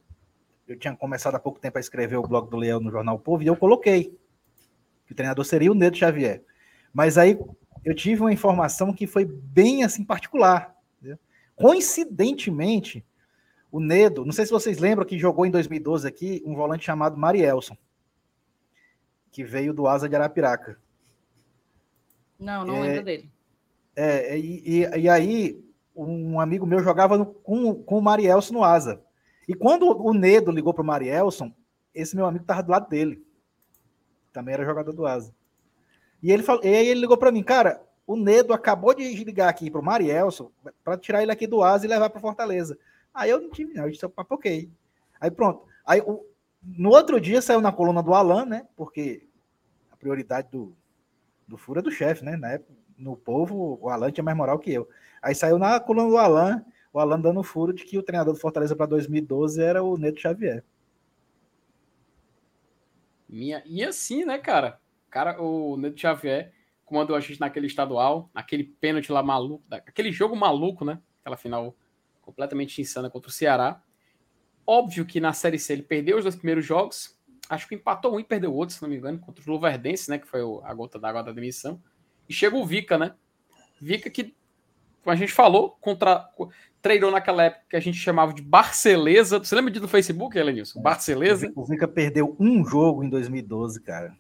eu 0.68 0.78
tinha 0.78 0.96
começado 0.96 1.36
há 1.36 1.40
pouco 1.40 1.60
tempo 1.60 1.78
a 1.78 1.82
escrever 1.82 2.18
o 2.18 2.28
blog 2.28 2.50
do 2.50 2.58
Leão 2.58 2.80
no 2.80 2.92
Jornal 2.92 3.20
Povo 3.20 3.44
e 3.44 3.48
eu 3.48 3.56
coloquei 3.56 4.18
que 5.06 5.14
o 5.14 5.16
treinador 5.16 5.46
seria 5.46 5.72
o 5.72 5.76
Nedo 5.76 5.98
Xavier. 5.98 6.44
Mas 6.94 7.18
aí 7.18 7.38
eu 7.84 7.96
tive 7.96 8.22
uma 8.22 8.34
informação 8.34 8.94
que 8.94 9.08
foi 9.08 9.26
bem 9.26 9.84
assim 9.84 10.04
particular. 10.04 10.76
Coincidentemente, 11.56 13.06
o 13.72 13.80
Nedo, 13.80 14.26
não 14.26 14.34
sei 14.34 14.46
se 14.46 14.52
vocês 14.52 14.80
lembram 14.80 15.06
que 15.06 15.18
jogou 15.18 15.46
em 15.46 15.52
2012 15.52 16.08
aqui 16.08 16.44
um 16.46 16.54
volante 16.54 16.84
chamado 16.84 17.18
Marielson, 17.18 17.78
que 19.32 19.44
veio 19.44 19.74
do 19.74 19.88
Asa 19.88 20.10
de 20.10 20.16
Arapiraca. 20.16 20.78
Não, 22.38 22.66
não 22.66 22.78
é, 22.78 22.82
lembro 22.82 23.04
dele. 23.04 23.32
É, 23.96 24.38
e, 24.38 24.84
e, 24.84 25.00
e, 25.00 25.10
aí 25.10 25.64
um 25.96 26.40
amigo 26.40 26.66
meu 26.66 26.84
jogava 26.84 27.18
no, 27.18 27.26
com, 27.26 27.76
com 27.76 27.98
o 27.98 28.02
Marielson 28.02 28.54
no 28.54 28.64
Asa. 28.64 29.02
E 29.48 29.54
quando 29.54 29.86
o 29.86 30.14
Nedo 30.14 30.52
ligou 30.52 30.74
para 30.74 30.84
o 30.84 30.86
Marielson, 30.86 31.54
esse 31.94 32.16
meu 32.16 32.26
amigo 32.26 32.44
estava 32.44 32.64
do 32.64 32.72
lado 32.72 32.90
dele. 32.90 33.26
Também 34.34 34.54
era 34.54 34.66
jogador 34.66 34.92
do 34.92 35.06
Asa. 35.06 35.34
E 36.22 36.32
ele 36.32 36.44
falou, 36.44 36.64
e 36.64 36.68
aí 36.68 36.88
ele 36.88 37.02
ligou 37.02 37.18
para 37.18 37.32
mim, 37.32 37.44
cara, 37.44 37.82
o 38.06 38.16
Nedo 38.16 38.54
acabou 38.54 38.94
de 38.94 39.04
ligar 39.24 39.50
aqui 39.50 39.72
pro 39.72 39.84
Marielson 39.84 40.52
para 40.84 40.98
tirar 40.98 41.22
ele 41.22 41.32
aqui 41.32 41.48
do 41.48 41.64
Asa 41.64 41.86
e 41.86 41.90
levar 41.90 42.10
para 42.10 42.20
Fortaleza. 42.20 42.78
Aí 43.14 43.30
eu 43.30 43.42
não 43.42 43.50
tive, 43.50 43.74
não, 43.74 43.84
eu 43.84 43.92
disse, 43.92 44.08
papo 44.08 44.36
ok. 44.36 44.70
Aí 45.20 45.32
pronto. 45.32 45.66
Aí 45.86 46.02
o, 46.02 46.26
no 46.64 46.90
outro 46.90 47.20
dia 47.20 47.42
saiu 47.42 47.62
na 47.62 47.72
coluna 47.72 48.02
do 48.02 48.14
Alan, 48.14 48.46
né? 48.46 48.68
Porque 48.76 49.28
a 49.92 49.96
prioridade 49.96 50.50
do, 50.52 50.76
do 51.48 51.58
furo 51.58 51.80
é 51.80 51.84
do 51.84 51.92
chefe, 51.92 52.24
né? 52.24 52.38
Na 52.38 52.54
época, 52.54 52.74
no 52.98 53.16
povo, 53.16 53.80
o 53.82 53.90
Alan 53.90 54.12
tinha 54.12 54.24
mais 54.24 54.38
moral 54.38 54.60
que 54.60 54.72
eu. 54.72 54.88
Aí 55.22 55.36
saiu 55.36 55.58
na 55.58 55.80
coluna 55.80 56.10
do 56.10 56.18
Alan, 56.18 56.66
o 56.94 57.00
Alan 57.00 57.20
dando 57.20 57.44
furo 57.44 57.74
de 57.74 57.84
que 57.84 57.98
o 57.98 58.04
treinador 58.04 58.34
do 58.34 58.40
Fortaleza 58.40 58.76
para 58.76 58.86
2012 58.86 59.62
era 59.62 59.84
o 59.84 59.98
Neto 59.98 60.20
Xavier. 60.20 60.64
Minha... 63.28 63.64
E 63.66 63.84
assim, 63.84 64.26
né, 64.26 64.38
cara? 64.38 64.80
Cara, 65.10 65.42
o 65.42 65.78
Neto 65.78 66.00
Xavier 66.00 66.54
comandou 66.86 67.16
a 67.16 67.20
gente 67.20 67.40
naquele 67.40 67.68
estadual, 67.68 68.30
naquele 68.34 68.64
pênalti 68.64 69.12
lá 69.12 69.24
maluco, 69.24 69.64
aquele 69.72 70.12
jogo 70.12 70.36
maluco, 70.36 70.84
né? 70.84 71.00
Aquela 71.22 71.38
final 71.38 71.76
completamente 72.22 72.82
insana 72.82 73.10
contra 73.10 73.30
o 73.30 73.34
Ceará. 73.34 73.82
Óbvio 74.66 75.06
que 75.06 75.20
na 75.20 75.34
Série 75.34 75.60
C 75.60 75.74
ele 75.74 75.84
perdeu 75.84 76.18
os 76.18 76.24
dois 76.24 76.36
primeiros 76.36 76.66
jogos, 76.66 77.20
acho 77.50 77.68
que 77.68 77.76
empatou 77.76 78.16
um 78.16 78.20
e 78.20 78.24
perdeu 78.24 78.54
outro, 78.54 78.76
se 78.76 78.82
não 78.82 78.90
me 78.90 78.96
engano, 78.96 79.20
contra 79.20 79.44
o 79.46 79.54
Luverdense, 79.54 80.10
né? 80.10 80.18
Que 80.18 80.28
foi 80.28 80.42
a 80.64 80.74
gota 80.74 80.98
d'água 80.98 81.24
da 81.24 81.32
demissão. 81.32 81.82
E 82.30 82.34
chega 82.34 82.56
o 82.56 82.66
Vica, 82.66 82.98
né? 82.98 83.14
Vica 83.82 84.10
que, 84.10 84.36
como 85.04 85.14
a 85.14 85.16
gente 85.16 85.34
falou, 85.34 85.72
contra, 85.82 86.30
treinou 86.82 87.12
naquela 87.12 87.44
época 87.44 87.66
que 87.72 87.76
a 87.76 87.80
gente 87.80 87.98
chamava 87.98 88.34
de 88.34 88.42
Barceleza. 88.42 89.40
Você 89.40 89.56
lembra 89.56 89.72
disso 89.72 89.84
no 89.84 89.90
Facebook, 89.90 90.38
Elenilson? 90.38 90.80
É, 90.80 90.84
Barceleza? 90.84 91.52
O 91.56 91.66
Vica 91.66 91.88
perdeu 91.88 92.36
um 92.40 92.64
jogo 92.66 93.04
em 93.04 93.10
2012, 93.10 93.82
cara. 93.82 94.16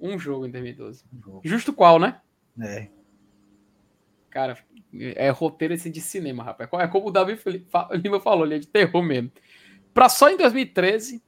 Um 0.00 0.18
jogo 0.18 0.46
em 0.46 0.50
2012. 0.50 1.02
Um 1.12 1.22
jogo. 1.22 1.40
Justo 1.42 1.72
qual, 1.72 1.98
né? 1.98 2.20
É. 2.60 2.88
Cara, 4.30 4.58
é 5.16 5.30
roteiro 5.30 5.74
esse 5.74 5.90
de 5.90 6.00
cinema, 6.00 6.42
rapaz. 6.42 6.70
É 6.72 6.86
como 6.88 7.08
o 7.08 7.10
Davi 7.10 7.38
Lima 7.92 8.20
falou, 8.20 8.44
ele 8.44 8.56
é 8.56 8.58
de 8.58 8.68
terror 8.68 9.02
mesmo. 9.02 9.30
Para 9.92 10.08
só 10.08 10.28
em 10.28 10.36
2013, 10.36 11.22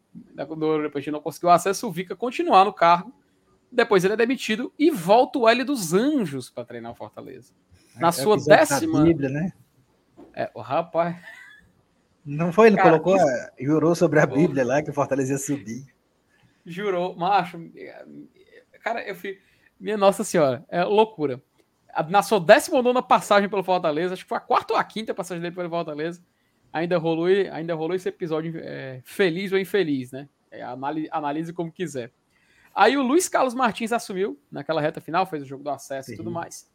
quando 0.46 0.64
o 0.64 0.82
Repente 0.82 1.10
não 1.10 1.20
conseguiu 1.20 1.50
acesso, 1.50 1.88
o 1.88 1.92
Vica 1.92 2.16
continuar 2.16 2.64
no 2.64 2.72
cargo. 2.72 3.12
Depois 3.70 4.04
ele 4.04 4.14
é 4.14 4.16
demitido 4.16 4.72
e 4.78 4.90
volta 4.90 5.38
o 5.38 5.48
L 5.48 5.64
dos 5.64 5.92
Anjos 5.92 6.50
para 6.50 6.64
treinar 6.64 6.92
o 6.92 6.94
Fortaleza. 6.94 7.52
Na 7.96 8.08
é 8.08 8.12
sua 8.12 8.36
décima. 8.36 9.02
Bíblia, 9.02 9.28
né? 9.28 9.52
É, 10.34 10.50
o 10.54 10.60
rapaz. 10.60 11.16
Não 12.24 12.52
foi? 12.52 12.68
Ele 12.68 12.76
Cara, 12.76 12.98
colocou, 12.98 13.16
isso... 13.16 13.50
jurou 13.60 13.94
sobre 13.94 14.20
a 14.20 14.26
Bíblia 14.26 14.64
lá 14.64 14.82
que 14.82 14.90
o 14.90 14.94
Fortaleza 14.94 15.32
ia 15.32 15.38
subir. 15.38 15.86
Jurou, 16.64 17.16
macho. 17.16 17.58
Cara, 18.82 19.02
eu 19.06 19.14
fui. 19.14 19.38
Minha 19.78 19.96
Nossa 19.96 20.24
Senhora, 20.24 20.64
é 20.68 20.82
loucura. 20.84 21.42
Na 22.08 22.22
sua 22.22 22.38
décima 22.38 22.82
nona 22.82 23.02
passagem 23.02 23.48
pelo 23.48 23.62
Fortaleza, 23.62 24.14
acho 24.14 24.22
que 24.24 24.28
foi 24.28 24.38
a 24.38 24.40
quarta 24.40 24.74
ou 24.74 24.78
a 24.78 24.84
quinta 24.84 25.14
passagem 25.14 25.42
dele 25.42 25.54
pelo 25.54 25.70
Fortaleza 25.70 26.22
ainda 26.72 26.98
rolou, 26.98 27.26
ainda 27.26 27.74
rolou 27.74 27.96
esse 27.96 28.08
episódio 28.08 28.60
é, 28.62 29.00
feliz 29.02 29.50
ou 29.50 29.58
infeliz, 29.58 30.12
né? 30.12 30.28
É, 30.50 30.62
analise, 30.62 31.08
analise, 31.10 31.52
como 31.52 31.72
quiser. 31.72 32.12
Aí 32.74 32.96
o 32.96 33.02
Luiz 33.02 33.28
Carlos 33.28 33.54
Martins 33.54 33.92
assumiu 33.92 34.38
naquela 34.52 34.80
reta 34.80 35.00
final, 35.00 35.24
fez 35.24 35.42
o 35.42 35.46
jogo 35.46 35.64
do 35.64 35.70
acesso 35.70 36.08
Sim. 36.08 36.14
e 36.14 36.16
tudo 36.18 36.30
mais. 36.30 36.70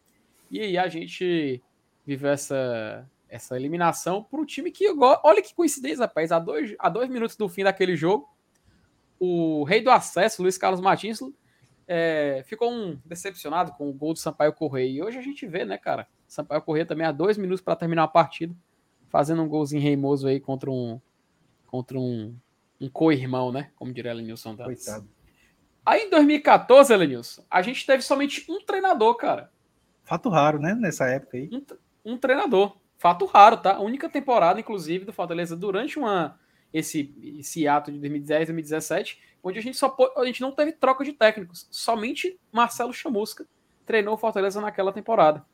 E 0.50 0.60
aí 0.60 0.78
a 0.78 0.88
gente 0.88 1.62
viveu 2.06 2.32
essa, 2.32 3.08
essa 3.30 3.56
eliminação 3.56 4.24
para 4.24 4.40
um 4.40 4.46
time 4.46 4.72
que, 4.72 4.88
olha 4.90 5.42
que 5.42 5.54
coincidência, 5.54 6.06
rapaz, 6.06 6.32
a 6.32 6.40
dois, 6.40 6.76
a 6.80 6.90
dois 6.90 7.10
minutos 7.10 7.36
do 7.36 7.48
fim 7.48 7.64
daquele 7.64 7.96
jogo, 7.96 8.28
o 9.20 9.64
rei 9.64 9.82
do 9.82 9.92
acesso, 9.92 10.42
Luiz 10.42 10.58
Carlos 10.58 10.82
Martins, 10.82 11.20
é, 11.88 12.44
ficou 12.46 12.72
um 12.72 12.98
decepcionado 13.06 13.74
com 13.74 13.90
o 13.90 13.94
gol 13.94 14.14
do 14.14 14.20
Sampaio 14.20 14.54
Correia. 14.54 14.90
E 14.90 15.02
hoje 15.02 15.18
a 15.18 15.22
gente 15.22 15.46
vê, 15.46 15.66
né, 15.66 15.78
cara? 15.78 16.08
Sampaio 16.28 16.62
Correia 16.62 16.86
também 16.86 17.06
a 17.06 17.12
dois 17.12 17.38
minutos 17.38 17.62
para 17.62 17.76
terminar 17.76 18.04
a 18.04 18.08
partida 18.08 18.56
fazendo 19.12 19.44
um 19.44 19.48
golzinho 19.48 19.84
reimoso 19.84 20.26
aí 20.28 20.40
contra 20.40 20.72
um 20.72 21.00
contra 21.68 22.00
um, 22.00 22.36
um 22.80 22.90
co-irmão, 22.90 23.52
né? 23.52 23.72
Como 23.76 23.94
diria 23.94 24.14
Lenilson 24.14 24.56
Dantas. 24.56 24.86
Coitado. 24.86 25.08
Aí 25.86 26.04
em 26.04 26.10
2014, 26.10 26.96
Lenilson, 26.96 27.44
a 27.50 27.62
gente 27.62 27.86
teve 27.86 28.04
somente 28.04 28.46
um 28.50 28.64
treinador, 28.64 29.16
cara. 29.16 29.52
Fato 30.04 30.30
raro, 30.30 30.60
né? 30.60 30.74
Nessa 30.74 31.08
época 31.08 31.38
aí. 31.38 31.50
Um, 31.52 32.14
um 32.14 32.18
treinador. 32.18 32.76
Fato 32.98 33.26
raro, 33.26 33.58
tá? 33.58 33.76
A 33.76 33.82
única 33.82 34.10
temporada, 34.10 34.60
inclusive, 34.60 35.06
do 35.06 35.14
Fortaleza 35.14 35.56
durante 35.56 35.98
uma, 35.98 36.38
esse, 36.74 37.14
esse 37.40 37.68
ato 37.68 37.92
de 37.92 38.00
2010 38.00 38.48
2017, 38.48 39.20
onde 39.44 39.60
a 39.60 39.62
gente, 39.62 39.78
só, 39.78 39.96
a 40.18 40.26
gente 40.26 40.42
não 40.42 40.52
teve 40.52 40.72
troca 40.72 41.04
de 41.04 41.14
técnicos. 41.14 41.68
Somente 41.72 42.40
Marcelo 42.52 42.94
Chamusca 42.94 43.46
treinou 43.86 44.18
Fortaleza 44.18 44.62
naquela 44.62 44.92
temporada. 44.92 45.46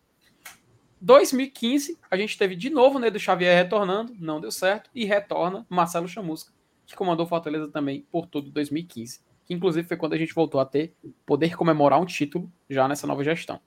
2015, 1.00 1.98
a 2.10 2.18
gente 2.18 2.38
teve 2.38 2.56
de 2.56 2.70
novo 2.70 3.00
Nedo 3.00 3.20
Xavier 3.20 3.56
retornando, 3.56 4.16
não 4.20 4.42
deu 4.42 4.52
certo, 4.52 4.90
e 4.94 5.06
retorna 5.06 5.66
Marcelo 5.70 6.08
Chamusca, 6.08 6.52
que 6.86 6.96
comandou 6.96 7.28
Fortaleza 7.28 7.68
também 7.68 8.06
por 8.12 8.26
todo 8.26 8.50
2015. 8.50 9.22
Que 9.46 9.54
inclusive 9.54 9.88
foi 9.88 9.96
quando 9.96 10.14
a 10.14 10.18
gente 10.18 10.34
voltou 10.34 10.60
a 10.60 10.66
ter 10.66 10.94
poder 11.26 11.56
comemorar 11.56 12.02
um 12.02 12.06
título 12.06 12.52
já 12.70 12.88
nessa 12.88 13.08
nova 13.08 13.24
gestão. 13.24 13.62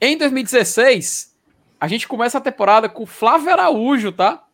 Em 0.00 0.18
2016, 0.18 1.36
a 1.80 1.88
gente 1.88 2.06
começa 2.06 2.36
a 2.38 2.40
temporada 2.40 2.88
com 2.88 3.06
Flávio 3.06 3.50
Araújo, 3.50 4.12
tá? 4.12 4.46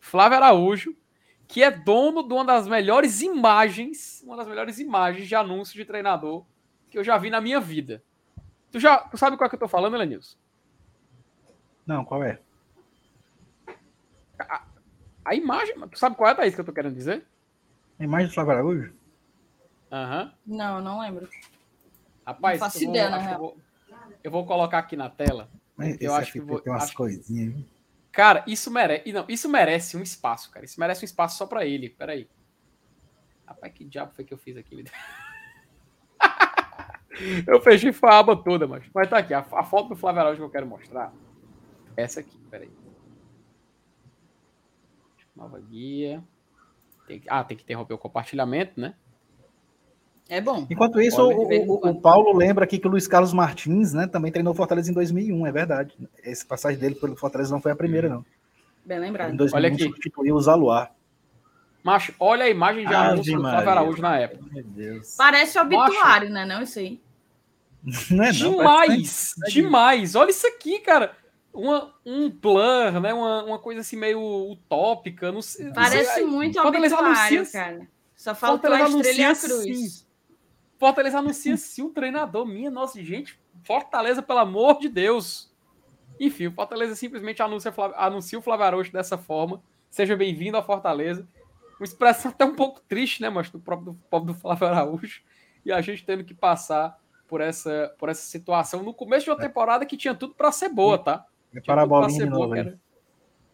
Flávio 0.00 0.38
Araújo, 0.38 0.96
que 1.50 1.64
é 1.64 1.70
dono 1.70 2.22
de 2.22 2.32
uma 2.32 2.44
das 2.44 2.68
melhores 2.68 3.20
imagens, 3.20 4.22
uma 4.24 4.36
das 4.36 4.46
melhores 4.46 4.78
imagens 4.78 5.26
de 5.26 5.34
anúncio 5.34 5.74
de 5.74 5.84
treinador 5.84 6.44
que 6.88 6.96
eu 6.96 7.02
já 7.02 7.18
vi 7.18 7.28
na 7.28 7.40
minha 7.40 7.60
vida. 7.60 8.02
Tu 8.70 8.78
já 8.78 8.98
tu 8.98 9.18
sabe 9.18 9.36
qual 9.36 9.46
é 9.46 9.48
que 9.48 9.56
eu 9.56 9.60
tô 9.60 9.66
falando, 9.66 9.96
Lenilson? 9.96 10.36
Não, 11.84 12.04
qual 12.04 12.22
é? 12.22 12.38
A, 14.38 14.64
a 15.24 15.34
imagem. 15.34 15.74
Tu 15.88 15.98
sabe 15.98 16.14
qual 16.14 16.30
é, 16.30 16.34
Thaís, 16.34 16.54
que 16.54 16.60
eu 16.60 16.64
tô 16.64 16.72
querendo 16.72 16.94
dizer? 16.94 17.26
A 17.98 18.04
imagem 18.04 18.28
do 18.28 18.34
Flávio 18.34 18.52
Araújo? 18.52 18.92
Aham. 19.90 20.32
Uhum. 20.46 20.56
Não, 20.56 20.80
não 20.80 21.00
lembro. 21.00 21.28
Rapaz, 22.24 22.60
não 22.60 22.66
faço 22.66 22.84
eu, 22.84 22.90
ideia, 22.90 23.10
vou, 23.10 23.18
eu, 23.18 23.38
vou, 23.38 23.56
eu 24.22 24.30
vou 24.30 24.46
colocar 24.46 24.78
aqui 24.78 24.96
na 24.96 25.10
tela. 25.10 25.50
Mas 25.76 26.00
eu 26.00 26.14
acho 26.14 26.30
que 26.30 26.40
vou, 26.40 26.60
tem 26.60 26.72
umas 26.72 26.84
acho... 26.84 26.94
coisinhas. 26.94 27.64
Cara, 28.12 28.44
isso 28.46 28.70
merece. 28.70 29.12
Não, 29.12 29.24
isso 29.28 29.48
merece 29.48 29.96
um 29.96 30.02
espaço, 30.02 30.50
cara. 30.50 30.64
Isso 30.64 30.80
merece 30.80 31.04
um 31.04 31.06
espaço 31.06 31.38
só 31.38 31.46
pra 31.46 31.64
ele. 31.64 31.90
Peraí. 31.90 32.28
Rapaz, 33.46 33.72
que 33.72 33.84
diabo 33.84 34.12
foi 34.12 34.24
que 34.24 34.34
eu 34.34 34.38
fiz 34.38 34.56
aqui? 34.56 34.84
eu 37.46 37.60
fechei 37.60 37.94
a 38.02 38.18
aba 38.18 38.36
toda, 38.36 38.66
mas. 38.66 38.84
Mas 38.94 39.08
tá 39.08 39.18
aqui, 39.18 39.34
a, 39.34 39.40
a 39.40 39.64
foto 39.64 39.90
do 39.90 39.96
Flávio 39.96 40.20
Araújo 40.20 40.38
que 40.38 40.44
eu 40.44 40.50
quero 40.50 40.66
mostrar. 40.66 41.12
Essa 41.96 42.20
aqui, 42.20 42.38
peraí. 42.50 42.70
Nova 45.34 45.60
guia. 45.60 46.22
Tem, 47.06 47.22
ah, 47.28 47.42
tem 47.42 47.56
que 47.56 47.62
interromper 47.62 47.94
o 47.94 47.98
compartilhamento, 47.98 48.80
né? 48.80 48.94
É 50.30 50.40
bom. 50.40 50.64
Enquanto 50.70 51.00
isso, 51.00 51.20
o, 51.20 51.42
o, 51.42 51.90
o, 51.90 52.00
Paulo 52.00 52.32
lembra 52.36 52.64
aqui 52.64 52.78
que 52.78 52.86
o 52.86 52.90
Luiz 52.90 53.08
Carlos 53.08 53.32
Martins, 53.32 53.92
né, 53.92 54.06
também 54.06 54.30
treinou 54.30 54.54
Fortaleza 54.54 54.88
em 54.88 54.94
2001, 54.94 55.46
é 55.46 55.52
verdade. 55.52 55.98
Essa 56.22 56.46
passagem 56.46 56.78
dele 56.78 56.94
pelo 56.94 57.16
Fortaleza 57.16 57.52
não 57.52 57.60
foi 57.60 57.72
a 57.72 57.76
primeira, 57.76 58.08
não. 58.08 58.24
Bem 58.84 59.00
lembrado. 59.00 59.32
Em 59.32 59.36
2001, 59.36 59.56
olha 59.56 59.74
aqui. 59.74 59.82
substituiu 59.82 60.36
o 60.36 60.40
Zaluar. 60.40 60.92
Macho, 61.82 62.14
olha 62.20 62.44
a 62.44 62.48
imagem 62.48 62.86
de 62.86 62.94
anúncio 62.94 63.34
do 63.34 63.40
Flávio 63.40 63.70
Araújo 63.70 64.00
na 64.00 64.18
época. 64.18 64.44
Meu 64.52 64.62
Deus. 64.64 65.16
Parece 65.16 65.58
obituário, 65.58 66.30
Macho, 66.30 66.32
né? 66.32 66.46
Não, 66.46 66.62
isso 66.62 66.78
aí. 66.78 67.00
Não 68.10 68.24
é, 68.24 68.32
não, 68.32 68.32
demais, 68.32 69.34
demais. 69.48 70.14
Olha 70.14 70.30
isso 70.30 70.46
aqui, 70.46 70.78
cara 70.80 71.12
uma, 71.52 71.92
um 72.06 72.30
plan, 72.30 73.00
né? 73.00 73.12
Uma, 73.12 73.44
uma 73.44 73.58
coisa 73.58 73.80
assim 73.80 73.96
meio 73.96 74.20
utópica. 74.50 75.32
Não 75.32 75.42
sei, 75.42 75.72
Parece 75.72 76.08
não 76.08 76.14
sei, 76.14 76.24
muito 76.24 76.62
Fortaleza 76.62 76.96
anuncia, 76.96 77.46
cara. 77.46 77.88
Só 78.16 78.34
falta 78.34 78.68
a 78.68 78.88
estrela 78.88 79.18
e 79.18 79.24
a 79.24 79.34
cruz. 79.34 79.50
Assim, 79.50 80.04
Fortaleza 80.80 81.18
anuncia 81.18 81.54
sim 81.58 81.82
um 81.82 81.92
treinador. 81.92 82.46
Minha 82.46 82.70
nossa, 82.70 83.00
gente. 83.04 83.38
Fortaleza, 83.62 84.22
pelo 84.22 84.38
amor 84.38 84.78
de 84.80 84.88
Deus. 84.88 85.54
Enfim, 86.18 86.46
o 86.46 86.52
Fortaleza 86.52 86.96
simplesmente 86.96 87.42
anuncia, 87.42 87.72
anuncia 87.96 88.38
o 88.38 88.42
Flávio 88.42 88.64
Araújo 88.66 88.90
dessa 88.90 89.18
forma. 89.18 89.62
Seja 89.90 90.16
bem-vindo 90.16 90.56
à 90.56 90.62
Fortaleza. 90.62 91.28
Uma 91.78 91.84
expressão 91.84 92.30
até 92.30 92.44
um 92.44 92.54
pouco 92.54 92.80
triste, 92.88 93.22
né, 93.22 93.28
mas 93.28 93.50
do 93.50 93.58
próprio 93.58 93.96
do, 94.10 94.20
do 94.20 94.34
Flávio 94.34 94.66
Araújo. 94.66 95.22
E 95.64 95.70
a 95.70 95.80
gente 95.82 96.04
tendo 96.04 96.24
que 96.24 96.34
passar 96.34 96.98
por 97.28 97.40
essa, 97.40 97.94
por 97.98 98.08
essa 98.08 98.22
situação 98.22 98.82
no 98.82 98.94
começo 98.94 99.24
de 99.24 99.30
uma 99.30 99.42
é. 99.42 99.46
temporada 99.46 99.84
que 99.84 99.96
tinha 99.96 100.14
tudo 100.14 100.34
para 100.34 100.50
ser 100.50 100.70
boa, 100.70 100.98
tá? 100.98 101.26
É 101.54 101.60
para 101.60 101.82
a 101.82 101.86
bolinha 101.86 102.24
de 102.24 102.30
novo, 102.30 102.52
que 102.54 102.58
era, 102.58 102.80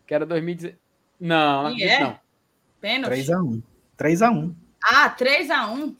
que 0.06 0.14
era 0.14 0.26
2010. 0.26 0.76
Não, 1.18 1.70
não 1.70 1.76
é? 1.76 2.00
não. 2.00 2.18
Pênalti. 2.80 3.14
3x1. 3.14 3.62
3x1. 3.98 4.54
Ah, 4.82 5.16
3x1. 5.16 5.96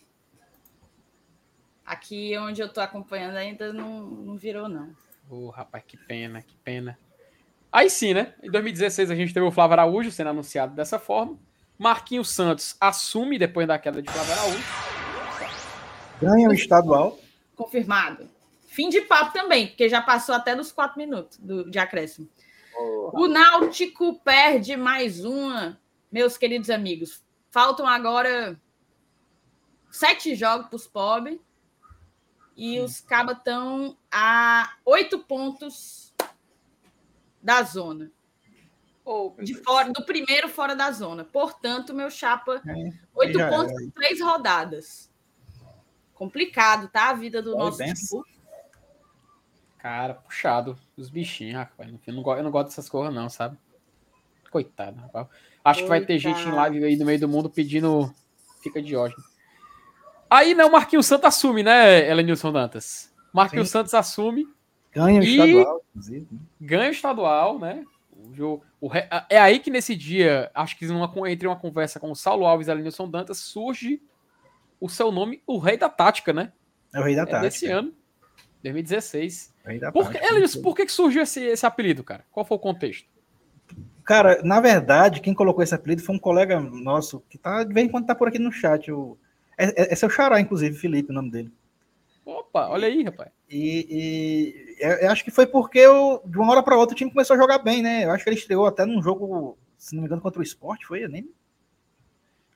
Aqui 1.87 2.37
onde 2.37 2.61
eu 2.61 2.69
tô 2.69 2.81
acompanhando 2.81 3.37
ainda 3.37 3.73
não, 3.73 4.01
não 4.03 4.37
virou, 4.37 4.69
não. 4.69 4.89
Ô, 5.31 5.47
oh, 5.47 5.51
rapaz, 5.51 5.85
que 5.87 5.97
pena, 5.97 6.43
que 6.43 6.57
pena. 6.57 6.99
Aí 7.71 7.89
sim, 7.89 8.13
né? 8.13 8.35
Em 8.43 8.51
2016 8.51 9.11
a 9.11 9.15
gente 9.15 9.33
teve 9.33 9.47
o 9.47 9.53
Flávio 9.53 9.75
Araújo 9.75 10.11
sendo 10.11 10.31
anunciado 10.31 10.75
dessa 10.75 10.99
forma. 10.99 11.39
Marquinhos 11.79 12.31
Santos 12.31 12.77
assume 12.81 13.39
depois 13.39 13.69
da 13.69 13.79
queda 13.79 14.03
de 14.03 14.11
Flávio 14.11 14.33
Araújo. 14.33 14.65
Ganha 16.21 16.49
o 16.49 16.53
estadual. 16.53 17.19
Confirmado. 17.55 18.29
Fim 18.67 18.89
de 18.89 19.03
papo 19.03 19.33
também, 19.33 19.69
porque 19.69 19.89
já 19.89 20.03
passou 20.03 20.35
até 20.35 20.55
dos 20.57 20.73
quatro 20.73 20.99
minutos 20.99 21.39
do, 21.39 21.71
de 21.71 21.79
acréscimo. 21.79 22.29
Oh. 22.79 23.23
O 23.23 23.29
Náutico 23.29 24.19
perde 24.21 24.77
mais 24.77 25.25
uma, 25.25 25.79
meus 26.11 26.37
queridos 26.37 26.69
amigos. 26.69 27.23
Faltam 27.51 27.87
agora 27.87 28.61
sete 29.91 30.35
jogos 30.35 30.67
para 30.67 30.77
os 30.77 30.87
pobres. 30.87 31.39
E 32.57 32.81
os 32.81 33.01
cabas 33.01 33.37
estão 33.37 33.97
a 34.11 34.77
oito 34.85 35.19
pontos 35.19 36.15
da 37.43 37.63
zona. 37.63 38.11
Oh, 39.05 39.35
de 39.39 39.55
fora, 39.55 39.93
do 39.93 40.05
primeiro 40.05 40.49
fora 40.49 40.75
da 40.75 40.91
zona. 40.91 41.25
Portanto, 41.25 41.95
meu 41.95 42.11
chapa, 42.11 42.61
é, 42.67 42.91
oito 43.15 43.39
é, 43.39 43.49
pontos 43.49 43.81
em 43.81 43.91
três 43.91 44.21
rodadas. 44.21 45.13
Complicado, 46.15 46.89
tá? 46.89 47.11
A 47.11 47.15
vida 47.15 47.43
do 47.43 47.57
nosso 47.57 47.85
tipo. 47.85 48.27
Cara, 49.79 50.15
puxado. 50.15 50.77
Os 50.97 51.11
bichinhos, 51.11 51.55
rapaz. 51.55 51.93
Eu 52.07 52.15
não, 52.15 52.37
eu 52.37 52.43
não 52.43 52.51
gosto 52.51 52.69
dessas 52.69 52.89
coisas, 52.89 53.15
não, 53.15 53.29
sabe? 53.29 53.57
Coitado, 54.51 54.99
rapaz. 54.99 55.29
Acho 55.63 55.81
Coitado. 55.81 55.83
que 55.83 55.89
vai 55.89 56.01
ter 56.01 56.19
gente 56.19 56.41
em 56.41 56.53
live 56.53 56.85
aí 56.85 56.97
no 56.97 57.05
meio 57.05 57.21
do 57.21 57.29
mundo 57.29 57.51
pedindo 57.51 58.13
fica 58.61 58.83
Diógenes. 58.83 59.36
Aí, 60.29 60.55
né, 60.55 60.65
o 60.65 60.73
Marquinhos 60.73 61.07
Santos 61.07 61.27
assume, 61.27 61.63
né, 61.63 62.11
Elenilson 62.11 62.53
Dantas? 62.53 63.13
Marquinhos 63.33 63.69
Sim. 63.69 63.73
Santos 63.73 63.95
assume. 63.95 64.47
Ganha 64.93 65.21
o 65.21 65.25
estadual, 65.25 65.83
inclusive. 65.91 66.27
Né? 66.31 66.39
Ganha 66.61 66.89
o 66.89 66.93
estadual, 66.93 67.59
né? 67.59 67.85
O 68.11 68.35
jogo, 68.35 68.65
o, 68.81 68.91
é 69.29 69.39
aí 69.39 69.59
que 69.59 69.71
nesse 69.71 69.95
dia, 69.95 70.51
acho 70.55 70.79
que 70.79 70.87
numa, 70.87 71.13
entre 71.31 71.47
uma 71.47 71.57
conversa 71.57 72.01
com 72.01 72.11
o 72.11 72.17
Saulo 72.17 72.47
Alves 72.47 72.67
e 72.67 72.71
Elenilson 72.71 73.09
Dantas, 73.09 73.39
surge 73.39 74.01
o 74.81 74.89
seu 74.89 75.13
nome, 75.13 75.43
o 75.47 75.59
Rei 75.59 75.77
da 75.77 75.89
Tática, 75.89 76.33
né? 76.33 76.51
É 76.95 77.01
o 77.01 77.03
Rei 77.03 77.15
da 77.15 77.23
é 77.23 77.27
Tática. 77.27 77.43
Desse 77.43 77.67
ano, 77.67 77.93
2016. 78.63 79.55
Rei 79.67 79.79
da 79.79 79.93
por, 79.93 80.07
tática, 80.07 80.27
Elenilson, 80.27 80.63
por 80.63 80.75
que 80.75 80.89
surgiu 80.89 81.23
esse, 81.23 81.45
esse 81.45 81.67
apelido, 81.67 82.03
cara? 82.03 82.25
Qual 82.33 82.47
foi 82.47 82.57
o 82.57 82.61
contexto? 82.61 83.07
Cara, 84.03 84.41
na 84.43 84.61
verdade, 84.61 85.21
quem 85.21 85.35
colocou 85.35 85.63
esse 85.63 85.75
apelido 85.75 86.03
foi 86.03 86.15
um 86.15 86.19
colega 86.19 86.59
nosso 86.59 87.23
que 87.29 87.37
tá, 87.37 87.65
de 87.65 87.75
vez 87.75 87.87
em 87.87 87.91
quando 87.91 88.07
tá 88.07 88.15
por 88.15 88.29
aqui 88.29 88.39
no 88.39 88.53
chat. 88.53 88.91
O, 88.91 89.19
é, 89.57 89.83
é, 89.83 89.93
é 89.93 89.95
seu 89.95 90.11
xará, 90.11 90.41
inclusive, 90.41 90.77
Felipe, 90.77 91.11
o 91.11 91.15
nome 91.15 91.31
dele. 91.31 91.53
Opa, 92.25 92.69
olha 92.69 92.89
aí, 92.89 93.05
rapaz. 93.05 93.31
E, 93.49 94.77
e 94.81 94.85
eu 95.03 95.11
acho 95.11 95.25
que 95.25 95.31
foi 95.31 95.47
porque 95.47 95.79
eu, 95.79 96.21
de 96.25 96.37
uma 96.37 96.53
hora 96.53 96.63
para 96.63 96.77
outra 96.77 96.95
o 96.95 96.97
time 96.97 97.11
começou 97.11 97.35
a 97.35 97.39
jogar 97.39 97.59
bem, 97.59 97.83
né? 97.83 98.05
Eu 98.05 98.11
acho 98.11 98.25
que 98.25 98.31
ele 98.31 98.37
estreou 98.37 98.67
até 98.67 98.85
num 98.85 99.01
jogo, 99.01 99.57
se 99.79 99.95
não 99.95 100.03
me 100.03 100.07
engano, 100.07 100.21
contra 100.21 100.41
o 100.41 100.43
esporte, 100.43 100.87
foi? 100.87 101.05
Eu 101.05 101.09
nem. 101.09 101.31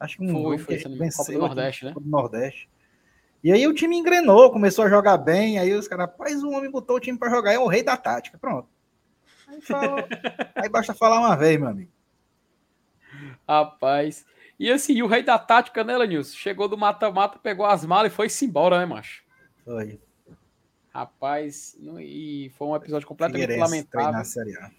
Acho 0.00 0.16
que 0.16 0.24
um 0.24 0.42
foi, 0.42 0.58
foi, 0.58 0.76
que 0.76 0.88
venceu 0.88 1.24
Copa 1.24 1.32
do 1.32 1.38
Nordeste, 1.38 1.84
né? 1.84 1.92
do 1.92 2.00
Nordeste. 2.00 2.68
E 3.44 3.52
aí 3.52 3.66
o 3.66 3.74
time 3.74 3.96
engrenou, 3.96 4.50
começou 4.50 4.84
a 4.84 4.88
jogar 4.88 5.16
bem. 5.16 5.58
Aí 5.58 5.72
os 5.72 5.86
caras, 5.86 6.06
rapaz, 6.06 6.42
o 6.42 6.50
homem 6.50 6.70
botou 6.70 6.96
o 6.96 7.00
time 7.00 7.18
para 7.18 7.30
jogar, 7.30 7.52
é 7.52 7.58
o 7.58 7.66
rei 7.66 7.82
da 7.82 7.96
tática. 7.96 8.38
Pronto. 8.38 8.68
Aí, 9.46 9.60
fala, 9.60 10.08
aí 10.56 10.68
basta 10.68 10.94
falar 10.94 11.20
uma 11.20 11.36
vez, 11.36 11.58
meu 11.58 11.68
amigo. 11.68 11.90
Rapaz. 13.48 14.24
E 14.60 14.70
assim, 14.70 15.00
o 15.00 15.06
rei 15.06 15.22
da 15.22 15.38
tática, 15.38 15.82
né, 15.82 15.96
Lenilson? 15.96 16.36
Chegou 16.36 16.68
do 16.68 16.76
mata-mata, 16.76 17.38
pegou 17.38 17.64
as 17.64 17.82
malas 17.82 18.12
e 18.12 18.14
foi-se 18.14 18.44
embora, 18.44 18.78
né, 18.78 18.84
macho? 18.84 19.24
Foi. 19.64 19.98
Rapaz, 20.92 21.78
e 21.98 22.52
foi 22.58 22.68
um 22.68 22.76
episódio 22.76 23.08
completamente 23.08 23.40
Figueirense, 23.40 23.70
lamentável. 23.70 24.00
Treinar 24.00 24.20
a 24.20 24.24
Série 24.24 24.56
A. 24.58 24.70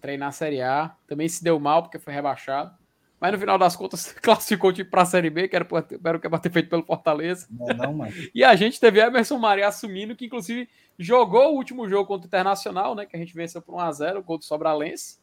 Treinar 0.00 0.28
a 0.28 0.32
Série 0.32 0.62
A. 0.62 0.94
Também 1.08 1.28
se 1.28 1.42
deu 1.42 1.58
mal 1.58 1.82
porque 1.82 1.98
foi 1.98 2.12
rebaixado. 2.12 2.72
Mas 3.20 3.32
no 3.32 3.38
final 3.40 3.58
das 3.58 3.74
contas, 3.74 4.12
classificou 4.22 4.70
o 4.70 4.72
time 4.72 4.88
para 4.88 5.02
a 5.02 5.06
Série 5.06 5.28
B, 5.28 5.48
que 5.48 5.56
era, 5.56 5.66
era 6.04 6.16
o 6.16 6.20
que 6.20 6.26
ia 6.26 6.30
bater 6.30 6.52
feito 6.52 6.70
pelo 6.70 6.84
Fortaleza. 6.84 7.48
Não, 7.50 7.66
não, 7.66 7.92
mano. 7.92 8.12
e 8.32 8.44
a 8.44 8.54
gente 8.54 8.78
teve 8.78 9.00
Emerson 9.00 9.38
Maria 9.38 9.66
assumindo, 9.66 10.14
que 10.14 10.26
inclusive 10.26 10.68
jogou 10.96 11.52
o 11.52 11.56
último 11.56 11.88
jogo 11.88 12.06
contra 12.06 12.26
o 12.26 12.28
Internacional, 12.28 12.94
né? 12.94 13.06
Que 13.06 13.16
a 13.16 13.18
gente 13.18 13.34
venceu 13.34 13.60
por 13.60 13.74
1x0, 13.74 14.18
o 14.18 14.22
gol 14.22 14.38
do 14.38 14.44
Sobralense. 14.44 15.18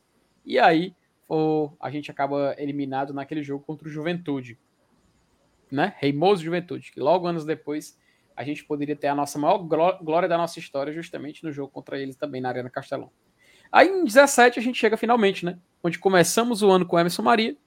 E 0.45 0.59
aí 0.59 0.93
ou 1.27 1.75
a 1.79 1.89
gente 1.89 2.09
acaba 2.09 2.55
eliminado 2.57 3.13
naquele 3.13 3.43
jogo 3.43 3.63
contra 3.63 3.87
o 3.87 3.91
Juventude. 3.91 4.57
Né? 5.69 5.93
Reimoso 5.97 6.43
Juventude, 6.43 6.91
que 6.91 6.99
logo 6.99 7.27
anos 7.27 7.45
depois 7.45 7.97
a 8.35 8.43
gente 8.43 8.63
poderia 8.63 8.95
ter 8.95 9.07
a 9.07 9.15
nossa 9.15 9.37
maior 9.37 9.57
glória 9.57 10.29
da 10.29 10.37
nossa 10.37 10.59
história 10.59 10.93
justamente 10.93 11.43
no 11.43 11.51
jogo 11.51 11.71
contra 11.71 11.99
eles 11.99 12.15
também 12.15 12.39
na 12.39 12.49
Arena 12.49 12.69
Castelão. 12.69 13.11
Aí 13.71 13.89
em 13.89 14.05
17 14.05 14.59
a 14.59 14.61
gente 14.61 14.77
chega 14.77 14.95
finalmente, 14.95 15.43
né? 15.43 15.59
Onde 15.83 15.99
começamos 15.99 16.61
o 16.61 16.69
ano 16.69 16.85
com 16.85 16.97
Emerson 16.97 17.23
Maria, 17.23 17.57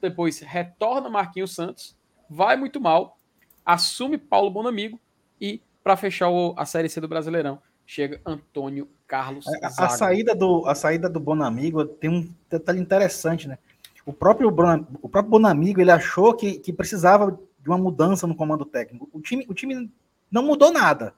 depois 0.00 0.40
retorna 0.40 1.08
Marquinhos 1.08 1.54
Santos, 1.54 1.96
vai 2.28 2.56
muito 2.56 2.80
mal, 2.80 3.18
assume 3.64 4.18
Paulo 4.18 4.50
Bonamigo 4.50 5.00
e 5.40 5.62
para 5.82 5.96
fechar 5.96 6.28
a 6.56 6.66
Série 6.66 6.88
C 6.88 7.00
do 7.00 7.08
Brasileirão, 7.08 7.62
chega 7.90 8.20
Antônio 8.24 8.88
Carlos 9.04 9.44
a, 9.60 9.66
a, 9.66 9.88
saída 9.88 10.32
do 10.32 10.64
a 10.64 10.76
saída 10.76 11.08
do 11.08 11.18
Bonamigo 11.18 11.84
tem 11.84 12.08
um 12.08 12.32
detalhe 12.48 12.78
interessante, 12.78 13.48
né? 13.48 13.58
O 14.06 14.12
próprio 14.12 14.48
o 14.48 15.08
próprio 15.08 15.30
Bonamigo 15.30 15.80
ele 15.80 15.90
achou 15.90 16.32
que, 16.32 16.60
que 16.60 16.72
precisava 16.72 17.36
de 17.58 17.68
uma 17.68 17.76
mudança 17.76 18.28
no 18.28 18.36
comando 18.36 18.64
técnico. 18.64 19.10
O 19.12 19.20
time 19.20 19.44
o 19.48 19.52
time 19.52 19.90
não 20.30 20.44
mudou 20.44 20.72
nada, 20.72 21.12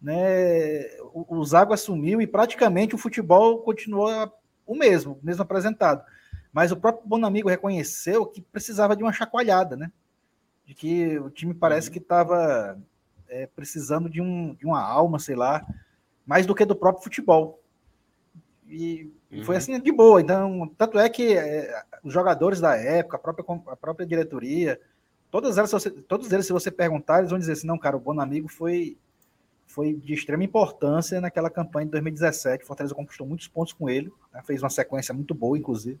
né? 0.00 0.84
O, 1.12 1.38
o 1.38 1.44
Zago 1.44 1.72
assumiu 1.72 2.22
e 2.22 2.28
praticamente 2.28 2.94
o 2.94 2.98
futebol 2.98 3.58
continuou 3.62 4.32
o 4.64 4.76
mesmo, 4.76 5.18
mesmo 5.20 5.42
apresentado. 5.42 6.04
Mas 6.52 6.70
o 6.70 6.76
próprio 6.76 7.08
Bonamigo 7.08 7.48
reconheceu 7.48 8.24
que 8.24 8.40
precisava 8.40 8.94
de 8.94 9.02
uma 9.02 9.12
chacoalhada, 9.12 9.76
né? 9.76 9.90
De 10.64 10.74
que 10.74 11.18
o 11.18 11.28
time 11.28 11.52
parece 11.52 11.88
uhum. 11.88 11.92
que 11.94 11.98
estava 11.98 12.78
é, 13.28 13.48
precisando 13.48 14.08
de, 14.08 14.20
um, 14.20 14.54
de 14.54 14.64
uma 14.64 14.80
alma, 14.80 15.18
sei 15.18 15.34
lá, 15.34 15.66
mais 16.26 16.46
do 16.46 16.54
que 16.54 16.64
do 16.64 16.76
próprio 16.76 17.04
futebol. 17.04 17.60
E 18.68 19.12
uhum. 19.30 19.44
foi 19.44 19.56
assim 19.56 19.78
de 19.78 19.92
boa. 19.92 20.20
Então, 20.20 20.70
tanto 20.76 20.98
é 20.98 21.08
que 21.08 21.36
é, 21.36 21.82
os 22.02 22.12
jogadores 22.12 22.60
da 22.60 22.76
época, 22.76 23.16
a 23.16 23.20
própria, 23.20 23.44
a 23.68 23.76
própria 23.76 24.06
diretoria, 24.06 24.80
todas 25.30 25.58
elas, 25.58 25.70
você, 25.70 25.90
todos 25.90 26.32
eles, 26.32 26.46
se 26.46 26.52
você 26.52 26.70
perguntar, 26.70 27.18
eles 27.18 27.30
vão 27.30 27.38
dizer 27.38 27.52
assim: 27.52 27.66
não, 27.66 27.78
cara, 27.78 27.96
o 27.96 28.00
Bonamigo 28.00 28.48
foi, 28.48 28.96
foi 29.66 29.92
de 29.92 30.14
extrema 30.14 30.44
importância 30.44 31.20
naquela 31.20 31.50
campanha 31.50 31.86
de 31.86 31.92
2017. 31.92 32.64
O 32.64 32.66
Fortaleza 32.66 32.94
conquistou 32.94 33.26
muitos 33.26 33.48
pontos 33.48 33.72
com 33.72 33.88
ele, 33.88 34.12
né, 34.32 34.42
fez 34.44 34.62
uma 34.62 34.70
sequência 34.70 35.12
muito 35.14 35.34
boa, 35.34 35.58
inclusive. 35.58 36.00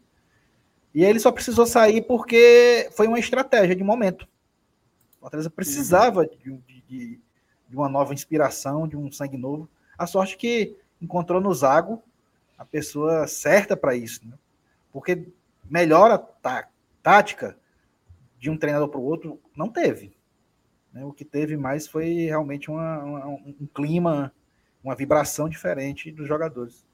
E 0.94 1.04
ele 1.04 1.18
só 1.18 1.32
precisou 1.32 1.66
sair 1.66 2.02
porque 2.02 2.88
foi 2.92 3.08
uma 3.08 3.18
estratégia 3.18 3.74
de 3.74 3.82
momento. 3.82 4.28
Fortaleza 5.20 5.50
precisava 5.50 6.20
uhum. 6.20 6.60
de, 6.66 6.82
de, 6.88 7.20
de 7.68 7.76
uma 7.76 7.88
nova 7.88 8.14
inspiração, 8.14 8.86
de 8.86 8.96
um 8.96 9.10
sangue 9.10 9.36
novo. 9.36 9.68
A 9.98 10.06
sorte 10.06 10.36
que 10.36 10.76
encontrou 11.00 11.40
no 11.40 11.52
Zago 11.52 12.02
a 12.58 12.64
pessoa 12.64 13.26
certa 13.26 13.76
para 13.76 13.94
isso, 13.94 14.26
né? 14.26 14.36
Porque 14.92 15.26
melhora 15.68 16.18
tá, 16.18 16.68
tática 17.02 17.56
de 18.38 18.50
um 18.50 18.56
treinador 18.56 18.88
para 18.88 19.00
o 19.00 19.04
outro 19.04 19.40
não 19.56 19.68
teve. 19.68 20.16
Né? 20.92 21.04
O 21.04 21.12
que 21.12 21.24
teve 21.24 21.56
mais 21.56 21.86
foi 21.86 22.26
realmente 22.26 22.70
uma, 22.70 22.98
uma, 22.98 23.26
um 23.26 23.68
clima, 23.74 24.32
uma 24.82 24.94
vibração 24.94 25.48
diferente 25.48 26.12
dos 26.12 26.28
jogadores. 26.28 26.86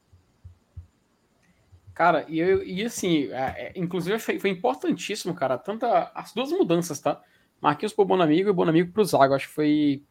Cara, 1.93 2.25
e, 2.27 2.39
eu, 2.39 2.63
e 2.63 2.83
assim, 2.83 3.27
é, 3.31 3.67
é, 3.67 3.73
inclusive 3.75 4.17
foi, 4.17 4.39
foi, 4.39 4.49
importantíssimo, 4.49 5.35
cara, 5.35 5.57
tanto 5.57 5.85
as 5.85 6.33
duas 6.33 6.51
mudanças, 6.51 6.99
tá? 6.99 7.21
Marquinhos 7.61 7.93
pro 7.93 8.05
Bonamigo 8.05 8.49
e 8.49 8.53
Bonamigo 8.53 8.91
pro 8.91 9.05
Zago, 9.05 9.35
acho 9.35 9.47
que 9.47 9.53
foi 9.53 10.03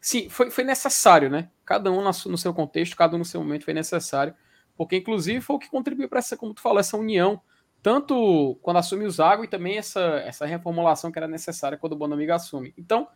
sim, 0.00 0.28
foi, 0.28 0.50
foi 0.50 0.64
necessário, 0.64 1.28
né? 1.30 1.50
Cada 1.64 1.90
um 1.90 2.02
no 2.02 2.38
seu 2.38 2.54
contexto, 2.54 2.96
cada 2.96 3.16
um 3.16 3.18
no 3.18 3.24
seu 3.24 3.42
momento 3.42 3.64
foi 3.64 3.74
necessário, 3.74 4.34
porque 4.76 4.96
inclusive 4.96 5.40
foi 5.40 5.56
o 5.56 5.58
que 5.58 5.70
contribuiu 5.70 6.08
para 6.08 6.18
essa, 6.18 6.36
como 6.36 6.54
tu 6.54 6.60
falou, 6.60 6.78
essa 6.78 6.96
união, 6.96 7.40
tanto 7.82 8.58
quando 8.62 8.78
assume 8.78 9.04
o 9.04 9.10
Zago 9.10 9.44
e 9.44 9.48
também 9.48 9.78
essa, 9.78 10.00
essa 10.24 10.46
reformulação 10.46 11.12
que 11.12 11.18
era 11.18 11.28
necessária 11.28 11.78
quando 11.78 11.92
o 11.92 11.96
Bonamigo 11.96 12.32
assume. 12.32 12.74
Então, 12.76 13.08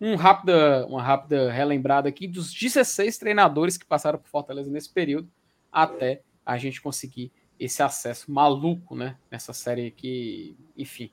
um 0.00 0.14
rápida, 0.16 0.86
uma 0.86 1.02
rápida 1.02 1.50
relembrada 1.50 2.08
aqui 2.08 2.28
dos 2.28 2.52
16 2.52 3.18
treinadores 3.18 3.76
que 3.76 3.84
passaram 3.84 4.18
por 4.18 4.28
Fortaleza 4.28 4.70
nesse 4.70 4.92
período, 4.92 5.28
até 5.72 6.22
a 6.44 6.56
gente 6.56 6.80
conseguir 6.80 7.32
esse 7.58 7.82
acesso 7.82 8.30
maluco, 8.30 8.94
né? 8.94 9.16
Nessa 9.30 9.52
série 9.52 9.90
que, 9.90 10.56
enfim, 10.76 11.10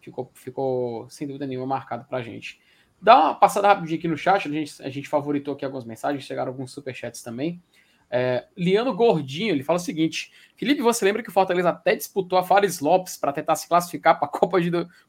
ficou, 0.00 0.30
ficou 0.34 1.08
sem 1.08 1.26
dúvida 1.26 1.46
nenhuma 1.46 1.66
marcado 1.66 2.04
pra 2.04 2.22
gente. 2.22 2.60
Dá 3.00 3.18
uma 3.18 3.34
passada 3.34 3.68
rapidinho 3.68 3.98
aqui 3.98 4.08
no 4.08 4.16
chat, 4.16 4.48
a 4.48 4.50
gente, 4.50 4.82
a 4.82 4.88
gente 4.88 5.08
favoritou 5.08 5.54
aqui 5.54 5.64
algumas 5.64 5.84
mensagens, 5.84 6.24
chegaram 6.24 6.50
alguns 6.50 6.72
superchats 6.72 7.22
também. 7.22 7.62
É, 8.08 8.46
Liano 8.56 8.94
Gordinho, 8.94 9.52
ele 9.52 9.64
fala 9.64 9.78
o 9.78 9.82
seguinte: 9.82 10.32
Felipe, 10.56 10.80
você 10.80 11.04
lembra 11.04 11.22
que 11.22 11.28
o 11.28 11.32
Fortaleza 11.32 11.70
até 11.70 11.96
disputou 11.96 12.38
a 12.38 12.44
Fares 12.44 12.80
Lopes 12.80 13.16
para 13.16 13.32
tentar 13.32 13.56
se 13.56 13.68
classificar 13.68 14.18
para 14.18 14.28
a 14.28 14.30
Copa, 14.30 14.58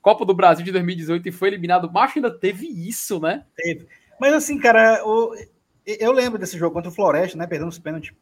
Copa 0.01 0.25
do 0.25 0.33
Brasil 0.33 0.65
de 0.65 0.71
2018 0.71 1.29
e 1.29 1.31
foi 1.31 1.49
eliminado? 1.49 1.91
Macho 1.91 2.17
ainda 2.17 2.31
teve 2.31 2.65
isso, 2.67 3.19
né? 3.19 3.45
Teve. 3.55 3.87
Mas 4.19 4.33
assim, 4.33 4.57
cara, 4.57 5.03
o, 5.05 5.35
eu 5.85 6.11
lembro 6.11 6.39
desse 6.39 6.57
jogo 6.57 6.73
contra 6.73 6.89
o 6.89 6.93
Floresta, 6.93 7.37
né? 7.37 7.45
Perdendo 7.45 7.69
os 7.69 7.79
pênaltis. 7.79 8.13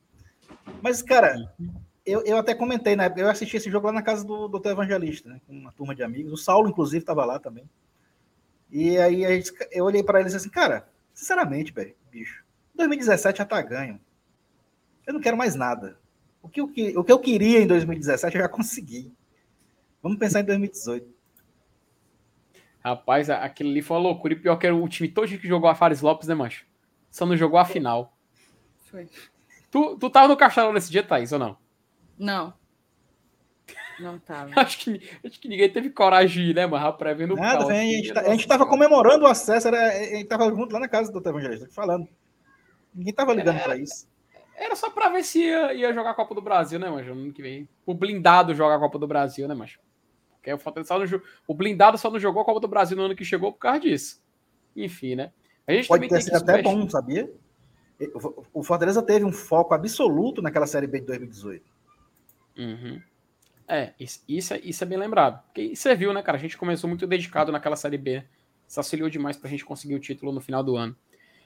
Mas, 0.81 1.01
cara, 1.01 1.51
eu, 2.05 2.21
eu 2.25 2.37
até 2.37 2.53
comentei, 2.53 2.95
né? 2.95 3.11
Eu 3.15 3.29
assisti 3.29 3.57
esse 3.57 3.71
jogo 3.71 3.87
lá 3.87 3.93
na 3.93 4.01
casa 4.01 4.25
do 4.25 4.47
Doutor 4.47 4.71
Evangelista, 4.71 5.29
né? 5.29 5.41
Com 5.47 5.53
uma 5.53 5.71
turma 5.71 5.95
de 5.95 6.03
amigos. 6.03 6.33
O 6.33 6.37
Saulo, 6.37 6.69
inclusive, 6.69 6.99
estava 6.99 7.25
lá 7.25 7.39
também. 7.39 7.67
E 8.71 8.97
aí 8.97 9.21
gente, 9.21 9.53
eu 9.71 9.85
olhei 9.85 10.03
para 10.03 10.19
eles 10.19 10.33
assim, 10.33 10.49
cara, 10.49 10.87
sinceramente, 11.13 11.71
velho, 11.71 11.95
bicho, 12.11 12.43
2017 12.75 13.37
já 13.37 13.45
tá 13.45 13.61
ganho. 13.61 13.99
Eu 15.05 15.13
não 15.13 15.21
quero 15.21 15.37
mais 15.37 15.55
nada. 15.55 15.97
O 16.41 16.49
que, 16.49 16.61
o, 16.61 16.67
que, 16.67 16.97
o 16.97 17.03
que 17.03 17.11
eu 17.11 17.19
queria 17.19 17.61
em 17.61 17.67
2017 17.67 18.35
eu 18.35 18.41
já 18.41 18.49
consegui. 18.49 19.11
Vamos 20.01 20.19
pensar 20.19 20.41
em 20.41 20.45
2018. 20.45 21.15
Rapaz, 22.83 23.29
aquilo 23.31 23.71
ali 23.71 23.81
foi 23.81 23.97
uma 23.97 24.03
loucura. 24.03 24.33
E 24.33 24.39
pior 24.39 24.55
que 24.57 24.67
era 24.67 24.75
o 24.75 24.87
time 24.87 25.09
todo 25.09 25.27
que 25.27 25.47
jogou 25.47 25.67
a 25.67 25.73
Fares 25.73 26.01
Lopes, 26.01 26.27
né, 26.27 26.35
mancho? 26.35 26.65
Só 27.09 27.25
não 27.25 27.35
jogou 27.35 27.57
a 27.57 27.65
final. 27.65 28.15
Foi. 28.83 29.09
Tu, 29.71 29.97
tu 29.97 30.09
tava 30.09 30.27
no 30.27 30.37
Castelo 30.37 30.71
nesse 30.71 30.91
dia, 30.91 31.01
Thaís, 31.01 31.31
ou 31.31 31.39
não? 31.39 31.57
Não. 32.17 32.53
Não 33.99 34.19
tava. 34.19 34.51
acho, 34.59 34.77
que, 34.79 35.01
acho 35.25 35.39
que 35.39 35.47
ninguém 35.47 35.69
teve 35.69 35.89
coragem, 35.89 36.53
né, 36.53 36.65
mas 36.65 36.83
a 36.83 36.91
prévia 36.91 37.27
no 37.27 37.35
Nada, 37.35 37.65
a, 37.65 37.73
gente 37.73 38.13
tá, 38.13 38.21
a 38.21 38.29
gente 38.29 38.47
tava 38.47 38.65
comemorando 38.65 39.25
o 39.25 39.27
acesso, 39.27 39.67
era, 39.67 39.89
a 39.89 40.15
gente 40.15 40.25
tava 40.25 40.49
junto 40.49 40.73
lá 40.73 40.79
na 40.79 40.87
casa 40.87 41.11
do 41.11 41.29
Evangelista, 41.29 41.67
falando. 41.71 42.07
Ninguém 42.93 43.13
tava 43.13 43.33
ligando 43.33 43.61
para 43.61 43.77
isso. 43.77 44.07
Era 44.57 44.75
só 44.75 44.89
para 44.89 45.09
ver 45.09 45.23
se 45.23 45.39
ia, 45.39 45.73
ia, 45.73 45.93
jogar 45.93 46.11
a 46.11 46.15
Copa 46.15 46.33
do 46.33 46.41
Brasil, 46.41 46.79
né, 46.79 46.89
mas 46.89 47.07
ano 47.07 47.33
que 47.33 47.41
vem. 47.41 47.67
O 47.85 47.93
blindado 47.93 48.55
jogar 48.55 48.75
a 48.75 48.79
Copa 48.79 48.97
do 48.97 49.07
Brasil, 49.07 49.47
né, 49.47 49.53
mas 49.53 49.77
Porque 50.35 50.53
o 50.53 50.57
Fortaleza 50.57 50.87
só 50.87 50.99
não, 50.99 51.21
o 51.47 51.53
blindado 51.53 51.97
só 51.97 52.09
não 52.09 52.19
jogou 52.19 52.41
a 52.41 52.45
Copa 52.45 52.59
do 52.59 52.67
Brasil 52.67 52.95
no 52.95 53.03
ano 53.03 53.15
que 53.15 53.25
chegou 53.25 53.51
por 53.51 53.59
causa 53.59 53.81
disso. 53.81 54.21
Enfim, 54.75 55.15
né? 55.15 55.31
A 55.67 55.73
gente 55.73 55.87
Pode 55.87 56.07
ter 56.07 56.21
sido 56.21 56.35
até 56.35 56.61
bom, 56.61 56.87
sabia? 56.89 57.29
O 58.53 58.61
Fortaleza 58.61 59.01
teve 59.01 59.25
um 59.25 59.31
foco 59.31 59.73
absoluto 59.73 60.41
naquela 60.41 60.67
Série 60.67 60.87
B 60.87 60.99
de 60.99 61.07
2018. 61.07 61.65
Uhum. 62.57 63.01
É, 63.67 63.93
isso, 63.99 64.23
isso, 64.27 64.53
é, 64.53 64.59
isso 64.63 64.83
é 64.83 64.87
bem 64.87 64.97
lembrado. 64.97 65.41
Porque 65.45 65.75
você 65.75 65.95
viu, 65.95 66.13
né, 66.13 66.21
cara? 66.21 66.37
A 66.37 66.41
gente 66.41 66.57
começou 66.57 66.87
muito 66.87 67.07
dedicado 67.07 67.51
naquela 67.51 67.75
Série 67.75 67.97
B. 67.97 68.23
Isso 68.67 68.79
auxiliou 68.79 69.09
demais 69.09 69.37
pra 69.37 69.49
gente 69.49 69.65
conseguir 69.65 69.95
o 69.95 69.99
título 69.99 70.31
no 70.31 70.41
final 70.41 70.63
do 70.63 70.75
ano. 70.75 70.95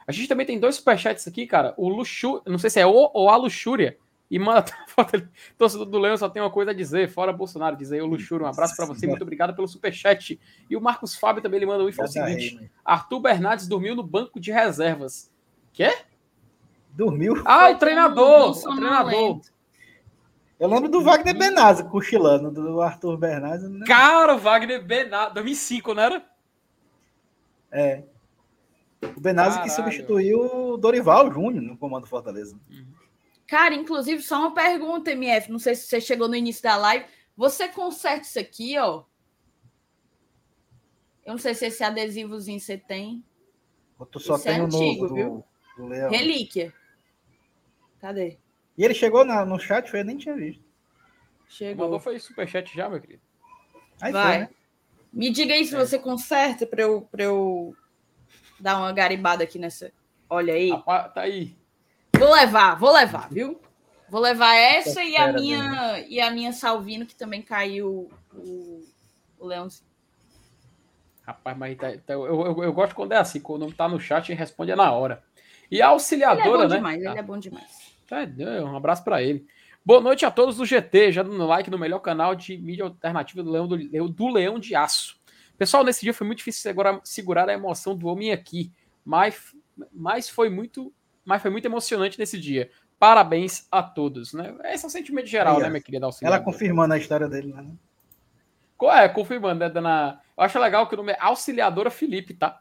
A 0.08 0.12
gente 0.12 0.28
também 0.28 0.46
tem 0.46 0.60
dois 0.60 0.76
superchats 0.76 1.28
aqui, 1.28 1.46
cara. 1.46 1.74
O 1.78 1.88
Luxúria, 1.88 2.42
não 2.48 2.58
sei 2.58 2.70
se 2.70 2.80
é 2.80 2.86
o 2.86 3.12
ou 3.14 3.30
a 3.30 3.36
Luxúria. 3.36 3.98
E 4.30 4.38
manda 4.38 4.66
torcedor 5.58 5.88
do 5.88 5.98
Leão 5.98 6.16
só 6.16 6.30
tem 6.30 6.42
uma 6.42 6.52
coisa 6.52 6.72
a 6.72 6.74
dizer, 6.74 7.10
fora 7.10 7.34
Bolsonaro. 7.34 7.76
Diz 7.76 7.92
aí, 7.92 8.02
o 8.02 8.06
Luxúria, 8.06 8.46
um 8.46 8.50
abraço 8.50 8.76
para 8.76 8.86
você, 8.86 9.08
muito 9.08 9.24
obrigado 9.24 9.56
pelo 9.56 9.68
superchat. 9.68 10.40
E 10.70 10.76
o 10.76 10.82
Marcos 10.82 11.16
Fábio 11.16 11.42
também 11.42 11.58
ele 11.58 11.66
manda 11.66 11.84
um 11.84 11.90
info 11.90 12.02
é 12.02 12.06
o 12.06 12.08
seguinte: 12.08 12.72
Arthur 12.86 13.20
Bernardes 13.20 13.68
dormiu 13.68 13.96
no 13.96 14.04
banco 14.04 14.40
de 14.40 14.52
reservas. 14.52 15.32
Quê? 15.74 15.96
Dormiu? 16.92 17.42
Ah, 17.46 17.72
o 17.72 17.78
treinador! 17.78 18.52
O 18.52 18.76
treinador. 18.76 19.42
Eu 20.60 20.68
lembro 20.68 20.90
do 20.90 21.02
Wagner 21.02 21.38
Benazzi 21.38 21.86
cochilando, 21.86 22.52
do 22.52 22.82
Arthur 22.82 23.18
Bernardes. 23.18 23.70
Né? 23.70 23.86
Cara, 23.88 24.36
o 24.36 24.40
Wagner 24.40 24.84
Benazzi, 24.84 25.34
2005, 25.36 25.94
não 25.94 26.04
era? 26.04 26.30
É. 27.72 28.04
O 29.16 29.22
Benazzi 29.22 29.62
que 29.62 29.70
substituiu 29.70 30.42
o 30.74 30.78
Dorival 30.78 31.32
Júnior 31.32 31.64
no 31.64 31.78
comando 31.78 32.08
Fortaleza. 32.08 32.60
Cara, 33.48 33.74
inclusive, 33.74 34.22
só 34.22 34.40
uma 34.40 34.54
pergunta, 34.54 35.12
MF. 35.12 35.50
Não 35.50 35.60
sei 35.60 35.76
se 35.76 35.88
você 35.88 36.02
chegou 36.02 36.28
no 36.28 36.36
início 36.36 36.62
da 36.62 36.76
live. 36.76 37.06
Você 37.38 37.70
conserta 37.70 38.28
isso 38.28 38.38
aqui, 38.38 38.78
ó. 38.78 39.04
Eu 41.26 41.32
não 41.34 41.38
sei 41.38 41.56
se 41.56 41.68
esse 41.68 41.84
adesivozinho 41.84 42.60
você 42.60 42.78
tem. 42.78 43.24
Tu 44.12 44.20
só 44.20 44.38
tem 44.38 44.58
é 44.58 44.62
o 44.62 44.66
antigo, 44.66 45.08
novo 45.08 45.44
do, 45.78 45.84
do 45.84 45.88
Leão. 45.88 46.10
Relíquia. 46.10 46.74
Cadê? 48.02 48.38
E 48.80 48.86
ele 48.86 48.94
chegou 48.94 49.26
na, 49.26 49.46
no 49.46 49.60
chat, 49.60 49.94
eu 49.94 50.06
nem 50.06 50.16
tinha 50.16 50.34
visto. 50.34 50.64
Chegou. 51.50 51.84
Mandou 51.84 52.00
foi 52.00 52.18
superchat 52.18 52.74
já, 52.74 52.88
meu 52.88 53.02
querido. 53.02 53.22
Aí 54.00 54.14
Vai. 54.14 54.24
Foi, 54.24 54.38
né? 54.40 54.50
Me 55.12 55.30
diga 55.30 55.54
aí 55.54 55.66
se 55.66 55.76
é. 55.76 55.78
você 55.78 56.00
conserta 56.00 56.66
para 56.66 56.84
eu, 56.84 57.02
pra 57.12 57.24
eu 57.24 57.76
dar 58.58 58.78
uma 58.78 58.94
garibada 58.94 59.44
aqui 59.44 59.60
nessa. 59.60 59.92
Olha 60.30 60.54
aí. 60.54 60.70
tá 61.14 61.22
aí. 61.22 61.58
Vou 62.18 62.32
levar, 62.32 62.76
vou 62.76 62.94
levar, 62.94 63.30
viu? 63.30 63.60
Vou 64.08 64.22
levar 64.22 64.56
essa 64.56 65.04
e 65.04 65.18
a 65.18 65.34
minha 65.34 66.00
e 66.08 66.22
a 66.22 66.32
minha 66.32 66.54
Salvino 66.54 67.06
que 67.06 67.16
também 67.16 67.42
caiu 67.42 68.10
o, 68.34 68.88
o 69.38 69.46
Leãozinho. 69.46 69.90
Rapaz, 71.28 71.58
mas 71.58 71.78
tá, 71.78 71.92
tá, 71.98 72.14
eu, 72.14 72.26
eu, 72.26 72.64
eu, 72.64 72.74
gosto 72.74 72.96
quando 72.96 73.12
é 73.12 73.18
assim, 73.18 73.42
quando 73.42 73.72
tá 73.74 73.90
no 73.90 74.00
chat 74.00 74.30
e 74.30 74.36
responde 74.36 74.74
na 74.74 74.90
hora. 74.90 75.22
E 75.70 75.82
a 75.82 75.88
auxiliadora, 75.88 76.48
ele 76.48 76.54
é 76.54 76.58
bom 76.58 76.68
né? 76.68 76.76
Demais, 76.78 77.04
Ele 77.04 77.20
é 77.20 77.24
bom 77.24 77.38
demais. 77.38 77.99
Tá, 78.10 78.26
um 78.66 78.76
abraço 78.76 79.04
para 79.04 79.22
ele. 79.22 79.46
Boa 79.86 80.02
noite 80.02 80.26
a 80.26 80.32
todos 80.32 80.58
do 80.58 80.66
GT, 80.66 81.12
já 81.12 81.22
dando 81.22 81.46
like 81.46 81.70
no 81.70 81.78
melhor 81.78 82.00
canal 82.00 82.34
de 82.34 82.58
mídia 82.58 82.86
alternativa 82.86 83.44
do 83.44 83.52
Leão, 83.52 83.68
do, 83.68 83.78
do 84.10 84.28
Leão 84.28 84.60
de 84.60 84.74
Aço. 84.74 85.20
Pessoal, 85.60 85.84
nesse 85.84 86.02
dia 86.02 86.14
foi 86.14 86.26
muito 86.26 86.40
difícil 86.40 86.62
segurar, 86.62 87.00
segurar 87.04 87.48
a 87.48 87.54
emoção 87.54 87.96
do 87.96 88.08
homem 88.08 88.32
aqui, 88.32 88.72
mas, 89.06 89.56
mas, 89.94 90.28
foi 90.28 90.50
muito, 90.50 90.92
mas 91.24 91.40
foi 91.40 91.52
muito 91.52 91.66
emocionante 91.66 92.18
nesse 92.18 92.40
dia. 92.40 92.72
Parabéns 92.98 93.68
a 93.72 93.84
todos, 93.84 94.34
né? 94.34 94.56
Esse 94.66 94.86
é 94.86 94.88
o 94.88 94.92
sentimento 94.92 95.28
geral, 95.28 95.58
Aí, 95.58 95.64
né, 95.64 95.70
minha 95.70 95.82
querida 95.82 96.08
Auxiliadora? 96.08 96.42
Ela 96.42 96.52
confirmando 96.52 96.94
a 96.96 96.98
história 96.98 97.30
dele, 97.30 97.54
né? 97.54 97.68
É, 98.84 99.08
confirmando, 99.08 99.60
né, 99.60 99.70
dona... 99.70 100.20
Eu 100.36 100.44
acho 100.44 100.58
legal 100.60 100.88
que 100.88 100.96
o 100.96 100.98
nome 100.98 101.12
é 101.12 101.18
Auxiliadora 101.20 101.92
Felipe, 101.92 102.34
tá? 102.34 102.60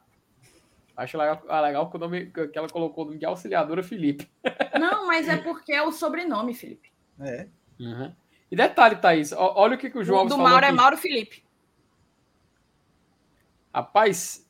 Acho 0.98 1.16
legal, 1.16 1.40
ah, 1.48 1.60
legal 1.60 1.88
que 1.88 1.96
o 1.96 2.00
nome 2.00 2.26
que 2.26 2.58
ela 2.58 2.68
colocou 2.68 3.04
o 3.04 3.06
nome 3.06 3.20
de 3.20 3.24
auxiliadora 3.24 3.84
Felipe. 3.84 4.28
Não, 4.80 5.06
mas 5.06 5.28
é 5.28 5.36
porque 5.36 5.72
é 5.72 5.80
o 5.80 5.92
sobrenome, 5.92 6.52
Felipe. 6.54 6.90
É. 7.20 7.46
Uhum. 7.78 8.12
E 8.50 8.56
detalhe, 8.56 8.96
Thaís, 8.96 9.32
olha 9.32 9.76
o 9.76 9.78
que, 9.78 9.90
que 9.90 9.98
o 9.98 10.02
João 10.02 10.22
o 10.22 10.24
do 10.24 10.30
falou. 10.30 10.48
Mauro 10.48 10.64
é 10.64 10.68
aqui. 10.68 10.76
é 10.76 10.76
Mauro 10.76 10.96
Felipe. 10.96 11.44
Rapaz, 13.72 14.44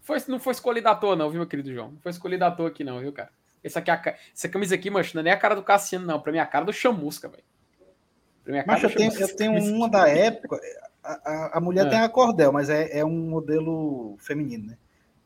foi, 0.00 0.16
não 0.28 0.40
foi 0.40 0.54
escolhido 0.54 0.88
à 0.88 0.94
toa, 0.94 1.14
não, 1.14 1.28
viu, 1.28 1.40
meu 1.40 1.46
querido 1.46 1.70
João? 1.70 1.90
Não 1.90 2.00
foi 2.00 2.10
escolhido 2.10 2.46
à 2.46 2.50
toa 2.50 2.68
aqui, 2.68 2.82
não, 2.82 2.98
viu, 2.98 3.12
cara? 3.12 3.30
Essa, 3.62 3.80
aqui, 3.80 3.90
é 3.90 4.16
essa 4.32 4.48
camisa 4.48 4.74
aqui, 4.74 4.88
mancha, 4.88 5.10
não 5.12 5.20
é 5.20 5.24
nem 5.24 5.32
a 5.34 5.36
cara 5.36 5.54
do 5.54 5.62
Cassiano, 5.62 6.06
não. 6.06 6.22
Pra 6.22 6.32
mim, 6.32 6.38
é 6.38 6.40
a 6.40 6.46
cara 6.46 6.64
do 6.64 6.72
Chamusca, 6.72 7.28
velho. 7.28 8.64
Mas 8.66 8.82
eu 8.82 8.94
tenho, 8.94 9.12
eu 9.12 9.36
tenho 9.36 9.52
uma 9.74 9.90
da 9.90 10.08
época. 10.08 10.58
A, 11.04 11.12
a, 11.12 11.58
a 11.58 11.60
mulher 11.60 11.86
é. 11.86 11.90
tem 11.90 11.98
a 11.98 12.08
cordel, 12.08 12.50
mas 12.50 12.70
é, 12.70 13.00
é 13.00 13.04
um 13.04 13.28
modelo 13.28 14.16
feminino, 14.20 14.68
né? 14.68 14.78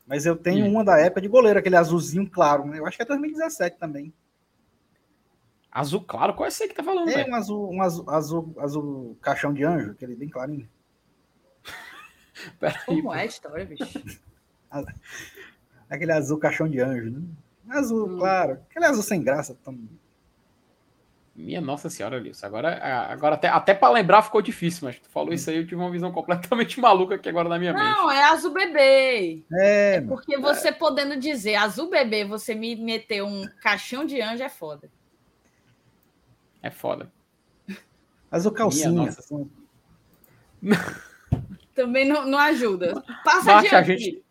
Mas 0.05 0.25
eu 0.25 0.35
tenho 0.35 0.65
hum. 0.65 0.71
uma 0.71 0.83
da 0.83 0.99
época 0.99 1.21
de 1.21 1.27
goleiro, 1.27 1.59
aquele 1.59 1.75
azulzinho 1.75 2.29
claro. 2.29 2.65
Né? 2.65 2.79
Eu 2.79 2.85
acho 2.85 2.97
que 2.97 3.03
é 3.03 3.05
2017 3.05 3.77
também. 3.77 4.13
Azul 5.71 6.01
claro? 6.01 6.33
Qual 6.33 6.45
é 6.45 6.49
esse 6.49 6.63
aí 6.63 6.69
que 6.69 6.75
tá 6.75 6.83
falando? 6.83 7.09
É 7.09 7.25
um 7.25 7.35
azul, 7.35 7.71
um 7.71 7.81
azul, 7.81 8.09
azul, 8.09 8.55
azul 8.57 9.17
caixão 9.21 9.53
de 9.53 9.63
anjo, 9.63 9.91
aquele 9.91 10.15
bem 10.15 10.27
clarinho. 10.27 10.67
Como 12.85 13.13
é 13.13 13.21
a 13.21 13.25
história, 13.25 13.65
bicho? 13.65 13.85
aquele 15.89 16.11
azul 16.11 16.37
caixão 16.39 16.67
de 16.67 16.81
anjo, 16.81 17.11
né? 17.11 17.21
Azul, 17.69 18.09
hum. 18.09 18.17
claro. 18.17 18.53
Aquele 18.69 18.85
azul 18.85 19.03
sem 19.03 19.23
graça. 19.23 19.57
Tão... 19.63 19.79
Minha 21.41 21.59
Nossa 21.59 21.89
Senhora, 21.89 22.19
Lilson. 22.19 22.45
Agora, 22.45 22.79
agora 23.09 23.35
até, 23.35 23.47
até 23.47 23.73
para 23.73 23.93
lembrar 23.93 24.21
ficou 24.21 24.41
difícil, 24.41 24.85
mas 24.85 24.99
tu 24.99 25.09
falou 25.09 25.33
isso 25.33 25.49
aí, 25.49 25.57
eu 25.57 25.63
tive 25.63 25.75
uma 25.75 25.89
visão 25.89 26.11
completamente 26.13 26.79
maluca 26.79 27.15
aqui 27.15 27.27
agora 27.27 27.49
na 27.49 27.59
minha 27.59 27.73
Não, 27.73 27.79
mente. 27.79 27.97
Não, 27.97 28.11
é 28.11 28.23
azul 28.25 28.53
bebê. 28.53 29.43
É, 29.51 29.95
é 29.95 30.01
porque 30.01 30.37
você 30.37 30.69
é. 30.69 30.71
podendo 30.71 31.17
dizer 31.19 31.55
azul 31.55 31.89
bebê, 31.89 32.23
você 32.23 32.53
me 32.53 32.75
meter 32.75 33.23
um 33.23 33.47
caixão 33.61 34.05
de 34.05 34.21
anjo 34.21 34.43
é 34.43 34.49
foda. 34.49 34.89
É 36.61 36.69
foda. 36.69 37.11
Azul 38.31 38.51
calcinha. 38.51 39.09
Assim. 39.09 39.49
Também 41.73 42.05
não, 42.05 42.25
não 42.25 42.37
ajuda. 42.37 43.01
Passa 43.23 43.53
Baixa, 43.53 43.77
a 43.77 43.83
gente, 43.83 44.23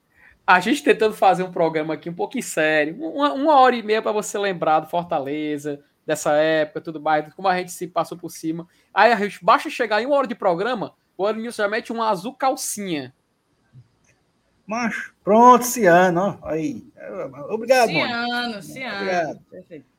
a 0.47 0.61
gente 0.61 0.83
tentando 0.83 1.15
fazer 1.15 1.43
um 1.43 1.53
programa 1.53 1.95
aqui 1.95 2.09
um 2.09 2.15
pouquinho 2.15 2.45
sério, 2.45 2.97
uma, 3.01 3.33
uma 3.33 3.59
hora 3.59 3.77
e 3.77 3.83
meia 3.83 4.03
para 4.03 4.13
você 4.13 4.39
lembrar 4.39 4.81
do 4.81 4.89
Fortaleza, 4.89 5.83
dessa 6.11 6.33
época, 6.33 6.81
tudo 6.81 7.01
mais, 7.01 7.33
como 7.35 7.47
a 7.47 7.57
gente 7.57 7.71
se 7.71 7.87
passou 7.87 8.19
por 8.19 8.31
cima. 8.31 8.67
Aí 8.93 9.13
a 9.13 9.17
gente 9.17 9.45
basta 9.45 9.71
chegar 9.71 10.03
em 10.03 10.07
uma 10.07 10.17
hora 10.17 10.27
de 10.27 10.35
programa, 10.35 10.93
o 11.17 11.25
Aronilson 11.25 11.63
já 11.63 11.69
mete 11.69 11.93
um 11.93 12.03
azul 12.03 12.35
calcinha. 12.35 13.15
Macho, 14.67 15.15
pronto, 15.23 15.65
Ciano, 15.65 16.39
aí. 16.43 16.85
Obrigado, 17.49 17.91
Ciano, 17.91 18.63
Ciano. 18.63 18.97
Obrigado. 18.97 19.41
Perfeito. 19.51 19.91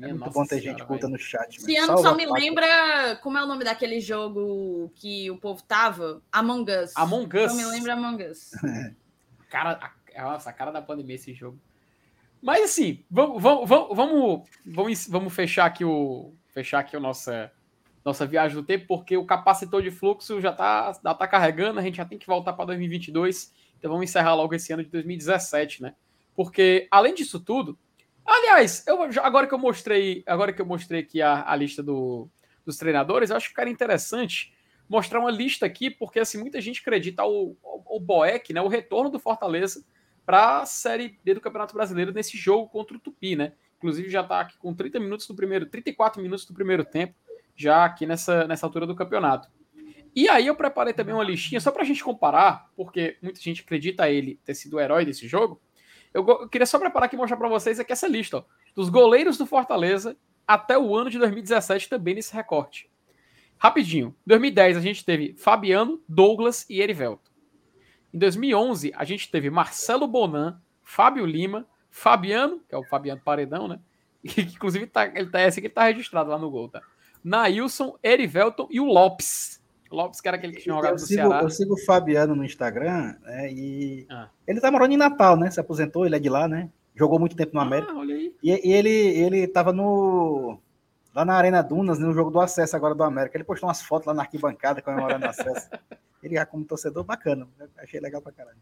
É 0.00 0.12
muito 0.12 0.30
bom 0.30 0.46
ter 0.46 0.60
gente 0.60 0.84
culta 0.84 1.08
no 1.08 1.18
chat. 1.18 1.60
Ciano 1.60 1.98
só 1.98 2.14
me 2.14 2.24
lembra. 2.24 3.16
Como 3.20 3.36
é 3.36 3.42
o 3.42 3.46
nome 3.46 3.64
daquele 3.64 4.00
jogo 4.00 4.92
que 4.94 5.28
o 5.28 5.36
povo 5.36 5.60
tava? 5.62 6.22
Among 6.30 6.70
Us. 6.70 6.92
Among 6.94 7.36
Us. 7.36 7.50
Só 7.50 7.56
me 7.56 7.64
lembra 7.64 7.94
Among 7.94 8.22
Us. 8.22 8.50
cara, 9.50 9.92
a, 10.14 10.22
nossa, 10.22 10.50
a 10.50 10.52
cara 10.52 10.70
da 10.70 10.80
pandemia 10.80 11.16
esse 11.16 11.34
jogo. 11.34 11.58
Mas 12.42 12.64
assim, 12.64 13.04
vamos, 13.08 13.40
vamos, 13.40 13.68
vamos, 13.68 14.48
vamos, 14.66 15.06
vamos 15.06 15.32
fechar 15.32 15.64
aqui 15.64 15.84
o 15.84 16.34
fechar 16.52 16.80
aqui 16.80 16.96
a 16.96 17.00
nossa, 17.00 17.52
nossa 18.04 18.26
viagem 18.26 18.56
do 18.56 18.64
tempo, 18.64 18.84
porque 18.88 19.16
o 19.16 19.24
capacitor 19.24 19.80
de 19.80 19.92
fluxo 19.92 20.40
já 20.40 20.50
está 20.50 20.92
já 20.92 21.14
tá 21.14 21.28
carregando, 21.28 21.78
a 21.78 21.82
gente 21.82 21.96
já 21.96 22.04
tem 22.04 22.18
que 22.18 22.26
voltar 22.26 22.52
para 22.52 22.66
2022, 22.66 23.54
então 23.78 23.92
vamos 23.92 24.10
encerrar 24.10 24.34
logo 24.34 24.54
esse 24.54 24.72
ano 24.72 24.82
de 24.82 24.90
2017, 24.90 25.82
né? 25.82 25.94
Porque 26.34 26.88
além 26.90 27.14
disso 27.14 27.38
tudo, 27.38 27.78
aliás, 28.26 28.84
eu 28.88 29.00
agora 29.22 29.46
que 29.46 29.54
eu 29.54 29.58
mostrei, 29.58 30.24
agora 30.26 30.52
que 30.52 30.60
eu 30.60 30.66
mostrei 30.66 31.00
aqui 31.00 31.22
a, 31.22 31.48
a 31.48 31.54
lista 31.54 31.80
do, 31.80 32.28
dos 32.66 32.76
treinadores, 32.76 33.30
eu 33.30 33.36
acho 33.36 33.54
que 33.54 33.60
era 33.60 33.70
interessante 33.70 34.52
mostrar 34.88 35.20
uma 35.20 35.30
lista 35.30 35.64
aqui, 35.64 35.90
porque 35.90 36.18
assim 36.18 36.38
muita 36.38 36.60
gente 36.60 36.80
acredita 36.80 37.24
o, 37.24 37.56
o, 37.62 37.96
o 37.96 38.00
Boeck, 38.00 38.52
né, 38.52 38.60
o 38.60 38.68
retorno 38.68 39.10
do 39.10 39.20
Fortaleza 39.20 39.82
para 40.24 40.60
a 40.60 40.66
Série 40.66 41.18
D 41.24 41.34
do 41.34 41.40
Campeonato 41.40 41.74
Brasileiro 41.74 42.12
nesse 42.12 42.36
jogo 42.36 42.68
contra 42.68 42.96
o 42.96 43.00
Tupi, 43.00 43.36
né? 43.36 43.52
Inclusive 43.76 44.08
já 44.08 44.20
está 44.20 44.40
aqui 44.40 44.56
com 44.58 44.72
30 44.72 45.00
minutos 45.00 45.26
do 45.26 45.34
primeiro, 45.34 45.66
34 45.66 46.22
minutos 46.22 46.46
do 46.46 46.54
primeiro 46.54 46.84
tempo, 46.84 47.14
já 47.56 47.84
aqui 47.84 48.06
nessa, 48.06 48.46
nessa 48.46 48.64
altura 48.64 48.86
do 48.86 48.94
campeonato. 48.94 49.48
E 50.14 50.28
aí 50.28 50.46
eu 50.46 50.54
preparei 50.54 50.92
também 50.92 51.14
uma 51.14 51.24
listinha 51.24 51.60
só 51.60 51.70
para 51.70 51.82
a 51.82 51.84
gente 51.84 52.04
comparar, 52.04 52.70
porque 52.76 53.16
muita 53.20 53.40
gente 53.40 53.62
acredita 53.62 54.08
ele 54.08 54.38
ter 54.44 54.54
sido 54.54 54.76
o 54.76 54.80
herói 54.80 55.04
desse 55.04 55.26
jogo. 55.26 55.60
Eu, 56.12 56.24
eu 56.26 56.48
queria 56.48 56.66
só 56.66 56.78
preparar 56.78 57.06
aqui 57.06 57.16
e 57.16 57.18
mostrar 57.18 57.38
para 57.38 57.48
vocês 57.48 57.80
aqui 57.80 57.92
essa 57.92 58.06
lista, 58.06 58.38
ó, 58.38 58.44
dos 58.74 58.88
goleiros 58.90 59.38
do 59.38 59.46
Fortaleza 59.46 60.16
até 60.46 60.78
o 60.78 60.94
ano 60.94 61.08
de 61.08 61.18
2017 61.18 61.88
também 61.88 62.14
nesse 62.14 62.34
recorte. 62.34 62.90
Rapidinho. 63.56 64.14
2010 64.26 64.76
a 64.76 64.80
gente 64.80 65.04
teve 65.04 65.34
Fabiano, 65.34 66.02
Douglas 66.08 66.68
e 66.68 66.80
Erivelto. 66.80 67.31
Em 68.12 68.18
2011, 68.18 68.92
a 68.96 69.04
gente 69.04 69.30
teve 69.30 69.50
Marcelo 69.50 70.06
Bonan, 70.06 70.60
Fábio 70.82 71.24
Lima, 71.24 71.66
Fabiano, 71.90 72.60
que 72.68 72.74
é 72.74 72.78
o 72.78 72.84
Fabiano 72.84 73.20
Paredão, 73.24 73.68
né? 73.68 73.78
Que 74.22 74.40
inclusive 74.42 74.86
tá, 74.86 75.06
ele 75.06 75.26
tá, 75.30 75.42
esse 75.42 75.58
aqui 75.58 75.68
tá 75.68 75.84
registrado 75.84 76.30
lá 76.30 76.38
no 76.38 76.50
gol, 76.50 76.68
tá? 76.68 76.80
Nailson, 77.24 77.96
Erivelton 78.02 78.68
e 78.70 78.80
o 78.80 78.84
Lopes. 78.84 79.60
Lopes, 79.90 80.20
que 80.20 80.28
era 80.28 80.36
aquele 80.36 80.54
que 80.54 80.62
tinha 80.62 80.74
jogado 80.74 80.92
eu 80.92 80.94
no 80.94 80.98
sigo, 81.00 81.20
Ceará. 81.28 81.42
Eu 81.42 81.50
sigo 81.50 81.74
o 81.74 81.84
Fabiano 81.84 82.34
no 82.34 82.44
Instagram, 82.44 83.14
né? 83.22 83.52
E 83.52 84.06
Ah. 84.10 84.28
ele 84.46 84.60
tá 84.60 84.70
morando 84.70 84.92
em 84.92 84.96
Natal, 84.96 85.36
né? 85.36 85.50
Se 85.50 85.60
aposentou, 85.60 86.06
ele 86.06 86.16
é 86.16 86.18
de 86.18 86.28
lá, 86.28 86.48
né? 86.48 86.70
Jogou 86.94 87.18
muito 87.18 87.36
tempo 87.36 87.54
no 87.54 87.60
América. 87.60 87.92
Ah, 87.92 87.98
olha 87.98 88.14
aí. 88.14 88.34
E, 88.42 88.68
e 88.68 88.72
ele, 88.72 88.90
ele 88.90 89.46
tava 89.46 89.72
no. 89.72 90.58
Lá 91.14 91.24
na 91.24 91.34
Arena 91.34 91.62
Dunas, 91.62 91.98
no 91.98 92.12
jogo 92.12 92.30
do 92.30 92.40
acesso 92.40 92.74
agora 92.74 92.94
do 92.94 93.02
América. 93.02 93.36
Ele 93.36 93.44
postou 93.44 93.68
umas 93.68 93.82
fotos 93.82 94.06
lá 94.06 94.14
na 94.14 94.22
arquibancada 94.22 94.80
comemorando 94.80 95.26
o 95.26 95.28
acesso. 95.28 95.68
Ele 96.22 96.34
já 96.34 96.46
como 96.46 96.64
torcedor 96.64 97.04
bacana. 97.04 97.48
Achei 97.78 98.00
legal 98.00 98.22
pra 98.22 98.32
caralho. 98.32 98.58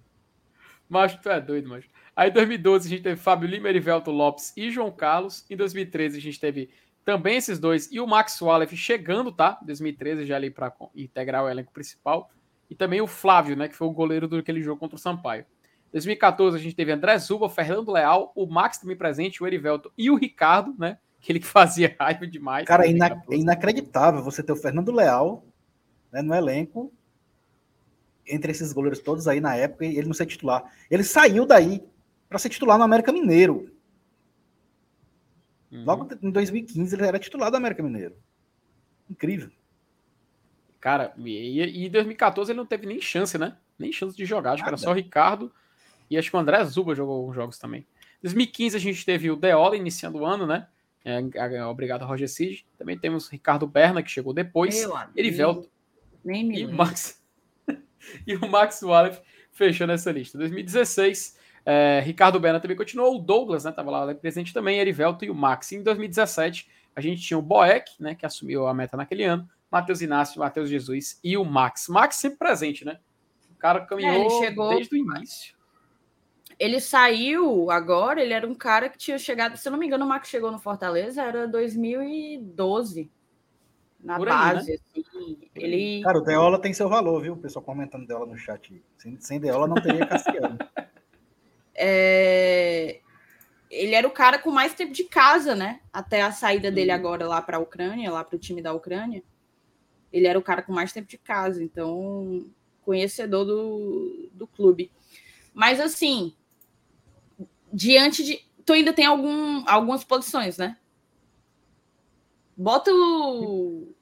Macho, 0.89 1.21
tu 1.23 1.31
é 1.31 1.41
doido, 1.41 1.69
macho. 1.69 1.89
Aí 2.17 2.31
em 2.31 2.33
2012 2.33 2.89
a 2.89 2.91
gente 2.91 3.03
teve 3.03 3.17
Fábio 3.17 3.49
Lima, 3.49 3.69
Erivelto 3.69 4.11
Lopes 4.11 4.53
e 4.57 4.71
João 4.71 4.91
Carlos. 4.91 5.45
Em 5.49 5.57
2013 5.57 6.19
a 6.19 6.21
gente 6.21 6.41
teve 6.41 6.71
também 7.05 7.37
esses 7.37 7.61
dois 7.61 7.91
e 7.93 8.01
o 8.01 8.07
Max 8.07 8.41
Wallace 8.43 8.77
chegando, 8.77 9.31
tá? 9.31 9.59
Em 9.63 9.67
2013 9.67 10.27
já 10.27 10.35
ali 10.35 10.51
para 10.51 10.73
integrar 10.97 11.45
o 11.45 11.49
elenco 11.49 11.73
principal. 11.73 12.31
E 12.69 12.75
também 12.75 13.01
o 13.01 13.07
Flávio, 13.07 13.57
né? 13.57 13.69
Que 13.69 13.77
foi 13.77 13.87
o 13.87 13.93
goleiro 13.93 14.27
do 14.27 14.39
aquele 14.39 14.63
jogo 14.63 14.81
contra 14.81 14.97
o 14.97 14.99
Sampaio. 14.99 15.43
Em 15.43 15.93
2014 15.93 16.57
a 16.57 16.61
gente 16.61 16.75
teve 16.75 16.91
André 16.91 17.17
Zuba, 17.19 17.49
Fernando 17.49 17.93
Leal, 17.93 18.33
o 18.35 18.47
Max 18.47 18.79
também 18.79 18.97
presente, 18.97 19.43
o 19.43 19.47
Erivelto 19.47 19.93
e 19.97 20.11
o 20.11 20.17
Ricardo, 20.17 20.75
né? 20.77 20.99
Aquele 21.23 21.39
que 21.41 21.47
fazia 21.47 21.95
raiva 21.99 22.27
demais. 22.27 22.67
Cara, 22.67 22.87
é, 22.87 22.91
ina- 22.91 23.09
2014. 23.09 23.35
é 23.35 23.43
inacreditável 23.43 24.23
você 24.23 24.43
ter 24.43 24.53
o 24.53 24.57
Fernando 24.57 24.93
Leal 24.93 25.45
né, 26.13 26.23
no 26.23 26.35
elenco, 26.35 26.93
entre 28.27 28.53
esses 28.53 28.73
goleiros 28.73 29.01
todos 29.01 29.27
aí 29.27 29.41
na 29.41 29.55
época, 29.57 29.85
e 29.85 29.97
ele 29.97 30.07
não 30.07 30.15
ser 30.15 30.27
titular. 30.27 30.65
Ele 30.91 31.03
saiu 31.05 31.45
daí 31.47 31.83
para 32.29 32.39
ser 32.39 32.49
titular 32.49 32.79
no 32.79 32.85
América 32.85 33.13
Mineiro. 33.13 33.73
Uhum. 35.71 35.85
Logo 35.85 36.09
em 36.23 36.31
2015 36.31 36.95
ele 36.95 37.07
era 37.07 37.19
titular 37.19 37.51
do 37.51 37.57
América 37.57 37.83
Mineiro. 37.83 38.17
Incrível. 39.09 39.51
Cara, 40.81 41.13
e, 41.19 41.87
em 41.87 41.91
2014 41.91 42.53
ele 42.53 42.57
não 42.57 42.67
teve 42.67 42.87
nem 42.87 43.01
chance, 43.01 43.37
né? 43.37 43.57
Nem 43.79 43.93
chance 43.93 44.17
de 44.17 44.25
jogar. 44.25 44.53
Acho 44.53 44.63
que 44.63 44.69
era 44.69 44.77
Nada. 44.77 44.83
só 44.83 44.91
o 44.91 44.95
Ricardo 44.95 45.53
e 46.09 46.17
acho 46.17 46.31
que 46.31 46.37
o 46.37 46.39
André 46.39 46.65
Zuba 46.65 46.95
jogou 46.95 47.17
alguns 47.17 47.35
jogos 47.35 47.59
também. 47.59 47.81
Em 47.81 48.23
2015 48.23 48.77
a 48.77 48.81
gente 48.81 49.05
teve 49.05 49.31
o 49.31 49.37
Deola 49.37 49.77
iniciando 49.77 50.19
o 50.19 50.27
ano, 50.27 50.47
né? 50.47 50.67
É, 51.05 51.19
é, 51.35 51.65
obrigado, 51.65 52.05
Roger 52.05 52.29
Cid. 52.29 52.67
Também 52.77 52.99
temos 52.99 53.29
Ricardo 53.29 53.67
Berna, 53.67 54.03
que 54.03 54.11
chegou 54.11 54.33
depois. 54.33 54.75
Erivelto 55.17 55.71
Nem 56.25 56.45
me 56.45 56.63
e. 56.63 56.67
Max. 56.67 57.23
e 58.27 58.37
o 58.37 58.49
Max 58.49 58.83
Wallace 58.83 59.21
fechou 59.51 59.87
nessa 59.87 60.13
lista. 60.13 60.37
2016, 60.39 61.39
é, 61.65 62.01
Ricardo 62.05 62.39
Berna 62.39 62.61
também 62.61 62.77
continuou. 62.77 63.17
O 63.17 63.19
Douglas, 63.19 63.65
né? 63.65 63.73
Tava 63.73 63.91
lá 63.91 64.15
presente 64.15 64.53
também, 64.53 64.79
Erivelto 64.79 65.25
e 65.25 65.31
o 65.31 65.35
Max. 65.35 65.73
Em 65.73 65.83
2017, 65.83 66.69
a 66.95 67.01
gente 67.01 67.23
tinha 67.23 67.39
o 67.39 67.43
Boeck, 67.43 67.93
né? 68.01 68.15
Que 68.15 68.27
assumiu 68.27 68.67
a 68.67 68.75
meta 68.75 68.97
naquele 68.97 69.25
ano. 69.25 69.49
Matheus 69.71 70.03
Inácio, 70.03 70.41
Matheus 70.41 70.69
Jesus 70.69 71.19
e 71.23 71.37
o 71.37 71.45
Max. 71.45 71.89
Max 71.89 72.17
sempre 72.17 72.39
presente, 72.39 72.85
né? 72.85 72.99
O 73.53 73.55
cara 73.57 73.87
caminhou 73.87 74.13
É, 74.13 74.21
ele 74.21 74.31
chegou- 74.31 74.69
desde 74.71 74.95
o 74.95 74.99
início. 74.99 75.55
Ele 76.61 76.79
saiu 76.79 77.71
agora, 77.71 78.21
ele 78.21 78.35
era 78.35 78.47
um 78.47 78.55
cara 78.55 78.91
que 78.91 78.99
tinha 78.99 79.19
chegado, 79.19 79.57
se 79.57 79.67
eu 79.67 79.73
não 79.73 79.79
me 79.79 79.87
engano, 79.87 80.05
o 80.05 80.09
Max 80.09 80.29
chegou 80.29 80.53
no 80.53 80.59
Fortaleza, 80.59 81.23
era 81.23 81.49
2012. 81.49 83.11
Na 83.99 84.19
Por 84.19 84.29
aí, 84.29 84.35
base, 84.35 84.75
assim. 84.75 85.39
Ele. 85.55 86.03
Cara, 86.03 86.19
o 86.19 86.23
Deola 86.23 86.61
tem 86.61 86.75
seu 86.75 86.87
valor, 86.87 87.23
viu? 87.23 87.33
O 87.33 87.39
pessoal 87.39 87.65
comentando 87.65 88.07
Deola 88.07 88.27
no 88.27 88.37
chat. 88.37 88.83
Sem, 88.99 89.19
sem 89.19 89.41
Deola 89.41 89.67
não 89.67 89.81
teria 89.81 90.07
Cassiano. 90.07 90.59
é, 91.75 93.01
Ele 93.71 93.95
era 93.95 94.07
o 94.07 94.11
cara 94.11 94.39
com 94.39 94.51
mais 94.51 94.75
tempo 94.75 94.93
de 94.93 95.05
casa, 95.05 95.55
né? 95.55 95.81
Até 95.91 96.21
a 96.21 96.31
saída 96.31 96.71
dele 96.71 96.91
Uhum. 96.91 96.97
agora 96.97 97.27
lá 97.27 97.41
para 97.41 97.57
a 97.57 97.61
Ucrânia, 97.61 98.11
lá 98.11 98.23
para 98.23 98.37
o 98.37 98.39
time 98.39 98.61
da 98.61 98.75
Ucrânia. 98.75 99.23
Ele 100.13 100.27
era 100.27 100.39
o 100.39 100.43
cara 100.43 100.61
com 100.61 100.73
mais 100.73 100.93
tempo 100.93 101.09
de 101.09 101.17
casa, 101.17 101.63
então 101.65 102.47
conhecedor 102.83 103.47
do, 103.47 104.29
do 104.33 104.47
clube. 104.47 104.91
Mas 105.55 105.81
assim, 105.81 106.35
diante 107.73 108.25
de. 108.25 108.41
Tu 108.65 108.73
ainda 108.73 108.93
tem 108.93 109.07
algum, 109.07 109.63
algumas 109.67 110.05
posições, 110.05 110.57
né? 110.59 110.77
Bota 112.57 112.91
o. 112.93 113.95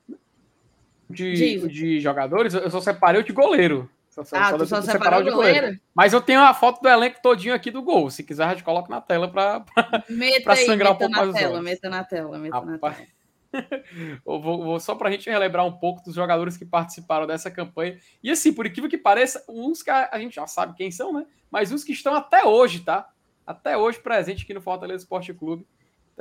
De, 1.08 1.32
Diz. 1.32 1.72
de 1.72 2.00
jogadores, 2.00 2.52
eu 2.52 2.70
só 2.70 2.80
separei 2.80 3.20
o 3.20 3.24
de 3.24 3.32
goleiro. 3.32 3.88
Só, 4.10 4.22
Ah, 4.32 4.50
só 4.50 4.58
tu 4.58 4.66
só 4.66 4.82
separou 4.82 5.20
o 5.20 5.24
de 5.24 5.30
goleiro? 5.30 5.78
Mas 5.94 6.12
eu 6.12 6.20
tenho 6.20 6.40
a 6.40 6.52
foto 6.52 6.82
do 6.82 6.88
elenco 6.88 7.22
todinho 7.22 7.54
aqui 7.54 7.70
do 7.70 7.80
gol. 7.80 8.10
Se 8.10 8.22
quiser, 8.24 8.44
a 8.44 8.50
gente 8.52 8.64
coloca 8.64 8.90
na 8.90 9.00
tela 9.00 9.28
para 9.30 9.64
Meta 10.08 10.42
Pra 10.42 10.54
aí, 10.54 10.66
sangrar 10.66 10.92
um 10.92 10.96
pouco 10.96 11.12
na 11.12 11.18
mais 11.18 11.30
os 11.30 11.36
tela, 11.36 11.52
olhos. 11.54 11.64
meta 11.64 11.88
na 11.88 12.04
tela, 12.04 12.38
meta 12.38 12.60
na 12.60 12.72
Rapaz. 12.72 12.96
tela. 12.96 13.08
Eu 14.26 14.40
vou, 14.42 14.62
vou- 14.62 14.80
só 14.80 14.94
para 14.94 15.08
a 15.08 15.12
gente 15.12 15.30
relembrar 15.30 15.64
um 15.64 15.72
pouco 15.72 16.02
dos 16.04 16.14
jogadores 16.14 16.56
que 16.58 16.66
participaram 16.66 17.26
dessa 17.26 17.50
campanha. 17.50 17.96
E 18.22 18.30
assim, 18.30 18.52
por 18.52 18.66
incrível 18.66 18.90
que 18.90 18.98
pareça, 18.98 19.42
uns 19.48 19.82
que 19.82 19.88
a, 19.90 20.10
a 20.12 20.18
gente 20.18 20.34
já 20.34 20.46
sabe 20.46 20.74
quem 20.76 20.90
são, 20.90 21.12
né? 21.12 21.24
Mas 21.50 21.72
uns 21.72 21.84
que 21.84 21.92
estão 21.92 22.14
até 22.14 22.44
hoje, 22.44 22.80
tá? 22.80 23.08
Até 23.48 23.78
hoje 23.78 23.98
presente 23.98 24.44
aqui 24.44 24.52
no 24.52 24.60
Fortaleza 24.60 25.04
Esporte 25.04 25.32
Clube. 25.32 25.66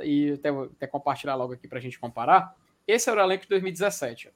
E 0.02 0.32
até, 0.32 0.48
até 0.48 0.86
compartilhar 0.86 1.34
logo 1.34 1.52
aqui 1.52 1.68
para 1.68 1.76
a 1.76 1.80
gente 1.82 1.98
comparar. 1.98 2.56
Esse 2.86 3.10
era 3.10 3.20
o 3.20 3.24
elenco 3.26 3.42
de 3.42 3.50
2017. 3.50 4.28
ó. 4.28 4.30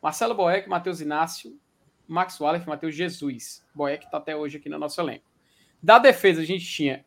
Marcelo 0.00 0.36
Boeck, 0.36 0.68
Matheus 0.68 1.00
Inácio, 1.00 1.58
Max 2.06 2.40
Wallace, 2.40 2.68
Matheus 2.68 2.94
Jesus. 2.94 3.66
Boeck 3.74 4.04
está 4.04 4.18
até 4.18 4.36
hoje 4.36 4.58
aqui 4.58 4.68
no 4.68 4.78
nosso 4.78 5.00
elenco. 5.00 5.24
Da 5.82 5.98
defesa, 5.98 6.40
a 6.40 6.44
gente 6.44 6.64
tinha. 6.64 7.04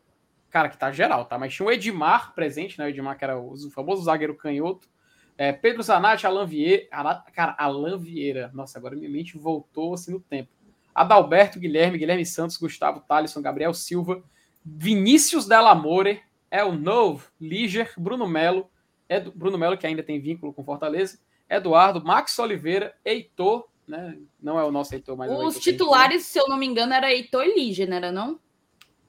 Cara, 0.50 0.68
que 0.68 0.78
tá 0.78 0.92
geral, 0.92 1.24
tá? 1.24 1.40
Mas 1.40 1.54
tinha 1.54 1.66
o 1.66 1.72
Edmar 1.72 2.36
presente, 2.36 2.78
né? 2.78 2.84
O 2.84 2.90
Edmar, 2.90 3.18
que 3.18 3.24
era 3.24 3.40
o 3.40 3.56
famoso 3.70 4.04
zagueiro 4.04 4.36
canhoto. 4.36 4.90
É, 5.38 5.54
Pedro 5.54 5.82
Zanatti, 5.82 6.28
Alan 6.28 6.46
Vieira. 6.46 6.90
Cara, 7.34 7.56
Alan 7.58 7.98
Vieira. 7.98 8.52
Nossa, 8.54 8.78
agora 8.78 8.98
minha 8.98 9.10
mente 9.10 9.38
voltou 9.38 9.94
assim 9.94 10.12
no 10.12 10.20
tempo. 10.20 10.50
Adalberto, 10.94 11.58
Guilherme, 11.58 11.98
Guilherme 11.98 12.26
Santos, 12.26 12.58
Gustavo 12.58 13.00
Thalisson, 13.00 13.42
Gabriel 13.42 13.74
Silva, 13.74 14.22
Vinícius 14.64 15.48
Delamore, 15.48 16.22
El 16.50 16.74
Novo, 16.74 17.28
Liger, 17.40 17.94
Bruno 17.98 18.28
Melo, 18.28 18.70
Edu, 19.10 19.32
Bruno 19.34 19.58
Melo, 19.58 19.78
que 19.78 19.88
ainda 19.88 20.04
tem 20.04 20.20
vínculo 20.20 20.54
com 20.54 20.64
Fortaleza, 20.64 21.20
Eduardo, 21.50 22.04
Max 22.04 22.38
Oliveira, 22.40 22.96
Heitor, 23.04 23.68
né? 23.88 24.18
Não 24.42 24.60
é 24.60 24.64
o 24.64 24.72
nosso 24.72 24.94
Heitor, 24.94 25.18
mas 25.18 25.30
é 25.30 25.34
o 25.34 25.38
Os 25.38 25.42
Heitor 25.42 25.50
a 25.50 25.54
gente 25.54 25.64
titulares, 25.64 26.26
se 26.26 26.40
eu 26.40 26.48
não 26.48 26.58
me 26.58 26.66
engano, 26.66 26.94
era 26.94 27.12
Heitor 27.12 27.44
e 27.46 27.56
Lígia, 27.56 27.86
não 27.86 27.98
era 27.98 28.12
não? 28.12 28.40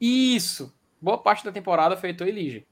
isso. 0.00 0.74
Boa 1.00 1.18
parte 1.18 1.44
da 1.44 1.52
temporada 1.52 1.96
foi 1.96 2.10
Heitor 2.10 2.26
e 2.26 2.32
Lige. 2.32 2.66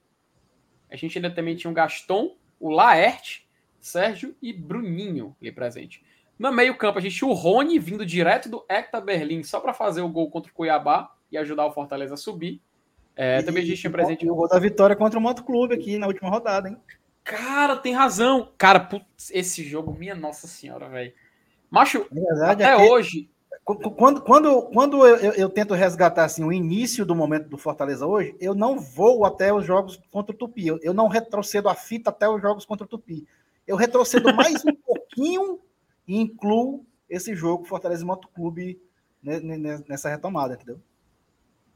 A 0.90 0.96
gente 0.96 1.16
ainda 1.16 1.30
também 1.30 1.54
tinha 1.54 1.70
o 1.70 1.74
Gaston, 1.74 2.36
o 2.58 2.68
Laerte, 2.68 3.48
Sérgio 3.80 4.34
e 4.42 4.52
Bruninho 4.52 5.36
ali 5.40 5.52
presente. 5.52 6.04
No 6.36 6.50
meio-campo, 6.50 6.98
a 6.98 7.02
gente 7.02 7.16
tinha 7.16 7.28
o 7.30 7.34
Rony 7.34 7.78
vindo 7.78 8.04
direto 8.04 8.48
do 8.48 8.64
Hector 8.68 9.00
Berlim 9.02 9.42
só 9.42 9.60
para 9.60 9.72
fazer 9.72 10.00
o 10.00 10.08
gol 10.08 10.30
contra 10.30 10.50
o 10.50 10.54
Cuiabá 10.54 11.14
e 11.30 11.38
ajudar 11.38 11.66
o 11.66 11.72
Fortaleza 11.72 12.14
a 12.14 12.16
subir. 12.16 12.60
É, 13.22 13.42
também 13.42 13.62
a 13.62 13.66
gente 13.66 13.80
tinha 13.80 13.90
presente. 13.90 14.24
E 14.24 14.30
o 14.30 14.34
gol 14.34 14.48
da 14.48 14.58
vitória 14.58 14.96
contra 14.96 15.18
o 15.18 15.22
Moto 15.22 15.44
Clube 15.44 15.74
aqui 15.74 15.98
na 15.98 16.06
última 16.06 16.30
rodada, 16.30 16.68
hein? 16.68 16.76
Cara, 17.22 17.76
tem 17.76 17.92
razão. 17.92 18.50
Cara, 18.56 18.80
putz, 18.80 19.30
esse 19.30 19.62
jogo, 19.62 19.92
minha 19.92 20.14
nossa 20.14 20.46
senhora, 20.46 20.88
velho. 20.88 21.12
Macho, 21.70 22.06
Na 22.10 22.20
verdade, 22.22 22.62
até 22.64 22.72
aquele- 22.74 22.90
hoje, 22.90 23.30
Qu- 23.62 23.90
Quando, 23.92 24.22
quando, 24.22 24.62
quando 24.72 25.06
eu, 25.06 25.16
eu- 25.16 25.32
eu 25.34 25.48
tento 25.50 25.74
resgatar 25.74 26.24
assim, 26.24 26.42
o 26.42 26.52
início 26.52 27.04
do 27.04 27.14
momento 27.14 27.46
do 27.48 27.58
Fortaleza 27.58 28.06
hoje, 28.06 28.34
eu 28.40 28.54
não 28.54 28.80
vou 28.80 29.24
até 29.24 29.52
os 29.52 29.64
jogos 29.66 30.00
contra 30.10 30.34
o 30.34 30.36
Tupi. 30.38 30.66
Eu, 30.66 30.78
eu 30.82 30.94
não 30.94 31.06
retrocedo 31.08 31.68
a 31.68 31.74
fita 31.74 32.08
até 32.10 32.28
os 32.28 32.40
jogos 32.40 32.64
contra 32.64 32.84
o 32.84 32.88
Tupi. 32.88 33.26
Eu 33.66 33.76
retrocedo 33.76 34.24
mais 34.34 34.64
um 34.64 34.74
pouquinho 34.74 35.60
e 36.08 36.18
incluo 36.18 36.84
esse 37.08 37.34
jogo 37.36 37.64
Fortaleza 37.64 38.02
e 38.02 38.06
Motoclube 38.06 38.80
ne- 39.22 39.40
ne- 39.40 39.84
nessa 39.86 40.08
retomada, 40.08 40.54
entendeu? 40.54 40.80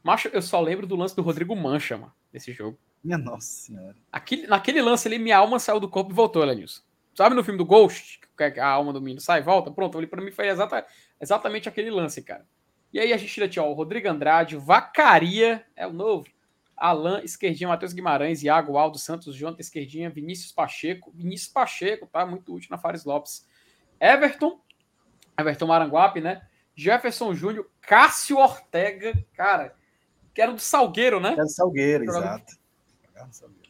Macho, 0.05 0.29
eu 0.29 0.41
só 0.41 0.61
lembro 0.61 0.85
do 0.85 0.95
lance 0.95 1.15
do 1.15 1.21
Rodrigo 1.21 1.55
Mancha, 1.55 1.97
mano, 1.97 2.13
desse 2.31 2.53
jogo. 2.53 2.77
Minha 3.03 3.17
nossa 3.17 3.47
senhora. 3.47 3.95
Aquele, 4.11 4.47
naquele 4.47 4.81
lance 4.81 5.07
ali, 5.07 5.17
minha 5.17 5.37
alma 5.37 5.59
saiu 5.59 5.79
do 5.79 5.89
corpo 5.89 6.11
e 6.11 6.15
voltou, 6.15 6.43
Elenilson. 6.43 6.81
Sabe 7.13 7.35
no 7.35 7.43
filme 7.43 7.57
do 7.57 7.65
Ghost, 7.65 8.19
que 8.37 8.59
a 8.59 8.67
alma 8.67 8.93
do 8.93 9.01
menino 9.01 9.21
sai 9.21 9.39
e 9.39 9.43
volta? 9.43 9.71
Pronto, 9.71 9.97
ali 9.97 10.05
pra 10.05 10.21
mim 10.21 10.31
foi 10.31 10.47
exata, 10.47 10.85
exatamente 11.19 11.67
aquele 11.67 11.89
lance, 11.89 12.21
cara. 12.21 12.45
E 12.93 12.99
aí 12.99 13.11
a 13.13 13.17
gente 13.17 13.39
ainda 13.39 13.51
tinha 13.51 13.63
ó, 13.63 13.69
o 13.69 13.73
Rodrigo 13.73 14.07
Andrade, 14.07 14.57
Vacaria, 14.57 15.65
é 15.75 15.87
o 15.87 15.93
novo. 15.93 16.27
Alan, 16.77 17.21
esquerdinha, 17.23 17.69
Matheus 17.69 17.93
Guimarães, 17.93 18.43
Iago, 18.43 18.77
Aldo 18.77 18.99
Santos, 18.99 19.35
Jonathan, 19.35 19.61
esquerdinha, 19.61 20.09
Vinícius 20.09 20.51
Pacheco. 20.51 21.11
Vinícius 21.13 21.51
Pacheco, 21.51 22.07
tá? 22.07 22.25
Muito 22.25 22.53
útil 22.53 22.67
na 22.69 22.77
Fares 22.77 23.05
Lopes. 23.05 23.47
Everton, 23.99 24.59
Everton 25.39 25.67
Maranguape, 25.67 26.21
né? 26.21 26.41
Jefferson 26.75 27.33
Júnior, 27.33 27.69
Cássio 27.81 28.37
Ortega, 28.37 29.13
cara, 29.33 29.73
que 30.35 30.41
era 30.41 30.51
do 30.51 30.59
Salgueiro, 30.59 31.19
né? 31.19 31.33
É 31.33 31.41
do 31.41 31.49
Salgueiro, 31.49 32.03
exato. 32.03 32.53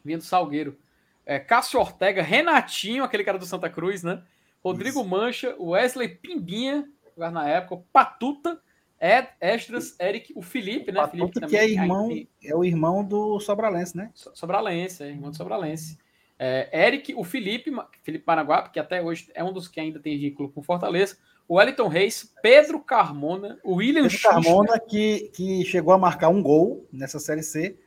Vinha 0.04 0.18
do 0.18 0.24
Salgueiro. 0.24 0.78
É, 1.24 1.40
Cássio 1.40 1.80
Ortega, 1.80 2.22
Renatinho, 2.22 3.04
aquele 3.04 3.24
cara 3.24 3.38
do 3.38 3.46
Santa 3.46 3.70
Cruz, 3.70 4.04
né? 4.04 4.24
Rodrigo 4.64 5.00
Isso. 5.00 5.10
Mancha, 5.10 5.56
Wesley 5.60 6.10
Pimbinha, 6.10 6.90
na 7.16 7.48
época, 7.48 7.84
Patuta, 7.94 8.60
Ed, 9.00 9.28
Estras, 9.40 9.96
Eric, 10.00 10.34
o 10.36 10.42
Felipe, 10.42 10.92
né? 10.92 11.08
Felipe 11.08 11.28
Patuta, 11.28 11.48
que 11.48 11.56
é 11.56 11.70
irmão, 11.70 12.10
é 12.44 12.56
o 12.56 12.64
irmão 12.64 13.04
do 13.04 13.40
Sobralense, 13.40 13.96
né? 13.96 14.10
So- 14.16 14.32
Sobralense, 14.34 15.04
é, 15.04 15.10
irmão 15.10 15.30
do 15.30 15.38
Sobralense. 15.38 16.00
É, 16.38 16.88
Eric, 16.88 17.14
o 17.14 17.24
Felipe, 17.24 17.72
Felipe 18.02 18.26
Paraguape, 18.26 18.72
que 18.72 18.80
até 18.80 19.02
hoje 19.02 19.32
é 19.36 19.44
um 19.44 19.54
dos 19.54 19.68
que 19.68 19.80
ainda 19.80 20.00
tem 20.00 20.18
vínculo 20.18 20.50
com 20.52 20.64
Fortaleza. 20.64 21.18
O 21.48 21.56
Wellington 21.56 21.88
Reis, 21.88 22.34
Pedro 22.42 22.80
Carmona, 22.80 23.60
o 23.64 23.76
William 23.76 24.08
Pedro 24.08 24.22
Carmona, 24.22 24.80
que, 24.80 25.32
que 25.34 25.64
chegou 25.66 25.94
a 25.94 25.98
marcar 25.98 26.30
um 26.30 26.42
gol 26.42 26.88
nessa 26.92 27.20
Série 27.20 27.44
C 27.44 27.78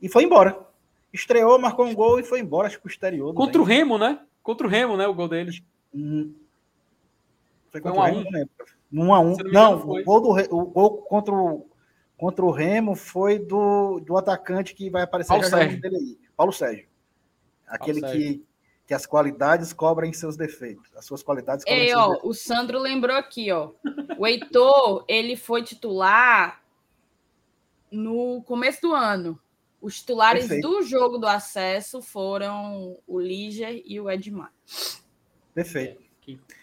e 0.00 0.08
foi 0.08 0.24
embora. 0.24 0.58
Estreou, 1.12 1.58
marcou 1.58 1.86
um 1.86 1.94
gol 1.94 2.20
e 2.20 2.22
foi 2.22 2.40
embora, 2.40 2.68
acho 2.68 2.80
que 2.80 2.86
o 2.86 2.88
exterior. 2.88 3.34
Contra 3.34 3.60
o 3.60 3.64
Remo, 3.64 3.98
né? 3.98 4.20
Contra 4.42 4.66
o 4.66 4.70
Remo, 4.70 4.96
né? 4.96 5.06
O 5.06 5.14
gol 5.14 5.28
dele. 5.28 5.62
Hum. 5.94 6.34
Foi 7.70 7.80
contra 7.80 8.00
foi 8.00 8.12
um 8.12 8.20
o 8.20 8.30
Remo, 8.30 8.48
não 8.90 9.06
Um 9.06 9.14
a 9.14 9.20
um. 9.20 9.36
Não, 9.36 9.78
não 9.78 9.90
o, 9.90 10.04
gol 10.04 10.20
do, 10.20 10.56
o 10.56 10.66
gol 10.66 10.98
contra 11.02 11.34
o, 11.34 11.68
contra 12.16 12.44
o 12.44 12.50
Remo 12.50 12.94
foi 12.94 13.38
do, 13.38 14.00
do 14.00 14.16
atacante 14.16 14.74
que 14.74 14.88
vai 14.88 15.02
aparecer 15.02 15.28
Paulo 15.28 15.42
já 15.42 15.50
Sérgio. 15.50 15.80
dele 15.80 15.96
aí. 15.96 16.18
Paulo 16.36 16.52
Sérgio. 16.52 16.86
Aquele 17.66 18.00
Paulo 18.00 18.16
Sérgio. 18.16 18.46
Que 18.90 18.94
as 18.94 19.06
qualidades 19.06 19.72
cobrem 19.72 20.12
seus 20.12 20.36
defeitos. 20.36 20.90
As 20.96 21.04
suas 21.04 21.22
qualidades 21.22 21.64
cobrem 21.64 21.84
Ei, 21.84 21.94
ó, 21.94 22.08
defeitos. 22.08 22.28
O 22.28 22.34
Sandro 22.34 22.76
lembrou 22.76 23.16
aqui, 23.16 23.52
ó. 23.52 23.70
O 24.18 24.26
Heitor, 24.26 25.04
ele 25.06 25.36
foi 25.36 25.62
titular 25.62 26.60
no 27.88 28.42
começo 28.42 28.80
do 28.82 28.92
ano. 28.92 29.38
Os 29.80 30.00
titulares 30.00 30.48
Perfeito. 30.48 30.68
do 30.68 30.82
jogo 30.82 31.18
do 31.18 31.28
acesso 31.28 32.02
foram 32.02 32.98
o 33.06 33.20
Liger 33.20 33.80
e 33.86 34.00
o 34.00 34.10
Edmar. 34.10 34.52
Perfeito. 35.54 36.02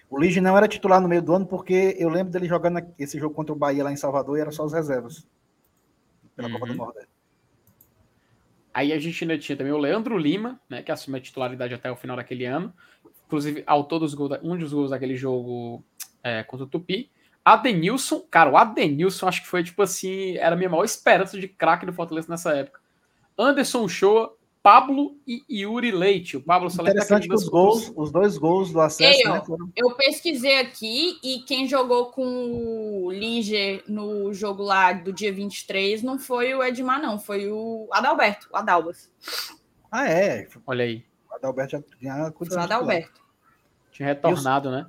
O 0.10 0.20
Liger 0.20 0.44
não 0.44 0.58
era 0.58 0.68
titular 0.68 1.00
no 1.00 1.08
meio 1.08 1.22
do 1.22 1.34
ano 1.34 1.46
porque 1.46 1.96
eu 1.98 2.10
lembro 2.10 2.34
dele 2.34 2.46
jogando 2.46 2.94
esse 3.00 3.18
jogo 3.18 3.34
contra 3.34 3.54
o 3.54 3.58
Bahia 3.58 3.86
lá 3.86 3.92
em 3.94 3.96
Salvador 3.96 4.38
e 4.38 4.42
era 4.42 4.52
só 4.52 4.66
os 4.66 4.74
reservas. 4.74 5.26
Pela 6.36 6.50
uhum. 6.50 6.56
Copa 6.56 6.66
do 6.66 6.72
uhum. 6.74 6.78
Nordeste. 6.78 7.17
Aí 8.78 8.94
a 8.94 9.00
gente 9.00 9.24
ainda 9.24 9.40
tinha 9.40 9.58
também 9.58 9.74
o 9.74 9.78
Leandro 9.80 10.16
Lima, 10.20 10.62
né, 10.70 10.84
que 10.84 10.92
assumiu 10.92 11.18
a 11.18 11.20
titularidade 11.20 11.74
até 11.74 11.92
o 11.92 11.96
final 11.96 12.16
daquele 12.16 12.46
ano. 12.46 12.72
Inclusive, 13.26 13.64
autor 13.66 13.98
dos 13.98 14.14
gols, 14.14 14.38
um 14.44 14.56
dos 14.56 14.72
gols 14.72 14.92
daquele 14.92 15.16
jogo 15.16 15.84
é, 16.24 16.44
contra 16.44 16.64
o 16.64 16.70
Tupi. 16.70 17.10
Adenilson, 17.44 18.20
cara, 18.30 18.52
o 18.52 18.56
Adenilson 18.56 19.28
acho 19.28 19.42
que 19.42 19.48
foi 19.48 19.64
tipo 19.64 19.82
assim, 19.82 20.38
era 20.38 20.54
a 20.54 20.56
minha 20.56 20.70
maior 20.70 20.84
esperança 20.84 21.40
de 21.40 21.48
craque 21.48 21.88
do 21.88 21.92
Fortaleza 21.92 22.28
nessa 22.30 22.56
época. 22.56 22.80
Anderson 23.36 23.88
Shoa, 23.88 24.37
Pablo 24.68 25.18
e 25.26 25.46
Yuri 25.50 25.92
Leite. 25.92 26.36
O 26.36 26.42
Pablo 26.42 26.70
só 26.70 26.82
Interessante 26.82 27.26
que 27.26 27.34
os 27.34 27.48
gols, 27.48 27.90
os 27.96 28.12
dois 28.12 28.38
gols 28.38 28.70
do 28.70 28.82
acesso. 28.82 29.18
Ei, 29.18 29.24
né, 29.24 29.42
foram... 29.46 29.72
Eu 29.74 29.96
pesquisei 29.96 30.60
aqui 30.60 31.18
e 31.24 31.40
quem 31.44 31.66
jogou 31.66 32.08
com 32.08 33.06
o 33.06 33.10
Liger 33.10 33.82
no 33.88 34.34
jogo 34.34 34.64
lá 34.64 34.92
do 34.92 35.14
dia 35.14 35.32
23 35.32 36.04
não 36.04 36.20
foi 36.20 36.54
o 36.54 36.62
Edmar, 36.62 37.02
não, 37.02 37.18
foi 37.18 37.50
o 37.50 37.88
Adalberto, 37.94 38.50
o 38.52 38.58
Adalbas. 38.58 39.10
Ah, 39.90 40.10
é. 40.10 40.46
Olha 40.66 40.84
aí. 40.84 41.06
O 41.32 41.36
Adalberto 41.36 41.72
já 41.72 41.82
tinha 41.98 42.32
condição. 42.32 42.60
O 42.60 42.66
Adalberto. 42.66 43.22
Tinha 43.94 44.10
retornado, 44.10 44.68
os... 44.68 44.76
né? 44.76 44.86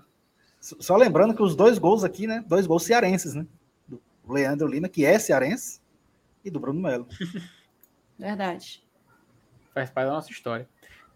Só 0.61 0.97
lembrando 0.97 1.37
que 1.37 1.43
os 1.43 1.55
dois 1.55 1.79
gols 1.79 2.03
aqui, 2.03 2.27
né? 2.27 2.45
Dois 2.49 2.67
gols 2.67 2.83
cearenses, 2.83 3.33
né? 3.33 3.47
Do 3.87 4.03
Leandro 4.29 4.67
Lima, 4.67 4.89
que 4.89 5.05
é 5.05 5.21
cearense, 5.21 5.81
e 6.45 6.51
do 6.51 6.59
Bruno 6.59 6.81
Melo. 6.81 7.07
Verdade 8.19 8.88
faz 9.79 9.91
parte 9.91 10.07
da 10.07 10.15
nossa 10.15 10.31
história. 10.31 10.69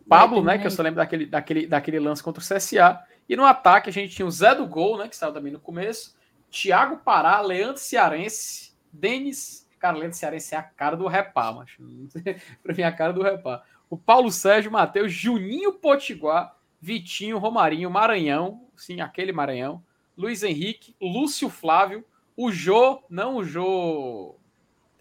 Pablo, 0.08 0.42
né, 0.42 0.58
que 0.58 0.66
eu 0.66 0.70
só 0.70 0.82
lembro 0.82 0.98
daquele, 0.98 1.26
daquele, 1.26 1.66
daquele 1.66 1.98
lance 1.98 2.22
contra 2.22 2.42
o 2.42 2.46
CSA. 2.46 3.00
E 3.28 3.36
no 3.36 3.44
ataque 3.44 3.88
a 3.88 3.92
gente 3.92 4.14
tinha 4.14 4.26
o 4.26 4.30
Zé 4.30 4.54
do 4.54 4.66
Gol, 4.66 4.98
né, 4.98 5.08
que 5.08 5.16
saiu 5.16 5.32
também 5.32 5.52
no 5.52 5.60
começo. 5.60 6.16
Thiago 6.50 6.98
Pará, 6.98 7.40
Leandro 7.40 7.78
Cearense, 7.78 8.74
Denis. 8.92 9.68
Cara, 9.78 9.96
Leandro 9.96 10.16
Cearense 10.16 10.54
é 10.54 10.58
a 10.58 10.62
cara 10.62 10.96
do 10.96 11.06
Repá, 11.06 11.52
mas 11.52 11.70
pra 12.62 12.74
mim 12.74 12.82
é 12.82 12.86
a 12.86 12.92
cara 12.92 13.12
do 13.12 13.22
Repá. 13.22 13.62
O 13.88 13.96
Paulo 13.96 14.30
Sérgio, 14.30 14.70
Matheus, 14.70 15.12
Juninho 15.12 15.72
Potiguar, 15.74 16.56
Vitinho, 16.80 17.38
Romarinho, 17.38 17.90
Maranhão, 17.90 18.66
sim, 18.76 19.00
aquele 19.00 19.32
Maranhão, 19.32 19.82
Luiz 20.16 20.42
Henrique, 20.42 20.94
Lúcio 21.00 21.48
Flávio, 21.48 22.04
o 22.36 22.50
Jô, 22.50 23.02
não 23.08 23.36
o 23.36 23.44
Jô 23.44 24.36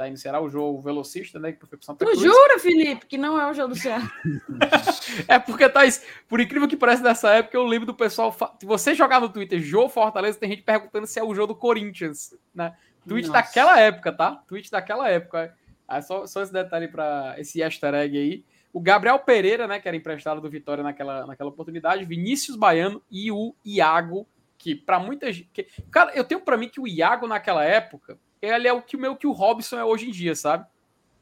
tá 0.01 0.05
aí 0.05 0.11
no 0.11 0.17
Ceará, 0.17 0.41
o 0.41 0.49
jogo 0.49 0.81
velocista, 0.81 1.39
né? 1.39 1.51
Que 1.51 1.59
foi 1.59 1.69
pro 1.69 1.85
Santa 1.85 2.03
Cruz. 2.03 2.17
Tu 2.17 2.25
jura, 2.25 2.59
Felipe, 2.59 3.05
que 3.05 3.17
não 3.17 3.39
é 3.39 3.49
o 3.49 3.53
jogo 3.53 3.69
do 3.69 3.75
Ceará? 3.75 4.09
é 5.27 5.37
porque, 5.37 5.69
Thaís, 5.69 6.05
por 6.27 6.39
incrível 6.39 6.67
que 6.67 6.75
pareça, 6.75 7.03
nessa 7.03 7.29
época 7.33 7.55
eu 7.55 7.63
lembro 7.63 7.85
do 7.85 7.93
pessoal. 7.93 8.35
Se 8.59 8.65
você 8.65 8.95
jogar 8.95 9.21
no 9.21 9.29
Twitter 9.29 9.61
Jô 9.61 9.87
Fortaleza, 9.87 10.39
tem 10.39 10.49
gente 10.49 10.63
perguntando 10.63 11.05
se 11.05 11.19
é 11.19 11.23
o 11.23 11.33
jogo 11.35 11.53
do 11.53 11.55
Corinthians, 11.55 12.35
né? 12.53 12.75
Tweet 13.07 13.27
Nossa. 13.27 13.41
daquela 13.41 13.79
época, 13.79 14.11
tá? 14.11 14.35
Tweet 14.47 14.69
daquela 14.71 15.09
época. 15.09 15.55
É 15.89 16.01
só, 16.01 16.25
só 16.25 16.41
esse 16.41 16.53
detalhe 16.53 16.87
para 16.87 17.35
esse 17.37 17.61
easter 17.61 17.93
egg 17.93 18.17
aí. 18.17 18.45
O 18.73 18.79
Gabriel 18.79 19.19
Pereira, 19.19 19.67
né, 19.67 19.79
que 19.79 19.87
era 19.87 19.97
emprestado 19.97 20.39
do 20.39 20.49
Vitória 20.49 20.83
naquela, 20.83 21.25
naquela 21.25 21.49
oportunidade, 21.49 22.05
Vinícius 22.05 22.55
Baiano 22.55 23.03
e 23.11 23.29
o 23.29 23.53
Iago, 23.65 24.25
que 24.57 24.73
para 24.73 24.97
muita 24.97 25.31
gente. 25.31 25.67
Cara, 25.91 26.13
eu 26.15 26.23
tenho 26.23 26.39
para 26.39 26.55
mim 26.55 26.69
que 26.69 26.79
o 26.79 26.87
Iago 26.87 27.27
naquela 27.27 27.65
época 27.65 28.17
ele 28.41 28.67
é 28.67 28.73
o 28.73 28.81
que 28.81 28.97
meio 28.97 29.15
que 29.15 29.27
o 29.27 29.31
Robson 29.31 29.77
é 29.77 29.85
hoje 29.85 30.07
em 30.07 30.11
dia, 30.11 30.35
sabe? 30.35 30.65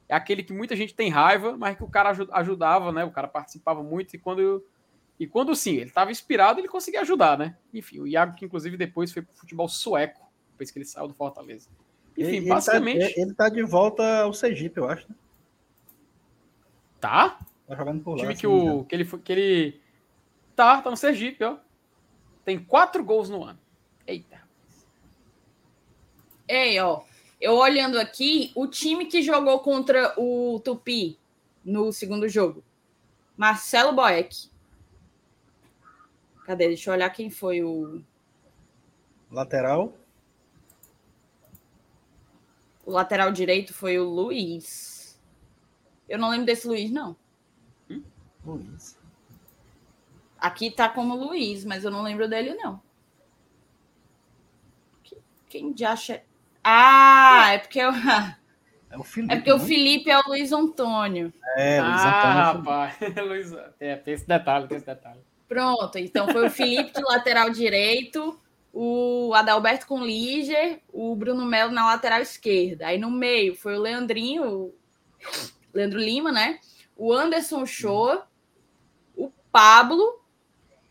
É 0.08 0.16
aquele 0.16 0.42
que 0.42 0.54
muita 0.54 0.76
gente 0.76 0.96
tem 0.96 1.10
raiva, 1.10 1.56
mas 1.58 1.76
que 1.76 1.84
o 1.84 1.90
cara 1.90 2.16
ajudava, 2.32 2.92
né? 2.92 3.04
O 3.04 3.12
cara 3.12 3.28
participava 3.28 3.84
muito 3.84 4.16
e 4.16 4.20
quando 4.20 4.66
e 5.20 5.28
quando 5.28 5.54
sim, 5.54 5.76
ele 5.76 5.90
estava 5.90 6.12
inspirado, 6.12 6.60
ele 6.60 6.70
conseguia 6.70 7.02
ajudar, 7.02 7.38
né? 7.38 7.58
Enfim, 7.74 8.00
o 8.00 8.08
Iago 8.08 8.36
que 8.36 8.46
inclusive 8.46 8.78
depois 8.78 9.12
foi 9.12 9.22
pro 9.22 9.36
futebol 9.36 9.68
sueco, 9.68 10.26
depois 10.52 10.72
que 10.72 10.80
ele 10.80 10.86
saiu 10.86 11.10
do 11.10 11.14
Fortaleza. 11.14 11.70
Enfim, 12.18 12.38
ele, 12.38 12.48
basicamente 12.48 12.98
ele 12.98 13.14
tá, 13.14 13.22
ele 13.22 13.34
tá 13.34 13.50
de 13.50 13.64
volta 13.64 14.22
ao 14.22 14.34
Sergipe, 14.34 14.80
eu 14.80 14.90
acho. 14.90 15.08
Né? 15.10 15.16
Tá? 17.02 17.38
Tá 17.68 17.76
jogando 17.76 18.02
por 18.02 18.16
lá. 18.16 18.22
Time 18.22 18.36
que, 18.36 18.48
o, 18.48 18.86
que 18.86 18.96
ele 18.96 19.06
que 19.06 19.32
ele 19.32 19.82
tá, 20.56 20.82
tá 20.82 20.90
no 20.90 20.98
Sergipe, 20.98 21.44
ó. 21.44 21.58
Tem 22.44 22.58
quatro 22.58 23.04
gols 23.04 23.30
no 23.30 23.44
ano. 23.44 23.60
Eita. 24.08 24.42
Ei, 26.48 26.80
ó, 26.80 27.04
eu 27.40 27.54
olhando 27.54 28.00
aqui, 28.00 28.52
o 28.54 28.68
time 28.68 29.06
que 29.06 29.22
jogou 29.22 29.60
contra 29.60 30.14
o 30.18 30.60
Tupi 30.60 31.18
no 31.64 31.92
segundo 31.92 32.28
jogo. 32.28 32.64
Marcelo 33.38 33.94
Boeck. 33.94 34.50
Cadê? 36.46 36.68
Deixa 36.68 36.90
eu 36.90 36.94
olhar 36.94 37.10
quem 37.12 37.30
foi 37.30 37.64
o. 37.64 38.02
Lateral. 39.32 39.94
O 42.86 42.92
lateral 42.92 43.32
direito 43.32 43.74
foi 43.74 44.00
o 44.00 44.10
Luiz. 44.10 45.18
Eu 46.10 46.18
não 46.18 46.32
lembro 46.32 46.48
desse 46.48 46.68
Luiz, 46.68 46.92
não. 46.92 47.16
Hum? 47.90 48.04
Luiz. 48.44 48.98
Aqui 50.38 50.72
tá 50.72 50.90
como 50.90 51.16
Luiz, 51.16 51.64
mas 51.64 51.84
eu 51.84 51.92
não 51.92 52.02
lembro 52.02 52.28
dele, 52.28 52.56
não. 52.56 52.82
Quem 55.48 55.76
já 55.78 55.92
acha. 55.92 56.24
Ah, 56.64 57.54
é 57.54 57.58
porque 57.60 57.80
eu... 57.80 57.92
É, 58.92 58.98
o 58.98 59.04
Felipe, 59.04 59.34
é 59.34 59.36
porque 59.36 59.54
o 59.54 59.60
Felipe 59.60 60.10
é 60.10 60.20
o 60.20 60.28
Luiz 60.28 60.52
Antônio. 60.52 61.32
É, 61.56 61.82
Luiz 61.82 62.02
ah, 62.02 62.20
Antônio. 62.20 62.70
rapaz. 62.70 62.98
Luiz... 63.28 63.54
É, 63.80 63.96
tem 63.96 64.14
esse 64.14 64.28
detalhe, 64.28 64.68
tem 64.68 64.78
esse 64.78 64.86
detalhe. 64.86 65.20
Pronto, 65.48 65.98
então 65.98 66.28
foi 66.28 66.48
o 66.48 66.52
Felipe 66.52 66.94
de 66.94 67.02
lateral 67.02 67.50
direito, 67.50 68.40
o 68.72 69.34
Adalberto 69.34 69.88
com 69.88 70.04
Liger, 70.04 70.80
o 70.94 71.16
Bruno 71.16 71.44
Melo 71.46 71.72
na 71.72 71.86
lateral 71.86 72.22
esquerda. 72.22 72.88
Aí 72.88 73.00
no 73.00 73.10
meio 73.10 73.56
foi 73.56 73.76
o 73.76 73.82
Leandrinho, 73.82 74.48
o 74.48 74.76
Leandro 75.74 76.00
Lima, 76.00 76.32
né? 76.32 76.60
O 76.96 77.12
Anderson 77.12 77.66
Shoa, 77.66 78.28
o 79.16 79.32
Pablo 79.52 80.22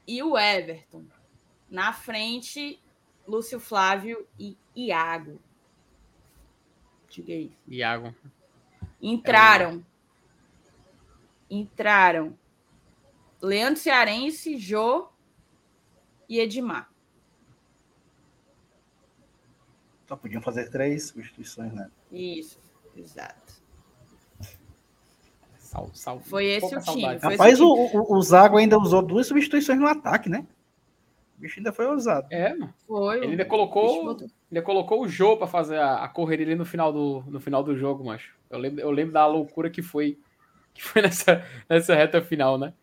e 0.07 0.23
o 0.23 0.37
Everton. 0.37 1.05
Na 1.71 1.93
frente, 1.93 2.83
Lúcio 3.27 3.61
Flávio 3.61 4.27
e 4.39 4.57
Iago. 4.75 5.41
Aí. 7.27 7.53
Iago. 7.67 8.15
Entraram. 9.01 9.85
É 11.51 11.55
entraram. 11.55 12.37
Leandro 13.41 13.81
Cearense, 13.81 14.59
Jô 14.59 15.09
e 16.29 16.41
Edmar. 16.41 16.91
Só 20.07 20.17
podiam 20.17 20.41
fazer 20.41 20.71
três 20.71 21.09
substituições, 21.09 21.73
né? 21.73 21.91
Isso, 22.11 22.59
exato. 22.97 23.59
Sal, 25.59 25.91
sal, 25.93 26.21
foi 26.21 26.47
esse 26.47 26.75
o 26.75 26.81
time. 26.81 27.17
Rapaz, 27.19 27.61
o, 27.61 27.67
o, 27.71 28.17
o 28.17 28.23
Zago 28.23 28.57
ainda 28.57 28.79
usou 28.79 29.03
duas 29.03 29.27
substituições 29.27 29.79
no 29.79 29.87
ataque, 29.87 30.31
né? 30.31 30.47
O 31.39 31.41
bicho 31.41 31.61
ainda 31.61 31.73
foi 31.73 31.87
ousado. 31.87 32.27
É, 32.31 32.53
mano. 32.53 32.75
Foi. 32.85 33.19
Ele 33.19 33.29
ainda 33.29 33.45
colocou, 33.45 34.17
ainda 34.51 34.63
colocou 34.63 35.03
o 35.03 35.09
jogo 35.09 35.37
para 35.37 35.47
fazer 35.47 35.79
a, 35.79 36.03
a 36.03 36.09
correria 36.09 36.45
ali 36.45 36.57
no 36.57 36.65
final 36.65 36.93
do, 36.93 37.23
no 37.29 37.39
final 37.39 37.63
do 37.63 37.77
jogo, 37.77 38.05
macho. 38.05 38.35
Eu 38.51 38.59
lembro, 38.59 38.81
eu 38.81 38.91
lembro 38.91 39.13
da 39.13 39.25
loucura 39.25 39.71
que 39.71 39.81
foi 39.81 40.19
que 40.75 40.83
foi 40.83 41.01
nessa, 41.03 41.45
nessa 41.69 41.95
reta 41.95 42.21
final, 42.21 42.59
né? 42.59 42.75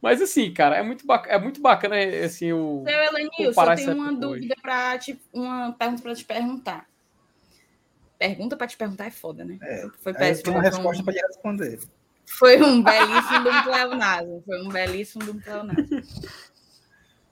Mas 0.00 0.22
assim, 0.22 0.50
cara, 0.52 0.76
é 0.76 0.82
muito 0.82 1.06
bacana, 1.06 1.34
é 1.34 1.38
muito 1.38 1.60
bacana 1.60 1.96
assim 2.24 2.52
o 2.52 2.82
Seu 2.86 2.98
Elenilson, 2.98 3.62
eu 3.62 3.76
tenho 3.76 3.94
uma 3.94 4.12
dúvida 4.12 4.54
para 4.62 4.98
te 4.98 5.20
uma 5.32 5.72
pergunta 5.72 6.02
para 6.02 6.14
te 6.14 6.24
perguntar. 6.24 6.88
Pergunta 8.18 8.56
para 8.56 8.66
te 8.66 8.76
perguntar 8.76 9.06
é 9.06 9.10
foda, 9.10 9.44
né? 9.44 9.58
É, 9.60 9.86
foi 9.98 10.14
péssimo. 10.14 10.52
Uma 10.52 10.62
resposta 10.62 11.02
um... 11.02 11.04
para 11.04 11.14
responder. 11.14 11.78
Foi 12.26 12.62
um 12.62 12.82
belíssimo 12.82 13.44
do 13.44 13.62
pleonasmo, 13.64 14.42
foi 14.44 14.62
um 14.62 14.68
belíssimo 14.68 15.24
do 15.24 15.34
pleonasmo. 15.34 16.02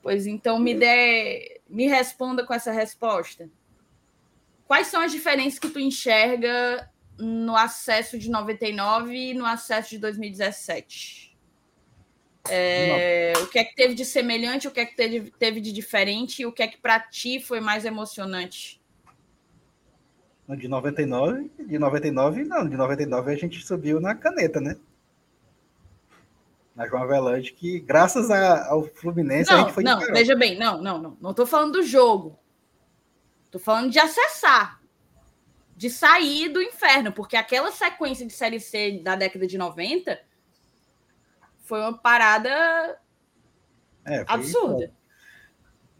Pois 0.07 0.25
então 0.25 0.57
me 0.57 0.73
dê 0.73 1.59
me 1.67 1.85
responda 1.85 2.45
com 2.45 2.53
essa 2.53 2.71
resposta. 2.71 3.49
Quais 4.65 4.87
são 4.87 5.01
as 5.01 5.11
diferenças 5.11 5.59
que 5.59 5.67
tu 5.67 5.81
enxerga 5.81 6.89
no 7.19 7.57
acesso 7.57 8.17
de 8.17 8.29
99 8.29 9.13
e 9.13 9.33
no 9.33 9.45
acesso 9.45 9.89
de 9.89 9.97
2017? 9.97 11.37
É, 12.49 13.33
o 13.41 13.47
que 13.47 13.59
é 13.59 13.65
que 13.65 13.75
teve 13.75 13.95
de 13.95 14.05
semelhante, 14.05 14.65
o 14.65 14.71
que 14.71 14.79
é 14.79 14.85
que 14.85 14.95
teve, 14.95 15.29
teve 15.31 15.59
de 15.59 15.73
diferente 15.73 16.41
e 16.41 16.45
o 16.45 16.53
que 16.53 16.63
é 16.63 16.69
que 16.69 16.77
para 16.77 17.01
ti 17.01 17.41
foi 17.41 17.59
mais 17.59 17.83
emocionante? 17.83 18.81
De 20.47 20.69
99, 20.69 21.51
de 21.67 21.77
99, 21.77 22.45
não, 22.45 22.69
de 22.69 22.77
99 22.77 23.29
a 23.29 23.35
gente 23.35 23.61
subiu 23.61 23.99
na 23.99 24.15
caneta, 24.15 24.61
né? 24.61 24.77
Na 26.77 26.87
João 26.87 27.01
Avelange, 27.01 27.53
que 27.53 27.79
graças 27.79 28.29
a, 28.29 28.67
ao 28.69 28.83
Fluminense 28.83 29.49
não, 29.49 29.57
a 29.57 29.61
gente 29.63 29.73
foi 29.73 29.83
Não, 29.83 29.99
veja 29.99 30.35
bem, 30.35 30.59
não, 30.59 30.79
não, 30.79 31.01
não. 31.01 31.17
Não 31.19 31.33
tô 31.33 31.43
falando 31.43 31.73
do 31.73 31.81
jogo. 31.81 32.37
Tô 33.49 33.57
falando 33.57 33.89
de 33.89 33.97
acessar. 33.97 34.79
De 35.75 35.89
sair 35.89 36.49
do 36.49 36.61
inferno, 36.61 37.11
porque 37.11 37.35
aquela 37.35 37.71
sequência 37.71 38.27
de 38.27 38.31
Série 38.31 38.59
C 38.59 39.01
da 39.03 39.15
década 39.15 39.47
de 39.47 39.57
90 39.57 40.19
foi 41.63 41.79
uma 41.79 41.97
parada 41.97 42.99
é, 44.05 44.17
foi 44.17 44.25
absurda. 44.27 44.91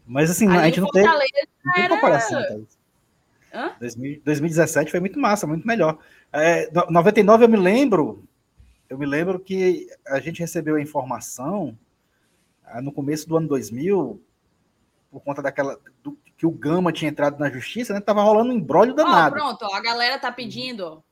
Mas 0.06 0.30
assim, 0.30 0.46
a 0.48 0.64
gente 0.66 0.80
não 0.80 0.90
teve, 0.90 1.08
não 1.08 1.74
tem 1.74 1.88
comparação, 1.88 2.66
Hã? 3.52 3.72
2017 3.80 4.90
foi 4.92 5.00
muito 5.00 5.18
massa, 5.18 5.44
muito 5.44 5.66
melhor. 5.66 5.98
É, 6.32 6.70
99 6.88 7.44
eu 7.44 7.48
me 7.48 7.56
lembro, 7.56 8.27
eu 8.88 8.98
me 8.98 9.06
lembro 9.06 9.38
que 9.38 9.88
a 10.06 10.18
gente 10.20 10.40
recebeu 10.40 10.76
a 10.76 10.80
informação 10.80 11.78
ah, 12.64 12.80
no 12.80 12.92
começo 12.92 13.28
do 13.28 13.36
ano 13.36 13.48
2000, 13.48 14.22
por 15.10 15.20
conta 15.20 15.42
daquela 15.42 15.78
do, 16.02 16.18
que 16.36 16.46
o 16.46 16.50
Gama 16.50 16.92
tinha 16.92 17.10
entrado 17.10 17.38
na 17.38 17.50
justiça, 17.50 17.92
né? 17.92 18.00
Tava 18.00 18.22
rolando 18.22 18.50
um 18.50 18.56
embrólio 18.56 18.94
danado. 18.94 19.36
Oh, 19.36 19.38
pronto, 19.38 19.62
ó, 19.62 19.74
a 19.74 19.80
galera 19.80 20.18
tá 20.18 20.30
pedindo, 20.30 21.02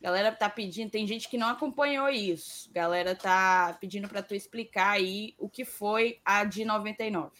a 0.00 0.04
galera 0.04 0.32
tá 0.32 0.48
pedindo, 0.48 0.90
tem 0.90 1.06
gente 1.06 1.28
que 1.28 1.38
não 1.38 1.48
acompanhou 1.48 2.08
isso. 2.08 2.68
A 2.70 2.74
galera 2.74 3.14
tá 3.14 3.76
pedindo 3.80 4.08
para 4.08 4.22
tu 4.22 4.34
explicar 4.34 4.90
aí 4.90 5.34
o 5.38 5.48
que 5.48 5.64
foi 5.64 6.18
a 6.24 6.44
de 6.44 6.64
99. 6.64 7.30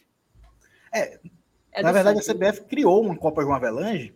É, 0.93 1.19
é 1.73 1.83
Na 1.83 1.93
verdade, 1.93 2.19
a 2.19 2.35
CBF 2.35 2.65
criou 2.67 3.03
uma 3.03 3.17
Copa 3.17 3.43
João 3.43 3.55
Avelange 3.55 4.15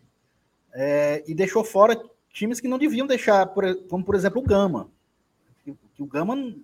é, 0.72 1.24
e 1.26 1.34
deixou 1.34 1.64
fora 1.64 2.00
times 2.36 2.60
que 2.60 2.68
não 2.68 2.78
deviam 2.78 3.06
deixar, 3.06 3.46
como 3.88 4.04
por 4.04 4.14
exemplo 4.14 4.42
o 4.42 4.44
Gama. 4.44 4.90
Que, 5.64 6.02
o 6.02 6.06
Gama 6.06 6.54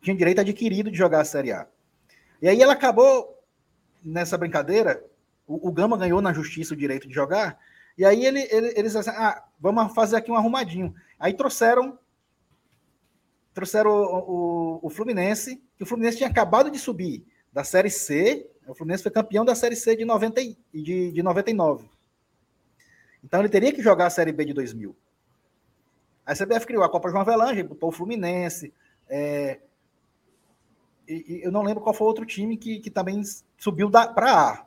tinha 0.00 0.16
direito 0.16 0.40
adquirido 0.40 0.90
de 0.90 0.96
jogar 0.96 1.20
a 1.20 1.24
Série 1.24 1.52
A. 1.52 1.66
E 2.40 2.48
aí 2.48 2.62
ela 2.62 2.74
acabou 2.74 3.38
nessa 4.02 4.38
brincadeira, 4.38 5.04
o, 5.46 5.68
o 5.68 5.72
Gama 5.72 5.96
ganhou 5.96 6.22
na 6.22 6.32
justiça 6.32 6.72
o 6.72 6.76
direito 6.76 7.08
de 7.08 7.14
jogar, 7.14 7.58
e 7.98 8.04
aí 8.04 8.24
ele, 8.24 8.46
ele, 8.50 8.72
eles 8.76 8.94
assim, 8.94 9.10
ah, 9.10 9.44
vamos 9.58 9.92
fazer 9.92 10.16
aqui 10.16 10.30
um 10.30 10.36
arrumadinho. 10.36 10.94
Aí 11.18 11.34
trouxeram 11.34 11.98
trouxeram 13.52 13.90
o, 13.90 14.78
o, 14.80 14.80
o 14.84 14.90
Fluminense, 14.90 15.60
que 15.76 15.82
o 15.82 15.86
Fluminense 15.86 16.18
tinha 16.18 16.30
acabado 16.30 16.70
de 16.70 16.78
subir 16.78 17.26
da 17.52 17.64
Série 17.64 17.90
C 17.90 18.48
o 18.70 18.74
Fluminense 18.74 19.02
foi 19.02 19.10
campeão 19.10 19.44
da 19.44 19.54
Série 19.54 19.74
C 19.74 19.96
de, 19.96 20.04
90, 20.04 20.40
de, 20.72 21.12
de 21.12 21.22
99. 21.22 21.90
Então 23.22 23.40
ele 23.40 23.48
teria 23.48 23.72
que 23.72 23.82
jogar 23.82 24.06
a 24.06 24.10
Série 24.10 24.32
B 24.32 24.44
de 24.44 24.52
2000. 24.52 24.96
A 26.24 26.34
CBF 26.34 26.66
criou 26.66 26.84
a 26.84 26.88
Copa 26.88 27.08
João 27.08 27.22
Avelange, 27.22 27.62
botou 27.62 27.88
o 27.88 27.92
Fluminense. 27.92 28.72
É, 29.08 29.60
e, 31.08 31.24
e, 31.26 31.44
eu 31.44 31.50
não 31.50 31.62
lembro 31.62 31.82
qual 31.82 31.94
foi 31.94 32.06
outro 32.06 32.24
time 32.24 32.56
que, 32.56 32.78
que 32.78 32.90
também 32.90 33.22
subiu 33.58 33.90
para 33.90 34.50
A. 34.50 34.66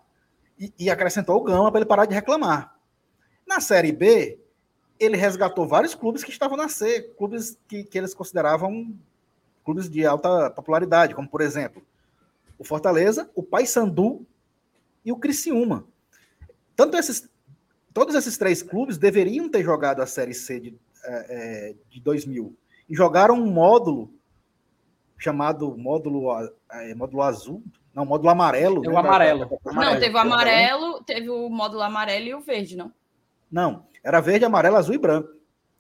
E, 0.59 0.73
e, 0.77 0.89
acrescentou 0.89 1.37
o 1.37 1.43
Gama 1.43 1.71
para 1.71 1.79
ele 1.79 1.87
parar 1.87 2.05
de 2.05 2.13
reclamar. 2.13 2.77
Na 3.47 3.59
Série 3.59 3.91
B, 3.91 4.39
ele 4.99 5.17
resgatou 5.17 5.67
vários 5.67 5.95
clubes 5.95 6.23
que 6.23 6.31
estavam 6.31 6.57
na 6.57 6.69
C, 6.69 7.01
clubes 7.17 7.57
que, 7.67 7.83
que 7.83 7.97
eles 7.97 8.13
consideravam 8.13 8.93
clubes 9.63 9.89
de 9.89 10.05
alta 10.05 10.49
popularidade, 10.51 11.15
como 11.15 11.27
por 11.27 11.41
exemplo 11.41 11.81
o 12.57 12.63
Fortaleza, 12.63 13.29
o 13.35 13.41
Paysandu 13.41 14.25
e 15.03 15.11
o 15.11 15.17
Criciúma. 15.17 15.85
Tanto 16.75 16.97
esses, 16.97 17.29
todos 17.93 18.15
esses 18.15 18.37
três 18.37 18.63
clubes 18.63 18.97
deveriam 18.97 19.49
ter 19.49 19.63
jogado 19.63 20.01
a 20.01 20.05
Série 20.05 20.33
C 20.33 20.59
de, 20.59 20.77
é, 21.03 21.69
é 21.69 21.75
de 21.89 21.99
2000 22.01 22.57
e 22.89 22.95
jogaram 22.95 23.35
um 23.35 23.51
módulo 23.51 24.13
chamado 25.17 25.77
módulo, 25.77 26.31
é, 26.69 26.93
módulo 26.95 27.21
azul, 27.21 27.63
não, 27.93 28.05
módulo 28.05 28.29
amarelo. 28.29 28.81
Né, 28.81 28.89
o 28.89 28.97
amarelo. 28.97 29.49
Não, 29.65 29.99
teve 29.99 30.15
o 30.15 30.17
amarelo, 30.17 31.03
teve 31.03 31.29
o 31.29 31.49
módulo 31.49 31.81
amarelo 31.81 32.25
e 32.25 32.33
o 32.33 32.41
verde, 32.41 32.75
não? 32.75 32.91
Não, 33.51 33.85
era 34.03 34.19
verde, 34.19 34.45
amarelo, 34.45 34.75
azul 34.75 34.95
e 34.95 34.97
branco. 34.97 35.29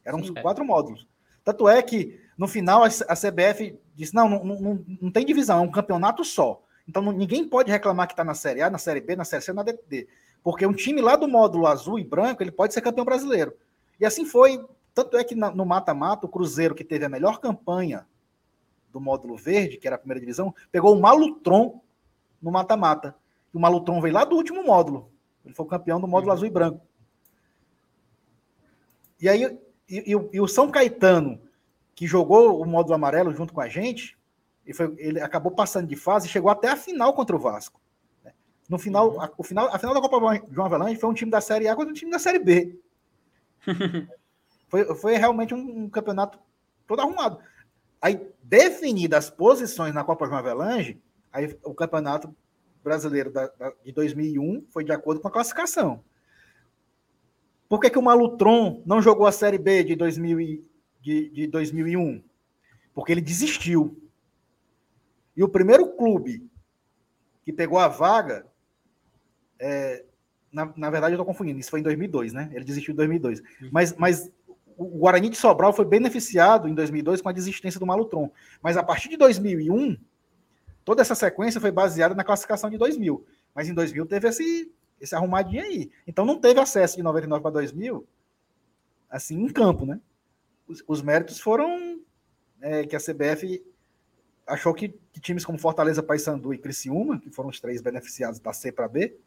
Eram 0.05 0.23
Sim, 0.23 0.33
quatro 0.35 0.63
é. 0.63 0.67
módulos. 0.67 1.07
Tanto 1.43 1.67
é 1.67 1.81
que 1.81 2.21
no 2.37 2.47
final 2.47 2.83
a 2.83 3.15
CBF 3.15 3.77
disse: 3.95 4.13
não, 4.13 4.29
não, 4.29 4.43
não, 4.43 4.85
não 5.01 5.11
tem 5.11 5.25
divisão, 5.25 5.59
é 5.59 5.61
um 5.61 5.71
campeonato 5.71 6.23
só. 6.23 6.61
Então 6.87 7.01
ninguém 7.11 7.47
pode 7.47 7.71
reclamar 7.71 8.07
que 8.07 8.13
está 8.13 8.23
na 8.23 8.35
Série 8.35 8.61
A, 8.61 8.69
na 8.69 8.77
Série 8.77 9.01
B, 9.01 9.15
na 9.15 9.25
Série 9.25 9.41
C, 9.41 9.51
na 9.51 9.63
D. 9.63 10.07
Porque 10.43 10.65
um 10.65 10.73
time 10.73 11.01
lá 11.01 11.15
do 11.15 11.27
módulo 11.27 11.65
azul 11.65 11.97
e 11.97 12.03
branco, 12.03 12.43
ele 12.43 12.51
pode 12.51 12.73
ser 12.73 12.81
campeão 12.81 13.05
brasileiro. 13.05 13.53
E 13.99 14.05
assim 14.05 14.25
foi. 14.25 14.63
Tanto 14.93 15.17
é 15.17 15.23
que 15.23 15.33
no 15.33 15.65
mata-mata, 15.65 16.27
o 16.27 16.29
Cruzeiro, 16.29 16.75
que 16.75 16.83
teve 16.83 17.05
a 17.05 17.09
melhor 17.09 17.39
campanha 17.39 18.05
do 18.91 18.99
módulo 18.99 19.35
verde, 19.35 19.77
que 19.77 19.87
era 19.87 19.95
a 19.95 19.99
primeira 19.99 20.19
divisão, 20.19 20.53
pegou 20.71 20.95
o 20.95 21.01
Malutron 21.01 21.81
no 22.39 22.51
mata-mata. 22.51 23.15
O 23.51 23.59
Malutron 23.59 23.99
veio 23.99 24.13
lá 24.13 24.23
do 24.23 24.35
último 24.35 24.63
módulo. 24.63 25.11
Ele 25.43 25.55
foi 25.55 25.65
o 25.65 25.69
campeão 25.69 25.99
do 25.99 26.07
módulo 26.07 26.29
uhum. 26.29 26.35
azul 26.35 26.47
e 26.47 26.51
branco. 26.51 26.81
E 29.19 29.27
aí, 29.27 29.57
e, 29.89 30.13
e, 30.13 30.29
e, 30.33 30.41
o 30.41 30.47
São 30.47 30.69
Caetano, 30.69 31.41
que 31.95 32.05
jogou 32.05 32.61
o 32.61 32.65
módulo 32.65 32.93
amarelo 32.93 33.33
junto 33.33 33.53
com 33.53 33.61
a 33.61 33.67
gente, 33.67 34.17
ele, 34.65 34.73
foi, 34.73 34.93
ele 34.97 35.21
acabou 35.21 35.51
passando 35.51 35.87
de 35.87 35.95
fase 35.95 36.27
e 36.27 36.29
chegou 36.29 36.51
até 36.51 36.69
a 36.69 36.75
final 36.75 37.13
contra 37.13 37.35
o 37.35 37.39
Vasco. 37.39 37.79
No 38.69 38.77
final, 38.77 39.13
uhum. 39.13 39.21
a, 39.21 39.31
o 39.37 39.43
final, 39.43 39.67
a 39.73 39.77
final 39.77 39.93
da 39.93 40.01
Copa 40.01 40.41
João 40.51 40.65
Avelange 40.65 40.99
foi 40.99 41.09
um 41.09 41.13
time 41.13 41.31
da 41.31 41.41
Série 41.41 41.67
A 41.67 41.75
contra 41.75 41.91
um 41.91 41.95
time 41.95 42.11
da 42.11 42.19
Série 42.19 42.39
B. 42.39 42.79
foi, 44.69 44.95
foi 44.95 45.17
realmente 45.17 45.53
um, 45.53 45.83
um, 45.83 45.89
campeonato 45.89 46.39
todo 46.87 47.01
arrumado. 47.01 47.39
Aí, 48.01 48.19
definidas 48.41 49.25
as 49.25 49.29
posições 49.29 49.93
na 49.93 50.03
Copa 50.03 50.25
João 50.25 50.37
Avelange, 50.37 51.01
aí 51.31 51.57
o 51.63 51.73
campeonato 51.73 52.33
brasileiro 52.83 53.31
da, 53.31 53.47
da, 53.47 53.73
de 53.83 53.91
2001 53.91 54.65
foi 54.69 54.83
de 54.83 54.91
acordo 54.91 55.21
com 55.21 55.27
a 55.27 55.31
classificação. 55.31 56.03
Por 57.69 57.79
que, 57.79 57.89
que 57.89 57.97
o 57.97 58.03
Malutron 58.03 58.83
não 58.85 59.01
jogou 59.01 59.25
a 59.25 59.31
Série 59.31 59.57
B 59.57 59.83
de, 59.83 59.95
2000 59.95 60.39
e, 60.41 60.65
de, 61.01 61.29
de 61.29 61.47
2001? 61.47 62.23
Porque 62.93 63.11
ele 63.11 63.21
desistiu. 63.21 63.97
E 65.35 65.43
o 65.43 65.49
primeiro 65.49 65.95
clube 65.95 66.47
que 67.43 67.51
pegou 67.51 67.79
a 67.79 67.87
vaga, 67.87 68.45
é, 69.63 70.03
na, 70.51 70.71
na 70.75 70.89
verdade 70.89 71.13
eu 71.13 71.15
estou 71.15 71.25
confundindo, 71.25 71.59
isso 71.59 71.69
foi 71.69 71.79
em 71.79 71.83
2002, 71.83 72.33
né? 72.33 72.51
Ele 72.53 72.65
desistiu 72.65 72.91
em 72.91 72.97
2002. 72.97 73.39
Uhum. 73.39 73.69
Mas, 73.71 73.95
mas 73.95 74.31
o 74.77 74.85
Guarani 74.85 75.29
de 75.29 75.37
Sobral 75.37 75.71
foi 75.71 75.85
beneficiado 75.85 76.67
em 76.67 76.73
2002 76.73 77.21
com 77.21 77.29
a 77.29 77.31
desistência 77.31 77.79
do 77.79 77.85
Malutron. 77.85 78.29
Mas 78.61 78.75
a 78.75 78.83
partir 78.83 79.09
de 79.09 79.17
2001, 79.17 79.97
toda 80.83 81.01
essa 81.01 81.15
sequência 81.15 81.61
foi 81.61 81.71
baseada 81.71 82.13
na 82.13 82.23
classificação 82.23 82.69
de 82.69 82.77
2000. 82.77 83.25
Mas 83.55 83.69
em 83.69 83.73
2000 83.73 84.05
teve 84.05 84.27
esse, 84.27 84.71
esse 84.99 85.15
arrumadinho 85.15 85.63
aí. 85.63 85.89
Então 86.05 86.25
não 86.25 86.39
teve 86.39 86.59
acesso 86.59 86.97
de 86.97 87.03
99 87.03 87.41
para 87.41 87.51
2000, 87.51 88.05
assim, 89.09 89.41
em 89.41 89.47
campo, 89.47 89.85
né? 89.85 89.99
Os, 90.67 90.83
os 90.87 91.01
méritos 91.01 91.39
foram 91.39 92.01
é, 92.61 92.85
que 92.85 92.95
a 92.95 92.99
CBF 92.99 93.63
achou 94.45 94.73
que, 94.73 94.89
que, 95.11 95.21
times 95.21 95.45
como 95.45 95.57
Fortaleza, 95.57 96.03
Paysandu 96.03 96.53
e 96.53 96.57
Criciúma, 96.57 97.19
que 97.19 97.29
foram 97.29 97.49
os 97.49 97.59
três 97.59 97.81
beneficiados 97.81 98.39
da 98.39 98.51
C 98.51 98.71
para 98.71 98.87
B, 98.87 99.17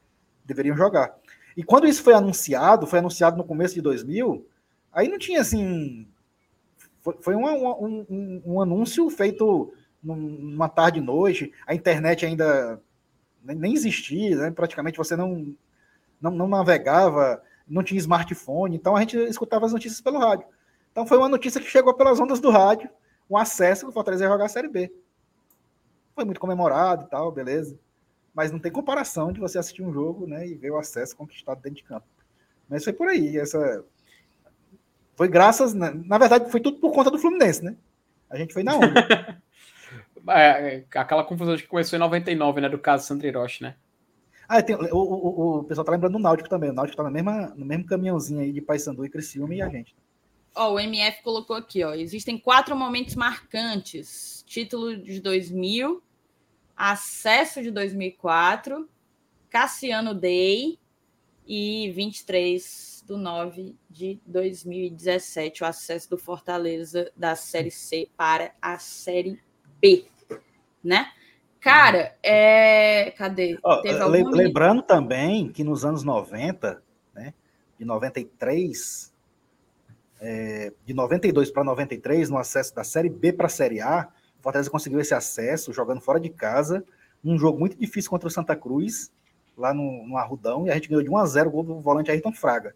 deveriam 0.46 0.76
jogar. 0.76 1.14
E 1.56 1.62
quando 1.62 1.86
isso 1.86 2.02
foi 2.02 2.14
anunciado, 2.14 2.86
foi 2.86 2.98
anunciado 2.98 3.36
no 3.36 3.44
começo 3.44 3.74
de 3.74 3.80
2000, 3.80 4.46
aí 4.92 5.08
não 5.08 5.18
tinha 5.18 5.40
assim. 5.40 6.06
Foi, 7.00 7.16
foi 7.20 7.34
um, 7.34 7.46
um, 7.46 8.06
um, 8.08 8.42
um, 8.44 8.60
anúncio 8.60 9.08
feito 9.10 9.72
numa 10.02 10.68
tarde 10.68 10.98
e 10.98 11.02
noite, 11.02 11.52
a 11.66 11.74
internet 11.74 12.24
ainda 12.24 12.80
nem 13.42 13.74
existia, 13.74 14.36
né? 14.36 14.50
praticamente 14.50 14.98
você 14.98 15.16
não, 15.16 15.54
não, 16.20 16.30
não 16.30 16.48
navegava, 16.48 17.42
não 17.66 17.82
tinha 17.82 17.98
smartphone, 17.98 18.76
então 18.76 18.94
a 18.94 19.00
gente 19.00 19.16
escutava 19.16 19.66
as 19.66 19.72
notícias 19.72 20.00
pelo 20.00 20.18
rádio. 20.18 20.46
Então 20.92 21.06
foi 21.06 21.18
uma 21.18 21.28
notícia 21.28 21.60
que 21.60 21.68
chegou 21.68 21.94
pelas 21.94 22.20
ondas 22.20 22.40
do 22.40 22.50
rádio, 22.50 22.88
um 23.28 23.36
acesso 23.36 23.84
que 23.84 23.90
o 23.90 23.92
Fortaleza 23.92 24.26
jogar 24.26 24.44
a 24.44 24.48
Série 24.48 24.68
B 24.68 24.92
foi 26.16 26.24
muito 26.24 26.40
comemorado 26.40 27.04
e 27.04 27.10
tal, 27.10 27.30
beleza. 27.30 27.78
Mas 28.36 28.52
não 28.52 28.58
tem 28.58 28.70
comparação 28.70 29.32
de 29.32 29.40
você 29.40 29.58
assistir 29.58 29.82
um 29.82 29.92
jogo, 29.92 30.26
né, 30.26 30.46
e 30.46 30.54
ver 30.54 30.70
o 30.70 30.78
acesso 30.78 31.16
conquistado 31.16 31.62
dentro 31.62 31.78
de 31.78 31.84
campo. 31.84 32.06
Mas 32.68 32.84
foi 32.84 32.92
por 32.92 33.08
aí, 33.08 33.38
essa 33.38 33.82
foi 35.16 35.28
graças, 35.28 35.72
na, 35.72 35.90
na 35.92 36.18
verdade, 36.18 36.50
foi 36.50 36.60
tudo 36.60 36.78
por 36.78 36.92
conta 36.92 37.10
do 37.10 37.18
Fluminense, 37.18 37.64
né? 37.64 37.74
A 38.28 38.36
gente 38.36 38.52
foi 38.52 38.62
na 38.62 38.76
onda. 38.76 39.40
é, 40.28 40.84
aquela 40.94 41.24
confusão 41.24 41.56
que 41.56 41.66
começou 41.66 41.96
em 41.96 42.00
99, 42.00 42.60
né, 42.60 42.68
do 42.68 42.78
caso 42.78 43.06
Sandro 43.06 43.26
Hiroshi, 43.26 43.62
né? 43.62 43.76
Ah, 44.46 44.62
tem, 44.62 44.76
o, 44.76 44.96
o, 44.96 45.58
o, 45.58 45.64
pessoal 45.64 45.84
tá 45.84 45.92
lembrando 45.92 46.12
do 46.12 46.18
Náutico 46.18 46.48
também. 46.48 46.70
O 46.70 46.72
Náutico 46.72 46.96
tá 46.96 47.02
na 47.02 47.10
mesma, 47.10 47.52
no 47.56 47.64
mesmo 47.64 47.86
caminhãozinho 47.86 48.40
aí 48.40 48.52
de 48.52 48.60
Paysandu 48.60 49.04
e 49.04 49.08
Criciúma 49.08 49.54
e 49.54 49.62
a 49.62 49.68
gente. 49.68 49.96
Ó, 50.54 50.74
o 50.74 50.80
MF 50.80 51.22
colocou 51.22 51.56
aqui, 51.56 51.82
ó. 51.82 51.94
Existem 51.94 52.38
quatro 52.38 52.76
momentos 52.76 53.16
marcantes: 53.16 54.44
título 54.46 54.96
de 54.96 55.20
2000, 55.20 56.00
acesso 56.76 57.62
de 57.62 57.70
2004, 57.70 58.88
Cassiano 59.48 60.14
Day 60.14 60.78
e 61.46 61.90
23 61.92 63.04
do 63.06 63.16
9 63.16 63.74
de 63.88 64.20
2017, 64.26 65.62
o 65.62 65.66
acesso 65.66 66.10
do 66.10 66.18
Fortaleza 66.18 67.10
da 67.16 67.34
Série 67.36 67.70
C 67.70 68.08
para 68.16 68.52
a 68.60 68.78
Série 68.78 69.40
B, 69.80 70.06
né? 70.82 71.12
Cara, 71.60 72.16
é... 72.22 73.12
cadê? 73.12 73.58
Oh, 73.62 73.80
le 73.82 74.24
lembrando 74.24 74.82
também 74.82 75.48
que 75.48 75.64
nos 75.64 75.84
anos 75.84 76.04
90, 76.04 76.82
né, 77.14 77.32
de 77.78 77.84
93, 77.84 79.12
é, 80.20 80.72
de 80.84 80.94
92 80.94 81.50
para 81.50 81.64
93, 81.64 82.30
no 82.30 82.38
acesso 82.38 82.74
da 82.74 82.84
Série 82.84 83.08
B 83.08 83.32
para 83.32 83.46
a 83.46 83.50
Série 83.50 83.80
A, 83.80 84.08
Fortaleza 84.46 84.70
conseguiu 84.70 85.00
esse 85.00 85.12
acesso 85.12 85.72
jogando 85.72 86.00
fora 86.00 86.20
de 86.20 86.30
casa, 86.30 86.84
um 87.24 87.36
jogo 87.36 87.58
muito 87.58 87.76
difícil 87.76 88.08
contra 88.08 88.28
o 88.28 88.30
Santa 88.30 88.54
Cruz, 88.54 89.10
lá 89.56 89.74
no, 89.74 90.06
no 90.06 90.16
Arrudão, 90.16 90.64
e 90.64 90.70
a 90.70 90.74
gente 90.74 90.88
ganhou 90.88 91.02
de 91.02 91.10
1 91.10 91.16
a 91.16 91.26
0 91.26 91.48
o 91.48 91.52
gol 91.52 91.64
do 91.64 91.80
volante 91.80 92.12
Ayrton 92.12 92.32
Fraga. 92.32 92.72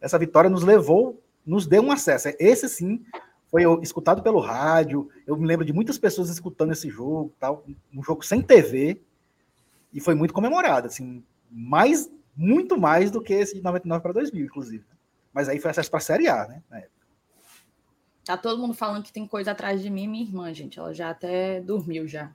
Essa 0.00 0.18
vitória 0.18 0.48
nos 0.48 0.62
levou, 0.62 1.22
nos 1.44 1.66
deu 1.66 1.82
um 1.82 1.92
acesso. 1.92 2.30
Esse 2.38 2.66
sim 2.66 3.04
foi 3.50 3.64
escutado 3.82 4.22
pelo 4.22 4.40
rádio. 4.40 5.10
Eu 5.26 5.36
me 5.36 5.46
lembro 5.46 5.66
de 5.66 5.72
muitas 5.74 5.98
pessoas 5.98 6.30
escutando 6.30 6.72
esse 6.72 6.88
jogo, 6.88 7.30
tal, 7.38 7.62
um 7.94 8.02
jogo 8.02 8.24
sem 8.24 8.40
TV, 8.40 8.98
e 9.92 10.00
foi 10.00 10.14
muito 10.14 10.32
comemorado, 10.32 10.86
assim, 10.86 11.22
mais, 11.50 12.10
muito 12.34 12.80
mais 12.80 13.10
do 13.10 13.20
que 13.20 13.34
esse 13.34 13.56
de 13.56 13.62
99 13.62 14.02
para 14.02 14.12
2000, 14.12 14.46
inclusive. 14.46 14.84
Mas 15.30 15.46
aí 15.46 15.60
foi 15.60 15.70
acesso 15.70 15.90
para 15.90 15.98
a 15.98 16.02
Série 16.02 16.26
A, 16.26 16.48
né? 16.48 16.62
Tá 18.24 18.36
todo 18.36 18.60
mundo 18.60 18.74
falando 18.74 19.02
que 19.02 19.12
tem 19.12 19.26
coisa 19.26 19.50
atrás 19.50 19.82
de 19.82 19.90
mim, 19.90 20.06
minha 20.06 20.24
irmã, 20.24 20.52
gente. 20.54 20.78
Ela 20.78 20.94
já 20.94 21.10
até 21.10 21.60
dormiu 21.60 22.06
já. 22.06 22.30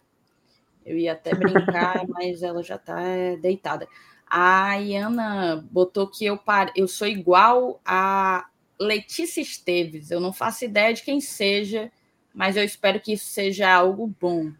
Eu 0.85 0.97
ia 0.97 1.13
até 1.13 1.33
brincar, 1.33 2.05
mas 2.09 2.43
ela 2.43 2.61
já 2.61 2.77
tá 2.77 3.01
é, 3.01 3.37
deitada. 3.37 3.87
A 4.29 4.75
Iana 4.75 5.65
botou 5.71 6.07
que 6.07 6.25
eu, 6.25 6.37
par... 6.37 6.71
eu 6.75 6.87
sou 6.87 7.07
igual 7.07 7.79
a 7.85 8.49
Letícia 8.77 9.41
Esteves. 9.41 10.11
Eu 10.11 10.19
não 10.19 10.33
faço 10.33 10.65
ideia 10.65 10.93
de 10.93 11.03
quem 11.03 11.21
seja, 11.21 11.89
mas 12.33 12.57
eu 12.57 12.63
espero 12.63 12.99
que 12.99 13.13
isso 13.13 13.27
seja 13.27 13.71
algo 13.73 14.13
bom. 14.19 14.51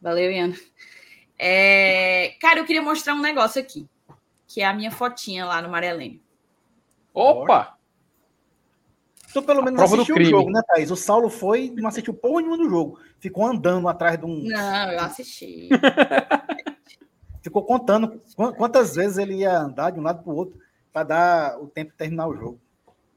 Valeu, 0.00 0.32
Iana. 0.32 0.56
É... 1.38 2.34
Cara, 2.40 2.60
eu 2.60 2.64
queria 2.64 2.82
mostrar 2.82 3.14
um 3.14 3.20
negócio 3.20 3.60
aqui, 3.60 3.86
que 4.48 4.62
é 4.62 4.64
a 4.64 4.72
minha 4.72 4.90
fotinha 4.90 5.44
lá 5.44 5.60
no 5.60 5.68
Marelene. 5.68 6.22
Opa! 7.12 7.78
Tu 9.32 9.42
pelo 9.42 9.62
menos 9.62 9.80
assistiu 9.80 10.16
o 10.16 10.24
jogo, 10.24 10.50
né, 10.50 10.60
Thaís? 10.66 10.90
O 10.90 10.96
Saulo 10.96 11.30
foi 11.30 11.72
não 11.76 11.88
assistiu 11.88 12.12
porra 12.12 12.42
nenhuma 12.42 12.58
do 12.58 12.68
jogo. 12.68 12.98
Ficou 13.18 13.46
andando 13.46 13.88
atrás 13.88 14.18
de 14.18 14.26
um. 14.26 14.42
Não, 14.44 14.92
eu 14.92 15.00
assisti. 15.00 15.68
Ficou 17.42 17.64
contando 17.64 18.20
quantas 18.56 18.94
vezes 18.94 19.18
ele 19.18 19.36
ia 19.36 19.58
andar 19.58 19.90
de 19.90 19.98
um 19.98 20.02
lado 20.02 20.22
para 20.22 20.32
o 20.32 20.36
outro 20.36 20.60
para 20.92 21.04
dar 21.04 21.60
o 21.60 21.66
tempo 21.66 21.90
de 21.90 21.96
terminar 21.96 22.28
o 22.28 22.36
jogo. 22.36 22.60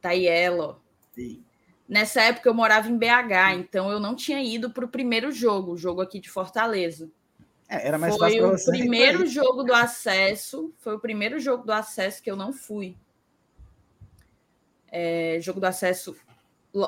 Tá 0.02 0.10
aí 0.10 0.28
ela. 0.28 0.80
Sim. 1.14 1.44
Nessa 1.88 2.22
época 2.22 2.50
eu 2.50 2.54
morava 2.54 2.90
em 2.90 2.98
BH, 2.98 3.54
então 3.58 3.92
eu 3.92 4.00
não 4.00 4.16
tinha 4.16 4.42
ido 4.42 4.72
para 4.72 4.86
o 4.86 4.88
primeiro 4.88 5.32
jogo, 5.32 5.74
o 5.74 5.78
jogo 5.78 6.02
aqui 6.02 6.20
de 6.20 6.30
Fortaleza. 6.30 7.10
É, 7.70 7.88
era 7.88 7.98
mais 7.98 8.16
foi 8.16 8.40
fácil 8.40 8.72
o 8.72 8.78
primeiro 8.78 9.26
jogo 9.28 9.64
do 9.64 9.74
acesso, 9.74 10.74
foi 10.80 10.96
o 10.96 11.00
primeiro 11.00 11.40
jogo 11.40 11.64
do 11.64 11.72
acesso 11.72 12.22
que 12.24 12.30
eu 12.30 12.36
não 12.36 12.52
fui. 12.52 12.96
É, 14.98 15.40
jogo 15.42 15.60
do 15.60 15.66
acesso 15.66 16.16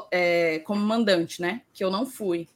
é, 0.10 0.60
como 0.60 0.80
mandante, 0.80 1.42
né? 1.42 1.62
Que 1.74 1.84
eu 1.84 1.92
não 1.92 2.06
fui. 2.06 2.48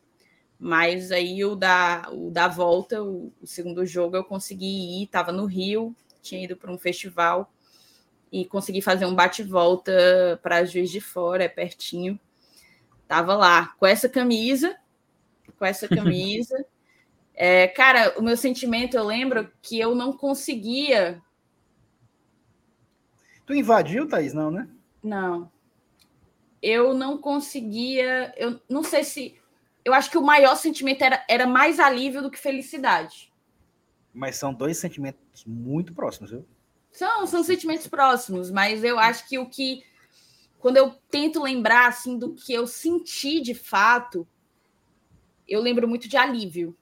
Mas 0.57 1.11
aí 1.11 1.43
o 1.43 1.57
da, 1.57 2.07
o 2.09 2.31
da 2.31 2.47
volta, 2.47 3.03
o, 3.03 3.33
o 3.41 3.45
segundo 3.45 3.85
jogo, 3.85 4.15
eu 4.15 4.23
consegui 4.23 5.01
ir, 5.01 5.03
estava 5.03 5.29
no 5.33 5.45
Rio, 5.45 5.93
tinha 6.21 6.41
ido 6.41 6.55
para 6.55 6.71
um 6.71 6.77
festival 6.77 7.51
e 8.31 8.45
consegui 8.45 8.81
fazer 8.81 9.05
um 9.05 9.13
bate-volta 9.13 10.39
para 10.41 10.63
Juiz 10.63 10.89
de 10.89 11.01
Fora, 11.01 11.43
é 11.43 11.49
pertinho. 11.49 12.17
Tava 13.05 13.35
lá 13.35 13.73
com 13.77 13.85
essa 13.85 14.07
camisa, 14.07 14.77
com 15.59 15.65
essa 15.65 15.85
camisa. 15.89 16.65
é, 17.35 17.67
cara, 17.67 18.17
o 18.17 18.21
meu 18.21 18.37
sentimento, 18.37 18.95
eu 18.95 19.03
lembro 19.03 19.51
que 19.61 19.77
eu 19.77 19.93
não 19.95 20.13
conseguia. 20.13 21.21
Tu 23.45 23.53
invadiu, 23.53 24.07
Thaís, 24.07 24.33
não, 24.33 24.49
né? 24.49 24.69
Não. 25.03 25.51
Eu 26.61 26.93
não 26.93 27.17
conseguia. 27.17 28.33
Eu 28.37 28.59
não 28.69 28.83
sei 28.83 29.03
se. 29.03 29.35
Eu 29.83 29.93
acho 29.93 30.11
que 30.11 30.17
o 30.17 30.23
maior 30.23 30.55
sentimento 30.55 31.01
era, 31.03 31.25
era 31.27 31.47
mais 31.47 31.79
alívio 31.79 32.21
do 32.21 32.29
que 32.29 32.37
felicidade. 32.37 33.33
Mas 34.13 34.35
são 34.35 34.53
dois 34.53 34.77
sentimentos 34.77 35.43
muito 35.45 35.93
próximos, 35.93 36.31
viu? 36.31 36.45
São, 36.91 37.25
são 37.25 37.43
sentimentos 37.43 37.87
próximos, 37.87 38.51
mas 38.51 38.83
eu 38.83 38.99
acho 38.99 39.27
que 39.27 39.39
o 39.39 39.49
que. 39.49 39.83
Quando 40.59 40.77
eu 40.77 40.91
tento 41.09 41.41
lembrar 41.41 41.87
assim 41.87 42.19
do 42.19 42.35
que 42.35 42.53
eu 42.53 42.67
senti 42.67 43.41
de 43.41 43.55
fato, 43.55 44.27
eu 45.47 45.59
lembro 45.59 45.87
muito 45.87 46.07
de 46.07 46.17
alívio. 46.17 46.77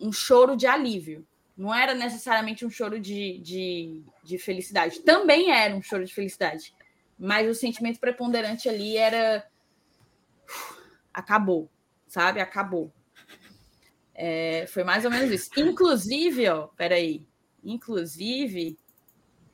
Um 0.00 0.12
choro 0.12 0.56
de 0.56 0.66
alívio. 0.66 1.26
Não 1.56 1.72
era 1.72 1.94
necessariamente 1.94 2.66
um 2.66 2.70
choro 2.70 3.00
de, 3.00 3.38
de, 3.38 4.02
de 4.22 4.36
felicidade. 4.36 5.00
Também 5.00 5.50
era 5.50 5.74
um 5.74 5.80
choro 5.80 6.04
de 6.04 6.12
felicidade. 6.12 6.74
Mas 7.18 7.48
o 7.48 7.54
sentimento 7.54 7.98
preponderante 7.98 8.68
ali 8.68 8.96
era. 8.96 9.46
Acabou, 11.12 11.70
sabe? 12.06 12.40
Acabou. 12.40 12.92
É, 14.14 14.66
foi 14.68 14.84
mais 14.84 15.04
ou 15.04 15.10
menos 15.10 15.30
isso. 15.30 15.50
Inclusive, 15.56 16.48
ó, 16.48 16.68
peraí. 16.68 17.26
Inclusive, 17.64 18.78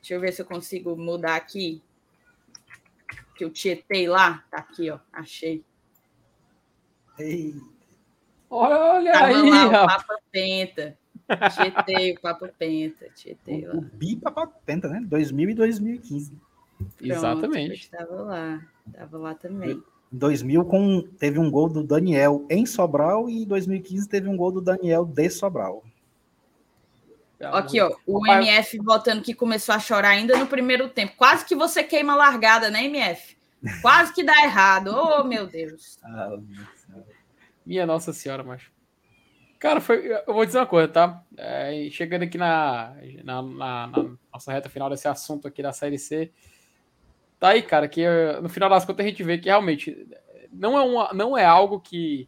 Deixa 0.03 0.15
eu 0.15 0.19
ver 0.19 0.33
se 0.33 0.41
eu 0.41 0.45
consigo 0.45 0.97
mudar 0.97 1.37
aqui. 1.37 1.81
Que 3.37 3.45
eu 3.45 3.49
tietei 3.49 4.05
lá. 4.05 4.43
Tá 4.51 4.57
aqui, 4.57 4.89
ó. 4.89 4.99
Achei. 5.13 5.63
Ei. 7.17 7.55
Olha 8.49 9.13
Tava 9.13 9.27
aí, 9.27 9.49
lá, 9.49 9.67
o 9.67 9.87
Papa 9.87 10.19
Penta. 10.29 10.97
Tietei 11.55 12.11
o 12.11 12.19
Papa 12.19 12.49
Penta. 12.49 13.09
Tietei 13.15 13.65
lá. 13.65 13.75
O 13.75 13.81
Bi-Papa 13.81 14.45
Penta, 14.65 14.89
né? 14.89 14.99
2000 15.05 15.51
e 15.51 15.53
2015. 15.53 16.37
Pronto, 16.83 17.11
Exatamente. 17.11 17.73
Estava 17.73 18.21
lá. 18.21 18.61
Estava 18.87 19.17
lá 19.17 19.35
também. 19.35 19.71
Em 19.71 19.83
2000 20.11 20.65
com, 20.65 21.01
teve 21.17 21.39
um 21.39 21.49
gol 21.49 21.69
do 21.69 21.83
Daniel 21.83 22.45
em 22.49 22.65
Sobral 22.65 23.29
e 23.29 23.43
em 23.43 23.45
2015 23.45 24.07
teve 24.07 24.29
um 24.29 24.37
gol 24.37 24.51
do 24.51 24.61
Daniel 24.61 25.05
de 25.05 25.29
Sobral. 25.29 25.83
Aqui, 27.39 27.81
ó, 27.81 27.93
o 28.05 28.25
MF 28.25 28.77
botando 28.79 29.21
que 29.21 29.33
começou 29.33 29.75
a 29.75 29.79
chorar 29.79 30.09
ainda 30.09 30.37
no 30.37 30.47
primeiro 30.47 30.87
tempo. 30.89 31.13
Quase 31.17 31.45
que 31.45 31.55
você 31.55 31.83
queima 31.83 32.13
a 32.13 32.15
largada, 32.15 32.69
né, 32.69 32.85
MF? 32.85 33.35
Quase 33.81 34.13
que 34.13 34.23
dá 34.23 34.43
errado. 34.43 34.93
Oh, 34.95 35.23
meu 35.27 35.47
Deus. 35.47 35.97
Ah, 36.03 36.37
Minha 37.65 37.85
Nossa 37.85 38.13
Senhora, 38.13 38.43
macho. 38.43 38.71
Cara, 39.59 39.79
foi, 39.79 40.11
eu 40.27 40.33
vou 40.33 40.45
dizer 40.45 40.57
uma 40.57 40.65
coisa, 40.65 40.89
tá? 40.89 41.23
É, 41.37 41.87
chegando 41.89 42.23
aqui 42.23 42.37
na, 42.37 42.93
na, 43.23 43.41
na, 43.41 43.87
na, 43.87 44.09
nossa 44.33 44.51
reta 44.51 44.67
final 44.67 44.89
desse 44.89 45.07
assunto 45.07 45.47
aqui 45.47 45.63
da 45.63 45.71
Série 45.71 45.97
C, 45.97 46.33
tá 47.43 47.49
aí, 47.49 47.61
cara, 47.61 47.89
que 47.89 48.01
no 48.41 48.47
final 48.47 48.69
das 48.69 48.85
contas 48.85 49.05
a 49.05 49.09
gente 49.09 49.21
vê 49.21 49.37
que 49.37 49.49
realmente 49.49 50.07
não 50.49 50.77
é, 50.77 50.81
uma, 50.81 51.13
não 51.13 51.37
é 51.37 51.43
algo 51.43 51.77
que, 51.77 52.25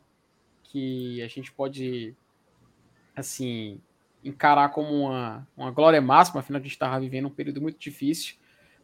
que 0.63 1.21
a 1.21 1.27
gente 1.29 1.53
pode, 1.53 2.13
assim, 3.15 3.79
encarar 4.21 4.67
como 4.73 4.89
uma, 4.89 5.47
uma 5.55 5.71
glória 5.71 6.01
máxima, 6.01 6.41
afinal 6.41 6.59
a 6.59 6.61
gente 6.61 6.73
estava 6.73 6.99
vivendo 6.99 7.27
um 7.27 7.33
período 7.33 7.61
muito 7.61 7.79
difícil. 7.79 8.35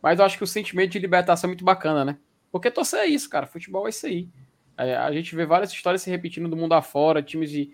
Mas 0.02 0.20
eu 0.20 0.26
acho 0.26 0.38
que 0.38 0.44
o 0.46 0.48
sentimento 0.48 0.92
de 0.92 1.00
libertação 1.00 1.50
é 1.50 1.52
muito 1.52 1.66
bacana, 1.66 2.06
né? 2.06 2.18
Porque 2.50 2.72
torcer 2.72 3.02
é 3.02 3.08
isso, 3.08 3.30
cara. 3.30 3.46
Futebol 3.46 3.86
é 3.86 3.90
isso 3.90 4.06
aí. 4.06 4.30
É, 4.78 4.96
a 4.96 5.12
gente 5.12 5.36
vê 5.36 5.46
várias 5.46 5.74
histórias 5.74 6.02
se 6.02 6.10
repetindo 6.10 6.48
do 6.48 6.56
mundo 6.56 6.72
afora, 6.72 7.22
times 7.22 7.52
de. 7.52 7.74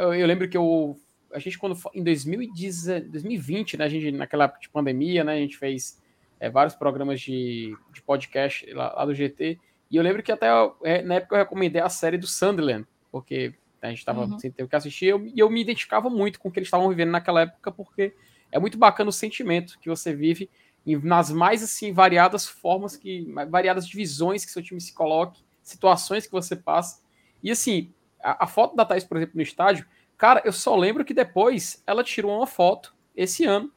Eu, 0.00 0.26
lembro 0.26 0.48
que 0.48 0.56
eu. 0.56 0.98
A 1.30 1.38
gente, 1.38 1.58
quando. 1.58 1.78
Em 1.94 2.02
2020, 2.02 3.76
né? 3.76 3.84
A 3.84 3.88
gente, 3.88 4.12
naquela 4.12 4.48
pandemia, 4.72 5.22
né? 5.22 5.34
A 5.34 5.38
gente 5.38 5.58
fez 5.58 6.01
é, 6.42 6.50
vários 6.50 6.74
programas 6.74 7.20
de, 7.20 7.76
de 7.92 8.02
podcast 8.02 8.68
lá, 8.72 8.92
lá, 8.92 9.04
do 9.04 9.14
GT. 9.14 9.58
E 9.90 9.96
eu 9.96 10.02
lembro 10.02 10.22
que 10.22 10.32
até 10.32 10.48
é, 10.82 11.02
na 11.02 11.14
época 11.14 11.36
eu 11.36 11.38
recomendei 11.38 11.80
a 11.80 11.88
série 11.88 12.18
do 12.18 12.26
Sunderland, 12.26 12.86
porque 13.10 13.54
a 13.80 13.88
gente 13.88 13.98
estava 13.98 14.24
uhum. 14.24 14.38
sem 14.38 14.50
ter 14.50 14.62
o 14.62 14.68
que 14.68 14.76
assistir, 14.76 15.06
eu, 15.06 15.24
e 15.26 15.38
eu 15.38 15.48
me 15.48 15.60
identificava 15.60 16.08
muito 16.08 16.40
com 16.40 16.48
o 16.48 16.52
que 16.52 16.58
eles 16.58 16.66
estavam 16.66 16.88
vivendo 16.88 17.10
naquela 17.10 17.42
época, 17.42 17.70
porque 17.70 18.14
é 18.50 18.58
muito 18.58 18.78
bacana 18.78 19.10
o 19.10 19.12
sentimento 19.12 19.78
que 19.80 19.88
você 19.88 20.14
vive 20.14 20.50
nas 20.84 21.30
mais 21.30 21.62
assim 21.62 21.92
variadas 21.92 22.46
formas 22.46 22.96
que 22.96 23.24
variadas 23.48 23.86
divisões 23.86 24.44
que 24.44 24.50
seu 24.50 24.62
time 24.62 24.80
se 24.80 24.92
coloque, 24.92 25.44
situações 25.62 26.26
que 26.26 26.32
você 26.32 26.56
passa. 26.56 27.02
E 27.42 27.50
assim, 27.50 27.92
a, 28.22 28.44
a 28.44 28.46
foto 28.48 28.74
da 28.74 28.84
Thaís, 28.84 29.04
por 29.04 29.16
exemplo, 29.16 29.36
no 29.36 29.42
estádio, 29.42 29.86
Cara, 30.22 30.40
eu 30.44 30.52
só 30.52 30.76
lembro 30.76 31.04
que 31.04 31.12
depois 31.12 31.82
ela 31.84 32.04
tirou 32.04 32.36
uma 32.36 32.46
foto 32.46 32.94
esse 33.16 33.44
ano. 33.44 33.72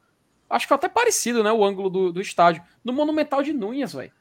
Acho 0.49 0.65
que 0.65 0.69
foi 0.69 0.75
até 0.75 0.89
parecido, 0.89 1.43
né? 1.43 1.51
O 1.51 1.63
ângulo 1.63 1.89
do, 1.89 2.11
do 2.11 2.21
estádio. 2.21 2.63
No 2.83 2.93
Monumental 2.93 3.41
de 3.41 3.53
Nunhas, 3.53 3.93
velho. 3.93 4.11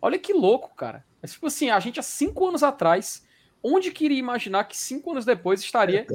Olha 0.00 0.18
que 0.18 0.32
louco, 0.32 0.74
cara. 0.74 1.04
Mas, 1.22 1.32
tipo 1.32 1.46
assim, 1.46 1.70
a 1.70 1.80
gente 1.80 1.98
há 1.98 2.02
cinco 2.02 2.46
anos 2.46 2.62
atrás, 2.62 3.26
onde 3.62 3.90
queria 3.90 4.18
imaginar 4.18 4.64
que 4.64 4.76
cinco 4.76 5.12
anos 5.12 5.24
depois 5.24 5.60
estaria 5.60 6.06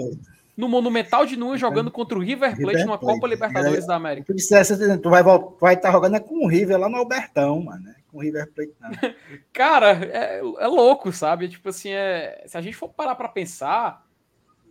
no 0.60 0.68
Monumental 0.68 1.26
de 1.26 1.38
Nunes 1.38 1.62
jogando 1.62 1.90
contra 1.90 2.18
o 2.18 2.22
River 2.22 2.50
Plate 2.58 2.80
River 2.80 2.86
numa 2.86 2.98
Copa 2.98 3.26
Libertadores 3.26 3.86
é, 3.86 3.88
da 3.88 3.96
América. 3.96 4.28
Tu 4.28 4.36
dissesse, 4.36 4.98
tu 5.00 5.10
vai 5.10 5.22
estar 5.22 5.40
vai 5.58 5.80
tá 5.80 5.90
jogando 5.90 6.18
é 6.18 6.20
com 6.20 6.44
o 6.44 6.48
River 6.50 6.78
lá 6.78 6.90
no 6.90 6.98
Albertão, 6.98 7.62
mano. 7.62 7.82
Né? 7.82 7.96
Com 8.12 8.18
o 8.18 8.22
River 8.22 8.52
Plate, 8.52 8.74
não. 8.78 8.92
Cara, 9.54 9.94
é, 10.06 10.40
é, 10.40 10.68
louco, 10.68 11.14
sabe? 11.14 11.48
Tipo 11.48 11.70
assim, 11.70 11.92
é, 11.92 12.44
se 12.46 12.58
a 12.58 12.62
gente 12.62 12.76
for 12.76 12.90
parar 12.90 13.16
para 13.16 13.30
pensar, 13.30 14.06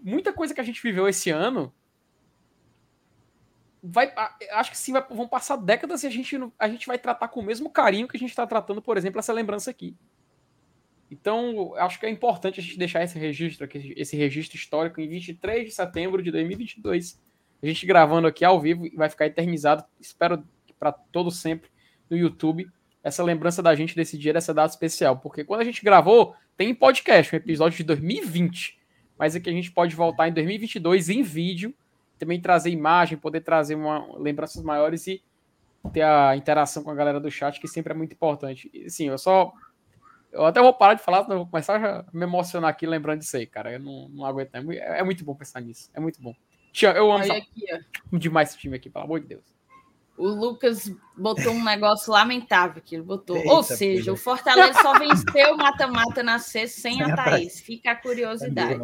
muita 0.03 0.31
coisa 0.31 0.53
que 0.53 0.61
a 0.61 0.65
gente 0.65 0.83
viveu 0.83 1.09
esse 1.09 1.31
ano 1.31 1.73
vai 3.83 4.13
acho 4.53 4.71
que 4.71 4.79
sim 4.79 4.93
vai, 4.93 5.05
vão 5.09 5.29
passar 5.29 5.57
décadas 5.57 6.03
e 6.03 6.07
a 6.07 6.11
gente 6.11 6.37
a 6.59 6.69
gente 6.69 6.87
vai 6.87 6.99
tratar 6.99 7.29
com 7.29 7.41
o 7.41 7.45
mesmo 7.45 7.71
carinho 7.71 8.09
que 8.09 8.17
a 8.17 8.21
gente 8.21 8.31
está 8.31 8.47
tratando 8.47 8.83
por 8.83 8.97
exemplo 8.97 9.19
essa 9.19 9.33
lembrança 9.33 9.71
aqui. 9.71 9.97
Então, 11.11 11.75
acho 11.77 11.99
que 11.99 12.05
é 12.05 12.11
importante 12.11 12.61
a 12.61 12.63
gente 12.63 12.79
deixar 12.79 13.03
esse 13.03 13.19
registro 13.19 13.65
aqui, 13.65 13.95
esse 13.97 14.15
registro 14.17 14.59
histórico 14.59 15.01
em 15.01 15.09
23 15.09 15.65
de 15.65 15.71
setembro 15.71 16.23
de 16.23 16.31
2022. 16.31 17.19
A 17.63 17.67
gente 17.67 17.87
gravando 17.87 18.29
aqui 18.29 18.45
ao 18.45 18.61
vivo 18.61 18.87
e 18.87 18.95
vai 18.95 19.09
ficar 19.09 19.27
eternizado, 19.27 19.85
espero 19.99 20.45
para 20.79 20.93
todo 20.93 21.31
sempre 21.31 21.71
no 22.11 22.17
YouTube, 22.17 22.69
essa 23.03 23.23
lembrança 23.23 23.63
da 23.63 23.75
gente 23.75 23.97
desse 23.97 24.19
dia, 24.19 24.33
dessa 24.33 24.55
data 24.55 24.73
especial, 24.73 25.19
porque 25.19 25.45
quando 25.45 25.63
a 25.63 25.65
gente 25.65 25.83
gravou, 25.83 26.35
tem 26.57 26.75
podcast, 26.75 27.35
um 27.35 27.39
episódio 27.39 27.79
de 27.79 27.85
2020, 27.85 28.79
mas 29.19 29.35
é 29.35 29.41
que 29.41 29.51
a 29.51 29.53
gente 29.53 29.73
pode 29.73 29.97
voltar 29.97 30.29
em 30.29 30.33
2022 30.33 31.09
em 31.09 31.23
vídeo, 31.23 31.75
também 32.19 32.41
trazer 32.41 32.71
imagem, 32.71 33.17
poder 33.17 33.41
trazer 33.41 33.75
uma, 33.75 34.07
lembranças 34.19 34.63
maiores 34.63 35.07
e 35.07 35.23
ter 35.93 36.03
a 36.03 36.37
interação 36.37 36.83
com 36.83 36.91
a 36.91 36.95
galera 36.95 37.21
do 37.21 37.31
chat, 37.31 37.61
que 37.61 37.69
sempre 37.69 37.93
é 37.93 37.97
muito 37.97 38.13
importante. 38.13 38.71
Sim, 38.89 39.09
eu 39.09 39.19
só 39.19 39.53
eu 40.33 40.45
até 40.45 40.61
vou 40.61 40.75
parar 40.75 40.95
de 40.95 41.03
falar, 41.03 41.23
senão 41.23 41.37
eu 41.37 41.41
vou 41.41 41.51
começar 41.51 41.83
a 41.83 42.05
me 42.13 42.23
emocionar 42.25 42.71
aqui 42.71 42.87
lembrando 42.87 43.21
disso 43.21 43.37
aí, 43.37 43.47
cara. 43.47 43.73
Eu 43.73 43.81
não, 43.81 44.09
não 44.11 44.25
aguento. 44.25 44.55
É, 44.55 45.01
é 45.01 45.03
muito 45.03 45.25
bom 45.25 45.35
pensar 45.35 45.61
nisso. 45.61 45.91
É 45.95 46.01
muito 46.01 46.21
bom. 46.21 46.35
Tia, 46.73 46.93
eu 46.93 47.11
amo 47.11 47.25
aqui, 47.33 47.67
demais 48.13 48.51
esse 48.51 48.59
time 48.59 48.77
aqui, 48.77 48.91
pelo 48.91 49.05
amor 49.05 49.21
de 49.21 49.27
Deus. 49.27 49.58
O 50.19 50.27
Lucas 50.27 50.93
botou 51.17 51.53
um 51.53 51.63
negócio 51.63 52.13
lamentável 52.13 52.83
que 52.85 52.97
ele 52.97 53.05
botou. 53.05 53.37
Eita, 53.37 53.53
Ou 53.53 53.63
seja, 53.63 54.01
filho. 54.03 54.13
o 54.15 54.17
Fortaleza 54.17 54.81
só 54.83 54.99
venceu 54.99 55.55
o 55.55 55.57
mata-mata 55.57 56.23
na 56.23 56.41
sexta 56.41 56.81
sem 56.81 57.01
a 57.01 57.15
Thaís. 57.15 57.61
Fica 57.61 57.93
a 57.93 57.97
curiosidade. 57.97 58.81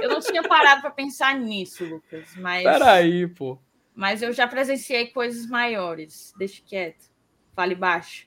Eu 0.00 0.08
não 0.08 0.20
tinha 0.20 0.42
parado 0.42 0.80
para 0.80 0.90
pensar 0.90 1.38
nisso, 1.38 1.84
Lucas, 1.84 2.34
mas. 2.36 2.62
Peraí, 2.62 3.26
pô. 3.26 3.58
Mas 3.94 4.22
eu 4.22 4.32
já 4.32 4.46
presenciei 4.46 5.08
coisas 5.08 5.46
maiores. 5.46 6.32
Deixa 6.38 6.62
quieto. 6.64 7.10
Fale 7.54 7.74
baixo. 7.74 8.26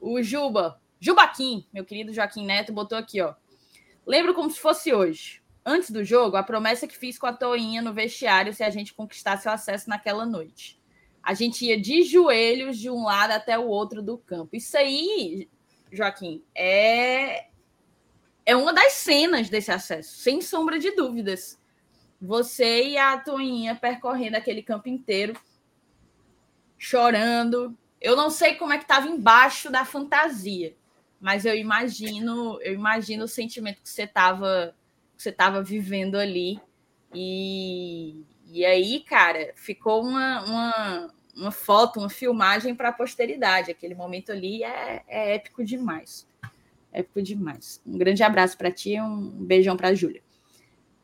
O 0.00 0.22
Juba 0.22 0.80
Jubaquim, 0.98 1.66
meu 1.70 1.84
querido 1.84 2.14
Joaquim 2.14 2.46
Neto, 2.46 2.72
botou 2.72 2.96
aqui, 2.96 3.20
ó. 3.20 3.34
Lembro 4.06 4.32
como 4.32 4.50
se 4.50 4.58
fosse 4.58 4.92
hoje. 4.92 5.42
Antes 5.62 5.90
do 5.90 6.02
jogo, 6.02 6.36
a 6.36 6.42
promessa 6.42 6.86
que 6.86 6.96
fiz 6.96 7.18
com 7.18 7.26
a 7.26 7.32
Toinha 7.32 7.82
no 7.82 7.92
vestiário 7.92 8.54
se 8.54 8.62
a 8.62 8.70
gente 8.70 8.94
conquistasse 8.94 9.46
o 9.46 9.50
acesso 9.50 9.88
naquela 9.88 10.24
noite. 10.24 10.80
A 11.24 11.34
gente 11.34 11.64
ia 11.64 11.80
de 11.80 12.02
joelhos 12.02 12.78
de 12.78 12.90
um 12.90 13.04
lado 13.04 13.32
até 13.32 13.58
o 13.58 13.66
outro 13.66 14.02
do 14.02 14.18
campo. 14.18 14.54
Isso 14.56 14.76
aí, 14.76 15.48
Joaquim, 15.90 16.42
é 16.54 17.46
é 18.46 18.54
uma 18.54 18.74
das 18.74 18.92
cenas 18.92 19.48
desse 19.48 19.72
acesso, 19.72 20.18
sem 20.18 20.42
sombra 20.42 20.78
de 20.78 20.90
dúvidas. 20.90 21.58
Você 22.20 22.88
e 22.88 22.98
a 22.98 23.16
Toinha 23.18 23.74
percorrendo 23.74 24.36
aquele 24.36 24.62
campo 24.62 24.88
inteiro, 24.88 25.34
chorando. 26.76 27.76
Eu 27.98 28.14
não 28.14 28.28
sei 28.28 28.56
como 28.56 28.74
é 28.74 28.76
que 28.76 28.84
estava 28.84 29.08
embaixo 29.08 29.70
da 29.70 29.84
fantasia 29.84 30.76
mas 31.24 31.46
eu 31.46 31.56
imagino, 31.56 32.60
eu 32.60 32.74
imagino 32.74 33.24
o 33.24 33.28
sentimento 33.28 33.80
que 33.80 33.88
você 33.88 34.02
estava 34.02 34.76
você 35.16 35.32
tava 35.32 35.62
vivendo 35.62 36.16
ali. 36.16 36.60
E, 37.14 38.22
e 38.54 38.64
aí, 38.64 39.00
cara, 39.00 39.52
ficou 39.56 40.00
uma, 40.00 40.44
uma, 40.44 41.14
uma 41.36 41.50
foto, 41.50 41.98
uma 41.98 42.08
filmagem 42.08 42.72
para 42.72 42.90
a 42.90 42.92
posteridade. 42.92 43.72
Aquele 43.72 43.96
momento 43.96 44.30
ali 44.30 44.62
é, 44.62 45.02
é 45.08 45.34
épico 45.34 45.64
demais. 45.64 46.24
Épico 46.92 47.20
demais. 47.20 47.82
Um 47.84 47.98
grande 47.98 48.22
abraço 48.22 48.56
para 48.56 48.70
ti, 48.70 49.00
um 49.00 49.28
beijão 49.44 49.76
para 49.76 49.88
a 49.88 49.94
Júlia. 49.94 50.22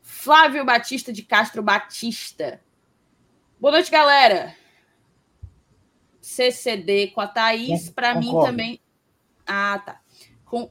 Flávio 0.01 0.63
Batista 0.63 1.11
de 1.11 1.23
Castro 1.23 1.61
Batista. 1.61 2.61
Boa 3.59 3.73
noite, 3.73 3.91
galera. 3.91 4.55
CCD 6.21 7.07
com 7.07 7.19
a 7.19 7.27
Thaís, 7.27 7.89
para 7.89 8.15
mim 8.15 8.31
também. 8.31 8.79
Ah, 9.45 9.77
tá 9.85 10.01
com 10.45 10.69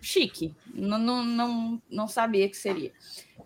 chique. 0.00 0.54
Não, 0.66 0.98
não, 0.98 1.24
não, 1.24 1.82
não 1.90 2.08
sabia 2.08 2.48
que 2.48 2.56
seria. 2.56 2.92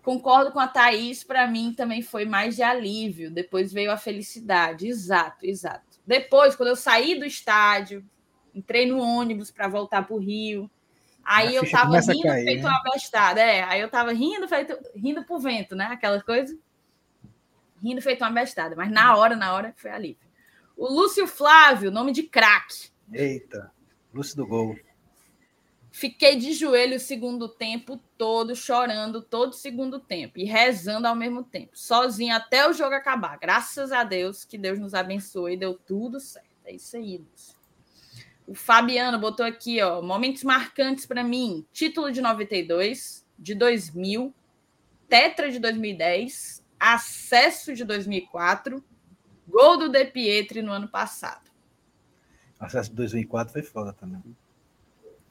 Concordo 0.01 0.51
com 0.51 0.59
a 0.59 0.67
Thaís, 0.67 1.23
para 1.23 1.47
mim 1.47 1.73
também 1.73 2.01
foi 2.01 2.25
mais 2.25 2.55
de 2.55 2.63
alívio. 2.63 3.29
Depois 3.31 3.71
veio 3.71 3.91
a 3.91 3.97
felicidade. 3.97 4.87
Exato, 4.87 5.45
exato. 5.45 5.99
Depois, 6.05 6.55
quando 6.55 6.69
eu 6.69 6.75
saí 6.75 7.19
do 7.19 7.25
estádio, 7.25 8.03
entrei 8.53 8.85
no 8.85 8.99
ônibus 8.99 9.51
para 9.51 9.67
voltar 9.67 10.05
para 10.05 10.15
o 10.15 10.19
Rio. 10.19 10.69
Aí 11.23 11.55
eu 11.55 11.69
tava 11.69 11.99
rindo 11.99 12.23
cair, 12.23 12.45
feito 12.45 12.63
né? 12.63 12.69
uma 12.69 12.83
bestada. 12.91 13.41
É, 13.41 13.63
aí 13.63 13.81
eu 13.81 13.89
tava 13.89 14.11
rindo 14.11 14.47
feito 14.47 14.77
rindo 14.95 15.23
pro 15.23 15.39
vento, 15.39 15.75
né? 15.75 15.85
Aquela 15.85 16.21
coisa. 16.21 16.57
Rindo 17.83 18.01
feito 18.01 18.23
uma 18.23 18.31
bestada. 18.31 18.75
Mas 18.75 18.91
na 18.91 19.15
hora, 19.15 19.35
na 19.35 19.53
hora, 19.53 19.73
foi 19.77 19.91
alívio. 19.91 20.27
O 20.75 20.87
Lúcio 20.87 21.27
Flávio, 21.27 21.91
nome 21.91 22.11
de 22.11 22.23
craque. 22.23 22.89
Eita, 23.13 23.71
Lúcio 24.13 24.37
do 24.37 24.47
Gol. 24.47 24.75
Fiquei 25.91 26.35
de 26.35 26.53
joelho 26.53 26.97
o 26.97 26.99
segundo 26.99 27.49
tempo 27.49 27.99
todo, 28.17 28.55
chorando 28.55 29.21
todo 29.21 29.51
o 29.51 29.55
segundo 29.55 29.99
tempo 29.99 30.37
e 30.37 30.43
rezando 30.43 31.07
ao 31.07 31.15
mesmo 31.15 31.43
tempo, 31.43 31.71
sozinho 31.73 32.35
até 32.35 32.69
o 32.69 32.73
jogo 32.73 32.93
acabar. 32.93 33.37
Graças 33.39 33.91
a 33.91 34.03
Deus, 34.03 34.45
que 34.45 34.57
Deus 34.57 34.77
nos 34.77 34.93
abençoe, 34.93 35.57
deu 35.57 35.73
tudo 35.73 36.19
certo. 36.19 36.47
É 36.63 36.73
isso 36.73 36.95
aí, 36.95 37.19
O 38.45 38.53
Fabiano 38.53 39.17
botou 39.17 39.45
aqui, 39.45 39.81
ó, 39.81 40.01
momentos 40.01 40.43
marcantes 40.43 41.07
para 41.07 41.23
mim: 41.23 41.65
título 41.71 42.11
de 42.11 42.21
92, 42.21 43.25
de 43.37 43.55
2000, 43.55 44.33
Tetra 45.07 45.51
de 45.51 45.57
2010, 45.57 46.63
acesso 46.79 47.73
de 47.73 47.83
2004, 47.83 48.83
gol 49.47 49.77
do 49.77 49.89
De 49.89 50.05
Pietri 50.05 50.61
no 50.61 50.71
ano 50.71 50.87
passado. 50.87 51.49
Acesso 52.59 52.91
de 52.91 52.95
2004 52.97 53.51
foi 53.51 53.63
foda 53.63 53.91
também. 53.91 54.21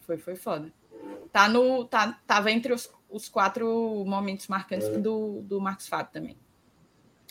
Foi, 0.09 0.17
foi 0.17 0.37
foda. 0.37 0.73
Tá 1.31 1.51
no, 1.51 1.85
tá, 1.85 2.19
tava 2.27 2.51
entre 2.51 2.73
os, 2.73 2.91
os 3.11 3.29
quatro 3.29 4.05
momentos 4.07 4.49
marcantes 4.49 4.89
é. 4.89 4.97
do, 4.97 5.43
do 5.43 5.61
Marcos 5.61 5.87
Fábio 5.87 6.11
também. 6.11 6.37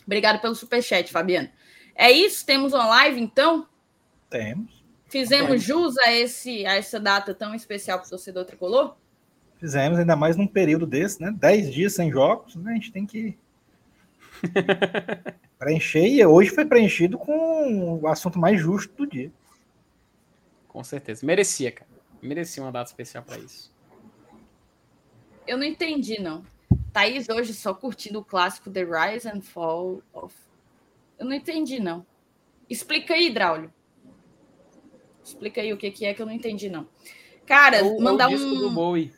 Obrigado 0.06 0.40
pelo 0.40 0.54
superchat, 0.54 1.10
Fabiano. 1.10 1.48
É 1.92 2.12
isso? 2.12 2.46
Temos 2.46 2.72
uma 2.72 2.86
live, 2.86 3.20
então? 3.20 3.66
Temos. 4.30 4.84
Fizemos 5.08 5.48
Temos. 5.48 5.64
jus 5.64 5.98
a, 5.98 6.12
esse, 6.12 6.64
a 6.66 6.76
essa 6.76 7.00
data 7.00 7.34
tão 7.34 7.52
especial 7.52 7.98
para 7.98 8.06
o 8.06 8.10
torcedor 8.10 8.44
tricolor? 8.44 8.94
Fizemos, 9.58 9.98
ainda 9.98 10.14
mais 10.14 10.36
num 10.36 10.46
período 10.46 10.86
desse, 10.86 11.20
né? 11.20 11.34
Dez 11.36 11.74
dias 11.74 11.94
sem 11.94 12.12
jogos, 12.12 12.54
né? 12.54 12.70
A 12.70 12.74
gente 12.74 12.92
tem 12.92 13.04
que 13.04 13.36
preencher. 15.58 16.06
E 16.06 16.24
hoje 16.24 16.50
foi 16.50 16.64
preenchido 16.64 17.18
com 17.18 17.98
o 18.00 18.06
assunto 18.06 18.38
mais 18.38 18.60
justo 18.60 18.94
do 18.94 19.04
dia. 19.04 19.32
Com 20.68 20.84
certeza. 20.84 21.26
Merecia, 21.26 21.72
cara. 21.72 21.87
Merecia 22.20 22.62
uma 22.62 22.72
data 22.72 22.90
especial 22.90 23.22
para 23.22 23.38
isso. 23.38 23.72
Eu 25.46 25.56
não 25.56 25.64
entendi, 25.64 26.20
não. 26.20 26.44
Thaís 26.92 27.28
hoje 27.28 27.54
só 27.54 27.72
curtindo 27.72 28.18
o 28.18 28.24
clássico 28.24 28.70
The 28.70 28.84
Rise 28.84 29.28
and 29.28 29.40
Fall 29.40 30.02
of. 30.12 30.34
Eu 31.18 31.26
não 31.26 31.32
entendi, 31.32 31.80
não. 31.80 32.04
Explica 32.68 33.14
aí, 33.14 33.30
Draulio. 33.30 33.72
Explica 35.24 35.60
aí 35.60 35.72
o 35.72 35.76
que, 35.76 35.90
que 35.90 36.06
é 36.06 36.14
que 36.14 36.20
eu 36.20 36.26
não 36.26 36.32
entendi, 36.32 36.68
não. 36.68 36.88
Cara, 37.46 37.84
o, 37.84 38.00
mandar 38.00 38.26
o 38.26 38.30
disco 38.30 38.46
um. 38.46 38.58
Do 38.58 38.70
Bowie. 38.70 39.12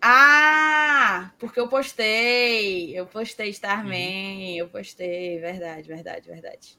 Ah, 0.00 1.32
porque 1.38 1.58
eu 1.58 1.68
postei. 1.68 2.96
Eu 2.96 3.06
postei 3.06 3.50
Starman. 3.50 4.52
Uhum. 4.52 4.56
Eu 4.56 4.68
postei. 4.68 5.38
Verdade, 5.40 5.88
verdade, 5.88 6.28
verdade. 6.28 6.78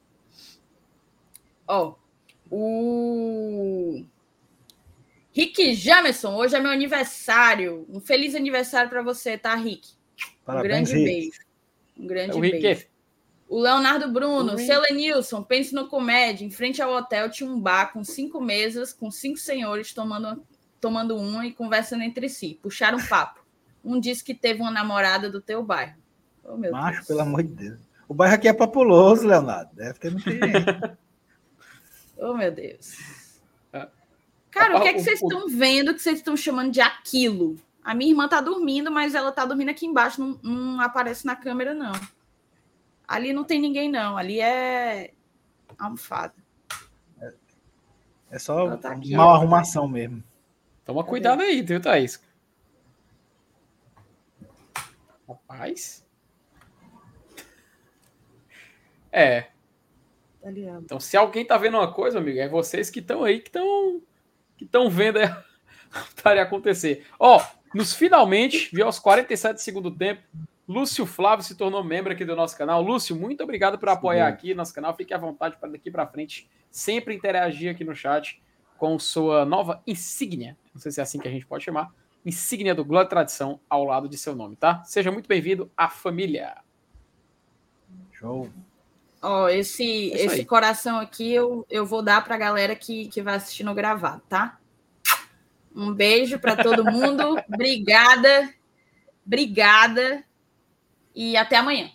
Ó, 1.67 1.95
oh, 2.49 2.55
o. 2.55 4.05
Rick 5.31 5.75
Jamerson, 5.75 6.35
hoje 6.35 6.55
é 6.55 6.59
meu 6.59 6.71
aniversário. 6.71 7.85
Um 7.89 7.99
feliz 7.99 8.33
aniversário 8.35 8.89
para 8.89 9.01
você, 9.01 9.37
tá, 9.37 9.55
Rick? 9.55 9.89
Parabéns, 10.43 10.65
um 10.65 10.67
grande 10.67 10.93
Rick. 10.93 11.05
beijo. 11.05 11.39
Um 11.97 12.07
grande 12.07 12.37
o 12.37 12.39
beijo. 12.39 12.67
Rick. 12.67 12.87
O 13.47 13.59
Leonardo 13.59 14.11
Bruno, 14.11 14.57
Selenilson, 14.57 15.41
pense 15.41 15.73
no 15.73 15.87
comédia. 15.87 16.45
Em 16.45 16.51
frente 16.51 16.81
ao 16.81 16.93
hotel 16.93 17.29
tinha 17.29 17.49
um 17.49 17.59
bar 17.59 17.91
com 17.91 18.03
cinco 18.03 18.39
mesas, 18.39 18.93
com 18.93 19.09
cinco 19.09 19.39
senhores 19.39 19.91
tomando, 19.93 20.43
tomando 20.79 21.15
uma 21.15 21.45
e 21.45 21.51
conversando 21.51 22.03
entre 22.03 22.29
si. 22.29 22.59
Puxaram 22.61 22.99
um 22.99 23.05
papo. 23.05 23.43
Um 23.83 23.99
disse 23.99 24.23
que 24.23 24.35
teve 24.35 24.61
uma 24.61 24.69
namorada 24.69 25.29
do 25.31 25.41
teu 25.41 25.63
bairro. 25.63 25.97
Oh, 26.43 26.57
Macho, 26.57 26.97
Deus. 26.97 27.07
pelo 27.07 27.21
amor 27.21 27.43
de 27.43 27.49
Deus. 27.49 27.79
O 28.07 28.13
bairro 28.13 28.35
aqui 28.35 28.47
é 28.47 28.53
populoso, 28.53 29.27
Leonardo. 29.27 29.75
Deve 29.75 29.97
ter 29.99 30.11
muita 30.11 30.31
gente. 30.31 30.97
oh, 32.17 32.33
meu 32.33 32.51
Deus. 32.51 33.18
Cara, 34.51 34.77
o 34.77 34.81
que 34.81 34.87
é 34.87 34.93
que 34.93 35.01
vocês 35.01 35.21
estão 35.21 35.47
vendo 35.47 35.93
que 35.93 36.01
vocês 36.01 36.17
estão 36.17 36.35
chamando 36.35 36.71
de 36.71 36.81
aquilo? 36.81 37.55
A 37.83 37.93
minha 37.93 38.11
irmã 38.11 38.27
tá 38.27 38.41
dormindo, 38.41 38.91
mas 38.91 39.15
ela 39.15 39.31
tá 39.31 39.45
dormindo 39.45 39.69
aqui 39.69 39.85
embaixo, 39.85 40.19
não, 40.19 40.39
não 40.43 40.81
aparece 40.81 41.25
na 41.25 41.35
câmera, 41.35 41.73
não. 41.73 41.93
Ali 43.07 43.33
não 43.33 43.43
tem 43.43 43.59
ninguém, 43.59 43.89
não. 43.89 44.17
Ali 44.17 44.39
é 44.39 45.13
almofada. 45.77 46.33
É, 47.19 47.33
é 48.31 48.39
só 48.39 48.75
tá 48.77 48.91
aqui, 48.91 49.15
mal 49.15 49.33
arrumação 49.33 49.87
mesmo. 49.87 50.23
Toma 50.85 51.03
cuidado 51.03 51.41
aí, 51.41 51.61
viu, 51.61 51.81
Thaís? 51.81 52.21
Rapaz. 55.27 56.05
É. 59.11 59.41
Tá 60.41 60.51
então, 60.51 60.99
se 60.99 61.17
alguém 61.17 61.45
tá 61.45 61.57
vendo 61.57 61.77
uma 61.77 61.91
coisa, 61.91 62.17
amigo, 62.17 62.39
é 62.39 62.47
vocês 62.47 62.89
que 62.89 62.99
estão 62.99 63.23
aí, 63.23 63.39
que 63.39 63.49
estão 63.49 64.01
que 64.59 64.65
estão 64.65 64.89
vendo 64.89 65.19
tarefa 66.21 66.43
acontecer. 66.43 67.05
Ó, 67.17 67.41
nos 67.73 67.93
finalmente, 67.93 68.69
viu 68.73 68.85
aos 68.85 68.99
47 68.99 69.53
do 69.53 69.61
segundo 69.61 69.89
tempo, 69.89 70.21
Lúcio 70.67 71.05
Flávio 71.05 71.45
se 71.45 71.55
tornou 71.55 71.81
membro 71.81 72.11
aqui 72.11 72.25
do 72.25 72.35
nosso 72.35 72.57
canal. 72.57 72.81
Lúcio, 72.81 73.15
muito 73.15 73.41
obrigado 73.41 73.79
por 73.79 73.87
apoiar 73.87 74.27
Sim. 74.27 74.33
aqui 74.33 74.53
nosso 74.53 74.73
canal. 74.73 74.93
Fique 74.95 75.13
à 75.13 75.17
vontade 75.17 75.55
para 75.57 75.69
daqui 75.69 75.89
para 75.89 76.05
frente 76.05 76.49
sempre 76.69 77.15
interagir 77.15 77.71
aqui 77.71 77.83
no 77.83 77.95
chat 77.95 78.39
com 78.77 78.99
sua 78.99 79.45
nova 79.45 79.81
insígnia. 79.87 80.57
Não 80.73 80.81
sei 80.81 80.91
se 80.91 80.99
é 80.99 81.03
assim 81.03 81.19
que 81.19 81.27
a 81.27 81.31
gente 81.31 81.45
pode 81.45 81.63
chamar. 81.63 81.91
Insígnia 82.25 82.75
do 82.75 82.83
Glória 82.83 83.09
Tradição 83.09 83.61
ao 83.69 83.85
lado 83.85 84.09
de 84.09 84.17
seu 84.17 84.35
nome, 84.35 84.57
tá? 84.57 84.83
Seja 84.83 85.09
muito 85.09 85.27
bem-vindo 85.27 85.71
à 85.75 85.89
família. 85.89 86.57
Show. 88.11 88.49
Ó, 89.21 89.43
oh, 89.43 89.49
esse, 89.49 90.13
é 90.13 90.25
esse 90.25 90.45
coração 90.45 90.97
aqui 90.97 91.33
eu, 91.33 91.65
eu 91.69 91.85
vou 91.85 92.01
dar 92.01 92.23
para 92.23 92.35
a 92.35 92.37
galera 92.37 92.75
que, 92.75 93.07
que 93.07 93.21
vai 93.21 93.35
assistir 93.35 93.63
no 93.63 93.75
gravado, 93.75 94.21
tá? 94.29 94.57
Um 95.75 95.93
beijo 95.93 96.39
para 96.39 96.55
todo 96.55 96.85
mundo. 96.85 97.37
obrigada. 97.47 98.53
Obrigada. 99.25 100.23
E 101.13 101.35
até 101.35 101.57
amanhã. 101.57 101.91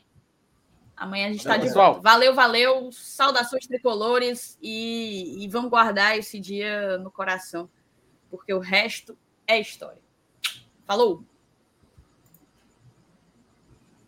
Amanhã 0.96 1.26
a 1.26 1.30
gente 1.30 1.40
está 1.40 1.56
de 1.56 1.70
volta. 1.70 2.00
Valeu, 2.00 2.34
valeu. 2.34 2.90
Saudações 2.92 3.66
tricolores. 3.66 4.58
E, 4.62 5.44
e 5.44 5.48
vamos 5.48 5.70
guardar 5.70 6.16
esse 6.18 6.38
dia 6.38 6.98
no 6.98 7.10
coração, 7.10 7.68
porque 8.30 8.52
o 8.52 8.60
resto 8.60 9.18
é 9.46 9.58
história. 9.58 10.02
Falou! 10.86 11.24